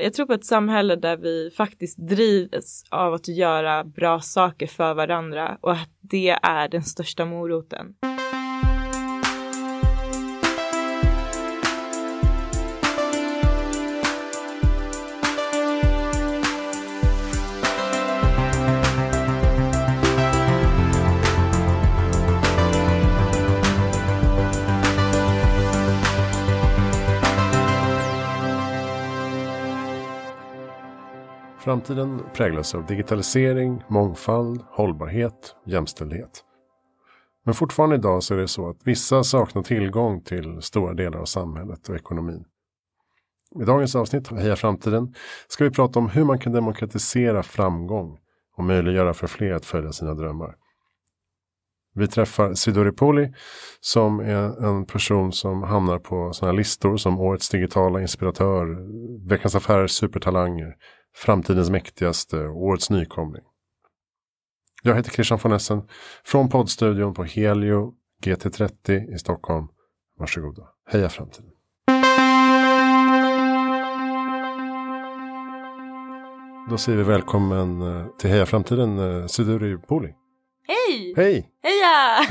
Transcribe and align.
Jag 0.00 0.14
tror 0.14 0.26
på 0.26 0.32
ett 0.32 0.44
samhälle 0.44 0.96
där 0.96 1.16
vi 1.16 1.50
faktiskt 1.56 1.98
drivs 1.98 2.84
av 2.90 3.14
att 3.14 3.28
göra 3.28 3.84
bra 3.84 4.20
saker 4.20 4.66
för 4.66 4.94
varandra 4.94 5.58
och 5.60 5.72
att 5.72 5.90
det 6.00 6.38
är 6.42 6.68
den 6.68 6.82
största 6.82 7.24
moroten. 7.24 7.94
Framtiden 31.68 32.20
präglas 32.34 32.74
av 32.74 32.86
digitalisering, 32.86 33.82
mångfald, 33.88 34.62
hållbarhet, 34.70 35.56
jämställdhet. 35.66 36.44
Men 37.44 37.54
fortfarande 37.54 37.96
idag 37.96 38.22
så 38.22 38.34
är 38.34 38.38
det 38.38 38.48
så 38.48 38.70
att 38.70 38.76
vissa 38.84 39.24
saknar 39.24 39.62
tillgång 39.62 40.22
till 40.22 40.62
stora 40.62 40.94
delar 40.94 41.18
av 41.18 41.24
samhället 41.24 41.88
och 41.88 41.96
ekonomin. 41.96 42.44
I 43.60 43.64
dagens 43.64 43.96
avsnitt 43.96 44.32
av 44.32 44.38
Heja 44.38 44.56
Framtiden 44.56 45.14
ska 45.48 45.64
vi 45.64 45.70
prata 45.70 45.98
om 45.98 46.08
hur 46.08 46.24
man 46.24 46.38
kan 46.38 46.52
demokratisera 46.52 47.42
framgång 47.42 48.18
och 48.56 48.64
möjliggöra 48.64 49.14
för 49.14 49.26
fler 49.26 49.52
att 49.52 49.64
följa 49.64 49.92
sina 49.92 50.14
drömmar. 50.14 50.54
Vi 51.94 52.08
träffar 52.08 52.54
Sidori 52.54 52.92
Poli 52.92 53.32
som 53.80 54.20
är 54.20 54.66
en 54.66 54.86
person 54.86 55.32
som 55.32 55.62
hamnar 55.62 55.98
på 55.98 56.32
sådana 56.32 56.52
listor 56.52 56.96
som 56.96 57.20
Årets 57.20 57.48
digitala 57.48 58.00
inspiratör, 58.00 58.78
Veckans 59.28 59.54
Affärers 59.54 59.90
supertalanger, 59.90 60.74
Framtidens 61.18 61.70
mäktigaste 61.70 62.38
och 62.38 62.62
årets 62.62 62.90
nykomling. 62.90 63.44
Jag 64.82 64.94
heter 64.94 65.10
Christian 65.10 65.38
von 65.42 65.52
Essen 65.52 65.88
från 66.24 66.48
poddstudion 66.48 67.14
på 67.14 67.24
Helio 67.24 67.94
GT30 68.22 69.14
i 69.14 69.18
Stockholm. 69.18 69.68
Varsågoda. 70.18 70.68
Heja 70.86 71.08
framtiden. 71.08 71.50
Då 76.70 76.78
säger 76.78 76.98
vi 76.98 77.04
välkommen 77.04 77.82
eh, 77.82 78.06
till 78.18 78.30
Heja 78.30 78.46
framtiden 78.46 78.98
eh, 78.98 79.26
Siduri 79.26 79.78
Poli. 79.78 80.14
Hej! 80.66 81.14
Hej! 81.16 81.50
Heja! 81.62 82.26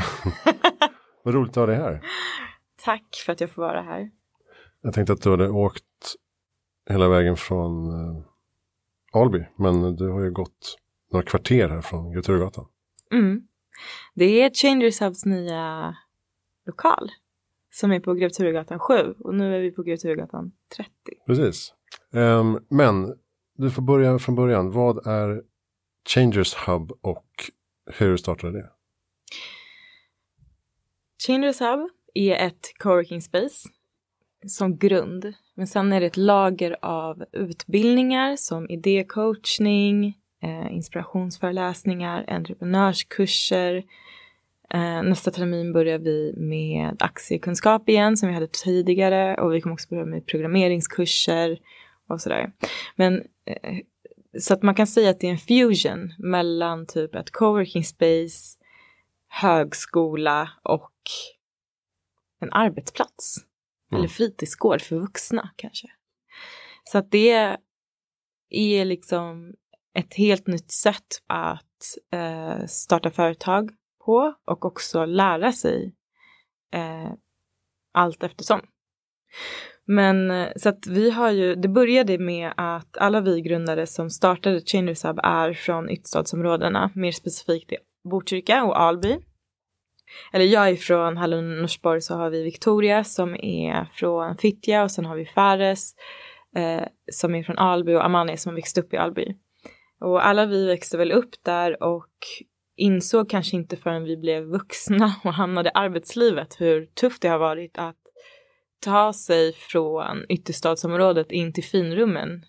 Vad 1.24 1.34
roligt 1.34 1.52
att 1.52 1.56
ha 1.56 1.66
dig 1.66 1.76
här. 1.76 2.02
Tack 2.84 3.24
för 3.26 3.34
att 3.34 3.42
jag 3.42 3.52
får 3.52 3.62
vara 3.62 3.82
här. 3.82 4.10
Jag 4.82 4.94
tänkte 4.94 5.14
att 5.14 5.22
du 5.22 5.32
hade 5.32 5.50
åkt 5.50 5.84
hela 6.90 7.10
vägen 7.10 7.38
från 7.38 7.88
eh, 7.88 8.24
Alby. 9.22 9.46
Men 9.56 9.96
du 9.96 10.10
har 10.10 10.22
ju 10.22 10.32
gått 10.32 10.78
några 11.12 11.26
kvarter 11.26 11.70
här 11.70 11.82
från 11.82 12.14
Kulturgatan. 12.14 12.66
Mm. 13.12 13.48
Det 14.14 14.42
är 14.42 14.50
Changers 14.54 15.02
Hubs 15.02 15.26
nya 15.26 15.96
lokal 16.66 17.12
som 17.70 17.92
är 17.92 18.00
på 18.00 18.14
Grev 18.14 18.30
Turegatan 18.30 18.80
7 18.80 18.94
och 19.20 19.36
nu 19.36 19.56
är 19.56 19.60
vi 19.60 19.72
på 19.72 19.84
Grev 19.84 19.98
Turegatan 19.98 20.52
30. 20.76 20.92
Precis. 21.26 21.74
Um, 22.12 22.66
men 22.70 23.16
du 23.58 23.72
får 23.72 23.82
börja 23.82 24.20
från 24.20 24.36
början. 24.36 24.72
Vad 24.72 25.08
är 25.08 25.44
Changers 26.10 26.56
Hub 26.56 26.92
och 27.02 27.28
hur 27.86 28.18
startade 28.18 28.54
det? 28.54 28.70
Changers 31.28 31.62
Hub 31.62 31.90
är 32.14 32.36
ett 32.36 32.74
coworking 32.80 33.22
space 33.22 33.70
som 34.48 34.78
grund. 34.78 35.34
Men 35.58 35.68
sen 35.68 35.94
är 35.94 36.00
det 36.00 36.06
ett 36.06 36.18
lager 36.18 36.78
av 36.82 37.24
utbildningar 37.32 38.36
som 38.36 38.70
idécoachning, 38.70 40.18
eh, 40.44 40.74
inspirationsföreläsningar, 40.76 42.26
entreprenörskurser. 42.28 43.76
Eh, 44.74 45.04
nästa 45.04 45.32
termin 45.32 45.74
börjar 45.74 46.00
vi 46.00 46.34
med 46.38 46.96
aktiekunskap 47.00 47.90
igen 47.90 48.18
som 48.18 48.30
vi 48.30 48.34
hade 48.34 48.48
tidigare 48.48 49.36
och 49.36 49.54
vi 49.54 49.62
kommer 49.62 49.74
också 49.74 49.88
börja 49.90 50.06
med 50.06 50.26
programmeringskurser 50.26 51.60
och 52.08 52.22
sådär. 52.22 52.52
Men 52.96 53.24
eh, 53.46 53.78
så 54.40 54.54
att 54.54 54.64
man 54.64 54.76
kan 54.76 54.88
säga 54.88 55.10
att 55.10 55.20
det 55.20 55.28
är 55.28 55.32
en 55.32 55.38
fusion 55.38 56.14
mellan 56.18 56.86
typ 56.86 57.16
ett 57.16 57.32
coworking 57.32 57.84
space, 57.84 58.58
högskola 59.28 60.50
och 60.64 60.92
en 62.42 62.54
arbetsplats. 62.54 63.48
Mm. 63.92 64.00
Eller 64.00 64.08
fritidsgård 64.08 64.82
för 64.82 64.96
vuxna 64.96 65.50
kanske. 65.56 65.88
Så 66.84 66.98
att 66.98 67.12
det 67.12 67.58
är 68.50 68.86
liksom 68.86 69.54
ett 69.94 70.14
helt 70.14 70.48
nytt 70.48 70.72
sätt 70.72 71.22
att 71.28 71.64
eh, 72.14 72.66
starta 72.66 73.12
företag 73.12 73.70
på 74.06 74.34
och 74.46 74.66
också 74.66 75.06
lära 75.06 75.52
sig 75.52 75.94
eh, 76.74 77.12
allt 77.94 78.24
eftersom. 78.24 78.62
Men 79.86 80.32
eh, 80.32 80.48
så 80.56 80.70
att 80.70 80.88
vi 80.88 81.12
har 81.12 81.32
ju, 81.32 81.56
det 81.56 81.68
började 81.68 82.18
med 82.18 82.54
att 82.58 82.98
alla 82.98 83.22
vi 83.22 83.42
grundare 83.42 83.88
som 83.88 84.10
startade 84.10 84.62
Changers 84.62 85.06
Hub 85.06 85.20
är 85.24 85.54
från 85.54 85.90
ytterstadsområdena, 85.90 86.92
mer 86.96 87.12
specifikt 87.12 87.72
Botkyrka 88.12 88.64
och 88.64 88.82
Alby. 88.82 89.18
Eller 90.34 90.46
jag 90.46 90.70
är 90.70 90.76
från 90.76 91.18
Hallon 91.18 91.58
Norsborg 91.62 92.02
så 92.02 92.16
har 92.16 92.30
vi 92.30 92.44
Victoria 92.44 93.04
som 93.04 93.36
är 93.36 93.86
från 93.94 94.38
Fittja 94.38 94.84
och 94.84 94.92
sen 94.92 95.06
har 95.06 95.16
vi 95.16 95.26
Fares 95.26 95.96
eh, 96.56 96.84
som 97.12 97.36
är 97.36 97.44
från 97.44 97.58
Alby 97.58 97.94
och 97.94 98.06
Amanda 98.06 98.38
som 98.38 98.50
har 98.50 98.56
växt 98.56 98.78
upp 98.78 98.94
i 98.94 98.98
Alby. 98.98 99.36
Och 100.00 100.28
alla 100.28 100.46
vi 100.46 100.68
växte 100.68 100.98
väl 100.98 101.12
upp 101.12 101.44
där 101.44 101.84
och 101.84 102.10
insåg 102.76 103.30
kanske 103.30 103.56
inte 103.56 103.78
förrän 103.78 104.04
vi 104.04 104.18
blev 104.18 104.44
vuxna 104.44 105.16
och 105.24 105.34
hamnade 105.34 105.70
i 105.70 105.72
arbetslivet 105.76 106.62
hur 106.62 106.86
tufft 106.86 107.22
det 107.22 107.28
har 107.28 107.40
varit 107.40 107.78
att 107.78 107.98
ta 108.80 109.14
sig 109.14 109.54
från 109.54 110.26
ytterstadsområdet 110.30 111.32
in 111.32 111.54
till 111.54 111.64
finrummen. 111.64 112.46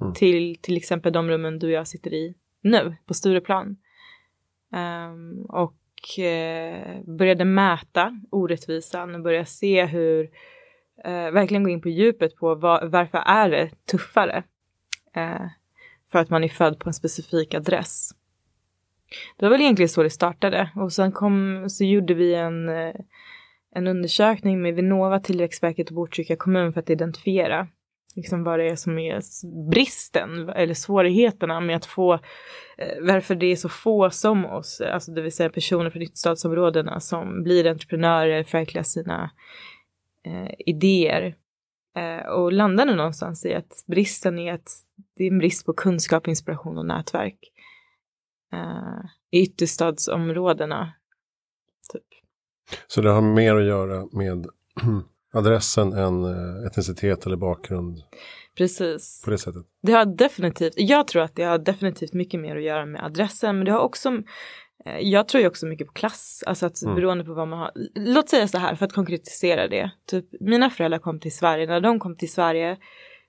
Mm. 0.00 0.14
Till 0.14 0.58
till 0.60 0.76
exempel 0.76 1.12
de 1.12 1.28
rummen 1.28 1.58
du 1.58 1.66
och 1.66 1.72
jag 1.72 1.88
sitter 1.88 2.14
i 2.14 2.34
nu 2.62 2.96
på 3.06 3.14
Stureplan. 3.14 3.76
Um, 4.72 5.46
och 5.48 5.74
eh, 6.18 7.00
började 7.04 7.44
mäta 7.44 8.20
orättvisan 8.30 9.14
och 9.14 9.22
började 9.22 9.46
se 9.46 9.84
hur, 9.84 10.30
eh, 11.04 11.30
verkligen 11.30 11.64
gå 11.64 11.70
in 11.70 11.80
på 11.80 11.88
djupet 11.88 12.36
på 12.36 12.54
varför 12.54 13.18
är 13.18 13.50
det 13.50 13.70
tuffare 13.90 14.42
eh, 15.16 15.46
för 16.12 16.18
att 16.18 16.30
man 16.30 16.44
är 16.44 16.48
född 16.48 16.78
på 16.78 16.88
en 16.88 16.94
specifik 16.94 17.54
adress. 17.54 18.10
Det 19.36 19.44
var 19.44 19.50
väl 19.50 19.60
egentligen 19.60 19.88
så 19.88 20.02
det 20.02 20.10
startade 20.10 20.70
och 20.76 20.92
sen 20.92 21.12
kom, 21.12 21.64
så 21.68 21.84
gjorde 21.84 22.14
vi 22.14 22.34
en, 22.34 22.68
eh, 22.68 22.94
en 23.74 23.86
undersökning 23.86 24.62
med 24.62 24.74
Vinnova, 24.74 25.20
Tillväxtverket 25.20 25.88
och 25.88 25.94
Botkyrka 25.94 26.36
kommun 26.36 26.72
för 26.72 26.80
att 26.80 26.90
identifiera 26.90 27.68
liksom 28.16 28.44
vad 28.44 28.58
det 28.58 28.70
är 28.70 28.76
som 28.76 28.98
är 28.98 29.20
bristen 29.70 30.48
eller 30.48 30.74
svårigheterna 30.74 31.60
med 31.60 31.76
att 31.76 31.86
få 31.86 32.14
eh, 32.78 32.98
varför 33.00 33.34
det 33.34 33.46
är 33.46 33.56
så 33.56 33.68
få 33.68 34.10
som 34.10 34.46
oss, 34.46 34.80
alltså 34.80 35.12
det 35.12 35.22
vill 35.22 35.32
säga 35.32 35.50
personer 35.50 35.90
från 35.90 36.02
ytterstadsområdena 36.02 37.00
som 37.00 37.42
blir 37.42 37.66
entreprenörer, 37.66 38.42
förverkligar 38.42 38.82
sina 38.82 39.30
eh, 40.26 40.54
idéer 40.58 41.34
eh, 41.96 42.26
och 42.26 42.52
landar 42.52 42.86
nu 42.86 42.94
någonstans 42.94 43.44
i 43.44 43.54
att 43.54 43.84
bristen 43.86 44.38
är 44.38 44.52
att 44.52 44.70
det 45.16 45.24
är 45.24 45.30
en 45.30 45.38
brist 45.38 45.66
på 45.66 45.72
kunskap, 45.72 46.28
inspiration 46.28 46.78
och 46.78 46.86
nätverk 46.86 47.38
eh, 48.52 49.04
i 49.30 49.42
ytterstadsområdena. 49.42 50.92
Typ. 51.92 52.04
Så 52.86 53.00
det 53.00 53.10
har 53.10 53.22
mer 53.22 53.54
att 53.54 53.64
göra 53.64 54.08
med 54.12 54.46
adressen 55.32 55.92
än 55.92 56.24
eh, 56.24 56.66
etnicitet 56.66 57.26
eller 57.26 57.36
bakgrund. 57.36 58.02
Precis. 58.56 59.22
På 59.24 59.30
det 59.30 59.38
sättet. 59.38 59.66
Det 59.82 59.92
har 59.92 60.04
definitivt, 60.04 60.74
jag 60.76 61.06
tror 61.06 61.22
att 61.22 61.36
det 61.36 61.44
har 61.44 61.58
definitivt 61.58 62.12
mycket 62.12 62.40
mer 62.40 62.56
att 62.56 62.62
göra 62.62 62.86
med 62.86 63.04
adressen, 63.04 63.56
men 63.56 63.64
det 63.64 63.72
har 63.72 63.80
också 63.80 64.08
eh, 64.84 64.98
jag 65.00 65.28
tror 65.28 65.42
ju 65.42 65.48
också 65.48 65.66
mycket 65.66 65.86
på 65.86 65.92
klass, 65.92 66.44
alltså 66.46 66.66
att 66.66 66.82
mm. 66.82 66.94
beroende 66.94 67.24
på 67.24 67.34
vad 67.34 67.48
man 67.48 67.58
har. 67.58 67.72
Låt 67.94 68.28
säga 68.28 68.48
så 68.48 68.58
här 68.58 68.74
för 68.74 68.86
att 68.86 68.92
konkretisera 68.92 69.68
det. 69.68 69.90
Typ, 70.06 70.24
mina 70.40 70.70
föräldrar 70.70 70.98
kom 70.98 71.20
till 71.20 71.36
Sverige, 71.36 71.66
när 71.66 71.80
de 71.80 71.98
kom 71.98 72.16
till 72.16 72.32
Sverige, 72.32 72.76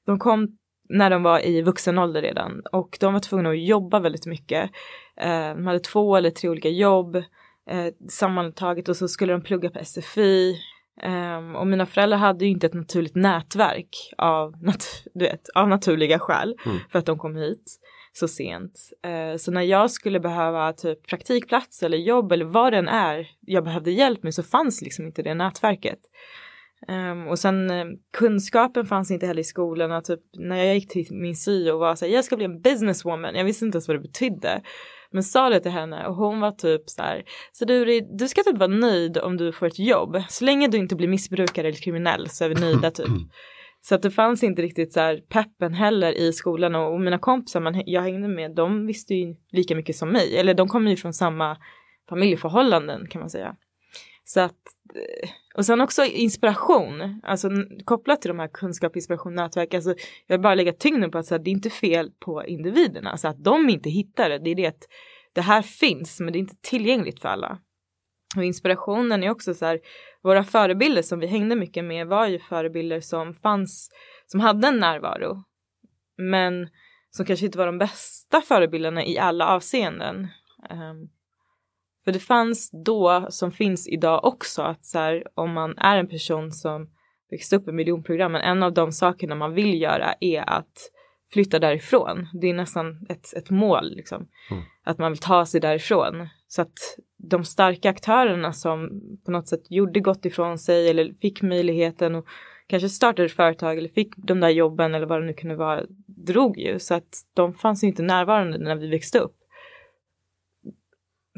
de 0.06 0.20
kom 0.20 0.58
när 0.90 1.10
de 1.10 1.24
var 1.24 1.46
i 1.46 1.62
vuxen 1.62 1.98
ålder 1.98 2.22
redan 2.22 2.62
och 2.72 2.98
de 3.00 3.14
var 3.14 3.20
tvungna 3.20 3.50
att 3.50 3.62
jobba 3.62 4.00
väldigt 4.00 4.26
mycket. 4.26 4.70
Eh, 5.22 5.56
de 5.56 5.68
hade 5.68 5.80
två 5.80 6.16
eller 6.16 6.30
tre 6.30 6.50
olika 6.50 6.70
jobb 6.70 7.24
sammantaget 8.10 8.90
och 8.90 8.98
så 8.98 9.08
skulle 9.08 9.34
de 9.34 9.42
plugga 9.42 9.70
på 9.70 9.86
SFI. 9.86 10.56
Um, 11.04 11.56
och 11.56 11.68
mina 11.68 11.86
föräldrar 11.86 12.18
hade 12.18 12.46
ju 12.46 12.52
inte 12.52 12.68
ett 12.68 12.74
naturligt 12.74 13.16
nätverk 13.16 14.14
av, 14.18 14.64
nat 14.64 15.04
du 15.14 15.26
vet, 15.26 15.50
av 15.56 15.68
naturliga 15.68 16.20
skäl 16.20 16.56
mm. 16.66 16.78
för 16.92 17.00
att 17.00 17.06
de 17.06 17.18
kom 17.18 17.36
hit 17.36 17.80
så 18.14 18.28
sent. 18.28 18.80
Uh, 19.08 19.38
så 19.38 19.52
när 19.52 19.62
jag 19.62 19.92
skulle 19.92 20.20
behöva 20.20 20.74
typ 20.74 21.08
praktikplats 21.08 21.84
eller 21.84 21.98
jobb 21.98 22.32
eller 22.32 22.46
vad 22.46 22.74
den 22.74 22.88
är 22.88 23.28
jag 23.40 23.64
behövde 23.64 23.92
hjälp 23.92 24.24
med 24.24 24.34
så 24.34 24.44
fanns 24.44 24.82
liksom 24.82 25.06
inte 25.06 25.22
det 25.22 25.34
nätverket. 25.34 26.00
Um, 26.88 27.28
och 27.28 27.40
sen 27.40 27.72
um, 27.72 27.98
kunskapen 28.18 28.86
fanns 28.86 29.12
inte 29.12 29.28
heller 29.28 29.42
i 29.42 29.44
skolan. 29.44 30.04
Typ, 30.04 30.20
när 30.38 30.58
jag 30.58 30.76
gick 30.76 30.90
till 30.90 31.08
min 31.12 31.36
syo 31.36 31.74
och 31.74 31.80
var 31.80 31.96
så 31.96 32.06
här, 32.06 32.14
jag 32.14 32.26
ska 32.26 32.36
bli 32.36 32.46
en 32.46 32.62
businesswoman. 32.62 33.36
Jag 33.36 33.46
visste 33.46 33.66
inte 33.66 33.76
ens 33.76 33.88
vad 33.88 33.98
det 33.98 34.02
betydde. 34.02 34.62
Men 35.12 35.24
sa 35.24 35.50
det 35.50 35.60
till 35.60 35.72
henne 35.72 36.08
och 36.08 36.16
hon 36.16 36.40
var 36.40 36.52
typ 36.52 36.90
så 36.90 37.02
här, 37.02 37.24
så 37.52 37.66
du, 37.66 38.02
du 38.02 38.28
ska 38.28 38.44
typ 38.44 38.58
vara 38.58 38.68
nöjd 38.68 39.18
om 39.18 39.38
du 39.38 39.52
får 39.52 39.66
ett 39.66 39.80
jobb. 39.80 40.24
Så 40.30 40.46
länge 40.46 40.68
du 40.68 40.78
inte 40.78 40.96
blir 40.96 41.08
missbrukare 41.08 41.68
eller 41.68 41.78
kriminell 41.78 42.30
så 42.30 42.46
är 42.46 42.50
vi 42.50 42.56
nöjda 42.56 42.92
typ. 42.92 43.08
Så 43.82 43.96
att 43.96 44.02
det 44.02 44.12
fanns 44.12 44.44
inte 44.44 44.62
riktigt 44.62 44.94
så 44.94 45.00
här 45.00 45.22
peppen 45.30 45.74
heller 45.74 46.12
i 46.18 46.34
skolan 46.34 46.76
och, 46.76 46.94
och 46.94 47.02
mina 47.02 47.20
kompisar 47.20 47.60
man, 47.60 47.84
jag 47.86 48.02
hängde 48.02 48.28
med, 48.28 48.56
de 48.56 48.88
visste 48.88 49.14
ju 49.14 49.36
lika 49.52 49.76
mycket 49.76 49.96
som 49.96 50.10
mig. 50.10 50.38
Eller 50.38 50.54
de 50.54 50.68
kommer 50.68 50.92
ju 50.92 50.98
från 50.98 51.14
samma 51.14 51.58
familjeförhållanden 52.10 53.08
kan 53.08 53.20
man 53.20 53.30
säga. 53.30 53.56
Så 54.34 54.40
att, 54.40 54.62
eh, 54.96 55.30
och 55.56 55.66
sen 55.66 55.82
också 55.82 56.06
inspiration, 56.06 57.22
alltså 57.24 57.50
kopplat 57.86 58.22
till 58.22 58.30
de 58.30 58.40
här 58.40 58.48
kunskap, 58.48 58.96
inspiration, 58.96 59.36
nätverk. 59.36 59.74
Alltså, 59.74 59.90
jag 60.28 60.38
vill 60.38 60.42
bara 60.42 60.56
lägga 60.56 60.74
tyngden 60.74 61.12
på 61.12 61.18
att 61.18 61.26
så 61.26 61.34
här, 61.34 61.40
det 61.40 61.50
är 61.50 61.52
inte 61.52 61.70
fel 61.70 62.12
på 62.20 62.46
individerna, 62.46 63.12
alltså 63.12 63.28
att 63.28 63.44
de 63.44 63.70
inte 63.70 63.90
hittar 63.90 64.30
det. 64.30 64.40
Det 64.40 64.50
är 64.50 64.56
det 64.56 64.66
att 64.66 64.88
det 65.34 65.42
här 65.42 65.62
finns, 65.62 66.20
men 66.20 66.34
det 66.34 66.38
är 66.38 66.40
inte 66.40 66.56
tillgängligt 66.62 67.20
för 67.20 67.30
alla. 67.30 67.60
Och 68.38 68.44
inspirationen 68.44 69.24
är 69.24 69.30
också 69.30 69.54
så 69.54 69.66
här, 69.66 69.80
våra 70.24 70.44
förebilder 70.44 71.02
som 71.02 71.20
vi 71.20 71.28
hängde 71.28 71.56
mycket 71.56 71.86
med 71.86 72.08
var 72.08 72.28
ju 72.28 72.40
förebilder 72.40 73.02
som 73.02 73.34
fanns, 73.34 73.90
som 74.26 74.40
hade 74.40 74.68
en 74.68 74.80
närvaro. 74.80 75.44
Men 76.18 76.70
som 77.10 77.26
kanske 77.26 77.46
inte 77.46 77.58
var 77.58 77.66
de 77.66 77.78
bästa 77.78 78.42
förebilderna 78.42 79.06
i 79.06 79.18
alla 79.18 79.48
avseenden. 79.48 80.28
Um, 80.70 81.10
för 82.04 82.12
det 82.12 82.20
fanns 82.20 82.70
då, 82.86 83.28
som 83.30 83.52
finns 83.52 83.88
idag 83.88 84.26
också, 84.26 84.62
att 84.62 84.86
så 84.86 85.00
här, 85.00 85.24
om 85.34 85.54
man 85.54 85.78
är 85.78 85.98
en 85.98 86.08
person 86.08 86.52
som 86.52 86.90
växte 87.32 87.56
upp 87.56 87.68
i 87.68 87.72
miljonprogrammen, 87.72 88.42
en 88.42 88.64
av 88.64 88.74
de 88.74 88.92
sakerna 88.92 89.36
man 89.36 89.54
vill 89.54 89.82
göra 89.82 90.14
är 90.20 90.50
att 90.50 90.92
flytta 91.34 91.60
därifrån. 91.60 92.28
Det 92.42 92.50
är 92.50 92.54
nästan 92.54 93.06
ett, 93.10 93.34
ett 93.36 93.50
mål, 93.50 93.90
liksom. 93.96 94.28
Mm. 94.52 94.64
Att 94.84 94.98
man 94.98 95.12
vill 95.12 95.20
ta 95.20 95.46
sig 95.46 95.62
därifrån. 95.62 96.28
Så 96.48 96.62
att 96.62 96.98
de 97.18 97.44
starka 97.44 97.90
aktörerna 97.90 98.54
som 98.54 99.02
på 99.26 99.32
något 99.32 99.48
sätt 99.48 99.72
gjorde 99.72 100.00
gott 100.00 100.26
ifrån 100.26 100.58
sig 100.58 100.90
eller 100.90 101.14
fick 101.22 101.42
möjligheten 101.42 102.16
och 102.16 102.28
kanske 102.68 102.90
startade 102.90 103.26
ett 103.26 103.32
företag 103.32 103.78
eller 103.78 103.90
fick 103.90 104.14
de 104.18 104.40
där 104.40 104.50
jobben 104.50 104.96
eller 104.96 105.06
vad 105.06 105.22
det 105.22 105.26
nu 105.26 105.34
kunde 105.34 105.56
vara, 105.56 105.84
drog 106.08 106.58
ju. 106.58 106.80
Så 106.80 106.94
att 106.94 107.24
de 107.34 107.54
fanns 107.54 107.84
inte 107.84 108.04
närvarande 108.04 108.58
när 108.58 108.76
vi 108.76 108.90
växte 108.90 109.20
upp. 109.20 109.36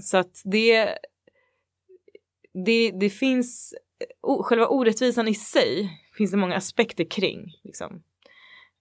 Så 0.01 0.17
att 0.17 0.41
det, 0.45 0.97
det, 2.65 2.91
det 2.91 3.09
finns, 3.09 3.73
själva 4.43 4.67
orättvisan 4.67 5.27
i 5.27 5.33
sig 5.33 5.89
finns 6.17 6.31
det 6.31 6.37
många 6.37 6.55
aspekter 6.55 7.03
kring. 7.03 7.59
Liksom. 7.63 8.03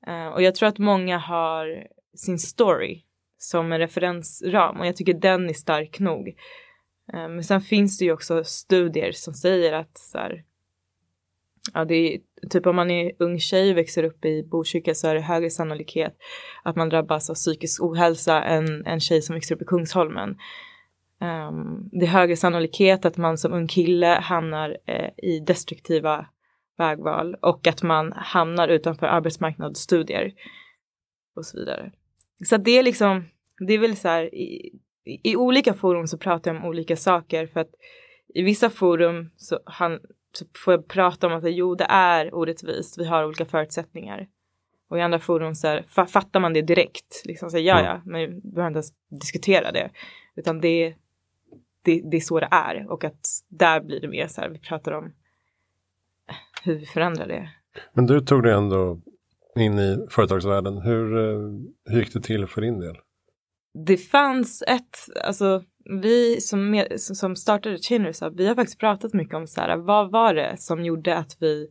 Eh, 0.07 0.27
och 0.27 0.43
jag 0.43 0.55
tror 0.55 0.69
att 0.69 0.79
många 0.79 1.19
har 1.19 1.87
sin 2.15 2.39
story 2.39 3.03
som 3.39 3.73
en 3.73 3.79
referensram 3.79 4.81
och 4.81 4.87
jag 4.87 4.97
tycker 4.97 5.15
den 5.15 5.49
är 5.49 5.55
stark 5.55 6.01
nog. 6.01 6.29
Eh, 7.13 7.29
men 7.29 7.45
sen 7.45 7.61
finns 7.61 7.99
det 7.99 8.05
ju 8.05 8.13
också 8.13 8.45
studier 8.45 9.13
som 9.13 9.35
säger 9.35 9.73
att 9.73 9.99
så 9.99 10.19
här, 10.19 10.45
ja, 11.75 11.85
det 11.85 11.95
är 11.95 12.21
typ 12.51 12.67
om 12.67 12.77
man 12.77 12.91
är 12.91 13.13
ung 13.19 13.39
tjej 13.39 13.71
och 13.71 13.77
växer 13.77 14.05
upp 14.05 14.25
i 14.25 14.43
Botkyrka 14.43 14.95
så 14.95 15.09
är 15.09 15.15
det 15.15 15.21
högre 15.21 15.51
sannolikhet 15.51 16.17
att 16.63 16.77
man 16.77 16.89
drabbas 16.89 17.31
av 17.31 17.35
psykisk 17.35 17.83
ohälsa 17.83 18.43
än 18.43 18.87
en 18.87 19.01
tjej 19.01 19.23
som 19.23 19.35
växer 19.35 19.55
upp 19.55 19.63
i 19.63 19.65
Kungsholmen. 19.65 20.37
Um, 21.23 21.89
det 21.93 22.07
är 22.07 22.11
högre 22.11 22.37
sannolikhet 22.37 23.05
att 23.05 23.17
man 23.17 23.39
som 23.39 23.53
ung 23.53 23.69
kille 23.69 24.07
hamnar 24.07 24.77
eh, 24.87 25.11
i 25.17 25.41
destruktiva 25.41 26.27
vägval 26.79 27.35
och 27.35 27.67
att 27.67 27.83
man 27.83 28.13
hamnar 28.13 28.69
utanför 28.69 29.07
arbetsmarknadsstudier 29.07 30.33
och 31.37 31.47
så 31.47 31.59
vidare. 31.59 31.93
Så 32.45 32.57
det 32.57 32.79
är 32.79 32.83
liksom, 32.83 33.25
det 33.67 33.75
är 33.75 33.79
väl 33.79 33.97
så 33.97 34.09
här 34.09 34.35
i, 34.35 34.73
i, 35.05 35.37
olika 35.37 35.75
forum 35.75 36.07
så 36.07 36.19
pratar 36.19 36.51
jag 36.51 36.63
om 36.63 36.69
olika 36.69 36.97
saker 36.97 37.47
för 37.47 37.61
att 37.61 37.71
i 38.35 38.43
vissa 38.43 38.71
forum 38.71 39.31
så, 39.37 39.61
han, 39.65 40.01
så 40.33 40.45
får 40.65 40.75
jag 40.75 40.89
prata 40.89 41.27
om 41.27 41.33
att 41.33 41.45
jo, 41.47 41.75
det 41.75 41.87
är 41.89 42.35
orättvist, 42.35 42.99
vi 42.99 43.05
har 43.05 43.25
olika 43.25 43.45
förutsättningar. 43.45 44.29
Och 44.89 44.99
i 44.99 45.01
andra 45.01 45.19
forum 45.19 45.55
så 45.55 45.67
här, 45.69 46.07
fattar 46.07 46.41
man 46.41 46.53
det 46.53 46.63
direkt, 46.63 47.23
liksom 47.25 47.51
så 47.51 47.57
här, 47.57 47.65
ja 47.65 47.83
ja, 47.85 48.03
men 48.05 48.21
vi 48.21 48.27
behöver 48.27 48.67
inte 48.67 48.77
ens 48.77 48.93
diskutera 49.21 49.73
det. 49.73 49.91
Utan 50.37 50.61
det, 50.61 50.95
det, 51.83 52.03
det 52.11 52.17
är 52.17 52.21
så 52.21 52.41
det 52.41 52.49
är 52.51 52.91
och 52.91 53.05
att 53.05 53.27
där 53.49 53.81
blir 53.81 54.01
det 54.01 54.09
mer 54.09 54.27
så 54.27 54.41
här, 54.41 54.49
vi 54.49 54.59
pratar 54.59 54.93
om 54.93 55.13
hur 56.63 56.75
vi 56.75 56.87
förändrar 56.87 57.27
det. 57.29 57.51
Men 57.93 58.07
du 58.07 58.21
tog 58.21 58.43
dig 58.43 58.53
ändå 58.53 59.01
in 59.57 59.79
i 59.79 60.07
företagsvärlden. 60.11 60.79
Hur, 60.79 61.19
eh, 61.19 61.41
hur 61.85 62.01
gick 62.01 62.13
det 62.13 62.21
till 62.21 62.47
för 62.47 62.61
din 62.61 62.81
del? 62.81 62.97
Det 63.87 63.97
fanns 63.97 64.63
ett, 64.67 65.25
alltså 65.25 65.65
vi 66.03 66.41
som, 66.41 66.71
med, 66.71 67.01
som 67.01 67.37
startade 67.37 67.77
Chainer's 67.77 68.35
vi 68.37 68.47
har 68.47 68.55
faktiskt 68.55 68.81
pratat 68.81 69.13
mycket 69.13 69.35
om 69.35 69.47
så 69.47 69.61
här, 69.61 69.77
vad 69.77 70.11
var 70.11 70.35
det 70.35 70.55
som 70.59 70.85
gjorde 70.85 71.17
att 71.17 71.37
vi 71.41 71.69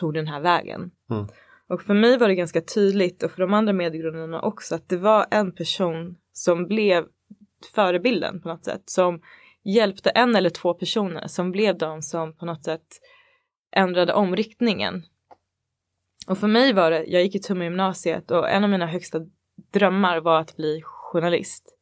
tog 0.00 0.14
den 0.14 0.26
här 0.26 0.40
vägen? 0.40 0.90
Mm. 1.10 1.26
Och 1.68 1.82
för 1.82 1.94
mig 1.94 2.18
var 2.18 2.28
det 2.28 2.34
ganska 2.34 2.60
tydligt 2.60 3.22
och 3.22 3.30
för 3.30 3.40
de 3.40 3.54
andra 3.54 3.72
medgrundarna 3.72 4.40
också 4.40 4.74
att 4.74 4.88
det 4.88 4.96
var 4.96 5.26
en 5.30 5.54
person 5.54 6.16
som 6.32 6.66
blev 6.66 7.04
förebilden 7.74 8.40
på 8.40 8.48
något 8.48 8.64
sätt 8.64 8.82
som 8.84 9.20
hjälpte 9.64 10.10
en 10.10 10.36
eller 10.36 10.50
två 10.50 10.74
personer 10.74 11.26
som 11.26 11.52
blev 11.52 11.78
de 11.78 12.02
som 12.02 12.36
på 12.36 12.46
något 12.46 12.64
sätt 12.64 12.86
ändrade 13.72 14.12
omriktningen. 14.12 15.02
Och 16.26 16.38
för 16.38 16.48
mig 16.48 16.72
var 16.72 16.90
det, 16.90 17.04
jag 17.04 17.22
gick 17.22 17.34
i 17.34 17.38
Tumma 17.38 17.64
gymnasiet 17.64 18.30
och 18.30 18.50
en 18.50 18.64
av 18.64 18.70
mina 18.70 18.86
högsta 18.86 19.20
drömmar 19.72 20.20
var 20.20 20.40
att 20.40 20.56
bli 20.56 20.80
journalist. 20.84 21.76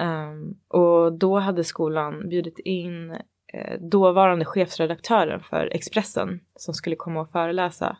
Um, 0.00 0.60
och 0.68 1.12
då 1.18 1.38
hade 1.38 1.64
skolan 1.64 2.28
bjudit 2.28 2.58
in 2.58 3.10
eh, 3.52 3.80
dåvarande 3.80 4.44
chefredaktören 4.44 5.40
för 5.40 5.66
Expressen 5.72 6.40
som 6.56 6.74
skulle 6.74 6.96
komma 6.96 7.20
och 7.20 7.30
föreläsa. 7.30 7.96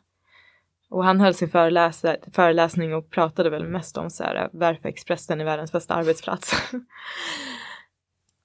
Och 0.92 1.04
han 1.04 1.20
höll 1.20 1.34
sin 1.34 1.48
föreläsning 2.32 2.94
och 2.94 3.10
pratade 3.10 3.50
väl 3.50 3.68
mest 3.68 3.96
om 3.96 4.10
så 4.10 4.24
här, 4.24 4.48
varför 4.52 4.88
Expressen 4.88 5.40
är 5.40 5.44
världens 5.44 5.72
bästa 5.72 5.94
arbetsplats. 5.94 6.72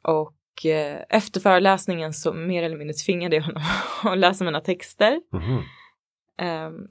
och 0.04 0.66
eh, 0.66 1.04
efter 1.10 1.40
föreläsningen 1.40 2.14
så 2.14 2.34
mer 2.34 2.64
eller 2.64 2.78
mindre 2.78 2.94
tvingade 2.94 3.36
jag 3.36 3.44
honom 3.44 3.64
att 4.04 4.18
läsa 4.18 4.44
mina 4.44 4.62
texter. 4.62 5.22
Mm. 5.34 6.68
Um, 6.68 6.88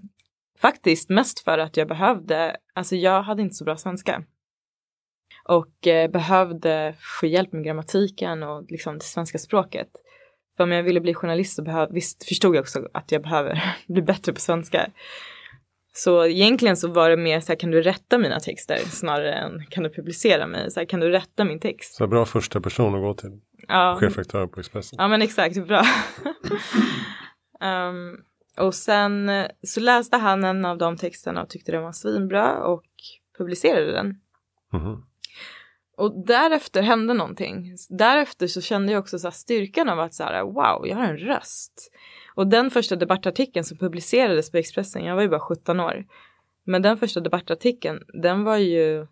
faktiskt 0.61 1.09
mest 1.09 1.41
för 1.41 1.59
att 1.59 1.77
jag 1.77 1.89
behövde, 1.89 2.57
alltså 2.75 2.97
jag 2.97 3.23
hade 3.23 3.43
inte 3.43 3.55
så 3.55 3.65
bra 3.65 3.77
svenska. 3.77 4.23
Och 5.45 5.87
eh, 5.87 6.11
behövde 6.11 6.95
få 7.21 7.27
hjälp 7.27 7.53
med 7.53 7.65
grammatiken 7.65 8.43
och 8.43 8.65
liksom 8.69 8.99
det 8.99 9.05
svenska 9.05 9.39
språket. 9.39 9.89
För 10.57 10.65
om 10.65 10.73
jag 10.73 10.83
ville 10.83 11.01
bli 11.01 11.15
journalist 11.15 11.57
så 11.57 11.63
behöv, 11.63 11.93
visst 11.93 12.25
förstod 12.25 12.57
jag 12.57 12.63
också 12.63 12.89
att 12.95 13.13
jag 13.13 13.23
behöver 13.23 13.77
bli 13.87 14.03
bättre 14.03 14.33
på 14.33 14.41
svenska. 14.41 14.91
Så 15.99 16.27
egentligen 16.27 16.77
så 16.77 16.89
var 16.89 17.11
det 17.11 17.17
mer 17.17 17.41
så 17.41 17.53
här, 17.53 17.57
kan 17.57 17.71
du 17.71 17.83
rätta 17.83 18.19
mina 18.19 18.41
texter 18.41 18.77
snarare 18.77 19.35
än 19.35 19.67
kan 19.71 19.83
du 19.83 19.91
publicera 19.91 20.47
mig? 20.47 20.71
Så 20.71 20.81
här, 20.81 20.87
kan 20.87 21.01
du 21.01 21.11
rätta 21.11 21.45
min 21.45 21.61
text? 21.61 21.95
Så 21.95 22.07
bra 22.07 22.25
första 22.25 22.61
person 22.61 22.95
att 22.95 23.01
gå 23.01 23.15
till. 23.15 23.41
Ja. 23.69 23.97
Chefredaktör 24.01 24.47
på 24.47 24.61
Expressen. 24.61 24.97
Ja 24.99 25.09
men 25.09 25.23
exakt, 25.23 25.67
bra. 25.67 25.83
um, 27.61 28.17
och 28.67 28.75
sen 28.75 29.31
så 29.63 29.81
läste 29.81 30.17
han 30.17 30.45
en 30.45 30.65
av 30.65 30.79
de 30.79 30.97
texterna 30.97 31.43
och 31.43 31.49
tyckte 31.49 31.73
den 31.73 31.83
var 31.83 31.93
svinbra 31.93 32.65
och 32.65 32.85
publicerade 33.39 33.93
den. 33.93 34.07
Mm. 34.73 35.03
Och 35.97 36.27
därefter 36.27 36.83
hände 36.83 37.15
någonting. 37.15 37.77
Därefter 37.89 38.47
så 38.47 38.61
kände 38.61 38.93
jag 38.93 39.01
också 39.01 39.19
så 39.19 39.31
styrkan 39.31 39.89
av 39.89 40.01
att 40.01 40.15
så 40.15 40.25
här, 40.25 40.43
wow, 40.43 40.87
jag 40.87 40.97
har 40.97 41.05
en 41.05 41.19
röst. 41.19 41.93
Och 42.35 42.47
den 42.47 42.71
första 42.71 42.97
debattartikeln 42.97 43.65
som 43.65 43.79
publicerades 43.79 44.51
på 44.51 44.57
Expressen, 44.57 45.05
jag 45.05 45.15
var 45.15 45.23
ju 45.23 45.29
bara 45.29 45.41
17 45.41 45.81
år. 45.81 46.05
Men 46.65 46.83
den 46.83 46.97
första 46.97 47.21
debattartikeln, 47.21 48.03
den 48.23 48.45
var 48.45 48.57
ju 48.57 49.07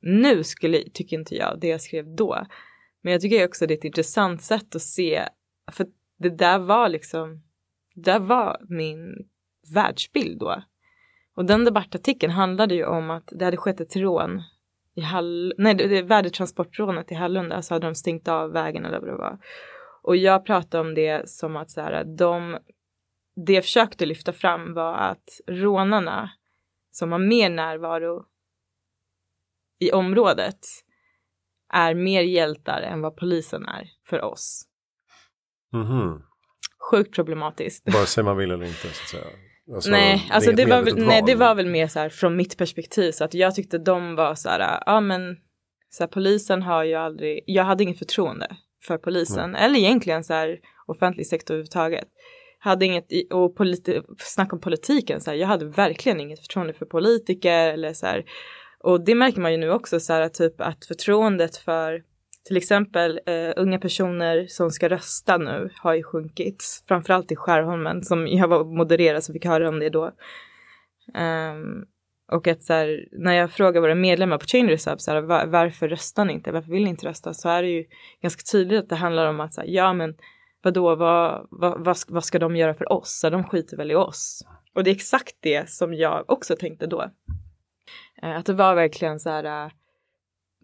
nu 0.00 0.44
skulle, 0.44 0.82
tycker 0.92 1.18
inte 1.18 1.34
jag, 1.34 1.60
det 1.60 1.68
jag 1.68 1.80
skrev 1.80 2.14
då. 2.16 2.46
Men 3.00 3.12
jag 3.12 3.22
tycker 3.22 3.46
också 3.46 3.66
det 3.66 3.74
är 3.74 3.78
ett 3.78 3.84
intressant 3.84 4.42
sätt 4.42 4.74
att 4.74 4.82
se, 4.82 5.28
för 5.72 5.86
det 6.18 6.30
där 6.30 6.58
var 6.58 6.88
liksom, 6.88 7.42
det 7.94 8.12
där 8.12 8.20
var 8.20 8.60
min 8.68 9.28
världsbild 9.74 10.38
då. 10.38 10.62
Och 11.34 11.44
den 11.44 11.64
debattartikeln 11.64 12.32
handlade 12.32 12.74
ju 12.74 12.84
om 12.84 13.10
att 13.10 13.32
det 13.32 13.44
hade 13.44 13.56
skett 13.56 13.80
ett 13.80 13.96
rån 13.96 14.42
i 14.94 15.00
Hall, 15.00 15.54
nej 15.58 15.74
det, 15.74 15.86
det 15.86 16.02
värdetransportrånet 16.02 17.12
i 17.12 17.14
Hallunda 17.14 17.62
så 17.62 17.74
hade 17.74 17.86
de 17.86 17.94
stängt 17.94 18.28
av 18.28 18.52
vägen 18.52 18.84
eller 18.84 19.00
vad 19.00 19.08
det 19.08 19.16
var. 19.16 19.38
Och 20.02 20.16
jag 20.16 20.46
pratade 20.46 20.88
om 20.88 20.94
det 20.94 21.30
som 21.30 21.56
att 21.56 21.70
så 21.70 21.80
här, 21.80 22.04
de, 22.04 22.58
det 23.46 23.52
jag 23.52 23.64
försökte 23.64 24.06
lyfta 24.06 24.32
fram 24.32 24.74
var 24.74 24.94
att 24.94 25.40
rånarna 25.46 26.30
som 26.90 27.12
har 27.12 27.18
mer 27.18 27.50
närvaro 27.50 28.24
i 29.78 29.92
området 29.92 30.58
är 31.72 31.94
mer 31.94 32.22
hjältar 32.22 32.82
än 32.82 33.00
vad 33.00 33.16
polisen 33.16 33.66
är 33.66 33.90
för 34.06 34.22
oss. 34.22 34.66
Mm 35.72 35.86
-hmm. 35.86 36.22
Sjukt 36.90 37.14
problematiskt. 37.14 37.94
Vare 37.94 38.06
sig 38.06 38.24
man 38.24 38.36
vill 38.36 38.50
eller 38.50 38.66
inte 38.66 38.80
så 38.80 38.88
att 38.88 39.08
säga. 39.08 39.49
Alltså, 39.74 39.90
nej, 39.90 40.28
alltså 40.30 40.52
det 40.52 40.64
var, 40.64 40.82
väl, 40.82 41.06
nej, 41.06 41.22
det 41.26 41.34
var 41.34 41.54
väl 41.54 41.66
mer 41.66 41.86
så 41.86 41.98
här 41.98 42.08
från 42.08 42.36
mitt 42.36 42.58
perspektiv 42.58 43.12
så 43.12 43.24
att 43.24 43.34
jag 43.34 43.54
tyckte 43.54 43.78
de 43.78 44.14
var 44.14 44.34
så 44.34 44.48
här, 44.48 44.82
ja 44.86 45.00
men 45.00 45.36
så 45.90 46.02
här, 46.02 46.08
polisen 46.08 46.62
har 46.62 46.84
ju 46.84 46.94
aldrig, 46.94 47.44
jag 47.46 47.64
hade 47.64 47.82
inget 47.82 47.98
förtroende 47.98 48.56
för 48.86 48.98
polisen 48.98 49.50
nej. 49.50 49.64
eller 49.64 49.78
egentligen 49.78 50.24
så 50.24 50.34
här 50.34 50.58
offentlig 50.86 51.26
sektor 51.26 51.54
överhuvudtaget. 51.54 52.08
Hade 52.58 52.84
inget, 52.84 53.06
och 53.32 53.56
politi, 53.56 54.00
snack 54.18 54.52
om 54.52 54.60
politiken, 54.60 55.20
så 55.20 55.30
här, 55.30 55.38
jag 55.38 55.48
hade 55.48 55.64
verkligen 55.64 56.20
inget 56.20 56.40
förtroende 56.40 56.72
för 56.72 56.86
politiker 56.86 57.68
eller 57.72 57.92
så 57.92 58.06
här. 58.06 58.24
Och 58.84 59.04
det 59.04 59.14
märker 59.14 59.40
man 59.40 59.52
ju 59.52 59.58
nu 59.58 59.70
också 59.70 60.00
så 60.00 60.12
här 60.12 60.28
typ 60.28 60.60
att 60.60 60.84
förtroendet 60.84 61.56
för 61.56 62.02
till 62.46 62.56
exempel 62.56 63.20
uh, 63.28 63.52
unga 63.56 63.78
personer 63.78 64.46
som 64.48 64.70
ska 64.70 64.88
rösta 64.88 65.38
nu 65.38 65.70
har 65.76 65.94
ju 65.94 66.02
sjunkit, 66.02 66.82
framförallt 66.88 67.32
i 67.32 67.36
Skärholmen 67.36 68.02
som 68.02 68.26
jag 68.26 68.48
var 68.48 68.64
modererad 68.64 69.24
så 69.24 69.32
fick 69.32 69.44
höra 69.44 69.68
om 69.68 69.78
det 69.78 69.90
då. 69.90 70.12
Um, 71.14 71.86
och 72.32 72.46
att 72.46 72.62
så 72.62 72.72
här, 72.72 73.08
när 73.12 73.32
jag 73.32 73.50
frågar 73.50 73.80
våra 73.80 73.94
medlemmar 73.94 74.38
på 74.38 74.46
Chain 74.46 74.68
Reserve, 74.68 74.98
så 74.98 75.10
här, 75.10 75.20
var, 75.20 75.46
varför 75.46 75.88
röstar 75.88 76.24
ni 76.24 76.32
inte? 76.32 76.52
Varför 76.52 76.72
vill 76.72 76.84
ni 76.84 76.90
inte 76.90 77.06
rösta? 77.06 77.34
Så 77.34 77.48
är 77.48 77.62
det 77.62 77.68
ju 77.68 77.84
ganska 78.22 78.42
tydligt 78.52 78.80
att 78.80 78.88
det 78.88 78.96
handlar 78.96 79.26
om 79.26 79.40
att 79.40 79.54
så 79.54 79.60
här, 79.60 79.68
ja 79.68 79.92
men 79.92 80.14
vadå, 80.62 80.94
vad, 80.94 81.46
vad, 81.50 81.84
vad, 81.84 81.98
vad 82.08 82.24
ska 82.24 82.38
de 82.38 82.56
göra 82.56 82.74
för 82.74 82.92
oss? 82.92 83.20
Så 83.20 83.30
de 83.30 83.44
skiter 83.44 83.76
väl 83.76 83.90
i 83.90 83.94
oss. 83.94 84.42
Och 84.74 84.84
det 84.84 84.90
är 84.90 84.94
exakt 84.94 85.36
det 85.40 85.70
som 85.70 85.94
jag 85.94 86.30
också 86.30 86.56
tänkte 86.56 86.86
då. 86.86 87.10
Uh, 88.22 88.36
att 88.36 88.46
det 88.46 88.52
var 88.52 88.74
verkligen 88.74 89.20
så 89.20 89.30
här, 89.30 89.64
eh, 89.64 89.70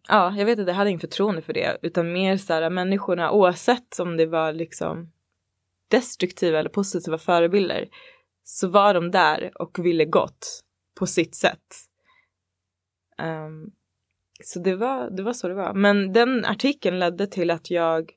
ja, 0.08 0.34
jag 0.36 0.46
vet 0.46 0.58
att 0.58 0.66
jag 0.66 0.74
hade 0.74 0.90
inget 0.90 1.00
förtroende 1.00 1.42
för 1.42 1.52
det, 1.52 1.78
utan 1.82 2.12
mer 2.12 2.36
så 2.36 2.52
här 2.52 2.70
människorna 2.70 3.30
oavsett 3.30 3.98
om 4.00 4.16
det 4.16 4.26
var 4.26 4.52
liksom 4.52 5.12
destruktiva 5.88 6.58
eller 6.58 6.70
positiva 6.70 7.18
förebilder 7.18 7.88
så 8.44 8.68
var 8.68 8.94
de 8.94 9.10
där 9.10 9.52
och 9.54 9.78
ville 9.78 10.04
gott 10.04 10.60
på 10.98 11.06
sitt 11.06 11.34
sätt. 11.34 11.76
Um, 13.22 13.72
så 14.44 14.58
det 14.58 14.74
var, 14.76 15.10
det 15.10 15.22
var 15.22 15.32
så 15.32 15.48
det 15.48 15.54
var. 15.54 15.74
Men 15.74 16.12
den 16.12 16.44
artikeln 16.44 16.98
ledde 16.98 17.26
till 17.26 17.50
att 17.50 17.70
jag 17.70 18.12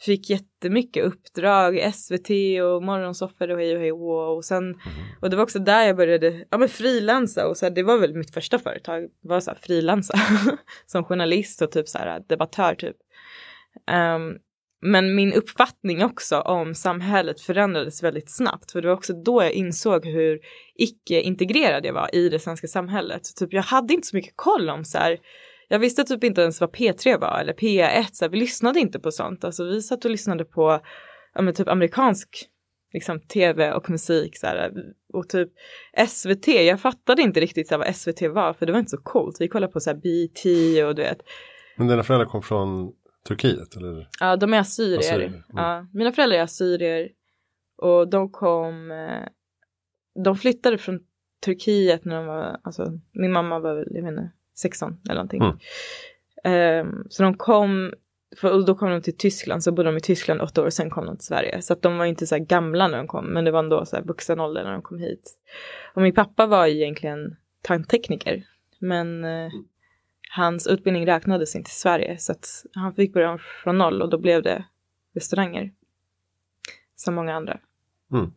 fick 0.00 0.30
jättemycket 0.30 1.04
uppdrag, 1.04 1.94
SVT 1.94 2.30
och 2.62 2.82
morgonsoffer 2.82 3.50
och 3.50 3.58
hej 3.58 3.74
och 3.74 3.80
hej 3.80 3.92
och, 3.92 4.36
och 4.36 4.44
sen 4.44 4.64
mm. 4.64 4.78
och 5.20 5.30
det 5.30 5.36
var 5.36 5.42
också 5.42 5.58
där 5.58 5.86
jag 5.86 5.96
började 5.96 6.44
ja 6.50 6.58
men 6.58 6.68
frilansa 6.68 7.48
och 7.48 7.56
så 7.56 7.66
här, 7.66 7.70
det 7.70 7.82
var 7.82 7.98
väl 7.98 8.14
mitt 8.14 8.34
första 8.34 8.58
företag 8.58 9.08
var 9.20 9.40
så 9.40 9.50
här 9.50 9.58
frilansa 9.62 10.14
som 10.86 11.04
journalist 11.04 11.62
och 11.62 11.70
typ 11.70 11.88
så 11.88 11.98
här 11.98 12.22
debattör 12.28 12.74
typ. 12.74 12.96
Um, 13.90 14.38
men 14.80 15.14
min 15.14 15.32
uppfattning 15.32 16.04
också 16.04 16.40
om 16.40 16.74
samhället 16.74 17.40
förändrades 17.40 18.02
väldigt 18.02 18.36
snabbt 18.36 18.72
för 18.72 18.82
det 18.82 18.88
var 18.88 18.94
också 18.94 19.12
då 19.12 19.42
jag 19.42 19.52
insåg 19.52 20.06
hur 20.06 20.40
icke 20.74 21.20
integrerad 21.20 21.86
jag 21.86 21.92
var 21.92 22.14
i 22.14 22.28
det 22.28 22.38
svenska 22.38 22.66
samhället. 22.66 23.26
Så 23.26 23.34
typ 23.34 23.52
jag 23.52 23.62
hade 23.62 23.94
inte 23.94 24.06
så 24.06 24.16
mycket 24.16 24.32
koll 24.36 24.70
om 24.70 24.84
så 24.84 24.98
här 24.98 25.18
jag 25.68 25.78
visste 25.78 26.04
typ 26.04 26.24
inte 26.24 26.40
ens 26.40 26.60
vad 26.60 26.70
P3 26.70 27.20
var 27.20 27.38
eller 27.40 27.52
P1, 27.52 28.08
så 28.12 28.24
här, 28.24 28.30
vi 28.30 28.38
lyssnade 28.38 28.80
inte 28.80 29.00
på 29.00 29.10
sånt. 29.10 29.44
Alltså 29.44 29.64
vi 29.64 29.82
satt 29.82 30.04
och 30.04 30.10
lyssnade 30.10 30.44
på 30.44 30.80
ja, 31.34 31.42
men 31.42 31.54
typ 31.54 31.68
amerikansk 31.68 32.48
liksom, 32.92 33.20
tv 33.20 33.72
och 33.72 33.90
musik 33.90 34.38
så 34.38 34.46
här, 34.46 34.72
och 35.12 35.28
typ 35.28 35.48
SVT, 36.08 36.46
jag 36.48 36.80
fattade 36.80 37.22
inte 37.22 37.40
riktigt 37.40 37.68
så 37.68 37.74
här, 37.74 37.78
vad 37.78 37.96
SVT 37.96 38.22
var 38.22 38.52
för 38.52 38.66
det 38.66 38.72
var 38.72 38.78
inte 38.78 38.90
så 38.90 39.02
coolt. 39.02 39.36
Vi 39.40 39.48
kollade 39.48 39.72
på 39.72 39.80
så 39.80 39.90
här 39.90 39.96
BT 39.96 40.44
och 40.84 40.94
du 40.94 41.02
vet. 41.02 41.18
Men 41.76 41.88
dina 41.88 42.02
föräldrar 42.02 42.26
kom 42.26 42.42
från 42.42 42.92
Turkiet 43.28 43.76
eller? 43.76 44.08
Ja, 44.20 44.36
de 44.36 44.54
är 44.54 44.58
assyrier. 44.58 44.98
assyrier. 44.98 45.28
Mm. 45.28 45.42
Ja, 45.48 45.86
mina 45.92 46.12
föräldrar 46.12 46.38
är 46.38 46.42
assyrier 46.42 47.08
och 47.76 48.10
de 48.10 48.30
kom, 48.30 48.90
eh, 48.90 49.28
de 50.24 50.36
flyttade 50.36 50.78
från 50.78 51.00
Turkiet 51.44 52.04
när 52.04 52.16
de 52.16 52.26
var, 52.26 52.60
alltså 52.62 53.00
min 53.12 53.32
mamma 53.32 53.58
var 53.58 53.74
väl, 53.74 53.88
jag 53.90 54.02
vet 54.02 54.10
inte, 54.10 54.30
16 54.58 55.00
eller 55.04 55.14
någonting. 55.14 55.42
Mm. 56.44 56.86
Um, 56.86 57.06
så 57.10 57.22
de 57.22 57.34
kom, 57.34 57.92
för, 58.36 58.66
då 58.66 58.74
kom 58.74 58.90
de 58.90 59.02
till 59.02 59.16
Tyskland, 59.16 59.64
så 59.64 59.72
bodde 59.72 59.88
de 59.88 59.96
i 59.96 60.00
Tyskland 60.00 60.40
åtta 60.40 60.62
år 60.62 60.66
och 60.66 60.72
sen 60.72 60.90
kom 60.90 61.06
de 61.06 61.16
till 61.16 61.26
Sverige. 61.26 61.62
Så 61.62 61.72
att 61.72 61.82
de 61.82 61.98
var 61.98 62.04
inte 62.04 62.26
så 62.26 62.34
här 62.34 62.42
gamla 62.42 62.88
när 62.88 62.98
de 62.98 63.06
kom, 63.06 63.26
men 63.26 63.44
det 63.44 63.50
var 63.50 63.58
ändå 63.58 63.84
så 63.86 63.96
här 63.96 64.02
vuxen 64.02 64.40
ålder 64.40 64.64
när 64.64 64.72
de 64.72 64.82
kom 64.82 64.98
hit. 64.98 65.38
Och 65.94 66.02
min 66.02 66.14
pappa 66.14 66.46
var 66.46 66.66
egentligen 66.66 67.36
tandtekniker, 67.62 68.44
men 68.78 69.24
uh, 69.24 69.50
hans 70.30 70.66
utbildning 70.66 71.06
räknades 71.06 71.56
inte 71.56 71.68
i 71.68 71.72
Sverige 71.72 72.18
så 72.18 72.32
att 72.32 72.46
han 72.74 72.94
fick 72.94 73.12
börja 73.12 73.38
från 73.38 73.78
noll 73.78 74.02
och 74.02 74.10
då 74.10 74.18
blev 74.18 74.42
det 74.42 74.64
restauranger. 75.14 75.72
Som 76.96 77.14
många 77.14 77.34
andra. 77.34 77.60
Mm. 78.12 78.32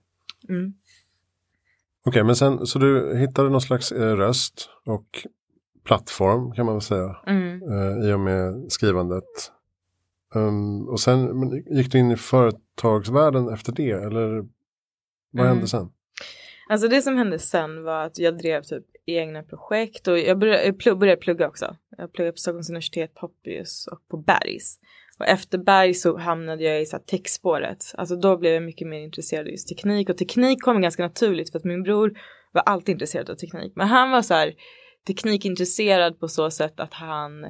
Mm. 0.50 0.74
Okej, 2.04 2.10
okay, 2.10 2.24
men 2.24 2.36
sen 2.36 2.68
så 2.68 2.80
du 2.80 3.18
hittade 3.18 3.50
någon 3.50 3.62
slags 3.62 3.92
eh, 3.92 4.16
röst 4.16 4.70
och 4.86 5.28
plattform 5.84 6.52
kan 6.52 6.66
man 6.66 6.76
väl 6.76 6.82
säga. 6.82 7.18
Mm. 7.28 7.62
Eh, 7.72 8.10
I 8.10 8.14
och 8.14 8.20
med 8.20 8.72
skrivandet. 8.72 9.52
Um, 10.36 10.90
och 10.90 11.00
sen 11.00 11.52
gick 11.72 11.92
du 11.92 12.00
in 12.00 12.12
i 12.12 12.16
företagsvärlden 12.16 13.50
efter 13.50 13.72
det 13.72 13.92
eller 13.92 14.28
vad 15.32 15.46
mm. 15.46 15.48
hände 15.48 15.68
sen? 15.68 15.92
Alltså 16.70 16.88
det 16.88 17.02
som 17.02 17.18
hände 17.18 17.40
sen 17.40 17.84
var 17.84 18.06
att 18.06 18.20
jag 18.20 18.38
drev 18.38 18.62
typ 18.62 18.86
egna 19.06 19.44
projekt 19.44 20.08
och 20.08 20.20
jag 20.20 20.40
började, 20.40 20.66
jag 20.66 20.80
plugg, 20.80 20.98
började 20.98 21.22
plugga 21.22 21.48
också. 21.48 21.76
Jag 21.98 22.14
pluggade 22.14 22.32
på 22.32 22.38
Stockholms 22.38 22.70
universitet, 22.70 23.14
Poppius 23.16 23.88
och 23.88 24.08
på 24.08 24.18
Bergs. 24.18 24.80
Och 25.20 25.28
efter 25.28 25.58
Berg 25.58 25.94
så 25.94 26.18
hamnade 26.18 26.64
jag 26.64 26.82
i 26.82 26.86
så 26.86 26.98
här 26.98 27.04
techspåret. 27.04 27.86
Alltså 27.94 28.16
då 28.16 28.38
blev 28.38 28.54
jag 28.54 28.64
mycket 28.64 28.88
mer 28.88 29.00
intresserad 29.00 29.46
av 29.46 29.52
just 29.52 29.68
teknik 29.68 30.10
och 30.10 30.18
teknik 30.18 30.62
kom 30.62 30.82
ganska 30.82 31.04
naturligt 31.04 31.52
för 31.52 31.60
att 31.60 31.66
min 31.66 31.84
bror 31.84 32.20
var 32.52 32.62
alltid 32.62 32.94
intresserad 32.94 33.30
av 33.30 33.36
teknik. 33.36 33.74
Men 33.76 33.88
han 33.88 34.12
var 34.12 34.22
så 34.22 34.34
här, 34.34 34.54
teknikintresserad 35.08 36.20
på 36.20 36.27
så 36.27 36.51
sätt 36.51 36.79
att 36.79 36.93
han 36.93 37.46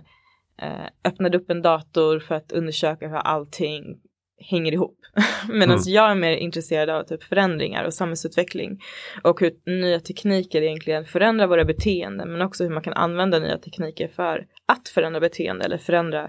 eh, 0.62 0.88
öppnade 1.04 1.38
upp 1.38 1.50
en 1.50 1.62
dator 1.62 2.20
för 2.20 2.36
att 2.36 2.52
undersöka 2.52 3.08
hur 3.08 3.16
allting 3.16 4.02
hänger 4.38 4.72
ihop. 4.72 4.98
Medan 5.50 5.78
mm. 5.78 5.84
jag 5.86 6.12
är 6.12 6.16
mer 6.16 6.32
intresserad 6.32 6.90
av 6.90 7.04
typ 7.04 7.24
förändringar 7.24 7.84
och 7.84 7.94
samhällsutveckling 7.94 8.82
och 9.24 9.42
hur 9.42 9.54
nya 9.66 10.00
tekniker 10.00 10.62
egentligen 10.62 11.06
förändrar 11.06 11.48
våra 11.48 11.66
beteenden 11.66 12.32
men 12.32 12.42
också 12.42 12.64
hur 12.64 12.72
man 12.72 12.84
kan 12.84 12.94
använda 12.94 13.40
nya 13.40 13.58
tekniker 13.58 14.08
för 14.08 14.48
att 14.66 14.90
förändra 14.90 15.20
beteende 15.20 15.66
eller 15.66 15.78
förändra 15.78 16.24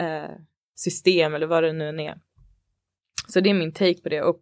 eh, 0.00 0.30
system 0.74 1.34
eller 1.34 1.46
vad 1.46 1.62
det 1.62 1.72
nu 1.72 1.88
än 1.88 2.00
är. 2.00 2.14
Så 3.28 3.40
det 3.40 3.50
är 3.50 3.54
min 3.54 3.72
take 3.72 4.02
på 4.02 4.08
det 4.08 4.22
och 4.22 4.40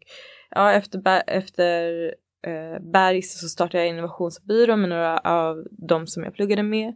ja, 0.51 0.73
efter, 0.73 1.23
efter 1.27 2.15
eh, 2.47 2.83
Bergs 2.93 3.41
så 3.41 3.49
startade 3.49 3.79
jag 3.79 3.89
innovationsbyrå 3.89 4.77
med 4.77 4.89
några 4.89 5.19
av 5.19 5.67
de 5.71 6.07
som 6.07 6.25
jag 6.25 6.35
pluggade 6.35 6.63
med. 6.63 6.95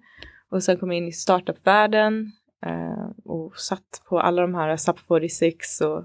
Och 0.50 0.62
sen 0.62 0.76
kom 0.76 0.92
jag 0.92 0.98
in 0.98 1.08
i 1.08 1.12
startupvärlden 1.12 2.32
eh, 2.66 3.10
och 3.24 3.56
satt 3.56 4.02
på 4.08 4.20
alla 4.20 4.42
de 4.42 4.54
här 4.54 4.76
SAP 4.76 4.98
46 4.98 5.80
och 5.80 6.04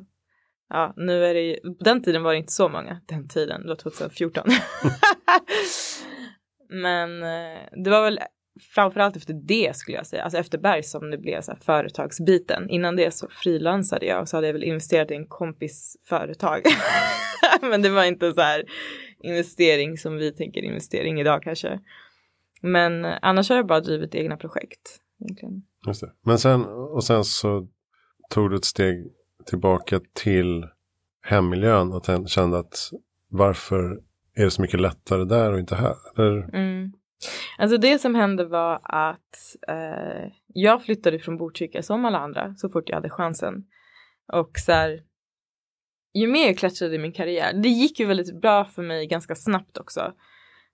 ja, 0.70 0.94
nu 0.98 1.26
är 1.26 1.34
det 1.34 1.42
ju, 1.42 1.56
på 1.56 1.84
den 1.84 2.04
tiden 2.04 2.24
var 2.24 2.32
det 2.32 2.38
inte 2.38 2.54
så 2.54 2.70
många, 2.70 3.02
den 3.06 3.28
tiden, 3.28 3.62
det 3.62 3.68
var 3.68 3.76
2014. 3.76 4.50
Men 6.70 7.24
eh, 7.24 7.60
det 7.84 7.90
var 7.90 8.04
väl 8.04 8.20
framförallt 8.76 9.16
efter 9.16 9.34
det 9.34 9.76
skulle 9.76 9.98
jag 9.98 10.08
säga, 10.08 10.24
alltså 10.24 10.38
efter 10.38 10.58
Berg 10.58 10.84
som 10.84 11.12
det 11.12 11.18
blev 11.18 11.42
så 11.42 11.52
här 11.52 11.60
företagsbiten. 11.60 12.70
Innan 12.70 12.96
det 12.96 13.14
så 13.14 13.28
frilansade 13.30 14.06
jag 14.06 14.22
och 14.22 14.30
så 14.30 14.38
hade 14.38 14.48
jag 14.48 14.54
väl 14.54 14.64
investerat 14.64 15.12
i 15.12 15.16
en 15.16 15.28
kompis 15.28 15.98
företag. 16.06 16.62
Men 17.62 17.82
det 17.82 17.90
var 17.90 18.04
inte 18.04 18.34
så 18.34 18.42
här 18.42 18.64
investering 19.20 19.98
som 19.98 20.16
vi 20.16 20.32
tänker 20.32 20.62
investering 20.62 21.20
idag 21.20 21.44
kanske. 21.44 21.80
Men 22.62 23.06
annars 23.06 23.50
har 23.50 23.56
jag 23.56 23.68
bara 23.68 23.80
drivit 23.80 24.16
egna 24.16 24.38
projekt. 24.38 25.00
Egentligen. 25.22 25.62
Just 25.88 26.02
det. 26.02 26.12
Men 26.22 26.40
sen, 26.40 26.66
och 26.66 27.04
sen 27.04 27.24
så 27.24 27.68
tog 28.30 28.50
du 28.50 28.56
ett 28.56 28.66
steg 28.66 29.08
tillbaka 29.46 30.00
till 30.14 30.66
hemmiljön 31.22 31.94
och 31.94 32.30
kände 32.30 32.60
att 32.60 32.90
varför 33.30 34.02
är 34.36 34.44
det 34.44 34.52
så 34.52 34.62
mycket 34.62 34.82
lättare 34.82 35.26
där 35.26 35.54
och 35.54 35.60
inte 35.60 35.76
här? 35.76 35.96
Mm. 36.54 36.92
Alltså 37.58 37.78
det 37.78 38.00
som 38.00 38.16
hände 38.16 38.46
var 38.46 38.80
att 38.84 39.56
eh, 39.68 40.32
jag 40.48 40.84
flyttade 40.84 41.20
från 41.20 41.38
Botkyrka 41.38 41.84
som 41.84 42.06
alla 42.06 42.18
andra 42.18 42.56
så 42.56 42.70
fort 42.70 42.90
jag 42.90 42.96
hade 42.96 43.10
chansen. 43.10 43.66
Och 44.34 44.52
så 44.66 44.72
här, 44.72 45.00
ju 46.20 46.28
mer 46.28 46.48
jag 46.48 46.58
klättrade 46.58 46.96
i 46.96 47.00
min 47.00 47.12
karriär, 47.12 47.54
det 47.54 47.70
gick 47.70 48.00
ju 48.00 48.06
väldigt 48.06 48.42
bra 48.42 48.66
för 48.66 48.84
mig 48.84 49.08
ganska 49.08 49.36
snabbt 49.36 49.78
också. 49.78 50.14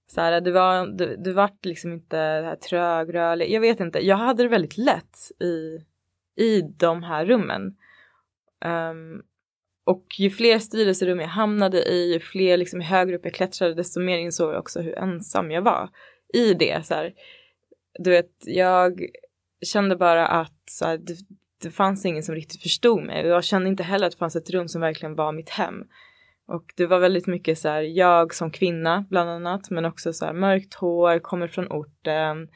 Så 0.08 0.22
här, 0.22 0.42
det 0.42 0.52
var, 0.52 0.98
det, 0.98 1.24
det 1.24 1.34
var 1.34 1.50
liksom 1.62 1.94
inte 1.94 2.42
det 2.42 2.48
här 2.48 2.56
trögrörligt. 2.56 3.52
jag 3.52 3.62
vet 3.62 3.80
inte, 3.80 4.06
jag 4.06 4.18
hade 4.18 4.44
det 4.44 4.50
väldigt 4.50 4.78
lätt 4.78 5.18
i, 5.40 5.80
i 6.44 6.62
de 6.62 7.04
här 7.04 7.26
rummen. 7.26 7.76
Um, 8.66 9.24
och 9.86 10.06
ju 10.20 10.30
fler 10.30 10.60
styrelserum 10.60 11.20
jag 11.20 11.28
hamnade 11.28 11.84
i, 11.84 12.14
ju 12.14 12.20
fler 12.20 12.58
liksom 12.58 12.82
högre 12.82 13.16
upp 13.16 13.26
jag 13.26 13.34
klättrade, 13.34 13.74
desto 13.74 14.00
mer 14.00 14.18
insåg 14.18 14.54
jag 14.54 14.60
också 14.60 14.82
hur 14.82 14.98
ensam 14.98 15.52
jag 15.52 15.62
var 15.62 15.90
i 16.34 16.54
det. 16.54 16.86
Så 16.86 16.94
här, 16.94 17.14
du 18.00 18.10
vet, 18.10 18.32
jag 18.40 19.06
kände 19.66 19.96
bara 19.96 20.28
att 20.28 20.64
så 20.70 20.86
här, 20.86 20.98
det, 20.98 21.16
det 21.64 21.72
fanns 21.72 22.06
ingen 22.06 22.24
som 22.24 22.36
riktigt 22.36 22.62
förstod 22.62 23.04
mig 23.04 23.24
och 23.24 23.30
jag 23.30 23.44
kände 23.44 23.70
inte 23.70 23.84
heller 23.84 24.08
att 24.08 24.12
det 24.12 24.18
fanns 24.18 24.36
ett 24.36 24.50
rum 24.50 24.68
som 24.68 24.82
verkligen 24.82 25.16
var 25.16 25.32
mitt 25.32 25.50
hem. 25.50 25.84
Och 26.48 26.64
det 26.76 26.86
var 26.86 27.00
väldigt 27.00 27.28
mycket 27.28 27.58
så 27.58 27.70
här, 27.70 27.82
jag 27.82 28.34
som 28.34 28.52
kvinna 28.52 29.06
bland 29.10 29.30
annat, 29.30 29.70
men 29.70 29.86
också 29.86 30.14
så 30.14 30.26
här 30.26 30.34
mörkt 30.34 30.74
hår, 30.74 31.20
kommer 31.20 31.48
från 31.48 31.68
orten, 31.68 32.48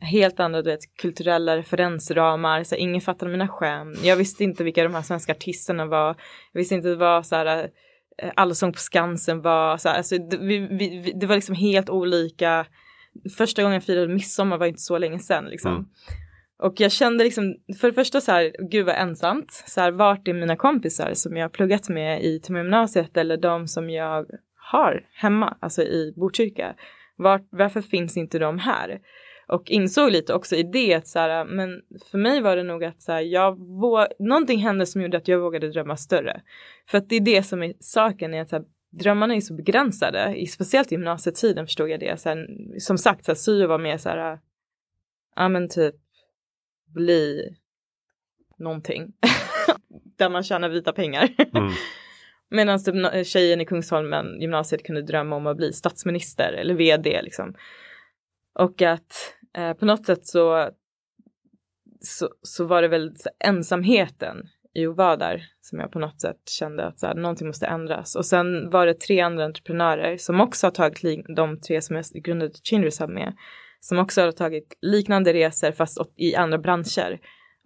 helt 0.00 0.40
andra 0.40 0.62
du 0.62 0.70
vet, 0.70 0.96
kulturella 0.96 1.56
referensramar, 1.56 2.64
så 2.64 2.74
här, 2.74 2.82
ingen 2.82 3.00
fattade 3.00 3.30
mina 3.30 3.48
skämt. 3.48 4.04
Jag 4.04 4.16
visste 4.16 4.44
inte 4.44 4.64
vilka 4.64 4.82
de 4.82 4.94
här 4.94 5.02
svenska 5.02 5.32
artisterna 5.32 5.86
var. 5.86 6.16
Jag 6.52 6.58
visste 6.58 6.74
inte 6.74 6.94
vad 6.94 7.26
så 7.26 7.36
här, 7.36 7.70
eh, 8.22 8.30
Allsång 8.36 8.72
på 8.72 8.78
Skansen 8.78 9.42
var. 9.42 9.76
Så 9.76 9.88
här, 9.88 9.96
alltså, 9.96 10.18
det, 10.18 10.36
vi, 10.36 10.58
vi, 10.58 11.12
det 11.20 11.26
var 11.26 11.34
liksom 11.34 11.54
helt 11.54 11.90
olika. 11.90 12.66
Första 13.36 13.62
gången 13.62 13.74
jag 13.74 13.84
firade 13.84 14.08
midsommar 14.08 14.58
var 14.58 14.66
inte 14.66 14.80
så 14.80 14.98
länge 14.98 15.18
sedan 15.18 15.44
liksom. 15.44 15.72
Mm. 15.72 15.86
Och 16.58 16.80
jag 16.80 16.92
kände 16.92 17.24
liksom, 17.24 17.56
för 17.80 17.88
det 17.88 17.94
första 17.94 18.20
så 18.20 18.32
här, 18.32 18.52
gud 18.70 18.86
vad 18.86 18.94
ensamt. 18.94 19.52
Så 19.66 19.80
här, 19.80 19.90
vart 19.90 20.28
är 20.28 20.32
mina 20.32 20.56
kompisar 20.56 21.10
som 21.14 21.36
jag 21.36 21.44
har 21.44 21.48
pluggat 21.48 21.88
med 21.88 22.22
i 22.24 22.40
gymnasiet 22.48 23.16
eller 23.16 23.36
de 23.36 23.68
som 23.68 23.90
jag 23.90 24.26
har 24.54 25.06
hemma, 25.12 25.56
alltså 25.60 25.82
i 25.82 26.12
Botkyrka. 26.16 26.74
Var, 27.16 27.40
varför 27.50 27.80
finns 27.80 28.16
inte 28.16 28.38
de 28.38 28.58
här? 28.58 29.00
Och 29.48 29.70
insåg 29.70 30.10
lite 30.12 30.34
också 30.34 30.56
i 30.56 30.62
det 30.62 30.94
att 30.94 31.06
så 31.06 31.18
här, 31.18 31.44
men 31.44 31.82
för 32.10 32.18
mig 32.18 32.40
var 32.40 32.56
det 32.56 32.62
nog 32.62 32.84
att 32.84 33.02
så 33.02 33.12
här, 33.12 33.20
jag 33.20 33.58
våg, 33.80 34.06
någonting 34.18 34.58
hände 34.58 34.86
som 34.86 35.02
gjorde 35.02 35.16
att 35.16 35.28
jag 35.28 35.38
vågade 35.38 35.70
drömma 35.70 35.96
större. 35.96 36.40
För 36.88 36.98
att 36.98 37.08
det 37.08 37.16
är 37.16 37.20
det 37.20 37.42
som 37.42 37.62
är 37.62 37.74
saken, 37.80 38.34
är 38.34 38.42
att 38.42 38.48
så 38.48 38.56
här, 38.56 38.64
drömmarna 38.90 39.34
är 39.34 39.40
så 39.40 39.54
begränsade, 39.54 40.46
speciellt 40.48 40.92
i 40.92 40.94
gymnasietiden 40.94 41.66
förstod 41.66 41.90
jag 41.90 42.00
det. 42.00 42.20
Så 42.20 42.28
här, 42.28 42.46
som 42.78 42.98
sagt, 42.98 43.24
så 43.24 43.30
här, 43.30 43.36
syo 43.36 43.66
var 43.66 43.78
mer 43.78 43.98
så 43.98 44.08
här, 44.08 44.38
ja 45.36 45.48
men 45.48 45.68
typ 45.68 45.94
bli 46.96 47.56
någonting 48.58 49.12
där 50.16 50.28
man 50.28 50.42
tjänar 50.42 50.68
vita 50.68 50.92
pengar. 50.92 51.28
Mm. 51.54 51.72
Medan 52.50 52.84
typ 52.84 53.26
tjejen 53.26 53.60
i 53.60 53.66
Kungsholmen 53.66 54.40
gymnasiet 54.40 54.84
kunde 54.84 55.02
drömma 55.02 55.36
om 55.36 55.46
att 55.46 55.56
bli 55.56 55.72
statsminister 55.72 56.52
eller 56.52 56.74
vd 56.74 57.22
liksom. 57.22 57.54
Och 58.58 58.82
att 58.82 59.34
eh, 59.56 59.72
på 59.72 59.84
något 59.84 60.06
sätt 60.06 60.26
så, 60.26 60.70
så, 62.00 62.28
så 62.42 62.64
var 62.64 62.82
det 62.82 62.88
väl 62.88 63.14
ensamheten 63.44 64.48
i 64.74 64.86
att 64.86 64.96
vara 64.96 65.16
där 65.16 65.44
som 65.60 65.80
jag 65.80 65.92
på 65.92 65.98
något 65.98 66.20
sätt 66.20 66.48
kände 66.48 66.86
att 66.86 66.98
så 66.98 67.06
här, 67.06 67.14
någonting 67.14 67.46
måste 67.46 67.66
ändras. 67.66 68.16
Och 68.16 68.26
sen 68.26 68.70
var 68.70 68.86
det 68.86 68.94
tre 68.94 69.20
andra 69.20 69.44
entreprenörer 69.44 70.16
som 70.16 70.40
också 70.40 70.66
har 70.66 70.70
tagit 70.70 71.26
de 71.36 71.60
tre 71.60 71.82
som 71.82 71.96
jag 71.96 72.04
grundade 72.24 72.52
Hub 73.00 73.10
med 73.10 73.36
som 73.80 73.98
också 73.98 74.20
har 74.22 74.32
tagit 74.32 74.78
liknande 74.80 75.32
resor 75.32 75.72
fast 75.72 75.98
i 76.16 76.34
andra 76.34 76.58
branscher. 76.58 77.18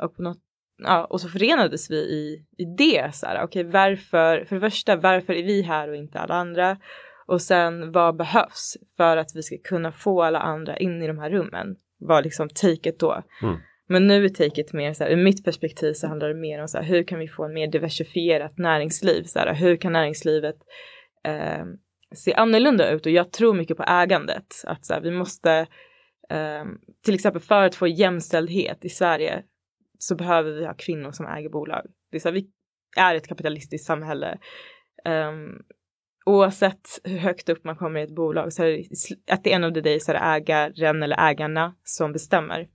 Och, 0.02 0.16
på 0.16 0.22
något, 0.22 0.38
ja, 0.82 1.04
och 1.04 1.20
så 1.20 1.28
förenades 1.28 1.90
vi 1.90 1.96
i, 1.96 2.44
i 2.58 2.64
det. 2.64 3.14
Så 3.14 3.26
här, 3.26 3.44
okay, 3.44 3.62
varför, 3.62 4.44
för 4.44 4.56
det 4.56 4.70
första, 4.70 4.96
varför 4.96 5.32
är 5.32 5.42
vi 5.42 5.62
här 5.62 5.88
och 5.88 5.96
inte 5.96 6.18
alla 6.18 6.34
andra? 6.34 6.76
Och 7.26 7.42
sen 7.42 7.92
vad 7.92 8.16
behövs 8.16 8.76
för 8.96 9.16
att 9.16 9.30
vi 9.34 9.42
ska 9.42 9.56
kunna 9.64 9.92
få 9.92 10.22
alla 10.22 10.38
andra 10.38 10.76
in 10.76 11.02
i 11.02 11.06
de 11.06 11.18
här 11.18 11.30
rummen? 11.30 11.76
Var 11.98 12.22
liksom 12.22 12.48
taket 12.48 12.98
då. 12.98 13.22
Mm. 13.42 13.56
Men 13.88 14.06
nu 14.06 14.24
är 14.24 14.28
taket 14.28 14.72
mer 14.72 14.92
så 14.92 15.04
här, 15.04 15.10
ur 15.10 15.24
mitt 15.24 15.44
perspektiv 15.44 15.92
så 15.92 16.06
handlar 16.06 16.28
det 16.28 16.34
mer 16.34 16.60
om 16.60 16.68
så 16.68 16.78
här, 16.78 16.84
hur 16.84 17.02
kan 17.02 17.18
vi 17.18 17.28
få 17.28 17.44
en 17.44 17.54
mer 17.54 17.66
diversifierat 17.66 18.58
näringsliv? 18.58 19.24
Så 19.24 19.38
här, 19.38 19.54
hur 19.54 19.76
kan 19.76 19.92
näringslivet 19.92 20.56
eh, 21.24 21.64
se 22.14 22.34
annorlunda 22.34 22.90
ut? 22.90 23.06
Och 23.06 23.12
jag 23.12 23.32
tror 23.32 23.54
mycket 23.54 23.76
på 23.76 23.82
ägandet. 23.82 24.62
Att 24.66 24.86
så 24.86 24.94
här, 24.94 25.00
vi 25.00 25.10
måste 25.10 25.66
Ehm, 26.30 26.78
till 27.04 27.14
exempel 27.14 27.42
för 27.42 27.62
att 27.62 27.74
få 27.74 27.86
jämställdhet 27.86 28.84
i 28.84 28.88
Sverige 28.88 29.42
så 29.98 30.14
behöver 30.14 30.52
vi 30.52 30.66
ha 30.66 30.74
kvinnor 30.74 31.12
som 31.12 31.26
äger 31.26 31.48
bolag. 31.48 31.86
Det 32.10 32.16
är 32.16 32.20
så 32.20 32.28
här, 32.28 32.34
vi 32.34 32.50
är 32.96 33.14
ett 33.14 33.28
kapitalistiskt 33.28 33.86
samhälle. 33.86 34.38
Um, 35.04 35.62
oavsett 36.26 37.00
hur 37.04 37.18
högt 37.18 37.48
upp 37.48 37.64
man 37.64 37.76
kommer 37.76 38.00
i 38.00 38.02
ett 38.02 38.14
bolag 38.14 38.52
så 38.52 38.62
är 38.62 38.66
det 38.66 39.32
at 39.32 39.44
the 39.44 39.52
end 39.52 39.64
of 39.64 39.74
the 39.74 39.80
day 39.80 40.00
så 40.00 40.12
är 40.12 40.14
det 40.14 40.20
ägaren 40.20 41.02
eller 41.02 41.30
ägarna 41.30 41.74
som 41.84 42.12
bestämmer. 42.12 42.68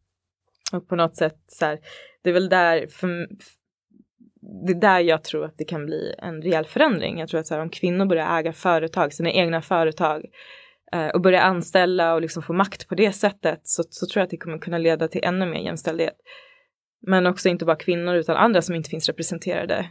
Och 0.74 0.88
på 0.88 0.96
något 0.96 1.18
sätt 1.18 1.40
så 1.48 1.66
här, 1.66 1.80
det 2.24 2.30
är 2.30 2.34
väl 2.34 2.50
där 2.50 2.88
för, 2.88 3.28
det 4.66 4.74
är 4.74 4.82
där 4.82 5.00
jag 5.00 5.24
tror 5.24 5.46
att 5.46 5.58
det 5.58 5.66
kan 5.66 5.86
bli 5.86 6.16
en 6.18 6.42
rejäl 6.42 6.66
förändring. 6.66 7.20
Jag 7.20 7.30
tror 7.30 7.40
att 7.40 7.48
så 7.48 7.54
här, 7.54 7.62
om 7.62 7.70
kvinnor 7.70 8.06
börjar 8.06 8.40
äga 8.40 8.54
företag, 8.54 9.14
sina 9.14 9.32
egna 9.32 9.62
företag, 9.62 10.26
Eh, 10.26 10.30
Eh, 10.92 11.08
och 11.08 11.22
börja 11.22 11.42
anställa 11.42 12.14
och 12.14 12.22
liksom 12.22 12.44
få 12.44 12.54
makt 12.54 12.88
på 12.88 12.96
det 12.96 13.12
sättet 13.12 13.60
så, 13.64 13.84
så 13.90 14.06
tror 14.06 14.20
jag 14.22 14.24
att 14.24 14.30
det 14.30 14.38
kommer 14.38 14.58
kunna 14.58 14.78
leda 14.78 15.08
till 15.08 15.22
ännu 15.24 15.46
mer 15.46 15.60
jämställdhet. 15.60 16.16
Men 17.08 17.26
också 17.26 17.50
inte 17.50 17.66
bara 17.66 17.76
kvinnor 17.76 18.16
utan 18.16 18.36
andra 18.36 18.62
som 18.62 18.76
inte 18.76 18.90
finns 18.90 19.08
representerade. 19.08 19.90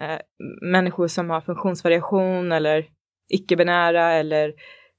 Eh, 0.00 0.18
människor 0.62 1.08
som 1.08 1.30
har 1.30 1.40
funktionsvariation 1.40 2.52
eller 2.52 2.86
icke-binära 3.28 4.12
eller 4.12 4.54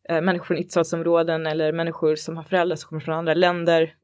eh, 0.09 0.21
människor 0.21 0.45
från 0.45 0.57
utsatsområden 0.57 1.47
eller 1.47 1.71
människor 1.71 2.15
som 2.15 2.37
har 2.37 2.43
föräldrar 2.43 2.75
som 2.75 2.89
kommer 2.89 3.01
från 3.01 3.15
andra 3.15 3.33
länder 3.33 3.95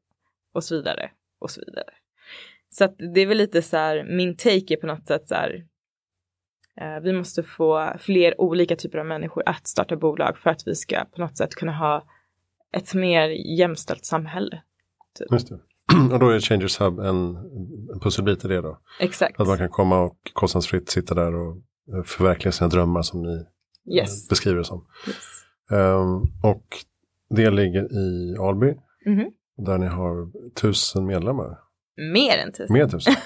och 0.54 0.64
så 0.64 0.76
vidare 0.76 1.10
och 1.40 1.50
så 1.50 1.60
vidare. 1.66 1.90
Så 2.70 2.84
att 2.84 2.94
det 3.14 3.20
är 3.20 3.26
väl 3.26 3.38
lite 3.38 3.62
så 3.62 3.76
här, 3.76 4.04
min 4.04 4.36
take 4.36 4.74
är 4.74 4.76
på 4.76 4.86
något 4.86 5.06
sätt 5.06 5.28
så 5.28 5.34
här, 5.34 5.64
vi 7.02 7.12
måste 7.12 7.42
få 7.42 7.92
fler 7.98 8.40
olika 8.40 8.76
typer 8.76 8.98
av 8.98 9.06
människor 9.06 9.42
att 9.46 9.66
starta 9.68 9.96
bolag 9.96 10.38
för 10.38 10.50
att 10.50 10.62
vi 10.66 10.74
ska 10.74 11.04
på 11.04 11.20
något 11.20 11.36
sätt 11.36 11.54
kunna 11.54 11.72
ha 11.72 12.04
ett 12.72 12.94
mer 12.94 13.28
jämställt 13.58 14.04
samhälle. 14.04 14.62
Typ. 15.18 15.32
Just 15.32 15.48
det. 15.48 15.60
Och 16.12 16.18
då 16.18 16.28
är 16.28 16.40
Changers 16.40 16.80
Hub 16.80 16.98
en, 16.98 17.36
en 17.92 18.00
pusselbit 18.00 18.44
i 18.44 18.48
det 18.48 18.60
då? 18.60 18.78
Exakt. 19.00 19.40
Att 19.40 19.46
man 19.46 19.58
kan 19.58 19.68
komma 19.68 20.00
och 20.00 20.18
kostnadsfritt 20.32 20.90
sitta 20.90 21.14
där 21.14 21.34
och 21.34 21.56
eh, 21.96 22.02
förverkliga 22.04 22.52
sina 22.52 22.68
drömmar 22.68 23.02
som 23.02 23.22
ni 23.22 23.36
eh, 23.36 23.96
yes. 23.96 24.28
beskriver 24.28 24.58
det 24.58 24.64
som. 24.64 24.86
Yes. 25.06 25.16
Um, 25.70 26.22
och 26.42 26.64
det 27.30 27.50
ligger 27.50 27.82
i 27.92 28.36
Alby. 28.38 28.74
Mm 29.06 29.18
-hmm. 29.18 29.30
Där 29.56 29.78
ni 29.78 29.86
har 29.86 30.30
tusen 30.54 31.06
medlemmar. 31.06 31.58
Mer 32.12 32.38
än 32.38 32.52
tusen. 32.52 32.72
Mer 32.72 32.82
än 32.82 32.90
tusen. 32.90 33.14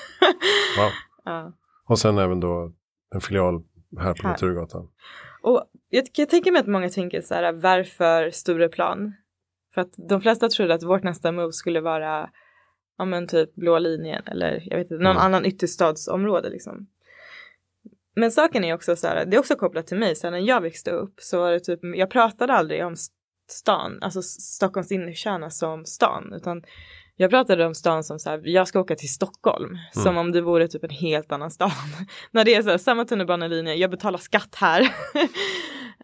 Wow. 0.79 0.91
ja. 1.25 1.53
Och 1.89 1.99
sen 1.99 2.19
även 2.19 2.41
då 2.41 2.73
en 3.15 3.21
filial 3.21 3.63
här 3.99 4.15
på 4.15 4.29
Naturgatan. 4.29 4.89
Och 5.43 5.65
jag, 5.89 6.05
jag 6.13 6.29
tänker 6.29 6.53
mig 6.53 6.61
att 6.61 6.67
många 6.67 6.89
tänker 6.89 7.21
så 7.21 7.35
här, 7.35 7.53
varför 7.53 8.31
Stureplan? 8.31 9.15
För 9.75 9.81
att 9.81 9.95
de 10.09 10.21
flesta 10.21 10.49
trodde 10.49 10.75
att 10.75 10.83
vårt 10.83 11.03
nästa 11.03 11.33
move 11.33 11.53
skulle 11.53 11.81
vara, 11.81 12.31
ja 12.99 13.05
men 13.05 13.27
typ 13.27 13.55
blå 13.55 13.79
linjen 13.79 14.23
eller 14.27 14.63
jag 14.67 14.79
vet 14.79 14.91
inte, 14.91 15.03
någon 15.03 15.17
mm. 15.17 15.23
annan 15.23 15.47
ytterstadsområde 15.47 16.51
liksom. 16.51 16.87
Men 18.17 18.31
saken 18.31 18.65
är 18.65 18.75
också 18.75 18.97
så 18.97 19.07
här, 19.07 19.25
det 19.27 19.37
är 19.37 19.41
också 19.41 19.57
kopplat 19.57 19.87
till 19.87 19.99
mig, 19.99 20.17
så 20.17 20.27
här, 20.27 20.31
när 20.31 20.49
jag 20.49 20.61
växte 20.61 20.91
upp 20.91 21.15
så 21.21 21.39
var 21.39 21.51
det 21.51 21.61
typ, 21.61 21.81
jag 21.83 22.11
pratade 22.11 22.53
aldrig 22.53 22.87
om 22.87 22.97
stan, 23.51 23.99
alltså 24.01 24.23
Stockholms 24.23 24.93
innerkärna 24.93 25.51
som 25.51 25.85
stan, 25.85 26.33
utan 26.33 26.63
jag 27.17 27.31
pratade 27.31 27.67
om 27.67 27.75
stan 27.75 28.05
som 28.05 28.19
så 28.19 28.31
här, 28.31 28.41
jag 28.45 28.69
ska 28.69 28.81
åka 28.81 28.97
till 28.97 29.13
Stockholm, 29.13 29.71
mm. 29.71 29.81
som 29.91 30.17
om 30.17 30.33
det 30.33 30.41
vore 30.41 30.69
typ 30.69 30.85
en 30.85 30.91
helt 30.91 31.33
annan 31.33 31.51
stad. 31.51 31.71
När 32.31 32.45
det 32.45 32.55
är 32.55 32.63
så 32.63 32.71
här, 32.71 32.79
samma 32.79 33.05
tunnelbanelinje, 33.05 33.75
jag 33.75 33.91
betalar 33.91 34.19
skatt 34.19 34.55
här. 34.55 34.83
uh, 34.83 34.89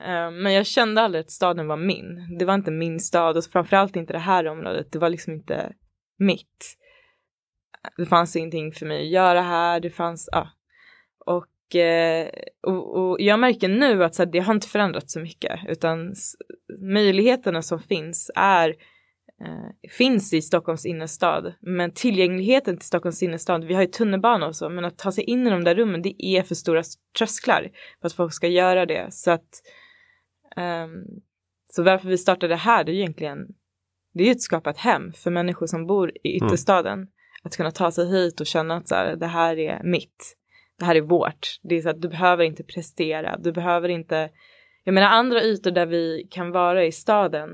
men 0.42 0.52
jag 0.52 0.66
kände 0.66 1.02
aldrig 1.02 1.20
att 1.20 1.30
staden 1.30 1.66
var 1.66 1.76
min. 1.76 2.36
Det 2.38 2.44
var 2.44 2.54
inte 2.54 2.70
min 2.70 3.00
stad 3.00 3.36
och 3.36 3.44
framförallt 3.44 3.96
inte 3.96 4.12
det 4.12 4.18
här 4.18 4.46
området, 4.46 4.92
det 4.92 4.98
var 4.98 5.08
liksom 5.08 5.32
inte 5.32 5.72
mitt. 6.18 6.76
Det 7.96 8.06
fanns 8.06 8.36
ingenting 8.36 8.72
för 8.72 8.86
mig 8.86 9.00
att 9.00 9.12
göra 9.12 9.42
här, 9.42 9.80
det 9.80 9.90
fanns, 9.90 10.28
ja. 10.32 10.48
Och, 11.26 11.74
uh, 11.74 12.28
och, 12.66 12.96
och, 12.96 13.20
jag 13.20 13.40
märker 13.40 13.68
nu 13.68 14.04
att 14.04 14.14
så 14.14 14.22
här, 14.22 14.30
det 14.30 14.38
har 14.38 14.54
inte 14.54 14.68
förändrats 14.68 15.12
så 15.12 15.20
mycket, 15.20 15.60
utan 15.68 16.14
möjligheterna 16.92 17.62
som 17.62 17.78
finns 17.78 18.30
är 18.34 18.68
eh, 18.68 18.74
finns 19.98 20.32
i 20.32 20.42
Stockholms 20.42 20.86
innerstad. 20.86 21.54
Men 21.60 21.92
tillgängligheten 21.92 22.76
till 22.76 22.86
Stockholms 22.86 23.22
innerstad, 23.22 23.64
vi 23.64 23.74
har 23.74 23.82
ju 23.82 23.88
tunnelbana 23.88 24.46
och 24.46 24.56
så, 24.56 24.68
men 24.68 24.84
att 24.84 24.98
ta 24.98 25.12
sig 25.12 25.24
in 25.24 25.46
i 25.46 25.50
de 25.50 25.64
där 25.64 25.74
rummen, 25.74 26.02
det 26.02 26.24
är 26.24 26.42
för 26.42 26.54
stora 26.54 26.82
trösklar 27.18 27.70
för 28.00 28.06
att 28.06 28.12
folk 28.12 28.34
ska 28.34 28.48
göra 28.48 28.86
det. 28.86 29.06
Så 29.10 29.30
att 29.30 29.48
um, 30.56 31.04
så 31.70 31.82
varför 31.82 32.08
vi 32.08 32.18
startade 32.18 32.56
här, 32.56 32.84
det 32.84 32.92
är 32.92 32.94
egentligen 32.94 33.38
det 34.12 34.30
är 34.30 34.34
skapa 34.34 34.70
ett 34.70 34.78
hem 34.78 35.12
för 35.12 35.30
människor 35.30 35.66
som 35.66 35.86
bor 35.86 36.12
i 36.24 36.38
mm. 36.38 36.46
ytterstaden. 36.46 36.98
Mm. 36.98 37.08
Att 37.42 37.56
kunna 37.56 37.70
ta 37.70 37.90
sig 37.90 38.10
hit 38.10 38.40
och 38.40 38.46
känna 38.46 38.76
att 38.76 38.88
så 38.88 38.94
här, 38.94 39.16
det 39.16 39.26
här 39.26 39.58
är 39.58 39.82
mitt. 39.84 40.36
Det 40.78 40.84
här 40.84 40.94
är 40.94 41.00
vårt. 41.00 41.58
Det 41.62 41.74
är 41.74 41.82
så 41.82 41.88
att 41.88 42.02
du 42.02 42.08
behöver 42.08 42.44
inte 42.44 42.64
prestera. 42.64 43.38
Du 43.38 43.52
behöver 43.52 43.88
inte. 43.88 44.30
Jag 44.84 44.94
menar 44.94 45.08
andra 45.08 45.42
ytor 45.42 45.70
där 45.70 45.86
vi 45.86 46.28
kan 46.30 46.50
vara 46.50 46.84
i 46.84 46.92
staden 46.92 47.50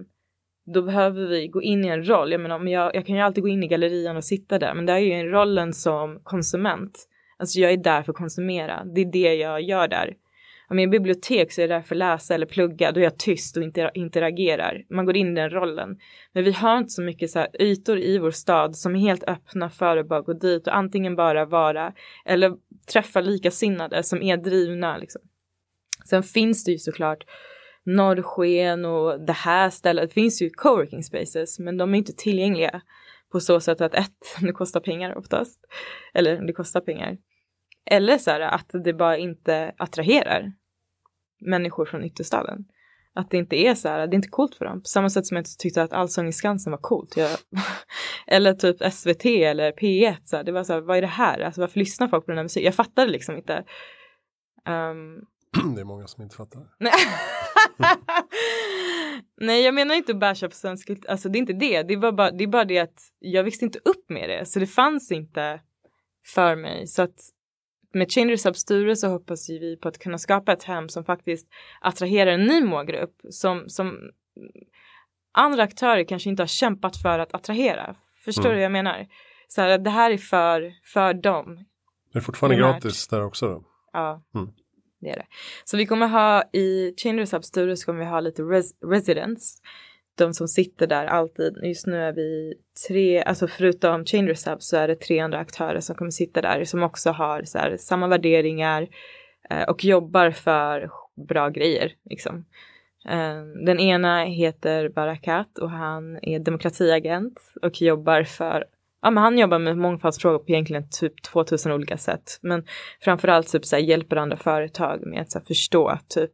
då 0.66 0.82
behöver 0.82 1.26
vi 1.26 1.48
gå 1.48 1.62
in 1.62 1.84
i 1.84 1.88
en 1.88 2.08
roll. 2.08 2.32
Jag 2.32 2.40
menar, 2.40 2.66
jag, 2.66 2.94
jag 2.94 3.06
kan 3.06 3.16
ju 3.16 3.22
alltid 3.22 3.42
gå 3.42 3.48
in 3.48 3.62
i 3.62 3.68
gallerian 3.68 4.16
och 4.16 4.24
sitta 4.24 4.58
där, 4.58 4.74
men 4.74 4.86
det 4.86 4.92
är 4.92 4.98
ju 4.98 5.12
en 5.12 5.30
rollen 5.30 5.72
som 5.72 6.20
konsument. 6.22 7.08
Alltså 7.38 7.60
jag 7.60 7.72
är 7.72 7.76
där 7.76 8.02
för 8.02 8.12
att 8.12 8.18
konsumera. 8.18 8.84
Det 8.84 9.00
är 9.00 9.12
det 9.12 9.34
jag 9.34 9.62
gör 9.62 9.88
där. 9.88 10.14
om 10.68 10.78
jag 10.78 10.82
är 10.82 10.88
i 10.88 10.90
bibliotek 10.90 11.52
så 11.52 11.60
är 11.60 11.68
jag 11.68 11.78
där 11.78 11.82
för 11.82 11.94
att 11.94 11.98
läsa 11.98 12.34
eller 12.34 12.46
plugga, 12.46 12.92
då 12.92 13.00
är 13.00 13.04
jag 13.04 13.18
tyst 13.18 13.56
och 13.56 13.62
inte 13.62 13.90
interagerar. 13.94 14.84
Man 14.90 15.06
går 15.06 15.16
in 15.16 15.32
i 15.32 15.40
den 15.40 15.50
rollen. 15.50 15.98
Men 16.32 16.44
vi 16.44 16.52
har 16.52 16.78
inte 16.78 16.90
så 16.90 17.02
mycket 17.02 17.30
så 17.30 17.38
här 17.38 17.62
ytor 17.62 17.98
i 17.98 18.18
vår 18.18 18.30
stad 18.30 18.76
som 18.76 18.96
är 18.96 19.00
helt 19.00 19.24
öppna 19.24 19.70
för 19.70 19.96
att 19.96 20.08
bara 20.08 20.20
gå 20.20 20.32
dit 20.32 20.66
och 20.66 20.76
antingen 20.76 21.16
bara 21.16 21.44
vara 21.44 21.92
eller 22.24 22.52
träffa 22.92 23.20
likasinnade 23.20 24.02
som 24.02 24.22
är 24.22 24.36
drivna. 24.36 24.98
Liksom. 24.98 25.22
Sen 26.04 26.22
finns 26.22 26.64
det 26.64 26.72
ju 26.72 26.78
såklart 26.78 27.24
Norrsken 27.86 28.84
och 28.84 29.20
det 29.20 29.32
här 29.32 29.70
stället. 29.70 30.08
Det 30.08 30.14
finns 30.14 30.42
ju 30.42 30.50
coworking 30.50 31.02
spaces 31.02 31.58
men 31.58 31.76
de 31.76 31.94
är 31.94 31.98
inte 31.98 32.12
tillgängliga 32.12 32.80
på 33.32 33.40
så 33.40 33.60
sätt 33.60 33.80
att 33.80 33.94
ett, 33.94 34.12
det 34.40 34.52
kostar 34.52 34.80
pengar 34.80 35.18
oftast. 35.18 35.60
Eller 36.14 36.46
det 36.46 36.52
kostar 36.52 36.80
pengar. 36.80 37.18
Eller 37.90 38.18
så 38.18 38.30
här 38.30 38.40
att 38.40 38.70
det 38.84 38.92
bara 38.92 39.16
inte 39.16 39.74
attraherar 39.78 40.52
människor 41.40 41.84
från 41.84 42.04
ytterstaden. 42.04 42.64
Att 43.14 43.30
det 43.30 43.36
inte 43.36 43.56
är 43.56 43.74
så 43.74 43.88
här, 43.88 44.06
det 44.06 44.14
är 44.14 44.16
inte 44.16 44.28
coolt 44.28 44.54
för 44.54 44.64
dem. 44.64 44.82
På 44.82 44.86
samma 44.86 45.10
sätt 45.10 45.26
som 45.26 45.36
jag 45.36 45.40
inte 45.40 45.56
tyckte 45.58 45.82
att 45.82 45.92
Allsång 45.92 46.28
i 46.28 46.32
Skansen 46.32 46.70
var 46.70 46.78
coolt. 46.78 47.16
Jag, 47.16 47.30
eller 48.26 48.54
typ 48.54 48.92
SVT 48.92 49.24
eller 49.24 49.72
P1. 49.72 50.16
Så 50.24 50.36
här, 50.36 50.44
det 50.44 50.52
var 50.52 50.64
så 50.64 50.72
här, 50.72 50.80
vad 50.80 50.96
är 50.96 51.00
det 51.00 51.06
här? 51.06 51.40
Alltså 51.40 51.60
varför 51.60 51.78
lyssnar 51.78 52.08
folk 52.08 52.24
på 52.24 52.30
den 52.30 52.38
här 52.38 52.44
musiken? 52.44 52.64
Jag 52.64 52.74
fattade 52.74 53.10
liksom 53.10 53.36
inte. 53.36 53.64
Um... 54.68 55.24
det 55.74 55.80
är 55.80 55.84
många 55.84 56.06
som 56.06 56.22
inte 56.22 56.36
fattar. 56.36 56.62
Nej 59.40 59.62
jag 59.64 59.74
menar 59.74 59.94
inte 59.94 60.12
att 60.12 60.20
basha 60.20 60.48
på 60.48 60.54
svensk 60.54 60.90
alltså 61.08 61.28
det 61.28 61.38
är 61.38 61.40
inte 61.40 61.52
det. 61.52 61.82
Det, 61.82 61.96
var 61.96 62.12
bara, 62.12 62.30
det 62.30 62.44
är 62.44 62.48
bara 62.48 62.64
det 62.64 62.78
att 62.78 63.00
jag 63.18 63.44
växte 63.44 63.64
inte 63.64 63.78
upp 63.84 64.10
med 64.10 64.28
det. 64.28 64.46
Så 64.46 64.58
det 64.58 64.66
fanns 64.66 65.12
inte 65.12 65.60
för 66.34 66.56
mig. 66.56 66.86
Så 66.86 67.02
att 67.02 67.30
med 67.92 68.12
Changers 68.12 68.46
Hub 68.46 68.56
Sture 68.56 68.96
så 68.96 69.08
hoppas 69.08 69.50
vi 69.50 69.76
på 69.76 69.88
att 69.88 69.98
kunna 69.98 70.18
skapa 70.18 70.52
ett 70.52 70.62
hem 70.62 70.88
som 70.88 71.04
faktiskt 71.04 71.48
attraherar 71.80 72.32
en 72.32 72.44
ny 72.44 72.62
målgrupp 72.64 73.20
som, 73.30 73.68
som 73.68 74.10
andra 75.32 75.62
aktörer 75.62 76.04
kanske 76.04 76.30
inte 76.30 76.42
har 76.42 76.48
kämpat 76.48 76.96
för 76.96 77.18
att 77.18 77.34
attrahera. 77.34 77.94
Förstår 78.24 78.44
mm. 78.44 78.52
du 78.52 78.56
vad 78.56 78.64
jag 78.64 78.72
menar? 78.72 79.06
Så 79.48 79.60
här, 79.60 79.78
det 79.78 79.90
här 79.90 80.10
är 80.10 80.18
för, 80.18 80.72
för 80.84 81.14
dem. 81.14 81.64
Det 82.12 82.18
är 82.18 82.22
fortfarande 82.22 82.56
gratis 82.56 83.08
där 83.08 83.24
också 83.24 83.48
då? 83.48 83.64
Ja. 83.92 84.22
Mm. 84.34 84.52
Det 85.06 85.12
är 85.12 85.16
det. 85.16 85.26
Så 85.64 85.76
vi 85.76 85.86
kommer 85.86 86.06
ha 86.06 86.42
i 86.52 86.94
Changers 86.96 87.32
Hub 87.32 87.44
Studios 87.44 87.80
så 87.80 87.86
kommer 87.86 87.98
vi 87.98 88.06
ha 88.06 88.20
lite 88.20 88.42
res 88.42 88.74
residents 88.84 89.60
de 90.14 90.34
som 90.34 90.48
sitter 90.48 90.86
där 90.86 91.06
alltid. 91.06 91.58
Just 91.62 91.86
nu 91.86 91.96
är 91.96 92.12
vi 92.12 92.54
tre, 92.88 93.22
alltså 93.22 93.48
förutom 93.48 94.04
Changers 94.04 94.46
Hub 94.46 94.62
så 94.62 94.76
är 94.76 94.88
det 94.88 94.96
tre 94.96 95.18
andra 95.18 95.38
aktörer 95.38 95.80
som 95.80 95.96
kommer 95.96 96.10
sitta 96.10 96.40
där 96.40 96.64
som 96.64 96.82
också 96.82 97.10
har 97.10 97.42
så 97.44 97.58
här, 97.58 97.76
samma 97.76 98.06
värderingar 98.06 98.88
eh, 99.50 99.62
och 99.62 99.84
jobbar 99.84 100.30
för 100.30 100.90
bra 101.28 101.48
grejer. 101.48 101.92
Liksom. 102.10 102.44
Eh, 103.08 103.42
den 103.66 103.80
ena 103.80 104.24
heter 104.24 104.88
Barakat 104.88 105.58
och 105.58 105.70
han 105.70 106.18
är 106.22 106.38
demokratiagent 106.38 107.40
och 107.62 107.82
jobbar 107.82 108.22
för 108.24 108.64
Ja, 109.06 109.10
men 109.10 109.22
han 109.22 109.38
jobbar 109.38 109.58
med 109.58 109.78
mångfaldsfrågor 109.78 110.38
på 110.38 110.44
egentligen 110.48 110.88
typ 110.90 111.22
2000 111.22 111.72
olika 111.72 111.96
sätt. 111.96 112.38
Men 112.42 112.64
framförallt 113.00 113.52
typ 113.52 113.64
så 113.64 113.76
här, 113.76 113.82
hjälper 113.82 114.16
andra 114.16 114.36
företag 114.36 115.06
med 115.06 115.22
att 115.22 115.30
så 115.30 115.38
här, 115.38 115.46
förstå 115.46 115.98
typ 116.08 116.32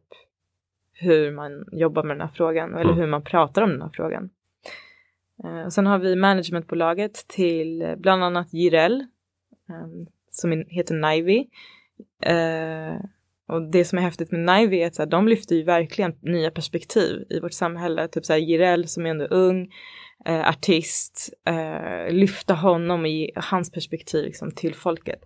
hur 0.93 1.31
man 1.31 1.65
jobbar 1.71 2.03
med 2.03 2.17
den 2.17 2.27
här 2.27 2.35
frågan 2.35 2.73
eller 2.73 2.91
mm. 2.91 2.97
hur 2.97 3.07
man 3.07 3.23
pratar 3.23 3.61
om 3.61 3.69
den 3.69 3.81
här 3.81 3.89
frågan. 3.93 4.29
Eh, 5.43 5.67
sen 5.67 5.85
har 5.85 5.99
vi 5.99 6.15
managementbolaget 6.15 7.27
till 7.27 7.95
bland 7.97 8.23
annat 8.23 8.53
Jireel 8.53 9.01
eh, 9.69 9.87
som 10.29 10.65
heter 10.67 10.95
Nivy. 10.95 11.45
Eh, 12.23 13.05
och 13.47 13.71
det 13.71 13.85
som 13.85 13.97
är 13.97 14.01
häftigt 14.03 14.31
med 14.31 14.39
Nivy 14.39 14.77
är 14.77 14.87
att 14.87 14.95
så 14.95 15.01
här, 15.01 15.09
de 15.09 15.27
lyfter 15.27 15.55
ju 15.55 15.63
verkligen 15.63 16.15
nya 16.21 16.51
perspektiv 16.51 17.25
i 17.29 17.39
vårt 17.39 17.53
samhälle. 17.53 18.07
Typ 18.07 18.25
så 18.25 18.33
här 18.33 18.39
Jireel 18.39 18.87
som 18.87 19.05
är 19.05 19.09
ändå 19.09 19.25
ung, 19.25 19.69
eh, 20.25 20.49
artist, 20.49 21.29
eh, 21.47 22.13
lyfta 22.13 22.53
honom 22.53 23.05
i 23.05 23.31
hans 23.35 23.71
perspektiv 23.71 24.25
liksom, 24.25 24.51
till 24.51 24.75
folket. 24.75 25.19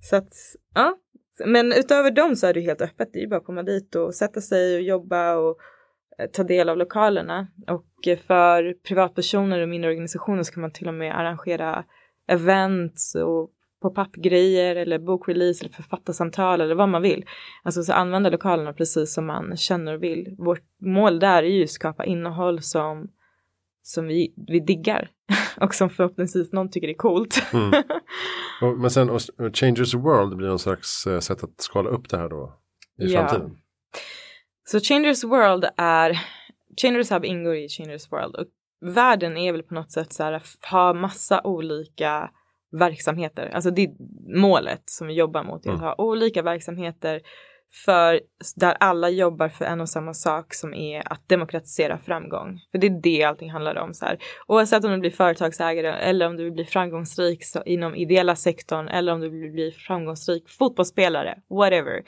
Så 0.00 0.16
att, 0.16 0.32
ja, 0.74 0.96
men 1.46 1.72
utöver 1.72 2.10
dem 2.10 2.36
så 2.36 2.46
är 2.46 2.54
det 2.54 2.60
helt 2.60 2.82
öppet. 2.82 3.08
Det 3.12 3.22
är 3.22 3.26
bara 3.26 3.36
att 3.36 3.46
komma 3.46 3.62
dit 3.62 3.94
och 3.94 4.14
sätta 4.14 4.40
sig 4.40 4.76
och 4.76 4.82
jobba 4.82 5.36
och 5.36 5.58
eh, 6.18 6.30
ta 6.30 6.44
del 6.44 6.68
av 6.68 6.76
lokalerna. 6.76 7.48
Och 7.68 7.86
för 8.26 8.74
privatpersoner 8.82 9.60
och 9.60 9.68
mindre 9.68 9.90
organisationer 9.90 10.42
så 10.42 10.52
kan 10.52 10.60
man 10.60 10.72
till 10.72 10.88
och 10.88 10.94
med 10.94 11.18
arrangera 11.18 11.84
events 12.28 13.14
och 13.14 13.50
pop-up-grejer 13.82 14.76
eller 14.76 14.98
bokrelease 14.98 15.64
eller 15.64 15.74
författarsamtal 15.74 16.60
eller 16.60 16.74
vad 16.74 16.88
man 16.88 17.02
vill. 17.02 17.24
Alltså 17.62 17.82
så 17.82 17.92
använda 17.92 18.30
lokalerna 18.30 18.72
precis 18.72 19.14
som 19.14 19.26
man 19.26 19.56
känner 19.56 19.94
och 19.94 20.02
vill. 20.02 20.34
Vårt 20.38 20.64
mål 20.80 21.18
där 21.18 21.42
är 21.42 21.48
ju 21.48 21.64
att 21.64 21.70
skapa 21.70 22.04
innehåll 22.04 22.62
som 22.62 23.08
som 23.86 24.06
vi, 24.06 24.34
vi 24.36 24.60
diggar 24.60 25.10
och 25.60 25.74
som 25.74 25.90
förhoppningsvis 25.90 26.52
någon 26.52 26.70
tycker 26.70 26.88
är 26.88 26.94
coolt. 26.94 27.42
Mm. 27.52 27.82
Och, 28.60 28.78
men 28.78 28.90
sen 28.90 29.10
och 29.10 29.20
Changers 29.52 29.94
World 29.94 30.36
blir 30.36 30.48
någon 30.48 30.58
slags 30.58 31.06
uh, 31.06 31.18
sätt 31.20 31.44
att 31.44 31.60
skala 31.60 31.90
upp 31.90 32.08
det 32.08 32.16
här 32.16 32.28
då 32.28 32.58
i 32.98 33.12
ja. 33.12 33.20
framtiden. 33.20 33.56
Så 34.64 34.80
Changers 34.80 35.24
World 35.24 35.64
är, 35.76 36.18
Changers 36.82 37.10
Hub 37.10 37.24
ingår 37.24 37.56
i 37.56 37.68
Changers 37.68 38.12
World 38.12 38.36
och 38.36 38.46
världen 38.80 39.36
är 39.36 39.52
väl 39.52 39.62
på 39.62 39.74
något 39.74 39.92
sätt 39.92 40.12
så 40.12 40.22
här, 40.22 40.42
ha 40.70 40.94
massa 40.94 41.40
olika 41.44 42.30
verksamheter. 42.72 43.50
Alltså 43.54 43.70
det 43.70 43.82
är 43.82 43.90
målet 44.40 44.82
som 44.84 45.06
vi 45.06 45.14
jobbar 45.14 45.44
mot, 45.44 45.66
mm. 45.66 45.76
att 45.76 45.82
ha 45.82 45.94
olika 45.98 46.42
verksamheter 46.42 47.20
för 47.84 48.20
där 48.56 48.76
alla 48.80 49.10
jobbar 49.10 49.48
för 49.48 49.64
en 49.64 49.80
och 49.80 49.88
samma 49.88 50.14
sak 50.14 50.54
som 50.54 50.74
är 50.74 51.12
att 51.12 51.28
demokratisera 51.28 51.98
framgång. 51.98 52.60
För 52.70 52.78
det 52.78 52.86
är 52.86 53.00
det 53.02 53.24
allting 53.24 53.50
handlar 53.50 53.78
om. 53.78 53.94
Så 53.94 54.04
här. 54.04 54.18
Oavsett 54.46 54.84
om 54.84 54.90
du 54.90 54.98
blir 54.98 55.10
företagsägare 55.10 55.92
eller 55.92 56.26
om 56.26 56.36
du 56.36 56.44
vill 56.44 56.52
bli 56.52 56.64
framgångsrik 56.64 57.44
så, 57.44 57.62
inom 57.62 57.94
ideella 57.94 58.36
sektorn 58.36 58.88
eller 58.88 59.12
om 59.12 59.20
du 59.20 59.28
vill 59.28 59.52
bli 59.52 59.70
framgångsrik 59.70 60.48
fotbollsspelare, 60.48 61.38
whatever. 61.50 62.02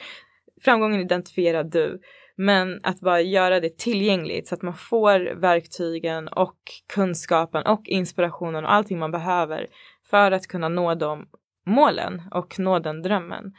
Framgången 0.65 1.01
identifierar 1.01 1.65
du. 1.65 2.01
Men 2.37 2.81
att 2.83 3.01
bara 3.01 3.21
göra 3.21 3.61
det 3.61 3.79
tillgängligt 3.79 4.49
så 4.49 4.55
att 4.55 4.63
man 4.63 4.75
får 4.75 5.41
verktygen 5.41 6.29
och 6.29 6.57
kunskapen 6.95 7.67
och 7.67 7.83
inspirationen 7.85 8.65
och 8.65 8.73
allting 8.73 8.99
man 8.99 9.11
behöver 9.11 9.67
för 10.11 10.33
att 10.33 10.47
kunna 10.47 10.69
nå 10.69 10.95
de 10.95 11.27
målen 11.67 12.23
och 12.31 12.59
nå 12.59 12.79
den 12.79 13.03
drömmen. 13.03 13.53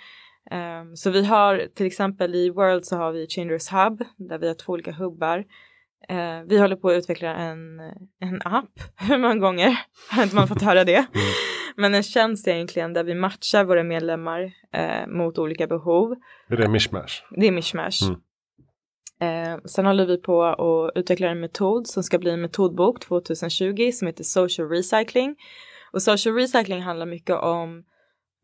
Um, 0.52 0.96
så 0.96 1.10
vi 1.10 1.26
har 1.26 1.68
till 1.76 1.86
exempel 1.86 2.36
i 2.36 2.50
World 2.50 2.86
så 2.86 2.98
har 2.98 3.12
vi 3.12 3.28
Changers 3.28 3.72
Hub 3.72 4.04
där 4.18 4.38
vi 4.38 4.48
har 4.48 4.54
två 4.54 4.74
olika 4.74 4.92
hubbar. 4.92 5.38
Uh, 6.12 6.42
vi 6.46 6.58
håller 6.58 6.76
på 6.76 6.90
att 6.90 6.98
utveckla 6.98 7.36
en, 7.36 7.80
en 8.20 8.42
app. 8.46 8.80
Hur 8.96 9.18
många 9.18 9.36
gånger 9.36 9.80
har 10.12 10.24
inte 10.24 10.36
man 10.36 10.48
fått 10.48 10.62
höra 10.62 10.84
det? 10.84 10.98
Mm. 10.98 11.08
Men 11.76 11.96
en 11.96 12.04
tjänst 12.04 12.48
egentligen 12.48 12.94
där 12.94 13.04
vi 13.04 13.16
matchar 13.16 13.64
våra 13.64 13.84
medlemmar 13.84 14.44
uh, 14.78 15.08
mot 15.08 15.38
olika 15.38 15.68
behov. 15.68 16.16
Är 16.50 16.58
det 16.58 16.70
mishmash? 16.70 17.24
Det 17.30 17.48
är 17.48 17.52
mishmash. 17.52 18.04
Mm. 18.04 18.20
Uh, 19.24 19.60
sen 19.66 19.86
håller 19.86 20.06
vi 20.06 20.18
på 20.18 20.44
att 20.44 20.92
utveckla 20.96 21.30
en 21.30 21.40
metod 21.40 21.88
som 21.88 22.04
ska 22.04 22.20
bli 22.20 22.32
en 22.32 22.42
metodbok 22.42 23.00
2020 23.00 23.92
som 23.94 24.08
heter 24.08 24.24
Social 24.24 24.70
Recycling. 24.70 25.36
Och 25.92 26.02
social 26.02 26.36
recycling 26.36 26.82
handlar 26.82 27.06
mycket 27.06 27.36
om 27.36 27.84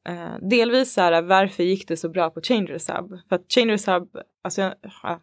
Uh, 0.10 0.50
delvis 0.50 0.94
så 0.94 1.02
här, 1.02 1.22
varför 1.22 1.64
gick 1.64 1.88
det 1.88 1.98
så 1.98 2.10
bra 2.10 2.30
på 2.30 2.42
Changers 2.42 2.90
Hub? 2.90 3.20
För 3.30 3.36
att 3.36 3.52
Changers 3.54 3.88
Hub, 3.88 4.10
alltså, 4.44 4.62
uh, 4.62 5.18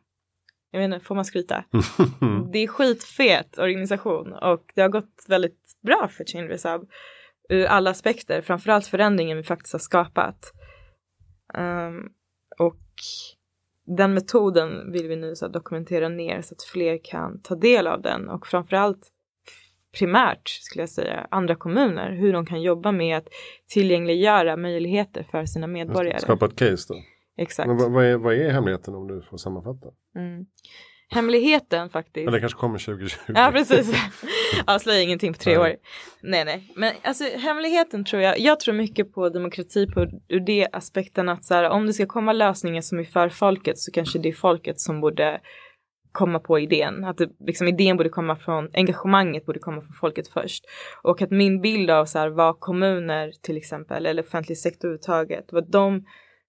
jag 0.71 0.85
inte, 0.85 1.01
får 1.01 1.14
man 1.14 1.25
skryta? 1.25 1.64
det 2.53 2.59
är 2.59 2.66
skitfet 2.66 3.59
organisation 3.59 4.33
och 4.33 4.73
det 4.75 4.83
har 4.83 4.88
gått 4.88 5.25
väldigt 5.29 5.79
bra 5.83 6.09
för 6.09 6.25
Changers 6.25 6.64
Hub 6.64 6.88
ur 7.49 7.66
alla 7.66 7.90
aspekter, 7.90 8.43
framförallt 8.43 8.87
förändringen 8.87 9.37
vi 9.37 9.43
faktiskt 9.43 9.73
har 9.73 9.81
skapat. 9.81 10.53
Um, 11.59 12.12
och 12.59 12.81
den 13.97 14.14
metoden 14.14 14.93
vill 14.93 15.09
vi 15.09 15.16
nu 15.16 15.35
så 15.37 15.49
dokumentera 15.49 16.09
ner 16.09 16.43
så 16.43 16.55
att 16.55 16.62
fler 16.62 17.01
kan 17.05 17.43
ta 17.43 17.55
del 17.55 17.87
av 17.87 18.03
den 18.03 18.29
och 18.29 18.47
framförallt 18.47 19.12
primärt 19.98 20.48
skulle 20.48 20.83
jag 20.83 20.90
säga 20.90 21.26
andra 21.31 21.57
kommuner 21.57 22.11
hur 22.11 22.33
de 22.33 22.46
kan 22.46 22.62
jobba 22.62 22.92
med 22.92 23.16
att 23.16 23.29
tillgängliggöra 23.68 24.57
möjligheter 24.57 25.26
för 25.31 25.44
sina 25.44 25.66
medborgare. 25.66 26.18
Skapa 26.18 26.46
ett 26.46 26.57
case 26.57 26.94
då. 26.94 27.00
Exakt. 27.38 27.66
Men 27.66 27.76
vad, 27.76 27.92
vad, 27.92 28.05
är, 28.05 28.16
vad 28.16 28.35
är 28.35 28.50
hemligheten 28.50 28.94
om 28.94 29.09
du 29.09 29.22
får 29.22 29.37
sammanfatta? 29.37 29.88
Mm. 30.16 30.46
Hemligheten 31.12 31.90
faktiskt. 31.90 32.29
Eller 32.29 32.40
kanske 32.40 32.59
kommer 32.59 32.79
2020. 32.79 33.16
Ja 33.26 33.50
precis. 33.53 33.94
Avslöja 34.66 35.03
ingenting 35.03 35.33
på 35.33 35.38
tre 35.38 35.59
nej. 35.59 35.72
år. 35.72 35.76
Nej 36.22 36.44
nej. 36.44 36.72
Men 36.76 36.92
alltså 37.03 37.24
hemligheten 37.24 38.05
tror 38.05 38.22
jag. 38.22 38.40
Jag 38.40 38.61
tror 38.61 38.74
mycket 38.74 39.12
på 39.12 39.29
demokrati 39.29 39.87
på 39.87 40.07
ur 40.29 40.40
det 40.40 40.68
aspekten 40.72 41.29
att 41.29 41.44
så 41.44 41.55
här, 41.55 41.70
om 41.70 41.87
det 41.87 41.92
ska 41.92 42.07
komma 42.07 42.33
lösningar 42.33 42.81
som 42.81 42.98
är 42.98 43.05
för 43.05 43.29
folket 43.29 43.79
så 43.79 43.92
kanske 43.92 44.18
det 44.18 44.29
är 44.29 44.33
folket 44.33 44.81
som 44.81 45.00
borde 45.00 45.40
komma 46.12 46.38
på 46.38 46.59
idén. 46.59 47.05
Att 47.05 47.18
det, 47.18 47.29
liksom, 47.46 47.68
idén 47.68 47.96
borde 47.96 48.09
komma 48.09 48.37
från, 48.37 48.70
engagemanget 48.75 49.46
borde 49.46 49.59
komma 49.59 49.81
från 49.81 49.92
folket 49.92 50.29
först. 50.29 50.64
Och 51.03 51.23
att 51.23 51.31
min 51.31 51.61
bild 51.61 51.90
av 51.90 52.05
så 52.05 52.18
här, 52.18 52.29
vad 52.29 52.61
kommuner 52.61 53.33
till 53.42 53.57
exempel, 53.57 54.07
eller 54.07 54.23
offentlig 54.23 54.59
sektor 54.59 54.88
överhuvudtaget, 54.88 55.53
vad 55.53 55.70
de 55.70 56.05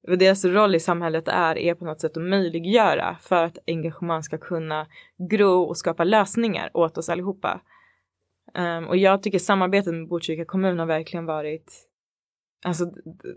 vad 0.07 0.19
deras 0.19 0.45
roll 0.45 0.75
i 0.75 0.79
samhället 0.79 1.27
är, 1.27 1.57
är 1.57 1.75
på 1.75 1.85
något 1.85 2.01
sätt 2.01 2.17
att 2.17 2.23
möjliggöra 2.23 3.17
för 3.21 3.43
att 3.43 3.57
engagemang 3.67 4.23
ska 4.23 4.37
kunna 4.37 4.87
gro 5.29 5.63
och 5.63 5.77
skapa 5.77 6.03
lösningar 6.03 6.71
åt 6.73 6.97
oss 6.97 7.09
allihopa. 7.09 7.61
Um, 8.57 8.87
och 8.87 8.97
jag 8.97 9.23
tycker 9.23 9.39
samarbetet 9.39 9.93
med 9.93 10.07
Botkyrka 10.07 10.45
kommun 10.45 10.79
har 10.79 10.85
verkligen 10.85 11.25
varit, 11.25 11.73
alltså 12.65 12.85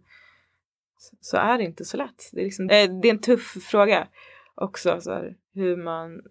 så 1.21 1.37
är 1.37 1.57
det 1.57 1.63
inte 1.63 1.85
så 1.85 1.97
lätt. 1.97 2.29
Det 2.31 2.39
är, 2.39 2.45
liksom, 2.45 2.67
det 2.67 2.75
är 2.75 3.05
en 3.05 3.21
tuff 3.21 3.57
fråga 3.63 4.07
också, 4.55 5.01
så 5.01 5.11
här, 5.11 5.35
hur 5.53 5.77
man 5.77 6.21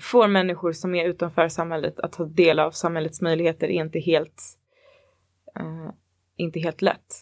får 0.00 0.28
människor 0.28 0.72
som 0.72 0.94
är 0.94 1.08
utanför 1.08 1.48
samhället 1.48 2.00
att 2.00 2.12
ta 2.12 2.24
del 2.24 2.58
av 2.58 2.70
samhällets 2.70 3.20
möjligheter 3.20 3.66
är 3.66 3.84
inte 3.84 3.98
helt, 3.98 4.42
uh, 5.60 5.90
inte 6.36 6.60
helt 6.60 6.82
lätt. 6.82 7.14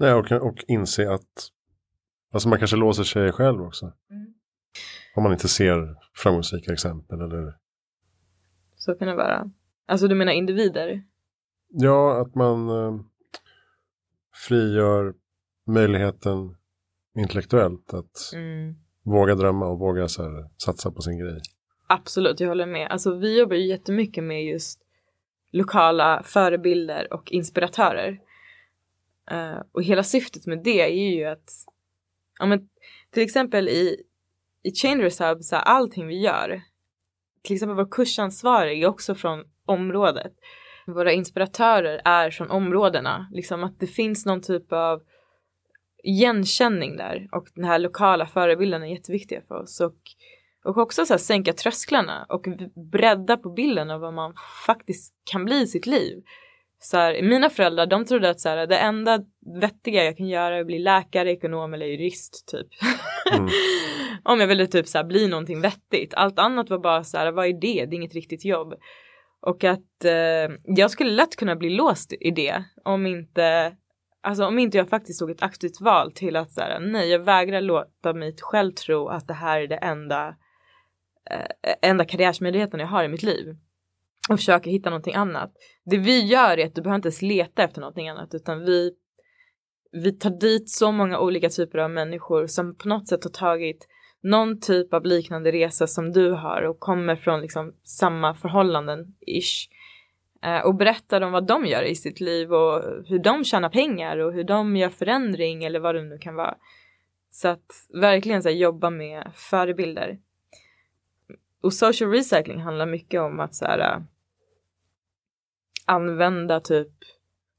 Nej, 0.00 0.14
och, 0.14 0.32
och 0.32 0.64
inse 0.68 1.10
att 1.10 1.50
alltså 2.32 2.48
man 2.48 2.58
kanske 2.58 2.76
låser 2.76 3.04
sig 3.04 3.32
själv 3.32 3.62
också. 3.62 3.92
Mm. 4.10 4.34
Om 5.16 5.22
man 5.22 5.32
inte 5.32 5.48
ser 5.48 5.96
framgångsrika 6.14 6.72
exempel 6.72 7.20
eller. 7.20 7.54
Så 8.76 8.94
kan 8.94 9.08
det 9.08 9.14
vara. 9.14 9.50
Alltså 9.86 10.08
du 10.08 10.14
menar 10.14 10.32
individer? 10.32 11.02
Ja, 11.68 12.20
att 12.20 12.34
man 12.34 12.68
eh, 12.68 13.00
frigör 14.48 15.14
möjligheten 15.66 16.56
intellektuellt 17.18 17.94
att 17.94 18.32
mm. 18.34 18.74
våga 19.02 19.34
drömma 19.34 19.66
och 19.66 19.78
våga 19.78 20.08
så 20.08 20.22
här, 20.22 20.50
satsa 20.56 20.90
på 20.90 21.02
sin 21.02 21.18
grej. 21.18 21.40
Absolut, 21.86 22.40
jag 22.40 22.48
håller 22.48 22.66
med. 22.66 22.88
Alltså 22.90 23.18
vi 23.18 23.38
jobbar 23.38 23.56
ju 23.56 23.66
jättemycket 23.66 24.24
med 24.24 24.44
just 24.44 24.80
lokala 25.54 26.22
förebilder 26.22 27.12
och 27.12 27.32
inspiratörer. 27.32 28.20
Uh, 29.32 29.62
och 29.72 29.82
hela 29.82 30.02
syftet 30.02 30.46
med 30.46 30.62
det 30.64 30.80
är 30.80 31.14
ju 31.16 31.24
att, 31.24 31.50
ja 32.38 32.46
men 32.46 32.68
till 33.10 33.22
exempel 33.22 33.68
i, 33.68 34.02
i 34.62 34.74
Changers 34.74 35.20
Hub, 35.20 35.42
så 35.42 35.56
här, 35.56 35.62
allting 35.62 36.06
vi 36.06 36.20
gör, 36.20 36.62
till 37.42 37.54
exempel 37.54 37.76
vår 37.76 37.90
kursansvarig 37.90 38.82
är 38.82 38.86
också 38.86 39.14
från 39.14 39.44
området 39.66 40.32
våra 40.86 41.12
inspiratörer 41.12 42.00
är 42.04 42.30
från 42.30 42.50
områdena. 42.50 43.28
Liksom 43.32 43.64
att 43.64 43.80
det 43.80 43.86
finns 43.86 44.26
någon 44.26 44.40
typ 44.40 44.72
av 44.72 45.02
igenkänning 46.04 46.96
där 46.96 47.28
och 47.32 47.48
den 47.54 47.64
här 47.64 47.78
lokala 47.78 48.26
förebilden 48.26 48.82
är 48.82 48.86
jätteviktiga 48.86 49.40
för 49.48 49.54
oss. 49.54 49.80
Och, 49.80 49.96
och 50.64 50.78
också 50.78 51.06
så 51.06 51.12
här, 51.12 51.18
sänka 51.18 51.52
trösklarna 51.52 52.26
och 52.28 52.44
bredda 52.92 53.36
på 53.36 53.50
bilden 53.50 53.90
av 53.90 54.00
vad 54.00 54.14
man 54.14 54.34
faktiskt 54.66 55.14
kan 55.30 55.44
bli 55.44 55.62
i 55.62 55.66
sitt 55.66 55.86
liv. 55.86 56.22
Så 56.78 56.96
här, 56.96 57.22
mina 57.22 57.50
föräldrar 57.50 57.86
de 57.86 58.04
trodde 58.04 58.30
att 58.30 58.40
så 58.40 58.48
här, 58.48 58.66
det 58.66 58.76
enda 58.76 59.20
vettiga 59.60 60.04
jag 60.04 60.16
kan 60.16 60.28
göra 60.28 60.56
är 60.56 60.60
att 60.60 60.66
bli 60.66 60.78
läkare, 60.78 61.32
ekonom 61.32 61.74
eller 61.74 61.86
jurist 61.86 62.48
typ. 62.48 62.66
Mm. 63.32 63.48
Om 64.24 64.40
jag 64.40 64.46
ville 64.46 64.66
typ 64.66 64.86
så 64.88 64.98
här, 64.98 65.04
bli 65.04 65.28
någonting 65.28 65.60
vettigt. 65.60 66.14
Allt 66.14 66.38
annat 66.38 66.70
var 66.70 66.78
bara 66.78 67.04
så 67.04 67.18
här, 67.18 67.32
vad 67.32 67.46
är 67.46 67.52
det? 67.52 67.86
Det 67.86 67.94
är 67.94 67.94
inget 67.94 68.14
riktigt 68.14 68.44
jobb. 68.44 68.74
Och 69.40 69.64
att 69.64 70.04
eh, 70.04 70.56
jag 70.64 70.90
skulle 70.90 71.10
lätt 71.10 71.36
kunna 71.36 71.56
bli 71.56 71.70
låst 71.70 72.12
i 72.20 72.30
det 72.30 72.64
om 72.84 73.06
inte, 73.06 73.76
alltså 74.22 74.46
om 74.46 74.58
inte 74.58 74.78
jag 74.78 74.88
faktiskt 74.88 75.20
tog 75.20 75.30
ett 75.30 75.42
aktivt 75.42 75.80
val 75.80 76.12
till 76.12 76.36
att 76.36 76.52
så 76.52 76.60
här, 76.60 76.80
nej, 76.80 77.08
jag 77.08 77.18
vägrar 77.18 77.60
låta 77.60 78.12
mig 78.12 78.36
själv 78.40 78.72
tro 78.72 79.08
att 79.08 79.28
det 79.28 79.34
här 79.34 79.60
är 79.60 79.66
det 79.66 79.76
enda, 79.76 80.34
Eh, 81.30 81.74
enda 81.82 82.04
karriärsmöjligheten 82.04 82.80
jag 82.80 82.86
har 82.86 83.04
i 83.04 83.08
mitt 83.08 83.22
liv. 83.22 83.56
Och 84.28 84.38
försöker 84.38 84.70
hitta 84.70 84.90
någonting 84.90 85.14
annat. 85.14 85.52
Det 85.84 85.98
vi 85.98 86.24
gör 86.24 86.58
är 86.58 86.66
att 86.66 86.74
du 86.74 86.82
behöver 86.82 86.96
inte 86.96 87.08
ens 87.08 87.22
leta 87.22 87.62
efter 87.62 87.80
någonting 87.80 88.08
annat 88.08 88.34
utan 88.34 88.64
vi, 88.64 88.92
vi 89.92 90.12
tar 90.12 90.30
dit 90.30 90.70
så 90.70 90.92
många 90.92 91.18
olika 91.18 91.48
typer 91.48 91.78
av 91.78 91.90
människor 91.90 92.46
som 92.46 92.76
på 92.76 92.88
något 92.88 93.08
sätt 93.08 93.24
har 93.24 93.30
tagit 93.30 93.88
någon 94.22 94.60
typ 94.60 94.94
av 94.94 95.04
liknande 95.04 95.52
resa 95.52 95.86
som 95.86 96.12
du 96.12 96.30
har 96.30 96.62
och 96.62 96.80
kommer 96.80 97.16
från 97.16 97.40
liksom 97.40 97.74
samma 97.82 98.34
förhållanden 98.34 99.14
ish. 99.26 99.68
Eh, 100.42 100.60
och 100.60 100.74
berättar 100.74 101.20
om 101.20 101.32
vad 101.32 101.46
de 101.46 101.66
gör 101.66 101.82
i 101.82 101.94
sitt 101.94 102.20
liv 102.20 102.52
och 102.52 102.82
hur 103.06 103.18
de 103.18 103.44
tjänar 103.44 103.68
pengar 103.68 104.18
och 104.18 104.32
hur 104.32 104.44
de 104.44 104.76
gör 104.76 104.88
förändring 104.88 105.64
eller 105.64 105.80
vad 105.80 105.94
det 105.94 106.02
nu 106.02 106.18
kan 106.18 106.34
vara. 106.34 106.54
Så 107.30 107.48
att 107.48 107.66
verkligen 108.00 108.42
så 108.42 108.48
här, 108.48 108.56
jobba 108.56 108.90
med 108.90 109.30
förebilder. 109.34 110.18
Och 111.64 111.74
social 111.74 112.10
recycling 112.10 112.60
handlar 112.60 112.86
mycket 112.86 113.20
om 113.20 113.40
att 113.40 113.54
så 113.54 113.64
här, 113.64 113.78
äh, 113.78 114.02
använda 115.86 116.60
typ 116.60 116.88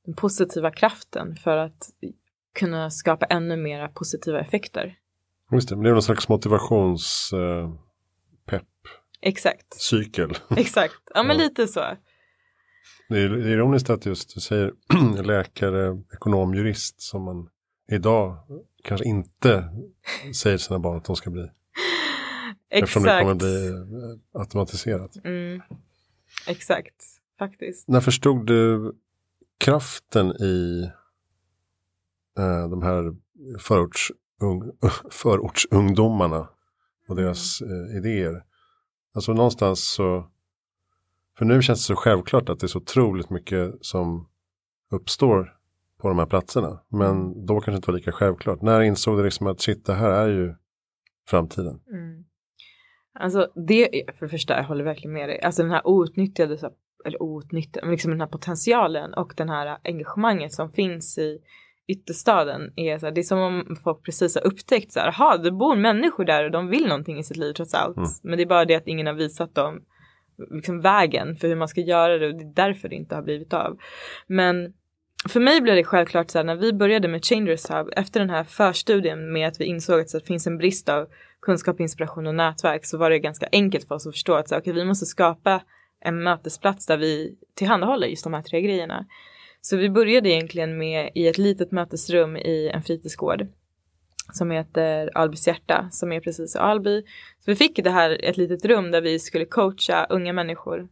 den 0.06 0.16
positiva 0.16 0.72
kraften 0.72 1.36
för 1.36 1.58
att 1.58 1.90
kunna 2.54 2.90
skapa 2.90 3.26
ännu 3.26 3.58
mera 3.58 3.88
positiva 3.88 4.40
effekter. 4.40 4.98
Just 5.52 5.70
det, 5.70 5.76
men 5.76 5.84
det 5.84 5.90
är 5.90 5.94
någon 5.94 6.02
slags 6.02 6.30
motivationspepp. 6.30 7.72
Eh, 8.52 8.60
Exakt. 9.22 9.74
Cykel. 9.74 10.34
Exakt, 10.58 11.02
ja 11.14 11.24
men 11.24 11.38
ja. 11.38 11.44
lite 11.44 11.68
så. 11.68 11.98
Det 13.10 13.18
är 13.18 13.48
ironiskt 13.48 13.90
att 13.90 14.06
just 14.06 14.36
du 14.36 14.42
säger 14.42 14.74
läkare, 15.24 16.04
ekonom, 16.14 16.54
jurist 16.54 17.02
som 17.02 17.24
man 17.24 17.50
idag 17.92 18.38
kanske 18.84 19.08
inte 19.08 19.70
säger 20.36 20.58
till 20.58 20.66
sina 20.66 20.80
barn 20.80 20.98
att 20.98 21.06
de 21.06 21.16
ska 21.16 21.30
bli. 21.30 21.50
Exakt. 22.76 22.84
Eftersom 22.84 23.04
det 23.04 23.20
kommer 23.20 23.36
bli 23.36 23.68
eh, 23.68 24.42
automatiserat. 24.42 25.16
Mm. 25.24 25.62
Exakt, 26.48 27.04
faktiskt. 27.40 27.88
När 27.88 28.02
förstod 28.02 28.48
du 28.48 28.94
kraften 29.58 30.32
i 30.32 30.84
eh, 32.38 32.70
de 32.70 32.82
här 32.82 33.16
förorts 33.60 34.12
ung, 34.42 34.72
förortsungdomarna 35.12 36.50
och 37.08 37.16
deras 37.16 37.62
eh, 37.62 37.98
idéer. 37.98 38.44
Alltså 39.14 39.34
någonstans 39.34 39.94
så, 39.94 40.32
för 41.38 41.46
nu 41.46 41.62
känns 41.62 41.80
det 41.80 41.86
så 41.86 41.96
självklart 41.96 42.50
att 42.50 42.60
det 42.60 42.66
är 42.66 42.68
så 42.68 42.80
otroligt 42.80 43.30
mycket 43.30 43.76
som 43.82 44.30
uppstår 44.92 45.58
på 45.98 46.08
de 46.08 46.20
här 46.20 46.26
platserna. 46.26 46.82
Men 46.90 47.12
mm. 47.12 47.46
då 47.46 47.54
kanske 47.54 47.72
det 47.72 47.76
inte 47.76 47.92
var 47.92 47.98
lika 47.98 48.12
självklart. 48.12 48.62
När 48.62 48.82
insåg 48.82 49.18
du 49.18 49.24
liksom 49.24 49.48
att 49.48 49.62
shit, 49.62 49.86
det 49.86 49.94
här 49.94 50.10
är 50.10 50.28
ju 50.28 50.56
framtiden? 51.28 51.80
Mm. 51.92 52.26
Alltså 53.20 53.48
det, 53.68 53.90
för 54.20 54.26
det 54.26 54.30
första, 54.30 54.58
jag 54.58 54.64
håller 54.64 54.84
verkligen 54.84 55.14
med 55.14 55.30
dig. 55.30 55.42
Alltså 55.42 55.62
den 55.62 55.72
här 55.72 55.88
outnyttjade, 55.88 56.72
eller 57.06 57.22
outnyttjade, 57.22 57.86
men 57.86 57.92
liksom 57.92 58.12
den 58.12 58.22
här 58.22 58.28
potentialen 58.28 59.14
och 59.14 59.34
den 59.38 59.50
här 59.50 59.78
engagemanget 59.84 60.54
som 60.54 60.72
finns 60.72 61.18
i 61.18 61.40
ytterstaden 61.88 62.74
är 62.76 63.00
så 63.00 63.06
här, 63.06 63.14
det 63.14 63.22
är 63.22 63.24
som 63.24 63.40
om 63.40 63.78
folk 63.84 64.04
precis 64.04 64.36
har 64.36 64.48
upptäckt 64.48 64.92
så 64.92 65.00
här, 65.00 65.16
jaha, 65.18 65.38
det 65.38 65.52
bor 65.52 65.76
människor 65.76 66.26
där 66.26 66.44
och 66.44 66.52
de 66.52 66.68
vill 66.68 66.88
någonting 66.88 67.20
i 67.20 67.24
sitt 67.24 67.38
liv 67.38 67.54
trots 67.54 67.74
allt. 67.74 67.98
Mm. 67.98 68.10
Men 68.24 68.38
det 68.38 68.44
är 68.44 68.48
bara 68.48 68.66
det 68.66 68.76
att 68.76 68.88
ingen 68.88 69.08
har 69.08 69.14
visat 69.14 69.56
dem 69.56 69.82
liksom 70.52 70.82
vägen 70.82 71.36
för 71.36 71.48
hur 71.48 71.56
man 71.56 71.68
ska 71.68 71.82
göra 71.82 72.18
det 72.18 72.28
och 72.28 72.36
det 72.36 72.44
är 72.44 72.54
därför 72.54 72.90
det 72.90 72.96
inte 72.96 73.16
har 73.16 73.22
blivit 73.22 73.54
av. 73.54 73.78
Men 74.28 74.74
för 75.30 75.40
mig 75.40 75.62
blev 75.62 75.76
det 75.76 75.84
självklart 75.84 76.32
så 76.32 76.38
här, 76.38 76.46
när 76.46 76.56
vi 76.56 76.74
började 76.74 77.08
med 77.08 77.26
Changers 77.26 77.70
Hub 77.70 77.90
efter 77.96 78.20
den 78.20 78.30
här 78.30 78.44
förstudien 78.44 79.34
med 79.34 79.48
att 79.48 79.62
vi 79.62 79.66
insåg 79.66 80.00
att 80.00 80.12
det 80.12 80.28
finns 80.28 80.48
en 80.48 80.58
brist 80.58 80.90
av 80.90 81.08
kunskap, 81.46 81.80
inspiration 81.80 82.28
och 82.28 82.36
nätverk 82.36 82.86
så 82.86 82.98
var 82.98 83.10
det 83.10 83.20
ganska 83.20 83.48
enkelt 83.52 83.88
för 83.88 83.96
oss 83.96 84.08
att 84.08 84.14
förstå 84.14 84.34
att 84.34 84.50
så, 84.50 84.58
okay, 84.58 84.74
vi 84.74 84.86
måste 84.86 85.06
skapa 85.06 85.62
en 86.02 86.24
mötesplats 86.24 86.86
där 86.86 86.98
vi 86.98 87.36
tillhandahåller 87.56 88.08
just 88.08 88.24
de 88.24 88.34
här 88.34 88.42
tre 88.42 88.62
grejerna. 88.62 89.06
Så 89.62 89.78
vi 89.78 89.90
började 89.90 90.30
egentligen 90.30 90.78
med 90.78 91.12
i 91.16 91.28
ett 91.28 91.38
litet 91.38 91.72
mötesrum 91.72 92.38
i 92.38 92.72
en 92.74 92.82
fritidsgård 92.82 93.48
som 94.34 94.52
heter 94.52 95.10
Albys 95.16 95.48
hjärta 95.48 95.88
som 95.92 96.12
är 96.12 96.20
precis 96.20 96.56
i 96.56 96.60
Alby. 96.60 97.02
Så 97.40 97.52
vi 97.52 97.56
fick 97.56 97.84
det 97.84 97.90
här 97.90 98.26
ett 98.26 98.38
litet 98.38 98.66
rum 98.66 98.92
där 98.92 99.02
vi 99.02 99.20
skulle 99.20 99.46
coacha 99.46 100.06
unga 100.10 100.34
människor 100.34 100.88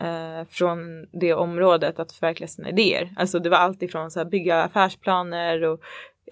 eh, 0.00 0.48
från 0.48 1.06
det 1.12 1.34
området 1.34 1.98
att 1.98 2.12
förverkliga 2.12 2.48
sina 2.48 2.68
idéer. 2.68 3.14
Alltså 3.16 3.38
det 3.38 3.48
var 3.48 3.58
allt 3.58 3.82
ifrån 3.82 4.10
så 4.10 4.20
här 4.20 4.26
bygga 4.26 4.62
affärsplaner 4.62 5.64
och 5.64 5.80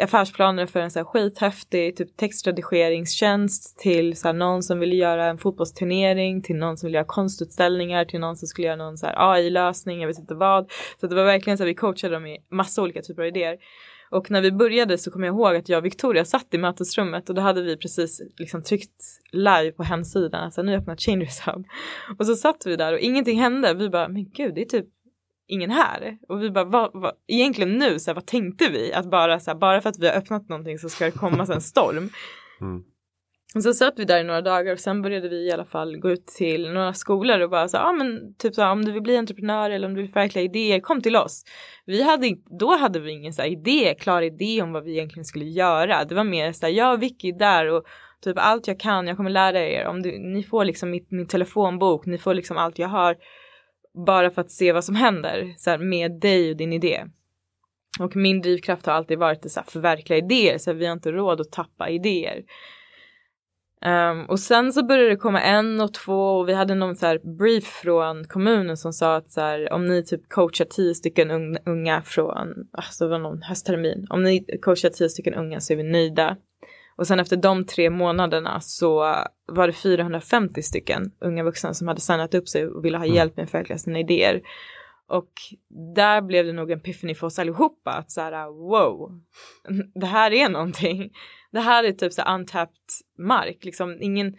affärsplaner 0.00 0.66
för 0.66 0.80
en 0.80 0.90
så 0.90 0.98
här 0.98 1.04
skithäftig 1.04 1.96
typ 1.96 2.16
textredigeringstjänst 2.16 3.78
till 3.78 4.16
så 4.16 4.28
här 4.28 4.32
någon 4.32 4.62
som 4.62 4.78
ville 4.78 4.96
göra 4.96 5.26
en 5.26 5.38
fotbollsturnering 5.38 6.42
till 6.42 6.56
någon 6.56 6.76
som 6.76 6.86
ville 6.86 6.98
göra 6.98 7.06
konstutställningar 7.06 8.04
till 8.04 8.20
någon 8.20 8.36
som 8.36 8.48
skulle 8.48 8.66
göra 8.66 8.76
någon 8.76 8.98
så 8.98 9.06
här 9.06 9.32
AI-lösning, 9.32 10.00
jag 10.00 10.08
vet 10.08 10.18
inte 10.18 10.34
vad. 10.34 10.70
Så 11.00 11.06
det 11.06 11.14
var 11.14 11.24
verkligen 11.24 11.58
så 11.58 11.64
här 11.64 11.68
vi 11.68 11.74
coachade 11.74 12.14
dem 12.14 12.26
i 12.26 12.38
massa 12.50 12.82
olika 12.82 13.02
typer 13.02 13.22
av 13.22 13.28
idéer. 13.28 13.56
Och 14.10 14.30
när 14.30 14.40
vi 14.40 14.52
började 14.52 14.98
så 14.98 15.10
kommer 15.10 15.26
jag 15.26 15.34
ihåg 15.34 15.56
att 15.56 15.68
jag 15.68 15.78
och 15.78 15.84
Victoria 15.84 16.24
satt 16.24 16.54
i 16.54 16.58
mötesrummet 16.58 17.28
och 17.28 17.34
då 17.34 17.42
hade 17.42 17.62
vi 17.62 17.76
precis 17.76 18.22
liksom 18.38 18.62
tryckt 18.62 19.02
live 19.32 19.72
på 19.72 19.82
hemsidan, 19.82 20.44
alltså 20.44 20.62
nu 20.62 20.76
öppnat 20.76 21.00
Changers 21.00 21.40
Hub. 21.40 21.64
Och 22.18 22.26
så 22.26 22.34
satt 22.34 22.66
vi 22.66 22.76
där 22.76 22.92
och 22.92 22.98
ingenting 22.98 23.40
hände. 23.40 23.74
Vi 23.74 23.88
bara, 23.88 24.08
men 24.08 24.30
gud, 24.30 24.54
det 24.54 24.60
är 24.60 24.64
typ 24.64 24.86
ingen 25.46 25.70
här. 25.70 26.18
Och 26.28 26.42
vi 26.42 26.50
bara, 26.50 26.64
vad, 26.64 26.90
vad, 26.94 27.12
egentligen 27.28 27.78
nu, 27.78 27.98
så 27.98 28.10
här, 28.10 28.14
vad 28.14 28.26
tänkte 28.26 28.68
vi? 28.68 28.92
Att 28.92 29.10
bara, 29.10 29.40
så 29.40 29.50
här, 29.50 29.58
bara 29.58 29.80
för 29.80 29.90
att 29.90 29.98
vi 29.98 30.08
har 30.08 30.14
öppnat 30.14 30.48
någonting 30.48 30.78
så 30.78 30.88
ska 30.88 31.04
det 31.04 31.10
komma 31.10 31.46
en 31.54 31.60
storm. 31.60 32.10
Mm. 32.60 32.82
Och 33.54 33.62
så 33.62 33.72
satt 33.72 33.98
vi 33.98 34.04
där 34.04 34.20
i 34.20 34.24
några 34.24 34.40
dagar 34.40 34.72
och 34.72 34.80
sen 34.80 35.02
började 35.02 35.28
vi 35.28 35.48
i 35.48 35.52
alla 35.52 35.64
fall 35.64 35.96
gå 35.96 36.10
ut 36.10 36.26
till 36.26 36.72
några 36.72 36.94
skolor 36.94 37.40
och 37.40 37.50
bara 37.50 37.68
så 37.68 37.76
ja 37.76 37.88
ah, 37.88 37.92
men 37.92 38.34
typ 38.38 38.54
så 38.54 38.66
om 38.66 38.84
du 38.84 38.92
vill 38.92 39.02
bli 39.02 39.16
entreprenör 39.16 39.70
eller 39.70 39.88
om 39.88 39.94
du 39.94 40.00
vill 40.00 40.12
förverkliga 40.12 40.44
idéer, 40.44 40.80
kom 40.80 41.00
till 41.00 41.16
oss. 41.16 41.44
Vi 41.86 42.02
hade, 42.02 42.36
då 42.60 42.76
hade 42.76 43.00
vi 43.00 43.12
ingen 43.12 43.32
så 43.32 43.42
här 43.42 43.48
idé, 43.48 43.94
klar 43.94 44.22
idé 44.22 44.62
om 44.62 44.72
vad 44.72 44.84
vi 44.84 44.92
egentligen 44.92 45.24
skulle 45.24 45.44
göra. 45.44 46.04
Det 46.04 46.14
var 46.14 46.24
mer 46.24 46.52
så 46.52 46.66
här, 46.66 46.72
jag 46.72 46.94
och 46.94 47.02
Vicky 47.02 47.32
där 47.32 47.66
och 47.66 47.84
typ 48.24 48.36
allt 48.38 48.66
jag 48.66 48.80
kan, 48.80 49.06
jag 49.06 49.16
kommer 49.16 49.30
lära 49.30 49.60
er. 49.60 49.86
Om 49.86 50.02
du, 50.02 50.18
ni 50.18 50.42
får 50.42 50.64
liksom 50.64 50.90
mitt, 50.90 51.10
min 51.10 51.26
telefonbok, 51.26 52.06
ni 52.06 52.18
får 52.18 52.34
liksom 52.34 52.56
allt 52.56 52.78
jag 52.78 52.88
har 52.88 53.16
bara 53.94 54.30
för 54.30 54.40
att 54.40 54.50
se 54.50 54.72
vad 54.72 54.84
som 54.84 54.94
händer 54.94 55.54
så 55.56 55.70
här, 55.70 55.78
med 55.78 56.20
dig 56.20 56.50
och 56.50 56.56
din 56.56 56.72
idé. 56.72 57.04
Och 58.00 58.16
min 58.16 58.40
drivkraft 58.40 58.86
har 58.86 58.92
alltid 58.92 59.18
varit 59.18 59.46
att 59.46 59.52
så 59.52 59.60
här, 59.60 59.66
förverkliga 59.70 60.18
idéer 60.18 60.58
så 60.58 60.72
vi 60.72 60.86
har 60.86 60.92
inte 60.92 61.12
råd 61.12 61.40
att 61.40 61.52
tappa 61.52 61.88
idéer. 61.88 62.42
Um, 63.84 64.24
och 64.24 64.40
sen 64.40 64.72
så 64.72 64.84
började 64.86 65.08
det 65.08 65.16
komma 65.16 65.40
en 65.40 65.80
och 65.80 65.94
två 65.94 66.38
och 66.38 66.48
vi 66.48 66.54
hade 66.54 66.74
någon 66.74 66.96
så 66.96 67.06
här 67.06 67.36
brief 67.38 67.64
från 67.64 68.24
kommunen 68.24 68.76
som 68.76 68.92
sa 68.92 69.16
att 69.16 69.30
så 69.30 69.40
här, 69.40 69.72
om 69.72 69.86
ni 69.86 70.04
typ 70.04 70.28
coachar 70.28 70.64
tio 70.64 70.94
stycken 70.94 71.58
unga 71.66 72.02
från, 72.02 72.48
alltså 72.72 73.04
det 73.04 73.10
var 73.10 73.18
någon 73.18 73.42
hösttermin, 73.42 74.06
om 74.10 74.22
ni 74.22 74.58
coachar 74.62 74.88
tio 74.88 75.08
stycken 75.08 75.34
unga 75.34 75.60
så 75.60 75.72
är 75.72 75.76
vi 75.76 75.82
nöjda. 75.82 76.36
Och 77.02 77.06
sen 77.06 77.20
efter 77.20 77.36
de 77.36 77.64
tre 77.64 77.90
månaderna 77.90 78.60
så 78.60 78.98
var 79.46 79.66
det 79.66 79.72
450 79.72 80.62
stycken 80.62 81.12
unga 81.20 81.44
vuxna 81.44 81.74
som 81.74 81.88
hade 81.88 82.00
signat 82.00 82.34
upp 82.34 82.48
sig 82.48 82.66
och 82.66 82.84
ville 82.84 82.98
ha 82.98 83.04
mm. 83.04 83.16
hjälp 83.16 83.36
med 83.36 83.44
att 83.44 83.50
förverkliga 83.50 83.78
sina 83.78 83.98
idéer. 83.98 84.42
Och 85.06 85.32
där 85.94 86.22
blev 86.22 86.46
det 86.46 86.52
nog 86.52 86.70
en 86.70 86.78
epiphany 86.78 87.14
för 87.14 87.26
oss 87.26 87.38
allihopa 87.38 87.90
att 87.90 88.10
så 88.10 88.20
här 88.20 88.46
wow, 88.46 89.20
det 89.94 90.06
här 90.06 90.32
är 90.32 90.48
någonting 90.48 91.10
det 91.52 91.60
här 91.60 91.84
är 91.84 91.92
typ 91.92 92.12
så 92.12 92.22
untapped 92.22 92.90
mark, 93.18 93.64
liksom 93.64 93.98
ingen, 94.00 94.36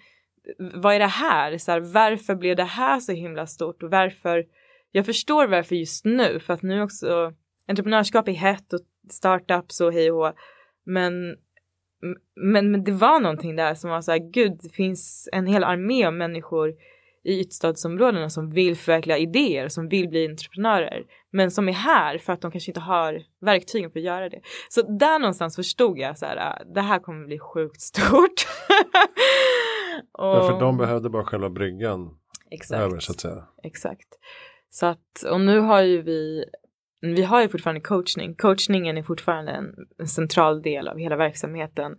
vad 0.73 0.95
är 0.95 0.99
det 0.99 1.05
här? 1.05 1.57
Så 1.57 1.71
här, 1.71 1.79
varför 1.79 2.35
blev 2.35 2.55
det 2.55 2.63
här 2.63 2.99
så 2.99 3.11
himla 3.11 3.47
stort 3.47 3.83
och 3.83 3.91
varför, 3.91 4.45
jag 4.91 5.05
förstår 5.05 5.47
varför 5.47 5.75
just 5.75 6.05
nu, 6.05 6.39
för 6.39 6.53
att 6.53 6.61
nu 6.61 6.81
också, 6.81 7.33
entreprenörskap 7.67 8.27
är 8.27 8.33
hett 8.33 8.73
och 8.73 8.79
startups 9.09 9.81
och 9.81 9.93
hej 9.93 10.11
och 10.11 10.33
men, 10.85 11.35
men, 12.35 12.71
men 12.71 12.83
det 12.83 12.91
var 12.91 13.19
någonting 13.19 13.55
där 13.55 13.75
som 13.75 13.89
var 13.89 14.01
så 14.01 14.11
här, 14.11 14.31
gud, 14.31 14.59
det 14.63 14.69
finns 14.69 15.29
en 15.31 15.47
hel 15.47 15.63
armé 15.63 16.05
av 16.05 16.13
människor 16.13 16.73
i 17.23 17.39
ytstadsområdena 17.39 18.29
som 18.29 18.49
vill 18.49 18.77
förverkliga 18.77 19.17
idéer, 19.17 19.67
som 19.67 19.89
vill 19.89 20.09
bli 20.09 20.25
entreprenörer, 20.27 21.03
men 21.31 21.51
som 21.51 21.69
är 21.69 21.73
här 21.73 22.17
för 22.17 22.33
att 22.33 22.41
de 22.41 22.51
kanske 22.51 22.71
inte 22.71 22.79
har 22.79 23.23
verktygen 23.41 23.91
för 23.91 23.99
att 23.99 24.05
göra 24.05 24.29
det. 24.29 24.41
Så 24.69 24.81
där 24.81 25.19
någonstans 25.19 25.55
förstod 25.55 25.97
jag 25.97 26.17
så 26.17 26.25
här, 26.25 26.37
äh, 26.37 26.73
det 26.73 26.81
här 26.81 26.99
kommer 26.99 27.25
bli 27.25 27.39
sjukt 27.39 27.81
stort. 27.81 28.47
och... 30.11 30.25
Ja, 30.35 30.47
för 30.47 30.59
de 30.59 30.77
behövde 30.77 31.09
bara 31.09 31.23
själva 31.23 31.49
bryggan 31.49 32.17
Exakt. 32.51 32.81
över 32.81 32.99
så 32.99 33.11
att 33.11 33.19
säga. 33.19 33.47
Exakt. 33.63 34.07
Så 34.69 34.85
att, 34.85 35.23
och 35.31 35.41
nu 35.41 35.59
har 35.59 35.81
ju 35.81 36.01
vi, 36.01 36.45
vi 37.03 37.23
har 37.23 37.41
ju 37.41 37.49
fortfarande 37.49 37.81
coachning. 37.81 38.35
Coachningen 38.35 38.97
är 38.97 39.03
fortfarande 39.03 39.51
en, 39.51 39.75
en 39.97 40.07
central 40.07 40.61
del 40.61 40.87
av 40.87 40.97
hela 40.97 41.15
verksamheten. 41.15 41.97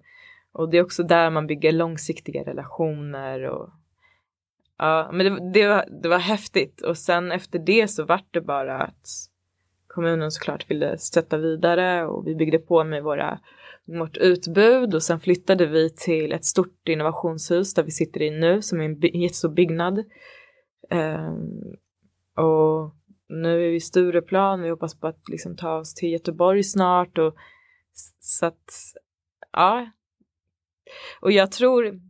Och 0.53 0.71
det 0.71 0.79
är 0.79 0.83
också 0.83 1.03
där 1.03 1.31
man 1.31 1.47
bygger 1.47 1.73
långsiktiga 1.73 2.43
relationer 2.43 3.43
och 3.43 3.71
Ja, 4.79 5.11
men 5.12 5.27
det, 5.27 5.53
det, 5.53 5.69
var, 5.69 5.85
det 6.03 6.09
var 6.09 6.19
häftigt 6.19 6.81
och 6.81 6.99
sen 6.99 7.33
efter 7.33 7.59
det 7.59 7.88
så 7.88 8.05
vart 8.05 8.29
det 8.31 8.40
bara 8.40 8.83
att 8.83 9.09
kommunen 9.87 10.31
såklart 10.31 10.71
ville 10.71 10.99
stötta 10.99 11.37
vidare 11.37 12.07
och 12.07 12.27
vi 12.27 12.35
byggde 12.35 12.59
på 12.59 12.85
med 12.85 13.03
våra, 13.03 13.40
vårt 13.85 14.17
utbud 14.17 14.95
och 14.95 15.03
sen 15.03 15.21
flyttade 15.21 15.67
vi 15.67 15.90
till 15.90 16.33
ett 16.33 16.45
stort 16.45 16.88
innovationshus 16.88 17.75
där 17.75 17.83
vi 17.83 17.90
sitter 17.90 18.23
i 18.23 18.31
nu 18.31 18.62
som 18.62 18.81
är 18.81 18.85
en 18.85 19.01
jättestor 19.01 19.49
byggnad. 19.49 19.99
Um, 20.90 21.77
och 22.45 22.95
nu 23.29 23.67
är 23.67 23.71
vi 23.71 23.77
i 23.77 23.81
Stureplan, 23.81 24.63
vi 24.63 24.71
hoppas 24.71 25.01
på 25.01 25.07
att 25.07 25.29
liksom 25.29 25.57
ta 25.57 25.79
oss 25.79 25.95
till 25.95 26.13
Göteborg 26.13 26.65
snart 26.65 27.19
och 27.19 27.35
så 28.21 28.47
att 28.47 28.73
ja. 29.53 29.91
Och 31.21 31.33
jag 31.33 31.53
tror 31.53 32.01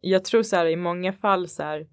jag 0.00 0.24
tror 0.24 0.42
så 0.42 0.56
här 0.56 0.66
i 0.66 0.76
många 0.76 1.12
fall 1.12 1.48
så 1.48 1.62
här 1.62 1.86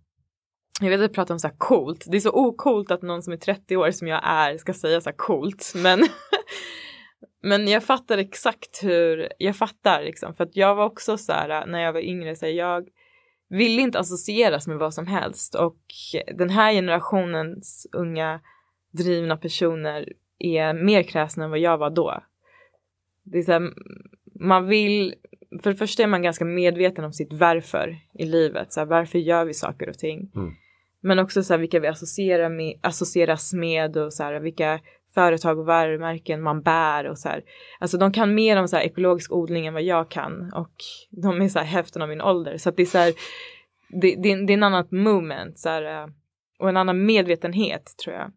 jag 0.82 0.90
vet 0.90 0.98
att 0.98 1.02
jag 1.02 1.14
pratar 1.14 1.36
om 1.36 1.40
så 1.40 1.48
här 1.48 1.56
coolt. 1.58 2.06
Det 2.08 2.18
är 2.18 2.22
så 2.22 2.32
ocoolt 2.32 2.92
att 2.92 3.02
någon 3.02 3.24
som 3.24 3.34
är 3.34 3.38
30 3.38 3.78
år 3.78 3.92
som 3.92 4.08
jag 4.08 4.22
är 4.24 4.58
ska 4.58 4.74
säga 4.74 5.02
så 5.02 5.10
här 5.10 5.18
coolt. 5.18 5.74
Men, 5.76 6.00
men 7.44 7.68
jag 7.68 7.84
fattar 7.84 8.18
exakt 8.18 8.84
hur, 8.84 9.34
jag 9.38 9.56
fattar 9.56 10.04
liksom. 10.04 10.34
För 10.34 10.44
att 10.44 10.56
jag 10.56 10.76
var 10.76 10.86
också 10.86 11.18
så 11.18 11.32
här 11.32 11.66
när 11.66 11.80
jag 11.80 11.94
var 11.94 12.00
yngre, 12.00 12.36
så 12.36 12.46
här, 12.46 12.54
jag 12.54 12.88
ville 13.50 13.82
inte 13.82 14.00
associeras 14.00 14.68
med 14.68 14.78
vad 14.78 14.94
som 14.94 15.08
helst. 15.08 15.56
Och 15.56 15.80
den 16.34 16.50
här 16.50 16.74
generationens 16.74 17.88
unga 17.92 18.42
drivna 18.92 19.38
personer 19.38 20.14
är 20.40 20.74
mer 20.74 21.04
kräsna 21.04 21.44
än 21.44 21.50
vad 21.50 21.60
jag 21.60 21.78
var 21.78 21.90
då. 21.90 22.24
Det 23.24 23.38
är 23.38 23.44
så 23.44 23.52
här, 23.52 23.74
man 24.40 24.68
vill 24.68 25.16
för 25.64 25.72
det 25.72 25.76
första 25.76 26.04
är 26.04 26.08
man 26.08 26.22
ganska 26.22 26.46
medveten 26.46 27.06
om 27.06 27.14
sitt 27.14 27.34
varför 27.34 27.98
i 28.14 28.26
livet. 28.26 28.74
Så 28.74 28.80
här, 28.80 28.88
varför 28.88 29.20
gör 29.20 29.46
vi 29.46 29.54
saker 29.54 29.90
och 29.90 29.98
ting? 29.98 30.32
Mm. 30.36 30.54
Men 31.02 31.20
också 31.20 31.44
så 31.44 31.54
här, 31.54 31.60
vilka 31.60 31.80
vi 31.80 31.88
associerar 31.88 32.50
med, 32.50 32.80
associeras 32.82 33.54
med 33.54 33.98
och 33.98 34.14
så 34.14 34.24
här, 34.24 34.40
vilka 34.40 34.80
företag 35.14 35.60
och 35.60 35.66
varumärken 35.66 36.42
man 36.42 36.62
bär 36.62 37.06
och 37.06 37.18
så 37.18 37.30
här. 37.30 37.44
Alltså 37.80 37.98
de 37.98 38.12
kan 38.12 38.36
mer 38.36 38.58
om 38.58 38.68
så 38.68 38.76
här, 38.76 38.84
ekologisk 38.84 39.32
odling 39.32 39.66
än 39.66 39.74
vad 39.74 39.84
jag 39.84 40.10
kan 40.10 40.54
och 40.54 40.74
de 41.10 41.42
är 41.42 41.50
så 41.50 41.60
här 41.60 41.66
hälften 41.66 42.02
av 42.02 42.10
min 42.10 42.22
ålder. 42.22 42.58
Så 42.58 42.70
att 42.70 42.78
det 42.78 42.84
är 42.84 42.86
så 42.86 42.98
här, 42.98 43.14
det, 43.90 44.16
det, 44.16 44.46
det 44.46 44.54
är 44.54 44.58
en 44.58 44.64
annan 44.64 44.88
moment 44.92 45.60
så 45.60 45.70
här, 45.70 46.04
eh, 46.04 46.10
och 46.60 46.70
en 46.70 46.78
annan 46.78 47.06
medvetenhet 47.06 47.96
tror 48.04 48.16
jag. 48.16 48.32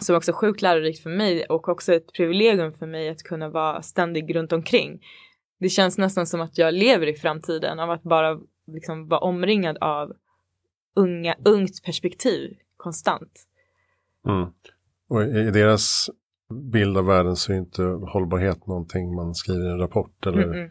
Som 0.00 0.16
också 0.16 0.30
är 0.30 0.34
sjukt 0.34 0.62
lärorikt 0.62 1.02
för 1.02 1.10
mig 1.10 1.44
och 1.44 1.68
också 1.68 1.94
ett 1.94 2.12
privilegium 2.12 2.72
för 2.72 2.86
mig 2.86 3.08
att 3.08 3.22
kunna 3.22 3.48
vara 3.48 3.82
ständig 3.82 4.36
runt 4.36 4.52
omkring 4.52 5.00
det 5.62 5.68
känns 5.68 5.98
nästan 5.98 6.26
som 6.26 6.40
att 6.40 6.58
jag 6.58 6.74
lever 6.74 7.06
i 7.06 7.14
framtiden 7.14 7.80
av 7.80 7.90
att 7.90 8.02
bara 8.02 8.40
liksom 8.66 9.08
vara 9.08 9.20
omringad 9.20 9.78
av 9.80 10.12
unga, 10.94 11.36
ungt 11.44 11.84
perspektiv 11.84 12.56
konstant. 12.76 13.46
Mm. 14.28 14.52
Och 15.12 15.22
i 15.22 15.50
deras 15.50 16.10
bild 16.72 16.98
av 16.98 17.06
världen 17.06 17.36
så 17.36 17.52
är 17.52 17.56
inte 17.56 17.82
hållbarhet 17.82 18.66
någonting 18.66 19.14
man 19.14 19.34
skriver 19.34 19.68
i 19.68 19.70
en 19.70 19.78
rapport 19.78 20.26
eller 20.26 20.42
mm 20.42 20.54
-mm. 20.54 20.70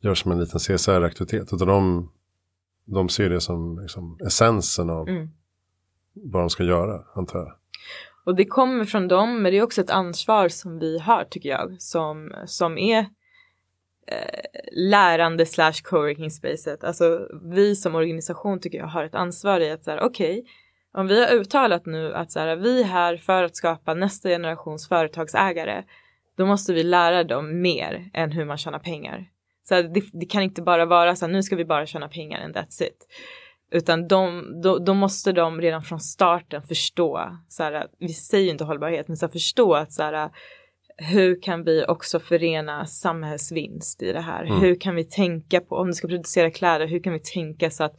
gör 0.00 0.14
som 0.14 0.32
en 0.32 0.40
liten 0.40 0.60
CSR-aktivitet. 0.60 1.52
Utan 1.52 1.68
de, 1.68 2.10
de 2.84 3.08
ser 3.08 3.30
det 3.30 3.40
som 3.40 3.78
liksom 3.82 4.18
essensen 4.26 4.90
av 4.90 5.08
mm. 5.08 5.28
vad 6.12 6.42
de 6.42 6.50
ska 6.50 6.64
göra, 6.64 7.04
antar 7.14 7.38
jag. 7.38 7.52
Och 8.24 8.36
det 8.36 8.44
kommer 8.44 8.84
från 8.84 9.08
dem, 9.08 9.42
men 9.42 9.52
det 9.52 9.58
är 9.58 9.62
också 9.62 9.80
ett 9.80 9.90
ansvar 9.90 10.48
som 10.48 10.78
vi 10.78 10.98
har 10.98 11.24
tycker 11.24 11.48
jag, 11.48 11.76
som, 11.82 12.32
som 12.46 12.78
är 12.78 12.98
eh, 14.06 14.40
lärande 14.72 15.46
slash 15.46 15.82
coworking 15.84 16.30
spacet. 16.30 16.84
Alltså 16.84 17.28
vi 17.54 17.76
som 17.76 17.94
organisation 17.94 18.60
tycker 18.60 18.78
jag 18.78 18.86
har 18.86 19.04
ett 19.04 19.14
ansvar 19.14 19.60
i 19.60 19.70
att 19.70 19.84
säga 19.84 20.04
okej, 20.04 20.38
okay, 20.38 20.50
om 20.94 21.06
vi 21.06 21.24
har 21.24 21.34
uttalat 21.34 21.86
nu 21.86 22.14
att 22.14 22.32
så 22.32 22.40
här, 22.40 22.56
vi 22.56 22.80
är 22.80 22.84
här 22.84 23.16
för 23.16 23.42
att 23.42 23.56
skapa 23.56 23.94
nästa 23.94 24.28
generations 24.28 24.88
företagsägare, 24.88 25.84
då 26.36 26.46
måste 26.46 26.72
vi 26.72 26.82
lära 26.82 27.24
dem 27.24 27.62
mer 27.62 28.10
än 28.14 28.32
hur 28.32 28.44
man 28.44 28.58
tjänar 28.58 28.78
pengar. 28.78 29.26
Så 29.68 29.74
här, 29.74 29.82
det, 29.82 30.02
det, 30.12 30.26
kan 30.26 30.42
inte 30.42 30.62
bara 30.62 30.86
vara 30.86 31.16
så 31.16 31.26
här, 31.26 31.32
nu 31.32 31.42
ska 31.42 31.56
vi 31.56 31.64
bara 31.64 31.86
tjäna 31.86 32.08
pengar 32.08 32.40
and 32.40 32.56
that's 32.56 32.82
it. 32.82 33.06
Utan 33.72 34.08
de, 34.08 34.44
då, 34.62 34.78
då 34.78 34.94
måste 34.94 35.32
de 35.32 35.60
redan 35.60 35.82
från 35.82 36.00
starten 36.00 36.62
förstå, 36.62 37.38
så 37.48 37.62
här, 37.62 37.86
vi 37.98 38.08
säger 38.08 38.50
inte 38.50 38.64
hållbarhet, 38.64 39.08
men 39.08 39.16
så 39.16 39.26
här, 39.26 39.32
förstå 39.32 39.74
att 39.74 39.92
så 39.92 40.02
här, 40.02 40.30
hur 40.96 41.42
kan 41.42 41.64
vi 41.64 41.84
också 41.88 42.20
förena 42.20 42.86
samhällsvinst 42.86 44.02
i 44.02 44.12
det 44.12 44.20
här? 44.20 44.44
Mm. 44.44 44.60
Hur 44.60 44.80
kan 44.80 44.94
vi 44.94 45.04
tänka 45.04 45.60
på, 45.60 45.76
om 45.76 45.86
du 45.86 45.92
ska 45.92 46.08
producera 46.08 46.50
kläder, 46.50 46.86
hur 46.86 47.02
kan 47.02 47.12
vi 47.12 47.18
tänka 47.18 47.70
så 47.70 47.84
att 47.84 47.96